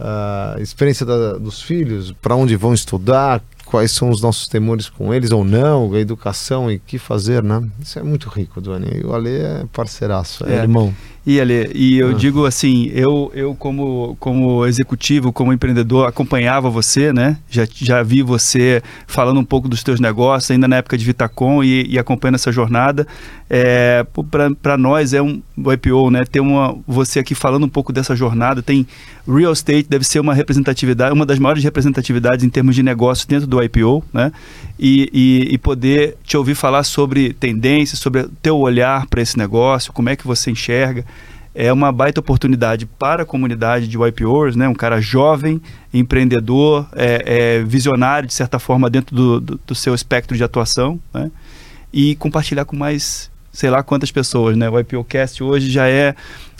a 0.02 0.56
experiência 0.60 1.06
da, 1.06 1.34
dos 1.34 1.62
filhos, 1.62 2.12
para 2.20 2.34
onde 2.34 2.56
vão 2.56 2.74
estudar, 2.74 3.40
quais 3.64 3.92
são 3.92 4.10
os 4.10 4.20
nossos 4.20 4.48
temores 4.48 4.88
com 4.88 5.14
eles 5.14 5.30
ou 5.30 5.44
não, 5.44 5.94
a 5.94 5.98
educação 6.00 6.70
e 6.70 6.76
o 6.76 6.80
que 6.80 6.98
fazer, 6.98 7.42
né? 7.42 7.62
Isso 7.80 7.98
é 7.98 8.02
muito 8.02 8.28
rico, 8.28 8.60
Doni. 8.60 9.00
E 9.00 9.06
o 9.06 9.14
Ale 9.14 9.30
é 9.30 9.64
parceiraço, 9.72 10.44
é, 10.46 10.56
é 10.56 10.62
irmão. 10.62 10.92
E 11.24 11.40
Ale, 11.40 11.70
e 11.72 11.98
eu 11.98 12.10
ah. 12.10 12.14
digo 12.14 12.44
assim, 12.46 12.90
eu, 12.92 13.30
eu 13.32 13.54
como, 13.54 14.16
como 14.18 14.66
executivo, 14.66 15.32
como 15.32 15.52
empreendedor, 15.52 16.08
acompanhava 16.08 16.68
você, 16.68 17.12
né? 17.12 17.38
Já, 17.48 17.66
já 17.72 18.02
vi 18.02 18.22
você 18.22 18.82
falando 19.06 19.38
um 19.38 19.44
pouco 19.44 19.68
dos 19.68 19.84
teus 19.84 20.00
negócios, 20.00 20.50
ainda 20.50 20.66
na 20.66 20.76
época 20.76 20.98
de 20.98 21.04
Vitacom 21.04 21.62
e, 21.62 21.86
e 21.88 21.98
acompanhando 21.98 22.34
essa 22.34 22.50
jornada. 22.50 23.06
É, 23.48 24.04
para 24.60 24.76
nós 24.76 25.12
é 25.12 25.22
um 25.22 25.40
o 25.56 25.72
IPO, 25.72 26.10
né? 26.10 26.24
Ter 26.24 26.40
uma, 26.40 26.76
você 26.86 27.18
aqui 27.18 27.34
falando 27.34 27.64
um 27.64 27.68
pouco 27.68 27.92
dessa 27.92 28.16
jornada, 28.16 28.62
tem 28.62 28.86
real 29.26 29.52
estate 29.52 29.86
deve 29.88 30.04
ser 30.04 30.18
uma 30.18 30.34
representatividade, 30.34 31.12
uma 31.12 31.26
das 31.26 31.38
maiores 31.38 31.62
representatividades 31.62 32.44
em 32.44 32.48
termos 32.48 32.74
de 32.74 32.82
negócio 32.82 33.28
dentro 33.28 33.46
do 33.46 33.62
IPO, 33.62 34.02
né? 34.12 34.32
E, 34.84 35.08
e, 35.12 35.54
e 35.54 35.58
poder 35.58 36.16
te 36.24 36.36
ouvir 36.36 36.56
falar 36.56 36.82
sobre 36.82 37.32
tendências, 37.32 38.00
sobre 38.00 38.26
teu 38.42 38.58
olhar 38.58 39.06
para 39.06 39.22
esse 39.22 39.38
negócio, 39.38 39.92
como 39.92 40.08
é 40.08 40.16
que 40.16 40.26
você 40.26 40.50
enxerga 40.50 41.04
é 41.54 41.72
uma 41.72 41.92
baita 41.92 42.20
oportunidade 42.20 42.86
para 42.86 43.22
a 43.22 43.26
comunidade 43.26 43.86
de 43.86 43.98
YPOers, 43.98 44.56
né? 44.56 44.68
um 44.68 44.74
cara 44.74 45.00
jovem, 45.00 45.60
empreendedor, 45.92 46.88
é, 46.94 47.58
é 47.58 47.62
visionário, 47.62 48.26
de 48.26 48.34
certa 48.34 48.58
forma, 48.58 48.88
dentro 48.88 49.14
do, 49.14 49.40
do, 49.40 49.60
do, 49.66 49.74
seu 49.74 49.94
espectro 49.94 50.36
de 50.36 50.42
atuação, 50.42 50.98
né? 51.12 51.30
e 51.92 52.14
compartilhar 52.16 52.64
com 52.64 52.74
mais, 52.74 53.30
sei 53.52 53.68
lá 53.68 53.82
quantas 53.82 54.10
pessoas. 54.10 54.56
Né? 54.56 54.68
O 54.68 54.78
YPOcast 54.78 55.42
hoje 55.42 55.70
já 55.70 55.86
é 55.86 56.14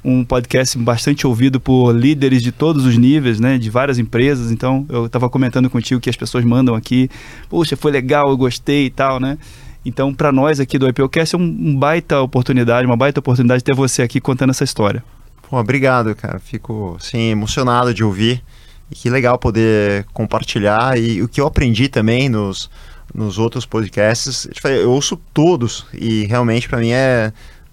um 0.05 0.25
podcast 0.25 0.77
bastante 0.79 1.27
ouvido 1.27 1.61
por 1.61 1.93
líderes 1.93 2.43
de 2.43 2.51
todos 2.51 2.85
os 2.85 2.97
níveis, 2.99 3.39
né, 3.39 3.57
de 3.57 3.71
várias 3.71 3.99
empresas. 3.99 4.51
Então, 4.51 4.85
eu 4.89 5.07
estava 5.07 5.31
comentando 5.31 5.71
contigo 5.71 6.01
que 6.01 6.11
as 6.11 6.17
pessoas 6.17 6.45
mandam 6.45 6.75
aqui, 6.75 7.09
puxa, 7.49 7.77
foi 7.77 7.93
legal, 7.93 8.31
eu 8.31 8.37
gostei 8.37 8.87
e 8.87 8.91
tal, 8.91 9.21
né? 9.21 9.39
Então, 9.85 10.15
para 10.15 10.31
nós 10.31 10.61
aqui 10.61 10.79
do 10.79 10.89
IPOcast 10.89 11.35
é 11.35 11.39
um, 11.39 11.43
um, 11.43 11.77
baita 11.77 12.21
oportunidade, 12.21 12.87
uma 12.87 12.97
baita 12.97 13.21
oportunidade 13.21 13.61
de 13.61 13.65
ter 13.65 13.75
você 13.75 14.03
aqui 14.03 14.21
contando 14.21 14.51
essa 14.51 14.65
história. 14.65 15.05
Pô, 15.49 15.59
obrigado, 15.59 16.15
cara. 16.15 16.39
Fico, 16.39 16.97
sim, 17.01 17.31
emocionado 17.31 17.93
de 17.93 18.05
ouvir. 18.05 18.43
E 18.91 18.95
que 18.95 19.11
legal 19.11 19.39
poder 19.39 20.05
compartilhar. 20.13 20.99
E 20.99 21.21
o 21.23 21.29
que 21.29 21.41
eu 21.41 21.47
aprendi 21.47 21.89
também 21.89 22.29
nos, 22.29 22.71
nos 23.13 23.39
outros 23.39 23.67
podcasts, 23.67 24.49
eu 24.65 24.91
ouço 24.91 25.17
todos 25.35 25.87
e 25.93 26.27
realmente 26.27 26.69
para 26.69 26.79
mim 26.79 26.91
é, 26.91 27.33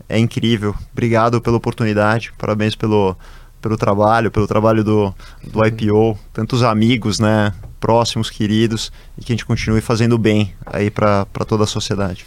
é 0.09 0.17
incrível. 0.17 0.75
Obrigado 0.91 1.39
pela 1.39 1.55
oportunidade, 1.55 2.33
parabéns 2.37 2.75
pelo, 2.75 3.15
pelo 3.61 3.77
trabalho, 3.77 4.31
pelo 4.31 4.47
trabalho 4.47 4.83
do, 4.83 5.13
do 5.43 5.65
IPO, 5.65 6.17
tantos 6.33 6.63
amigos, 6.63 7.19
né? 7.19 7.53
próximos, 7.79 8.29
queridos, 8.29 8.91
e 9.17 9.23
que 9.23 9.31
a 9.31 9.35
gente 9.35 9.45
continue 9.45 9.81
fazendo 9.81 10.17
bem 10.17 10.53
aí 10.65 10.91
para 10.91 11.25
toda 11.47 11.63
a 11.63 11.67
sociedade. 11.67 12.25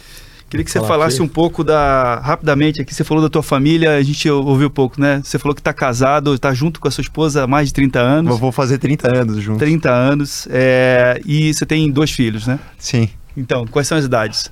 Queria 0.49 0.63
que 0.63 0.69
você 0.69 0.79
falasse 0.81 1.15
aqui. 1.15 1.23
um 1.23 1.27
pouco 1.27 1.63
da. 1.63 2.19
Rapidamente 2.19 2.79
aqui, 2.79 2.93
você 2.93 3.03
falou 3.03 3.23
da 3.23 3.29
tua 3.29 3.41
família, 3.41 3.95
a 3.95 4.03
gente 4.03 4.29
ouviu 4.29 4.69
pouco, 4.69 5.01
né? 5.01 5.19
Você 5.23 5.39
falou 5.39 5.55
que 5.55 5.61
está 5.61 5.73
casado, 5.73 6.35
está 6.35 6.53
junto 6.53 6.79
com 6.79 6.87
a 6.87 6.91
sua 6.91 7.01
esposa 7.01 7.43
há 7.43 7.47
mais 7.47 7.69
de 7.69 7.73
30 7.73 7.99
anos. 7.99 8.31
Eu 8.31 8.37
vou 8.37 8.51
fazer 8.51 8.77
30 8.77 9.17
anos 9.17 9.41
junto. 9.41 9.57
30 9.57 9.89
anos. 9.89 10.47
É... 10.51 11.19
E 11.25 11.51
você 11.51 11.65
tem 11.65 11.89
dois 11.89 12.11
filhos, 12.11 12.45
né? 12.45 12.59
Sim. 12.77 13.09
Então, 13.35 13.65
quais 13.65 13.87
são 13.87 13.97
as 13.97 14.05
idades? 14.05 14.51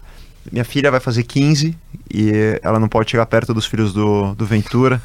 Minha 0.51 0.65
filha 0.65 0.89
vai 0.89 0.99
fazer 0.99 1.21
15 1.21 1.77
e 2.13 2.59
ela 2.61 2.79
não 2.79 2.87
pode 2.87 3.11
chegar 3.11 3.25
perto 3.25 3.53
dos 3.53 3.65
filhos 3.65 3.93
do, 3.93 4.33
do 4.35 4.45
Ventura. 4.45 5.01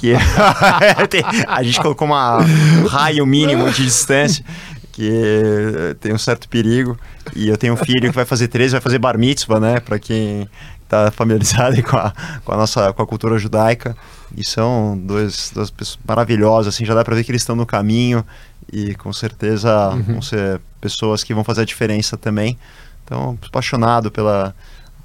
que 0.00 0.12
a 1.46 1.62
gente 1.62 1.80
colocou 1.80 2.06
uma, 2.06 2.38
um 2.38 2.86
raio 2.86 3.24
mínimo 3.24 3.70
de 3.70 3.84
distância 3.84 4.44
que 4.92 5.96
tem 6.00 6.12
um 6.12 6.18
certo 6.18 6.48
perigo. 6.48 6.98
E 7.34 7.48
eu 7.48 7.56
tenho 7.56 7.74
um 7.74 7.76
filho 7.76 8.10
que 8.10 8.16
vai 8.16 8.24
fazer 8.24 8.48
13, 8.48 8.72
vai 8.72 8.80
fazer 8.80 8.98
bar 8.98 9.18
mitzvah, 9.18 9.58
né? 9.58 9.80
Para 9.80 9.98
quem 9.98 10.48
está 10.82 11.10
familiarizado 11.10 11.80
com 11.82 11.96
a, 11.96 12.12
com 12.44 12.52
a 12.52 12.56
nossa 12.56 12.92
com 12.92 13.02
a 13.02 13.06
cultura 13.06 13.38
judaica. 13.38 13.96
E 14.36 14.44
são 14.44 14.98
dois, 14.98 15.50
duas 15.52 15.70
pessoas 15.70 15.98
maravilhosas, 16.06 16.74
assim, 16.74 16.84
já 16.84 16.94
dá 16.94 17.04
para 17.04 17.14
ver 17.14 17.24
que 17.24 17.30
eles 17.30 17.42
estão 17.42 17.56
no 17.56 17.66
caminho 17.66 18.24
e 18.72 18.94
com 18.94 19.12
certeza 19.12 19.90
uhum. 19.90 20.02
vão 20.02 20.22
ser 20.22 20.60
pessoas 20.80 21.22
que 21.24 21.34
vão 21.34 21.44
fazer 21.44 21.62
a 21.62 21.64
diferença 21.64 22.16
também. 22.16 22.58
Então, 23.04 23.38
apaixonado 23.46 24.10
pela, 24.10 24.54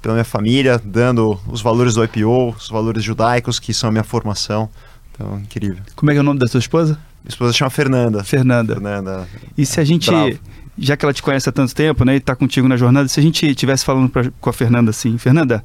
pela 0.00 0.14
minha 0.14 0.24
família, 0.24 0.80
dando 0.82 1.38
os 1.48 1.60
valores 1.60 1.94
do 1.94 2.04
IPO, 2.04 2.50
os 2.50 2.68
valores 2.68 3.02
judaicos 3.02 3.58
que 3.58 3.74
são 3.74 3.88
a 3.88 3.92
minha 3.92 4.04
formação. 4.04 4.68
Então, 5.12 5.38
incrível. 5.38 5.82
Como 5.96 6.10
é 6.10 6.14
que 6.14 6.18
é 6.18 6.20
o 6.20 6.24
nome 6.24 6.38
da 6.38 6.46
sua 6.46 6.60
esposa? 6.60 6.92
Minha 7.24 7.30
esposa 7.30 7.52
chama 7.52 7.70
Fernanda. 7.70 8.22
Fernanda. 8.22 8.74
Fernanda. 8.74 9.28
E 9.56 9.66
se 9.66 9.80
a 9.80 9.84
gente, 9.84 10.10
Bravo. 10.10 10.38
já 10.78 10.96
que 10.96 11.04
ela 11.04 11.12
te 11.12 11.22
conhece 11.22 11.48
há 11.48 11.52
tanto 11.52 11.74
tempo, 11.74 12.04
né, 12.04 12.16
e 12.16 12.20
tá 12.20 12.36
contigo 12.36 12.68
na 12.68 12.76
jornada, 12.76 13.08
se 13.08 13.18
a 13.18 13.22
gente 13.22 13.44
estivesse 13.46 13.84
falando 13.84 14.08
pra, 14.08 14.30
com 14.40 14.50
a 14.50 14.52
Fernanda 14.52 14.90
assim, 14.90 15.18
Fernanda, 15.18 15.62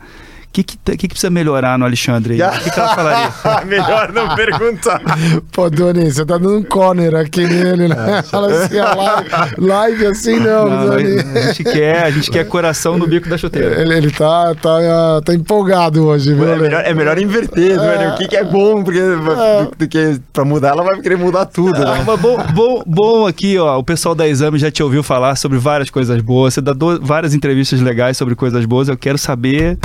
que, 0.54 0.64
que, 0.64 0.78
que, 0.78 0.98
que 0.98 1.08
precisa 1.10 1.30
melhorar 1.32 1.78
no 1.80 1.86
Alexandre? 1.86 2.42
aí? 2.42 2.48
O 2.48 2.62
que, 2.64 2.70
que 2.70 2.80
ela 2.80 2.96
falaria? 2.96 3.32
Melhor 3.66 4.12
não 4.14 4.36
perguntar. 4.36 5.02
Pô, 5.52 5.70
Doni, 5.70 6.12
você 6.12 6.24
tá 6.26 6.38
dando 6.38 6.58
um 6.60 6.64
corner 6.64 7.16
aqui 7.16 7.44
nele, 7.46 7.88
né? 7.88 8.22
Fala 8.24 8.52
assim, 8.54 8.78
a 8.78 8.94
live, 8.94 9.30
live 9.58 10.06
assim 10.08 10.40
não, 10.40 10.70
Não, 10.70 10.90
Doni. 10.90 11.20
a 11.20 11.42
gente 11.52 11.64
quer, 11.64 12.04
a 12.04 12.12
gente 12.12 12.30
quer 12.32 12.46
coração 12.48 12.98
no 12.98 13.08
bico 13.08 13.28
da 13.28 13.38
chuteira. 13.38 13.82
Ele, 13.82 13.96
ele 13.96 14.12
tá, 14.12 14.54
tá, 14.62 14.70
ah, 15.18 15.22
tá 15.26 15.34
empolgado 15.34 16.06
hoje, 16.06 16.34
viu? 16.34 16.48
É 16.48 16.56
Lê? 16.56 16.62
melhor, 16.62 16.84
é 16.86 16.94
melhor 16.94 17.18
inverter, 17.18 17.78
né? 17.78 18.10
O 18.14 18.18
que, 18.18 18.28
que 18.28 18.36
é 18.38 18.44
bom, 18.44 18.84
porque 18.84 19.00
do, 19.02 19.76
do 19.78 19.88
que 19.88 20.20
pra 20.32 20.46
mudar, 20.46 20.70
ela 20.70 20.84
vai 20.84 21.02
querer 21.02 21.18
mudar 21.18 21.46
tudo, 21.48 21.82
Ah, 21.82 21.96
né? 21.98 22.04
mas 22.06 22.20
bom, 22.20 22.38
bom, 22.54 22.84
bom 22.86 23.28
aqui, 23.28 23.58
ó. 23.58 23.80
O 23.80 23.84
pessoal 23.84 24.14
da 24.14 24.28
Exame 24.28 24.60
já 24.60 24.70
te 24.70 24.84
ouviu 24.84 25.02
falar 25.02 25.36
sobre 25.36 25.58
várias 25.58 25.90
coisas 25.90 26.22
boas. 26.22 26.54
Você 26.54 26.62
dá 26.62 26.74
do- 26.74 27.02
várias 27.02 27.34
entrevistas 27.34 27.82
legais 27.82 28.18
sobre 28.18 28.36
coisas 28.36 28.64
boas. 28.66 28.88
Eu 28.88 28.96
quero 28.98 29.18
saber. 29.18 29.78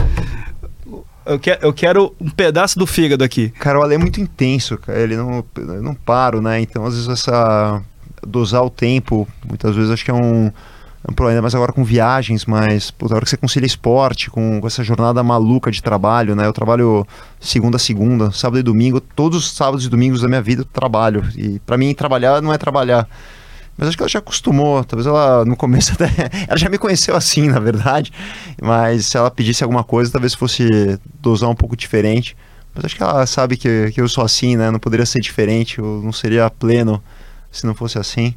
Eu 1.29 1.39
quero, 1.39 1.59
eu 1.63 1.73
quero 1.75 2.15
um 2.19 2.31
pedaço 2.31 2.79
do 2.79 2.87
fígado 2.87 3.23
aqui. 3.23 3.51
Cara, 3.51 3.79
o 3.79 3.83
Ale 3.83 3.97
é 3.97 3.99
muito 3.99 4.19
intenso, 4.19 4.79
cara. 4.79 4.99
Ele 4.99 5.15
não, 5.15 5.45
eu 5.57 5.83
não 5.83 5.95
paro, 5.95 6.41
né? 6.41 6.59
Então, 6.61 6.87
às 6.87 6.95
vezes, 6.95 7.09
essa. 7.09 7.83
dosar 8.27 8.65
o 8.65 8.71
tempo, 8.71 9.29
muitas 9.47 9.77
vezes 9.77 9.91
acho 9.91 10.05
que 10.05 10.11
é 10.11 10.15
um, 10.15 10.47
é 10.47 11.11
um 11.11 11.15
problema, 11.15 11.43
mas 11.43 11.55
agora 11.55 11.71
com 11.71 11.85
viagens, 11.85 12.47
mas, 12.47 12.91
puta, 12.91 13.15
hora 13.15 13.25
que 13.25 13.31
você 13.31 13.37
concilia 13.37 13.67
esporte 13.67 14.31
com, 14.31 14.59
com 14.59 14.67
essa 14.67 14.83
jornada 14.83 15.23
maluca 15.23 15.71
de 15.71 15.83
trabalho, 15.83 16.35
né? 16.35 16.47
Eu 16.47 16.53
trabalho 16.53 17.07
segunda 17.39 17.77
a 17.77 17.81
segunda, 17.81 18.33
sábado 18.33 18.59
e 18.59 18.63
domingo, 18.63 18.99
todos 18.99 19.39
os 19.39 19.53
sábados 19.53 19.85
e 19.85 19.89
domingos 19.91 20.23
da 20.23 20.29
minha 20.29 20.43
vida 20.43 20.63
eu 20.63 20.67
trabalho. 20.67 21.23
E 21.37 21.59
pra 21.61 21.77
mim, 21.77 21.95
trabalhar 21.95 22.41
não 22.41 22.55
é 22.55 22.59
trabalhar. 22.59 23.07
Mas 23.79 23.89
acho 23.89 23.97
que 23.97 24.03
ela 24.03 24.09
já 24.09 24.19
acostumou. 24.19 24.83
Talvez 24.85 25.07
ela, 25.07 25.45
no 25.45 25.57
começo 25.57 25.93
até. 25.99 26.11
Ela 26.49 26.57
já 26.57 26.69
me 26.69 26.77
conheceu 26.77 27.15
assim, 27.15 27.49
na 27.49 27.61
verdade. 27.61 28.13
Mas 28.61 29.07
se 29.07 29.17
ela 29.17 29.31
pedisse 29.31 29.63
alguma 29.63 29.85
coisa, 29.85 30.11
talvez 30.11 30.35
fosse 30.35 30.99
dosar 31.21 31.49
um 31.49 31.55
pouco 31.55 31.77
diferente. 31.77 32.37
Mas 32.75 32.85
acho 32.85 32.97
que 32.97 33.03
ela 33.03 33.25
sabe 33.25 33.57
que, 33.57 33.93
que 33.93 34.01
eu 34.01 34.09
sou 34.09 34.25
assim, 34.25 34.57
né? 34.57 34.69
Não 34.73 34.81
poderia 34.81 35.07
ser 35.07 35.21
diferente. 35.21 35.79
Eu 35.79 36.03
não 36.03 36.13
seria 36.13 36.51
pleno 36.51 37.01
se 37.53 37.65
não 37.65 37.75
fosse 37.75 37.99
assim. 37.99 38.35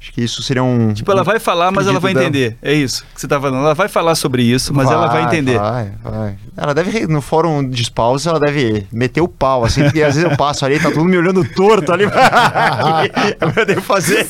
Acho 0.00 0.12
que 0.12 0.22
isso 0.22 0.40
seria 0.44 0.62
um. 0.62 0.94
Tipo, 0.94 1.10
ela 1.10 1.24
vai 1.24 1.40
falar, 1.40 1.72
mas 1.72 1.88
ela 1.88 1.98
vai 1.98 2.14
pedido 2.14 2.32
dela. 2.32 2.46
entender. 2.46 2.58
É 2.62 2.72
isso 2.72 3.04
que 3.12 3.20
você 3.20 3.26
tá 3.26 3.40
falando. 3.40 3.64
Ela 3.64 3.74
vai 3.74 3.88
falar 3.88 4.14
sobre 4.14 4.44
isso, 4.44 4.72
mas 4.72 4.88
ela 4.88 5.08
vai 5.08 5.24
entender. 5.24 5.58
Vai, 5.58 5.92
vai. 6.04 6.36
Ela 6.56 6.72
deve, 6.72 7.06
no 7.08 7.20
fórum 7.20 7.68
de 7.68 7.84
spaus, 7.84 8.24
ela 8.24 8.38
deve 8.38 8.86
meter 8.92 9.20
o 9.20 9.26
pau, 9.26 9.64
assim, 9.64 9.82
porque 9.82 10.00
às 10.00 10.14
vezes 10.14 10.30
eu 10.30 10.36
passo 10.36 10.64
ali, 10.64 10.78
tá 10.78 10.88
todo 10.90 10.98
mundo 11.00 11.10
me 11.10 11.18
olhando 11.18 11.44
torto 11.44 11.92
ali. 11.92 12.04
eu 13.56 13.66
devo 13.66 13.80
fazer. 13.80 14.24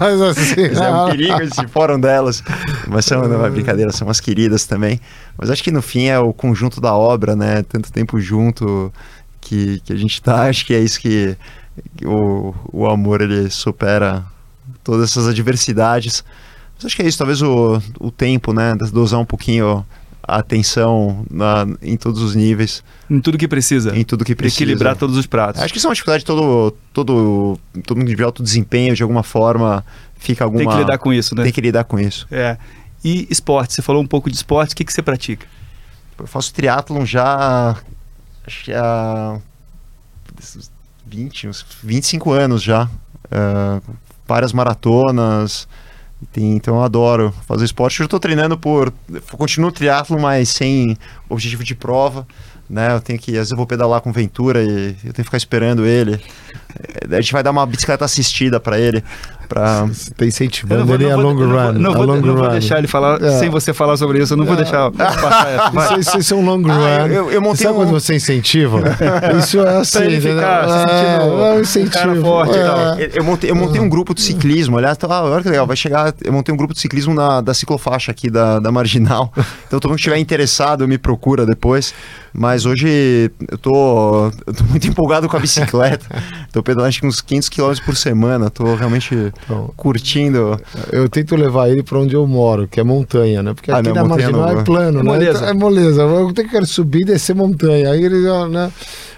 Mas 0.00 0.22
assim, 0.22 0.68
Mas 0.68 0.80
é 0.80 0.90
um 0.90 1.10
perigo 1.10 1.42
esse 1.42 1.66
fórum 1.68 2.00
delas. 2.00 2.42
Mas 2.88 3.04
são, 3.04 3.28
não 3.28 3.46
é 3.46 3.50
brincadeira, 3.50 3.92
são 3.92 4.08
umas 4.08 4.18
queridas 4.18 4.66
também. 4.66 5.00
Mas 5.38 5.50
acho 5.50 5.62
que 5.62 5.70
no 5.70 5.80
fim 5.80 6.06
é 6.06 6.18
o 6.18 6.32
conjunto 6.32 6.80
da 6.80 6.94
obra, 6.94 7.36
né? 7.36 7.62
Tanto 7.62 7.92
tempo 7.92 8.18
junto 8.18 8.92
que, 9.40 9.80
que 9.84 9.92
a 9.92 9.96
gente 9.96 10.20
tá. 10.20 10.48
Acho 10.48 10.66
que 10.66 10.74
é 10.74 10.80
isso 10.80 10.98
que 10.98 11.36
o, 12.04 12.54
o 12.72 12.86
amor 12.86 13.20
ele 13.20 13.50
supera 13.50 14.24
todas 14.82 15.10
essas 15.10 15.28
adversidades. 15.28 16.24
Mas 16.76 16.86
acho 16.86 16.96
que 16.96 17.02
é 17.02 17.06
isso, 17.06 17.18
talvez 17.18 17.42
o, 17.42 17.80
o 18.00 18.10
tempo, 18.10 18.52
né? 18.52 18.74
Dosar 18.92 19.20
um 19.20 19.24
pouquinho 19.24 19.84
a 20.26 20.38
atenção 20.38 21.24
na, 21.30 21.66
em 21.82 21.96
todos 21.96 22.22
os 22.22 22.34
níveis, 22.34 22.82
Em 23.10 23.20
tudo 23.20 23.36
que 23.36 23.46
precisa. 23.46 23.94
em 23.96 24.04
tudo 24.04 24.24
que 24.24 24.34
precisa. 24.34 24.62
Equilibrar 24.62 24.96
todos 24.96 25.18
os 25.18 25.26
pratos. 25.26 25.60
Acho 25.60 25.72
que 25.72 25.78
isso 25.78 25.86
é 25.86 25.90
uma 25.90 25.94
dificuldade 25.94 26.22
de 26.22 26.26
todo, 26.26 26.74
todo, 26.94 27.58
todo 27.86 27.98
mundo 27.98 28.14
de 28.14 28.22
alto 28.22 28.42
desempenho, 28.42 28.94
de 28.94 29.02
alguma 29.02 29.22
forma, 29.22 29.84
fica 30.16 30.42
alguma... 30.42 30.64
Tem 30.64 30.70
que 30.72 30.78
lidar 30.78 30.98
com 30.98 31.12
isso, 31.12 31.34
né? 31.34 31.42
Tem 31.42 31.52
que 31.52 31.60
lidar 31.60 31.84
com 31.84 32.00
isso. 32.00 32.26
É. 32.30 32.56
E 33.04 33.26
esporte, 33.30 33.74
você 33.74 33.82
falou 33.82 34.02
um 34.02 34.06
pouco 34.06 34.30
de 34.30 34.36
esporte, 34.36 34.72
o 34.72 34.76
que, 34.76 34.84
que 34.84 34.92
você 34.92 35.02
pratica? 35.02 35.46
Eu 36.18 36.26
faço 36.26 36.54
triatlon 36.54 37.04
já. 37.04 37.76
Acho 38.46 38.64
que 38.64 38.72
há. 38.72 39.38
20, 41.14 41.48
uns 41.48 41.64
25 41.82 42.32
anos 42.32 42.62
já. 42.62 42.88
Ah, 43.30 43.80
várias 44.26 44.52
maratonas. 44.52 45.68
Tem- 46.32 46.56
então 46.56 46.76
eu 46.76 46.82
adoro 46.82 47.34
fazer 47.46 47.64
esporte. 47.64 48.00
Eu 48.00 48.04
estou 48.04 48.18
treinando 48.20 48.56
por. 48.58 48.92
Continuo 49.32 49.68
o 49.68 49.72
triatlon, 49.72 50.18
mas 50.18 50.48
sem 50.48 50.96
objetivo 51.28 51.62
de 51.62 51.74
prova. 51.74 52.26
Né? 52.68 52.92
Eu 52.94 53.00
tenho 53.00 53.18
que. 53.18 53.32
Às 53.32 53.36
vezes 53.36 53.50
eu 53.50 53.56
vou 53.58 53.66
pedalar 53.66 54.00
com 54.00 54.10
Ventura 54.10 54.62
e 54.62 54.96
eu 55.04 55.12
tenho 55.12 55.14
que 55.14 55.24
ficar 55.24 55.36
esperando 55.36 55.84
ele. 55.84 56.14
Eh, 57.10 57.16
A 57.16 57.20
gente 57.20 57.32
vai 57.32 57.42
dar 57.42 57.50
uma 57.50 57.66
bicicleta 57.66 58.04
assistida 58.06 58.58
para 58.58 58.78
ele. 58.78 59.04
Pra... 59.54 59.86
Tá 60.16 60.26
incentivando 60.26 60.92
ele 60.94 61.08
a 61.08 61.16
não 61.16 61.22
long 61.22 61.36
vou- 61.36 61.46
run. 61.46 61.72
Não 61.74 61.92
vou, 61.94 62.02
long 62.04 62.16
não 62.20 62.34
vou 62.34 62.44
run. 62.46 62.50
deixar 62.50 62.78
ele 62.78 62.88
falar 62.88 63.22
É. 63.22 63.38
sem 63.38 63.48
você 63.48 63.72
falar 63.72 63.96
sobre 63.96 64.20
isso. 64.20 64.32
Eu 64.32 64.36
não 64.36 64.44
vou 64.44 64.56
deixar 64.56 64.90
passar 64.90 65.48
essa. 65.72 65.98
Isso, 66.00 66.18
isso 66.18 66.34
é 66.34 66.36
um 66.36 66.44
long 66.44 66.60
run. 66.60 66.72
Ah, 66.72 67.06
eu- 67.06 67.30
eu 67.30 67.40
montei 67.40 67.64
Sabe 67.66 67.74
um- 67.78 67.82
quando 67.82 67.90
você 67.92 68.16
incentiva? 68.16 68.80
Isso 69.38 69.60
é 69.60 69.76
assim, 69.78 70.02
ele 70.02 70.20
ficar 70.20 70.64
se 70.68 70.78
sentindo 70.78 71.42
é, 71.44 71.50
é 71.50 71.52
um 71.54 71.60
incentivo. 71.60 71.92
cara 71.92 72.16
forte 72.20 72.58
É. 72.58 73.04
Eu, 73.04 73.10
eu 73.14 73.24
montei, 73.24 73.50
eu 73.50 73.54
montei 73.54 73.80
um 73.80 73.88
grupo 73.88 74.12
de 74.12 74.22
ciclismo, 74.22 74.76
aliás, 74.76 74.98
tá, 74.98 75.06
olha 75.22 75.40
que 75.42 75.48
legal, 75.48 75.66
vai 75.68 75.76
chegar, 75.76 76.12
eu 76.24 76.32
montei 76.32 76.52
um 76.52 76.56
grupo 76.58 76.74
de 76.74 76.80
ciclismo 76.80 77.14
na, 77.14 77.40
da 77.40 77.54
ciclofaixa 77.54 78.10
aqui 78.10 78.28
da, 78.28 78.58
da 78.58 78.72
Marginal, 78.72 79.32
então 79.68 79.78
todo 79.78 79.90
mundo 79.90 79.96
que 79.96 80.00
estiver 80.02 80.18
interessado 80.18 80.86
me 80.88 80.98
procura 80.98 81.46
depois, 81.46 81.94
mas 82.32 82.66
hoje 82.66 83.30
eu 83.50 83.58
tô, 83.58 84.26
eu 84.46 84.52
tô 84.54 84.64
muito 84.64 84.88
empolgado 84.88 85.28
com 85.28 85.36
a 85.36 85.40
bicicleta, 85.40 86.04
tô 86.52 86.62
pedalando 86.62 86.88
acho 86.88 87.00
que 87.00 87.06
uns 87.06 87.20
500 87.20 87.48
km 87.48 87.72
por 87.84 87.94
semana, 87.96 88.50
tô 88.50 88.74
realmente 88.74 89.32
Então, 89.44 89.70
curtindo, 89.76 90.58
eu 90.92 91.08
tento 91.08 91.36
levar 91.36 91.68
ele 91.68 91.82
pra 91.82 91.98
onde 91.98 92.14
eu 92.14 92.26
moro, 92.26 92.66
que 92.66 92.80
é 92.80 92.82
montanha, 92.82 93.42
né? 93.42 93.54
Porque 93.54 93.70
Ah, 93.70 93.78
aqui 93.78 93.88
não, 93.88 93.94
na 93.94 94.04
marginal 94.04 94.32
não. 94.54 94.60
é 94.60 94.64
plano, 94.64 95.00
É 95.00 95.02
né? 95.02 95.10
moleza. 95.10 95.38
Então, 95.38 95.48
É 95.48 95.54
moleza. 95.54 96.02
Eu 96.02 96.32
tenho 96.32 96.48
que 96.48 96.54
quero 96.54 96.66
subir 96.66 97.02
e 97.02 97.04
descer 97.04 97.34
montanha. 97.34 97.90
Aí 97.90 98.02
ele 98.04 98.22
já, 98.22 98.48
né? 98.48 98.70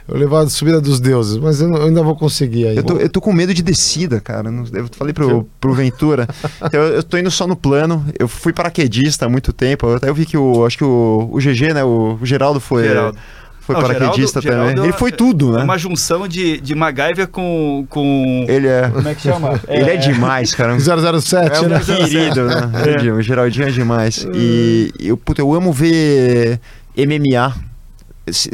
Eu 0.09 0.17
levar 0.17 0.43
a 0.43 0.49
subida 0.49 0.81
dos 0.81 1.01
deuses, 1.01 1.37
mas 1.37 1.61
eu, 1.61 1.67
não- 1.69 1.79
eu 1.79 1.87
ainda 1.87 2.01
vou 2.01 2.15
conseguir 2.15 2.69
ainda. 2.69 2.81
eu 2.81 2.85
tô, 2.85 2.95
eu 2.97 3.09
tô 3.09 3.21
com 3.21 3.33
medo 3.33 3.53
de 3.53 3.61
descida, 3.61 4.21
cara, 4.21 4.53
não- 4.53 4.65
eu 4.73 4.87
falei 4.93 5.13
pro, 5.13 5.49
pro 5.61 5.73
Ventura, 5.75 6.29
então 6.63 6.81
eu, 6.81 6.95
eu 6.95 7.03
tô 7.03 7.19
indo 7.19 7.29
só 7.29 7.45
no 7.45 7.57
plano, 7.57 8.07
eu 8.17 8.29
fui 8.29 8.53
paraquedista 8.53 9.27
há 9.27 9.29
muito 9.29 9.53
tempo, 9.53 9.93
até 9.97 10.09
eu 10.09 10.15
vi 10.15 10.25
que 10.25 10.37
o, 10.37 10.65
acho 10.65 10.79
que 10.79 10.85
o, 10.85 11.29
o 11.33 11.39
GG, 11.41 11.75
né, 11.75 11.83
o, 11.83 12.19
o 12.23 12.25
Geraldo 12.25 12.61
foi... 12.61 12.85
Geraldo. 12.85 13.19
Foi 13.67 13.75
Ah, 13.75 13.79
o 13.81 13.83
paraquedista 13.83 14.41
Geraldo- 14.41 14.63
também. 14.63 14.77
Geraldo 14.77 14.85
Ele 14.85 14.93
foi 14.99 15.11
tudo, 15.11 15.55
É 15.55 15.59
né? 15.59 15.65
uma 15.65 15.77
junção 15.77 16.29
de, 16.29 16.61
de 16.61 16.73
MacGyver 16.75 17.27
com, 17.27 17.85
com. 17.91 18.47
Ele 18.49 18.69
é. 18.69 18.89
Como 18.89 19.09
é 19.09 19.15
que 19.15 19.23
chama? 19.23 19.61
Ele 19.67 19.91
é 19.91 19.97
demais, 19.97 20.55
cara. 20.55 20.79
007, 20.79 21.65
É 21.65 21.69
né? 21.69 21.79
um 21.79 21.81
querido, 21.85 22.45
né? 22.47 22.71
É. 23.09 23.13
O 23.13 23.21
Geraldinho 23.21 23.67
é 23.67 23.71
demais. 23.73 24.25
E 24.33 24.93
eu, 25.01 25.17
puta, 25.17 25.41
eu 25.41 25.53
amo 25.53 25.73
ver 25.73 26.61
MMA. 26.97 27.57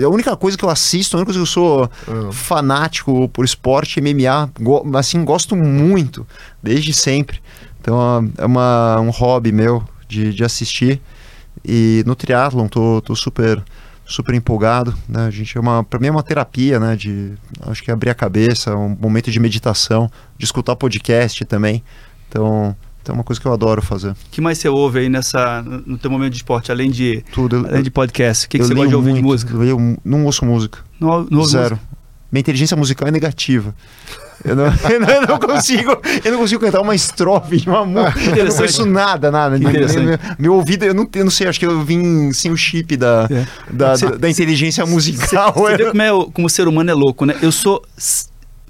A 0.03 0.09
única 0.09 0.35
coisa 0.37 0.57
que 0.57 0.65
eu 0.65 0.71
assisto, 0.71 1.17
a 1.17 1.21
única 1.21 1.27
coisa 1.33 1.39
que 1.39 1.43
eu 1.43 1.47
sou 1.47 1.91
Ah. 2.09 2.33
fanático 2.33 3.29
por 3.29 3.45
esporte 3.45 3.99
é 3.99 4.03
MMA. 4.03 4.51
Go- 4.61 4.83
assim, 4.97 5.23
gosto 5.25 5.55
muito, 5.55 6.27
desde 6.63 6.93
sempre. 6.95 7.39
Então 7.81 8.31
é 8.39 8.47
uma, 8.47 8.99
um 9.01 9.11
hobby 9.11 9.53
meu 9.53 9.83
de, 10.09 10.33
de 10.33 10.43
assistir. 10.43 11.01
E 11.63 12.03
no 12.07 12.15
triatlon 12.15 12.67
tô, 12.67 13.03
tô 13.03 13.15
super 13.15 13.63
super 14.13 14.35
empolgado, 14.35 14.95
né? 15.09 15.27
A 15.27 15.31
gente 15.31 15.57
é 15.57 15.61
uma, 15.61 15.83
para 15.83 15.99
mim 15.99 16.07
é 16.07 16.11
uma 16.11 16.23
terapia, 16.23 16.79
né? 16.79 16.95
De 16.97 17.33
acho 17.63 17.83
que 17.83 17.91
abrir 17.91 18.11
a 18.11 18.15
cabeça, 18.15 18.77
um 18.77 18.97
momento 19.01 19.31
de 19.31 19.41
meditação, 19.41 20.11
de 20.39 20.45
escutar 20.45 20.77
podcast 20.77 21.45
também. 21.45 21.83
Então, 22.29 22.77
então 23.03 23.15
é 23.15 23.19
uma 23.19 23.25
coisa 23.25 23.41
que 23.41 23.47
eu 23.47 23.53
adoro 23.53 23.83
fazer. 23.83 24.11
O 24.11 24.17
que 24.31 24.41
mais 24.41 24.59
você 24.59 24.69
ouve 24.69 25.01
aí 25.01 25.09
nessa, 25.09 25.63
no 25.63 25.99
teu 25.99 26.11
momento 26.11 26.31
de 26.33 26.37
esporte, 26.39 26.71
além 26.71 26.91
de, 26.91 27.25
Tudo. 27.33 27.57
Eu, 27.57 27.67
além 27.67 27.83
de 27.83 27.91
podcast? 27.91 28.47
O 28.47 28.49
que, 28.49 28.59
que 28.59 28.65
você 28.65 28.75
gosta 28.75 28.89
de 28.89 28.95
ouvir 28.95 29.11
muito, 29.11 29.23
de 29.23 29.29
música? 29.29 29.53
Eu 29.53 29.59
leio- 29.59 29.99
não 30.05 30.25
ouço 30.25 30.45
música. 30.45 30.79
Não, 31.01 31.27
não 31.31 31.41
ouve 31.41 31.51
Zero. 31.53 31.79
Minha 32.31 32.41
inteligência 32.41 32.77
musical 32.77 33.09
é 33.09 33.11
negativa. 33.11 33.75
Eu 34.45 34.57
não, 34.57 34.65
eu 34.65 35.27
não- 35.29 35.39
consigo, 35.39 35.97
eu 36.25 36.33
não 36.33 36.39
consigo 36.41 36.61
cantar 36.61 36.81
uma 36.81 36.95
estrofe 36.95 37.59
de 37.59 37.69
uma 37.69 37.85
música. 37.85 38.21
Eu 38.39 38.45
não 38.47 38.55
conheço 38.57 38.85
nada, 38.87 39.31
nada. 39.31 39.57
Interessante. 39.57 40.05
Meu, 40.07 40.19
meu 40.39 40.55
ouvido, 40.55 40.85
eu 40.85 40.93
não, 40.95 41.09
eu 41.15 41.25
não 41.25 41.31
sei, 41.31 41.47
acho 41.47 41.61
que 41.61 41.67
eu 41.67 41.81
vim 41.85 42.33
sem 42.33 42.51
o 42.51 42.57
chip 42.57 42.97
da, 42.97 43.29
É. 43.31 43.47
da, 43.73 43.97
Você- 43.97 44.17
da- 44.19 44.29
inteligência 44.31 44.85
musical. 44.85 45.53
Você 45.55 45.77
vê 45.77 45.85
como, 45.91 46.03
é, 46.03 46.13
o- 46.13 46.25
como 46.31 46.47
o 46.47 46.51
ser 46.51 46.67
humano 46.67 46.91
é 46.91 46.95
louco, 46.95 47.25
né? 47.25 47.37
Eu 47.41 47.53
sou 47.53 47.83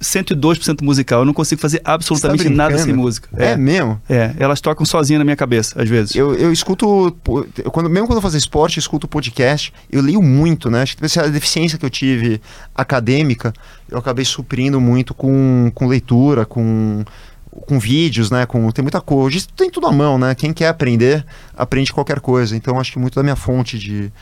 102% 0.03 0.82
musical. 0.82 1.20
Eu 1.20 1.24
não 1.24 1.32
consigo 1.32 1.61
fazer 1.61 1.80
absolutamente 1.84 2.44
tá 2.44 2.50
nada 2.50 2.76
sem 2.78 2.92
música. 2.92 3.28
É, 3.36 3.57
mesmo? 3.57 4.00
É, 4.09 4.34
elas 4.38 4.61
tocam 4.61 4.84
sozinha 4.84 5.18
na 5.18 5.24
minha 5.24 5.36
cabeça, 5.36 5.80
às 5.80 5.88
vezes. 5.88 6.14
Eu, 6.14 6.34
eu 6.34 6.53
escuto, 6.53 7.16
eu 7.64 7.70
quando, 7.70 7.88
mesmo 7.88 8.07
quando 8.07 8.18
eu 8.18 8.22
faço 8.22 8.36
esporte, 8.36 8.76
eu 8.76 8.80
escuto 8.80 9.09
podcast. 9.09 9.72
Eu 9.90 10.03
leio 10.03 10.20
muito, 10.20 10.70
né? 10.70 10.82
Acho 10.82 10.96
que 10.96 11.05
essa 11.05 11.28
deficiência 11.30 11.78
que 11.78 11.86
eu 11.86 11.90
tive 11.90 12.40
acadêmica, 12.74 13.53
eu 13.88 13.98
acabei 13.98 14.24
suprindo 14.24 14.80
muito 14.80 15.14
com, 15.14 15.70
com 15.74 15.86
leitura, 15.86 16.44
com, 16.44 17.05
com 17.50 17.78
vídeos, 17.78 18.30
né? 18.30 18.44
Com, 18.44 18.70
tem 18.70 18.82
muita 18.82 19.00
coisa. 19.00 19.26
Hoje 19.26 19.46
tem 19.57 19.70
tudo 19.70 19.86
à 19.86 19.92
mão, 19.92 20.18
né? 20.18 20.34
Quem 20.34 20.53
quer 20.53 20.68
aprender, 20.68 21.24
aprende 21.57 21.92
qualquer 21.92 22.20
coisa. 22.20 22.57
Então, 22.57 22.78
acho 22.78 22.92
que 22.92 22.98
muito 22.98 23.14
da 23.14 23.22
minha 23.22 23.36
fonte 23.36 23.78
de, 23.78 24.12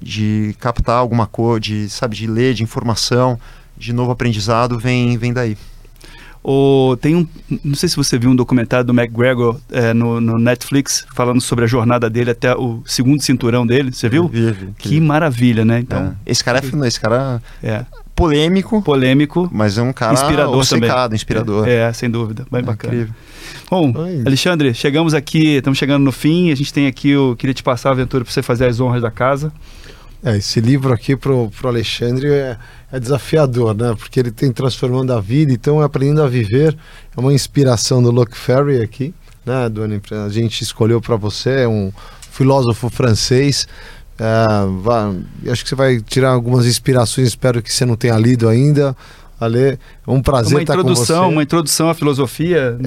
de 0.00 0.54
captar 0.60 0.96
alguma 0.96 1.26
coisa, 1.26 1.60
de, 1.60 1.90
sabe, 1.90 2.16
de 2.16 2.26
ler, 2.26 2.54
de 2.54 2.62
informação, 2.62 3.38
de 3.76 3.92
novo 3.92 4.10
aprendizado, 4.10 4.78
vem, 4.78 5.16
vem 5.16 5.32
daí. 5.32 5.56
O, 6.46 6.94
tem 7.00 7.16
um, 7.16 7.26
não 7.64 7.74
sei 7.74 7.88
se 7.88 7.96
você 7.96 8.18
viu 8.18 8.28
um 8.28 8.36
documentário 8.36 8.84
do 8.84 8.92
McGregor 8.92 9.58
é, 9.72 9.94
no, 9.94 10.20
no, 10.20 10.38
Netflix 10.38 11.06
falando 11.14 11.40
sobre 11.40 11.64
a 11.64 11.66
jornada 11.66 12.10
dele 12.10 12.32
até 12.32 12.54
o 12.54 12.82
segundo 12.84 13.22
cinturão 13.22 13.66
dele. 13.66 13.90
Você 13.90 14.10
viu? 14.10 14.28
Vi, 14.28 14.52
vi, 14.52 14.68
que 14.76 15.00
maravilha, 15.00 15.64
né? 15.64 15.78
Então, 15.78 16.08
é. 16.08 16.30
esse 16.30 16.44
cara 16.44 16.60
é 16.60 16.86
esse 16.86 17.00
cara 17.00 17.42
é 17.62 17.86
polêmico, 18.14 18.82
polêmico, 18.82 19.48
mas 19.50 19.78
é 19.78 19.82
um 19.82 19.92
cara 19.92 20.12
inspirador 20.12 20.58
obcecado, 20.58 21.02
também. 21.04 21.16
inspirador. 21.16 21.66
É, 21.66 21.90
sem 21.94 22.10
dúvida, 22.10 22.46
bem 22.50 22.60
é 22.60 22.62
bacana. 22.62 22.94
Incrível. 22.94 23.14
Bom, 23.70 23.92
Oi. 23.96 24.22
Alexandre, 24.26 24.74
chegamos 24.74 25.14
aqui, 25.14 25.56
estamos 25.56 25.78
chegando 25.78 26.04
no 26.04 26.12
fim. 26.12 26.50
A 26.50 26.54
gente 26.54 26.72
tem 26.74 26.86
aqui, 26.86 27.08
eu 27.08 27.34
queria 27.38 27.54
te 27.54 27.62
passar 27.62 27.88
a 27.88 27.92
aventura 27.92 28.22
para 28.22 28.32
você 28.32 28.42
fazer 28.42 28.66
as 28.66 28.80
honras 28.80 29.00
da 29.00 29.10
casa. 29.10 29.50
É, 30.24 30.38
esse 30.38 30.58
livro 30.58 30.92
aqui 30.94 31.14
pro, 31.14 31.50
pro 31.50 31.68
Alexandre 31.68 32.32
é, 32.32 32.56
é 32.90 32.98
desafiador, 32.98 33.74
né? 33.74 33.94
Porque 33.94 34.18
ele 34.18 34.30
tem 34.30 34.50
transformando 34.50 35.12
a 35.12 35.20
vida, 35.20 35.52
então 35.52 35.82
é 35.82 35.84
aprendendo 35.84 36.22
a 36.22 36.26
viver. 36.26 36.74
É 37.14 37.20
uma 37.20 37.34
inspiração 37.34 38.02
do 38.02 38.10
Luc 38.10 38.34
Ferry 38.34 38.80
aqui, 38.80 39.14
né, 39.44 39.68
Dona? 39.68 40.00
A 40.24 40.30
gente 40.30 40.62
escolheu 40.62 40.98
para 40.98 41.16
você, 41.16 41.64
é 41.64 41.68
um 41.68 41.92
filósofo 42.30 42.88
francês. 42.88 43.68
É, 44.18 44.46
vai, 44.80 45.52
acho 45.52 45.62
que 45.62 45.68
você 45.68 45.74
vai 45.74 46.00
tirar 46.00 46.30
algumas 46.30 46.64
inspirações, 46.64 47.28
espero 47.28 47.60
que 47.60 47.70
você 47.70 47.84
não 47.84 47.94
tenha 47.94 48.16
lido 48.16 48.48
ainda. 48.48 48.96
Ale, 49.38 49.58
é 49.58 49.78
um 50.06 50.22
prazer 50.22 50.54
uma 50.54 50.62
estar 50.62 50.76
com 50.76 50.82
você. 50.84 51.12
Uma 51.12 51.42
introdução 51.42 51.90
à 51.90 51.94
filosofia. 51.94 52.78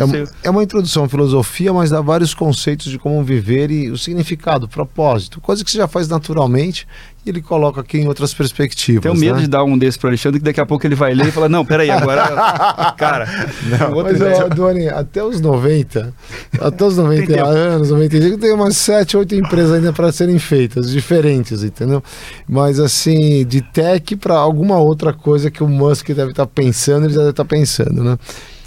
É, 0.43 0.47
é, 0.47 0.49
uma 0.49 0.63
introdução 0.63 1.03
à 1.03 1.09
filosofia, 1.09 1.73
mas 1.73 1.89
dá 1.89 2.01
vários 2.01 2.33
conceitos 2.33 2.89
de 2.89 2.97
como 2.97 3.21
viver 3.23 3.69
e 3.69 3.91
o 3.91 3.97
significado, 3.97 4.65
o 4.65 4.69
propósito, 4.69 5.41
coisa 5.41 5.63
que 5.63 5.69
você 5.69 5.77
já 5.77 5.87
faz 5.87 6.07
naturalmente 6.07 6.87
e 7.25 7.29
ele 7.29 7.41
coloca 7.41 7.81
aqui 7.81 7.97
em 7.97 8.07
outras 8.07 8.33
perspectivas. 8.33 9.03
Tenho 9.03 9.15
medo 9.15 9.35
né? 9.35 9.41
de 9.41 9.47
dar 9.47 9.63
um 9.63 9.77
desses 9.77 9.97
para 9.97 10.09
Alexandre, 10.09 10.39
que 10.39 10.45
daqui 10.45 10.61
a 10.61 10.65
pouco 10.65 10.85
ele 10.87 10.95
vai 10.95 11.13
ler 11.13 11.27
e 11.27 11.31
fala: 11.31 11.49
Não, 11.49 11.65
peraí, 11.65 11.89
agora. 11.89 12.25
cara. 12.97 13.27
Não, 13.63 14.03
mas, 14.03 14.21
ó, 14.21 14.47
Doni, 14.47 14.87
até 14.87 15.23
os 15.23 15.41
90, 15.41 16.13
até 16.59 16.85
os 16.85 16.97
90 16.97 17.43
anos, 17.43 17.89
95, 17.89 18.37
tem 18.37 18.53
umas 18.53 18.77
7, 18.77 19.17
8 19.17 19.35
empresas 19.35 19.73
ainda 19.73 19.91
para 19.91 20.11
serem 20.11 20.39
feitas, 20.39 20.89
diferentes, 20.89 21.63
entendeu? 21.63 22.01
Mas 22.47 22.79
assim, 22.79 23.45
de 23.45 23.61
tech 23.61 24.15
para 24.15 24.35
alguma 24.35 24.77
outra 24.77 25.11
coisa 25.11 25.51
que 25.51 25.63
o 25.63 25.67
Musk 25.67 26.07
deve 26.09 26.31
estar 26.31 26.45
tá 26.45 26.51
pensando, 26.53 27.05
ele 27.05 27.13
já 27.13 27.19
deve 27.19 27.31
estar 27.31 27.43
tá 27.43 27.49
pensando, 27.49 28.03
né? 28.03 28.17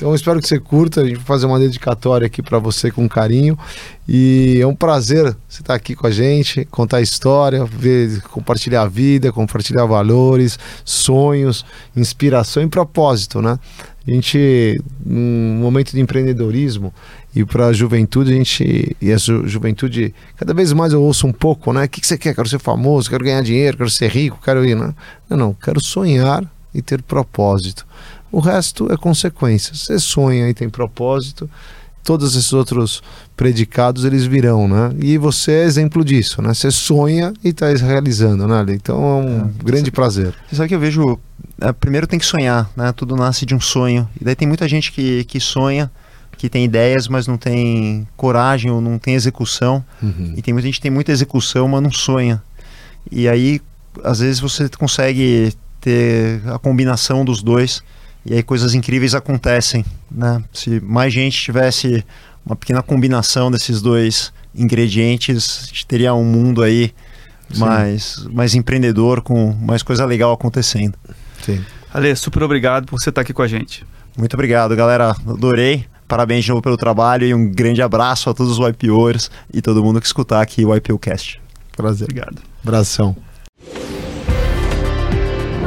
Então 0.01 0.14
espero 0.14 0.40
que 0.40 0.48
você 0.48 0.59
curta, 0.59 1.03
a 1.03 1.05
gente 1.05 1.16
vai 1.16 1.26
fazer 1.26 1.44
uma 1.44 1.59
dedicatória 1.59 2.26
aqui 2.26 2.40
para 2.40 2.59
você 2.59 2.90
com 2.90 3.07
carinho. 3.07 3.59
E 4.09 4.59
é 4.59 4.66
um 4.66 4.74
prazer 4.74 5.24
você 5.46 5.61
estar 5.61 5.64
tá 5.64 5.74
aqui 5.74 5.94
com 5.94 6.07
a 6.07 6.11
gente, 6.11 6.64
contar 6.70 6.96
a 6.96 7.01
história, 7.03 7.66
ver, 7.66 8.22
compartilhar 8.22 8.80
a 8.80 8.88
vida, 8.88 9.30
compartilhar 9.30 9.84
valores, 9.84 10.59
sonhos, 10.86 11.66
inspiração 11.94 12.62
e 12.62 12.66
propósito, 12.66 13.42
né? 13.42 13.59
A 14.09 14.11
gente, 14.11 14.80
num 15.05 15.59
momento 15.61 15.92
de 15.92 16.01
empreendedorismo 16.01 16.94
e 17.36 17.44
para 17.44 17.66
a 17.66 17.72
juventude, 17.74 18.32
a 18.32 18.36
gente, 18.36 18.96
e 19.03 19.12
a 19.12 19.18
ju 19.18 19.46
juventude, 19.46 20.14
cada 20.34 20.55
vez 20.55 20.72
mais 20.72 20.94
eu 20.94 21.03
ouço 21.03 21.26
um 21.26 21.32
pouco, 21.32 21.74
né? 21.74 21.84
O 21.84 21.88
que, 21.90 22.01
que 22.01 22.07
você 22.07 22.16
quer? 22.16 22.34
Quero 22.34 22.48
ser 22.48 22.59
famoso, 22.59 23.11
quero 23.11 23.22
ganhar 23.22 23.42
dinheiro, 23.42 23.76
quero 23.76 23.90
ser 23.90 24.11
rico, 24.11 24.40
quero 24.42 24.64
ir, 24.64 24.74
né? 24.74 24.94
Não, 25.28 25.36
não, 25.36 25.53
quero 25.53 25.78
sonhar 25.78 26.42
e 26.74 26.80
ter 26.80 27.03
propósito. 27.03 27.84
O 28.33 28.41
resto 28.41 28.91
é 28.93 28.97
consequência. 28.97 29.74
Você 29.74 29.99
sonha 29.99 30.49
e 30.49 30.55
tem 30.55 30.68
propósito, 30.68 31.49
todos 32.03 32.35
esses 32.35 32.53
outros 32.53 33.03
predicados 33.37 34.05
eles 34.05 34.24
virão, 34.24 34.66
né? 34.68 34.93
E 35.01 35.18
você 35.18 35.53
é 35.53 35.64
exemplo 35.64 36.05
disso, 36.05 36.43
né? 36.43 36.53
Você 36.55 36.70
sonha 36.70 37.33
e 37.43 37.49
está 37.49 37.68
realizando, 37.68 38.47
né? 38.47 38.64
Então 38.70 38.97
é 38.97 39.24
um 39.24 39.47
é, 39.47 39.64
grande 39.64 39.91
prazer. 39.91 40.35
Você 40.49 40.57
sabe 40.57 40.68
que 40.68 40.74
eu 40.74 40.81
vejo, 40.81 41.18
é, 41.61 41.72
primeiro 41.72 42.07
tem 42.07 42.18
que 42.18 42.26
sonhar, 42.26 42.70
né? 42.76 42.93
Tudo 42.93 43.16
nasce 43.16 43.45
de 43.45 43.55
um 43.55 43.61
sonho. 43.61 44.09
E 44.20 44.24
daí 44.24 44.35
tem 44.35 44.49
muita 44.49 44.68
gente 44.68 44.93
que, 44.93 45.24
que 45.24 45.41
sonha, 45.41 45.91
que 46.37 46.49
tem 46.49 46.64
ideias, 46.64 47.07
mas 47.09 47.26
não 47.26 47.37
tem 47.37 48.07
coragem 48.16 48.70
ou 48.70 48.81
não 48.81 48.99
tem 48.99 49.14
execução. 49.14 49.85
Uhum. 50.03 50.35
E 50.37 50.43
tem 50.43 50.55
muita 50.55 50.66
gente 50.66 50.76
que 50.76 50.83
tem 50.83 50.91
muita 50.91 51.12
execução, 51.12 51.68
mas 51.68 51.83
não 51.83 51.93
sonha. 51.93 52.43
E 53.11 53.28
aí, 53.28 53.61
às 54.05 54.20
vezes 54.20 54.41
você 54.41 54.68
consegue 54.68 55.53
ter 55.81 56.43
a 56.47 56.59
combinação 56.59 57.24
dos 57.24 57.43
dois 57.43 57.83
e 58.25 58.35
aí 58.35 58.43
coisas 58.43 58.75
incríveis 58.75 59.14
acontecem, 59.14 59.85
né? 60.11 60.43
Se 60.53 60.81
mais 60.81 61.12
gente 61.12 61.41
tivesse 61.41 62.05
uma 62.45 62.57
pequena 62.57 62.83
combinação 62.83 63.51
desses 63.51 63.81
dois 63.81 64.33
ingredientes, 64.55 65.62
a 65.62 65.66
gente 65.66 65.87
teria 65.87 66.14
um 66.14 66.25
mundo 66.25 66.62
aí 66.62 66.93
mais, 67.57 68.27
mais 68.31 68.55
empreendedor, 68.55 69.23
com 69.23 69.53
mais 69.53 69.83
coisa 69.83 70.05
legal 70.05 70.33
acontecendo. 70.33 70.95
Sim. 71.45 71.64
Ale, 71.93 72.14
super 72.14 72.43
obrigado 72.43 72.87
por 72.87 73.01
você 73.01 73.09
estar 73.09 73.23
aqui 73.23 73.33
com 73.33 73.43
a 73.43 73.49
gente. 73.49 73.85
Muito 74.16 74.35
obrigado, 74.35 74.75
galera. 74.77 75.11
Adorei. 75.11 75.87
Parabéns 76.07 76.45
de 76.45 76.51
novo 76.51 76.61
pelo 76.61 76.77
trabalho 76.77 77.25
e 77.25 77.33
um 77.33 77.49
grande 77.49 77.81
abraço 77.81 78.29
a 78.29 78.35
todos 78.35 78.59
os 78.59 78.68
YPOers 78.68 79.31
e 79.53 79.62
todo 79.62 79.83
mundo 79.83 80.01
que 80.01 80.07
escutar 80.07 80.41
aqui 80.41 80.64
o 80.64 80.75
YPOcast. 80.75 81.41
Prazer. 81.77 82.09
Obrigado. 82.11 82.43
Abração 82.64 83.30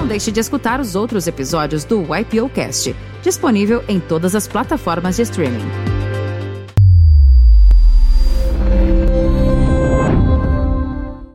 deixe 0.06 0.32
de 0.32 0.40
escutar 0.40 0.80
os 0.80 0.96
outros 0.96 1.28
episódios 1.28 1.84
do 1.84 2.04
YPOcast, 2.04 2.96
disponível 3.22 3.84
em 3.88 4.00
todas 4.00 4.36
as 4.36 4.48
plataformas 4.48 5.16
de 5.16 5.24
streaming. 5.24 6.13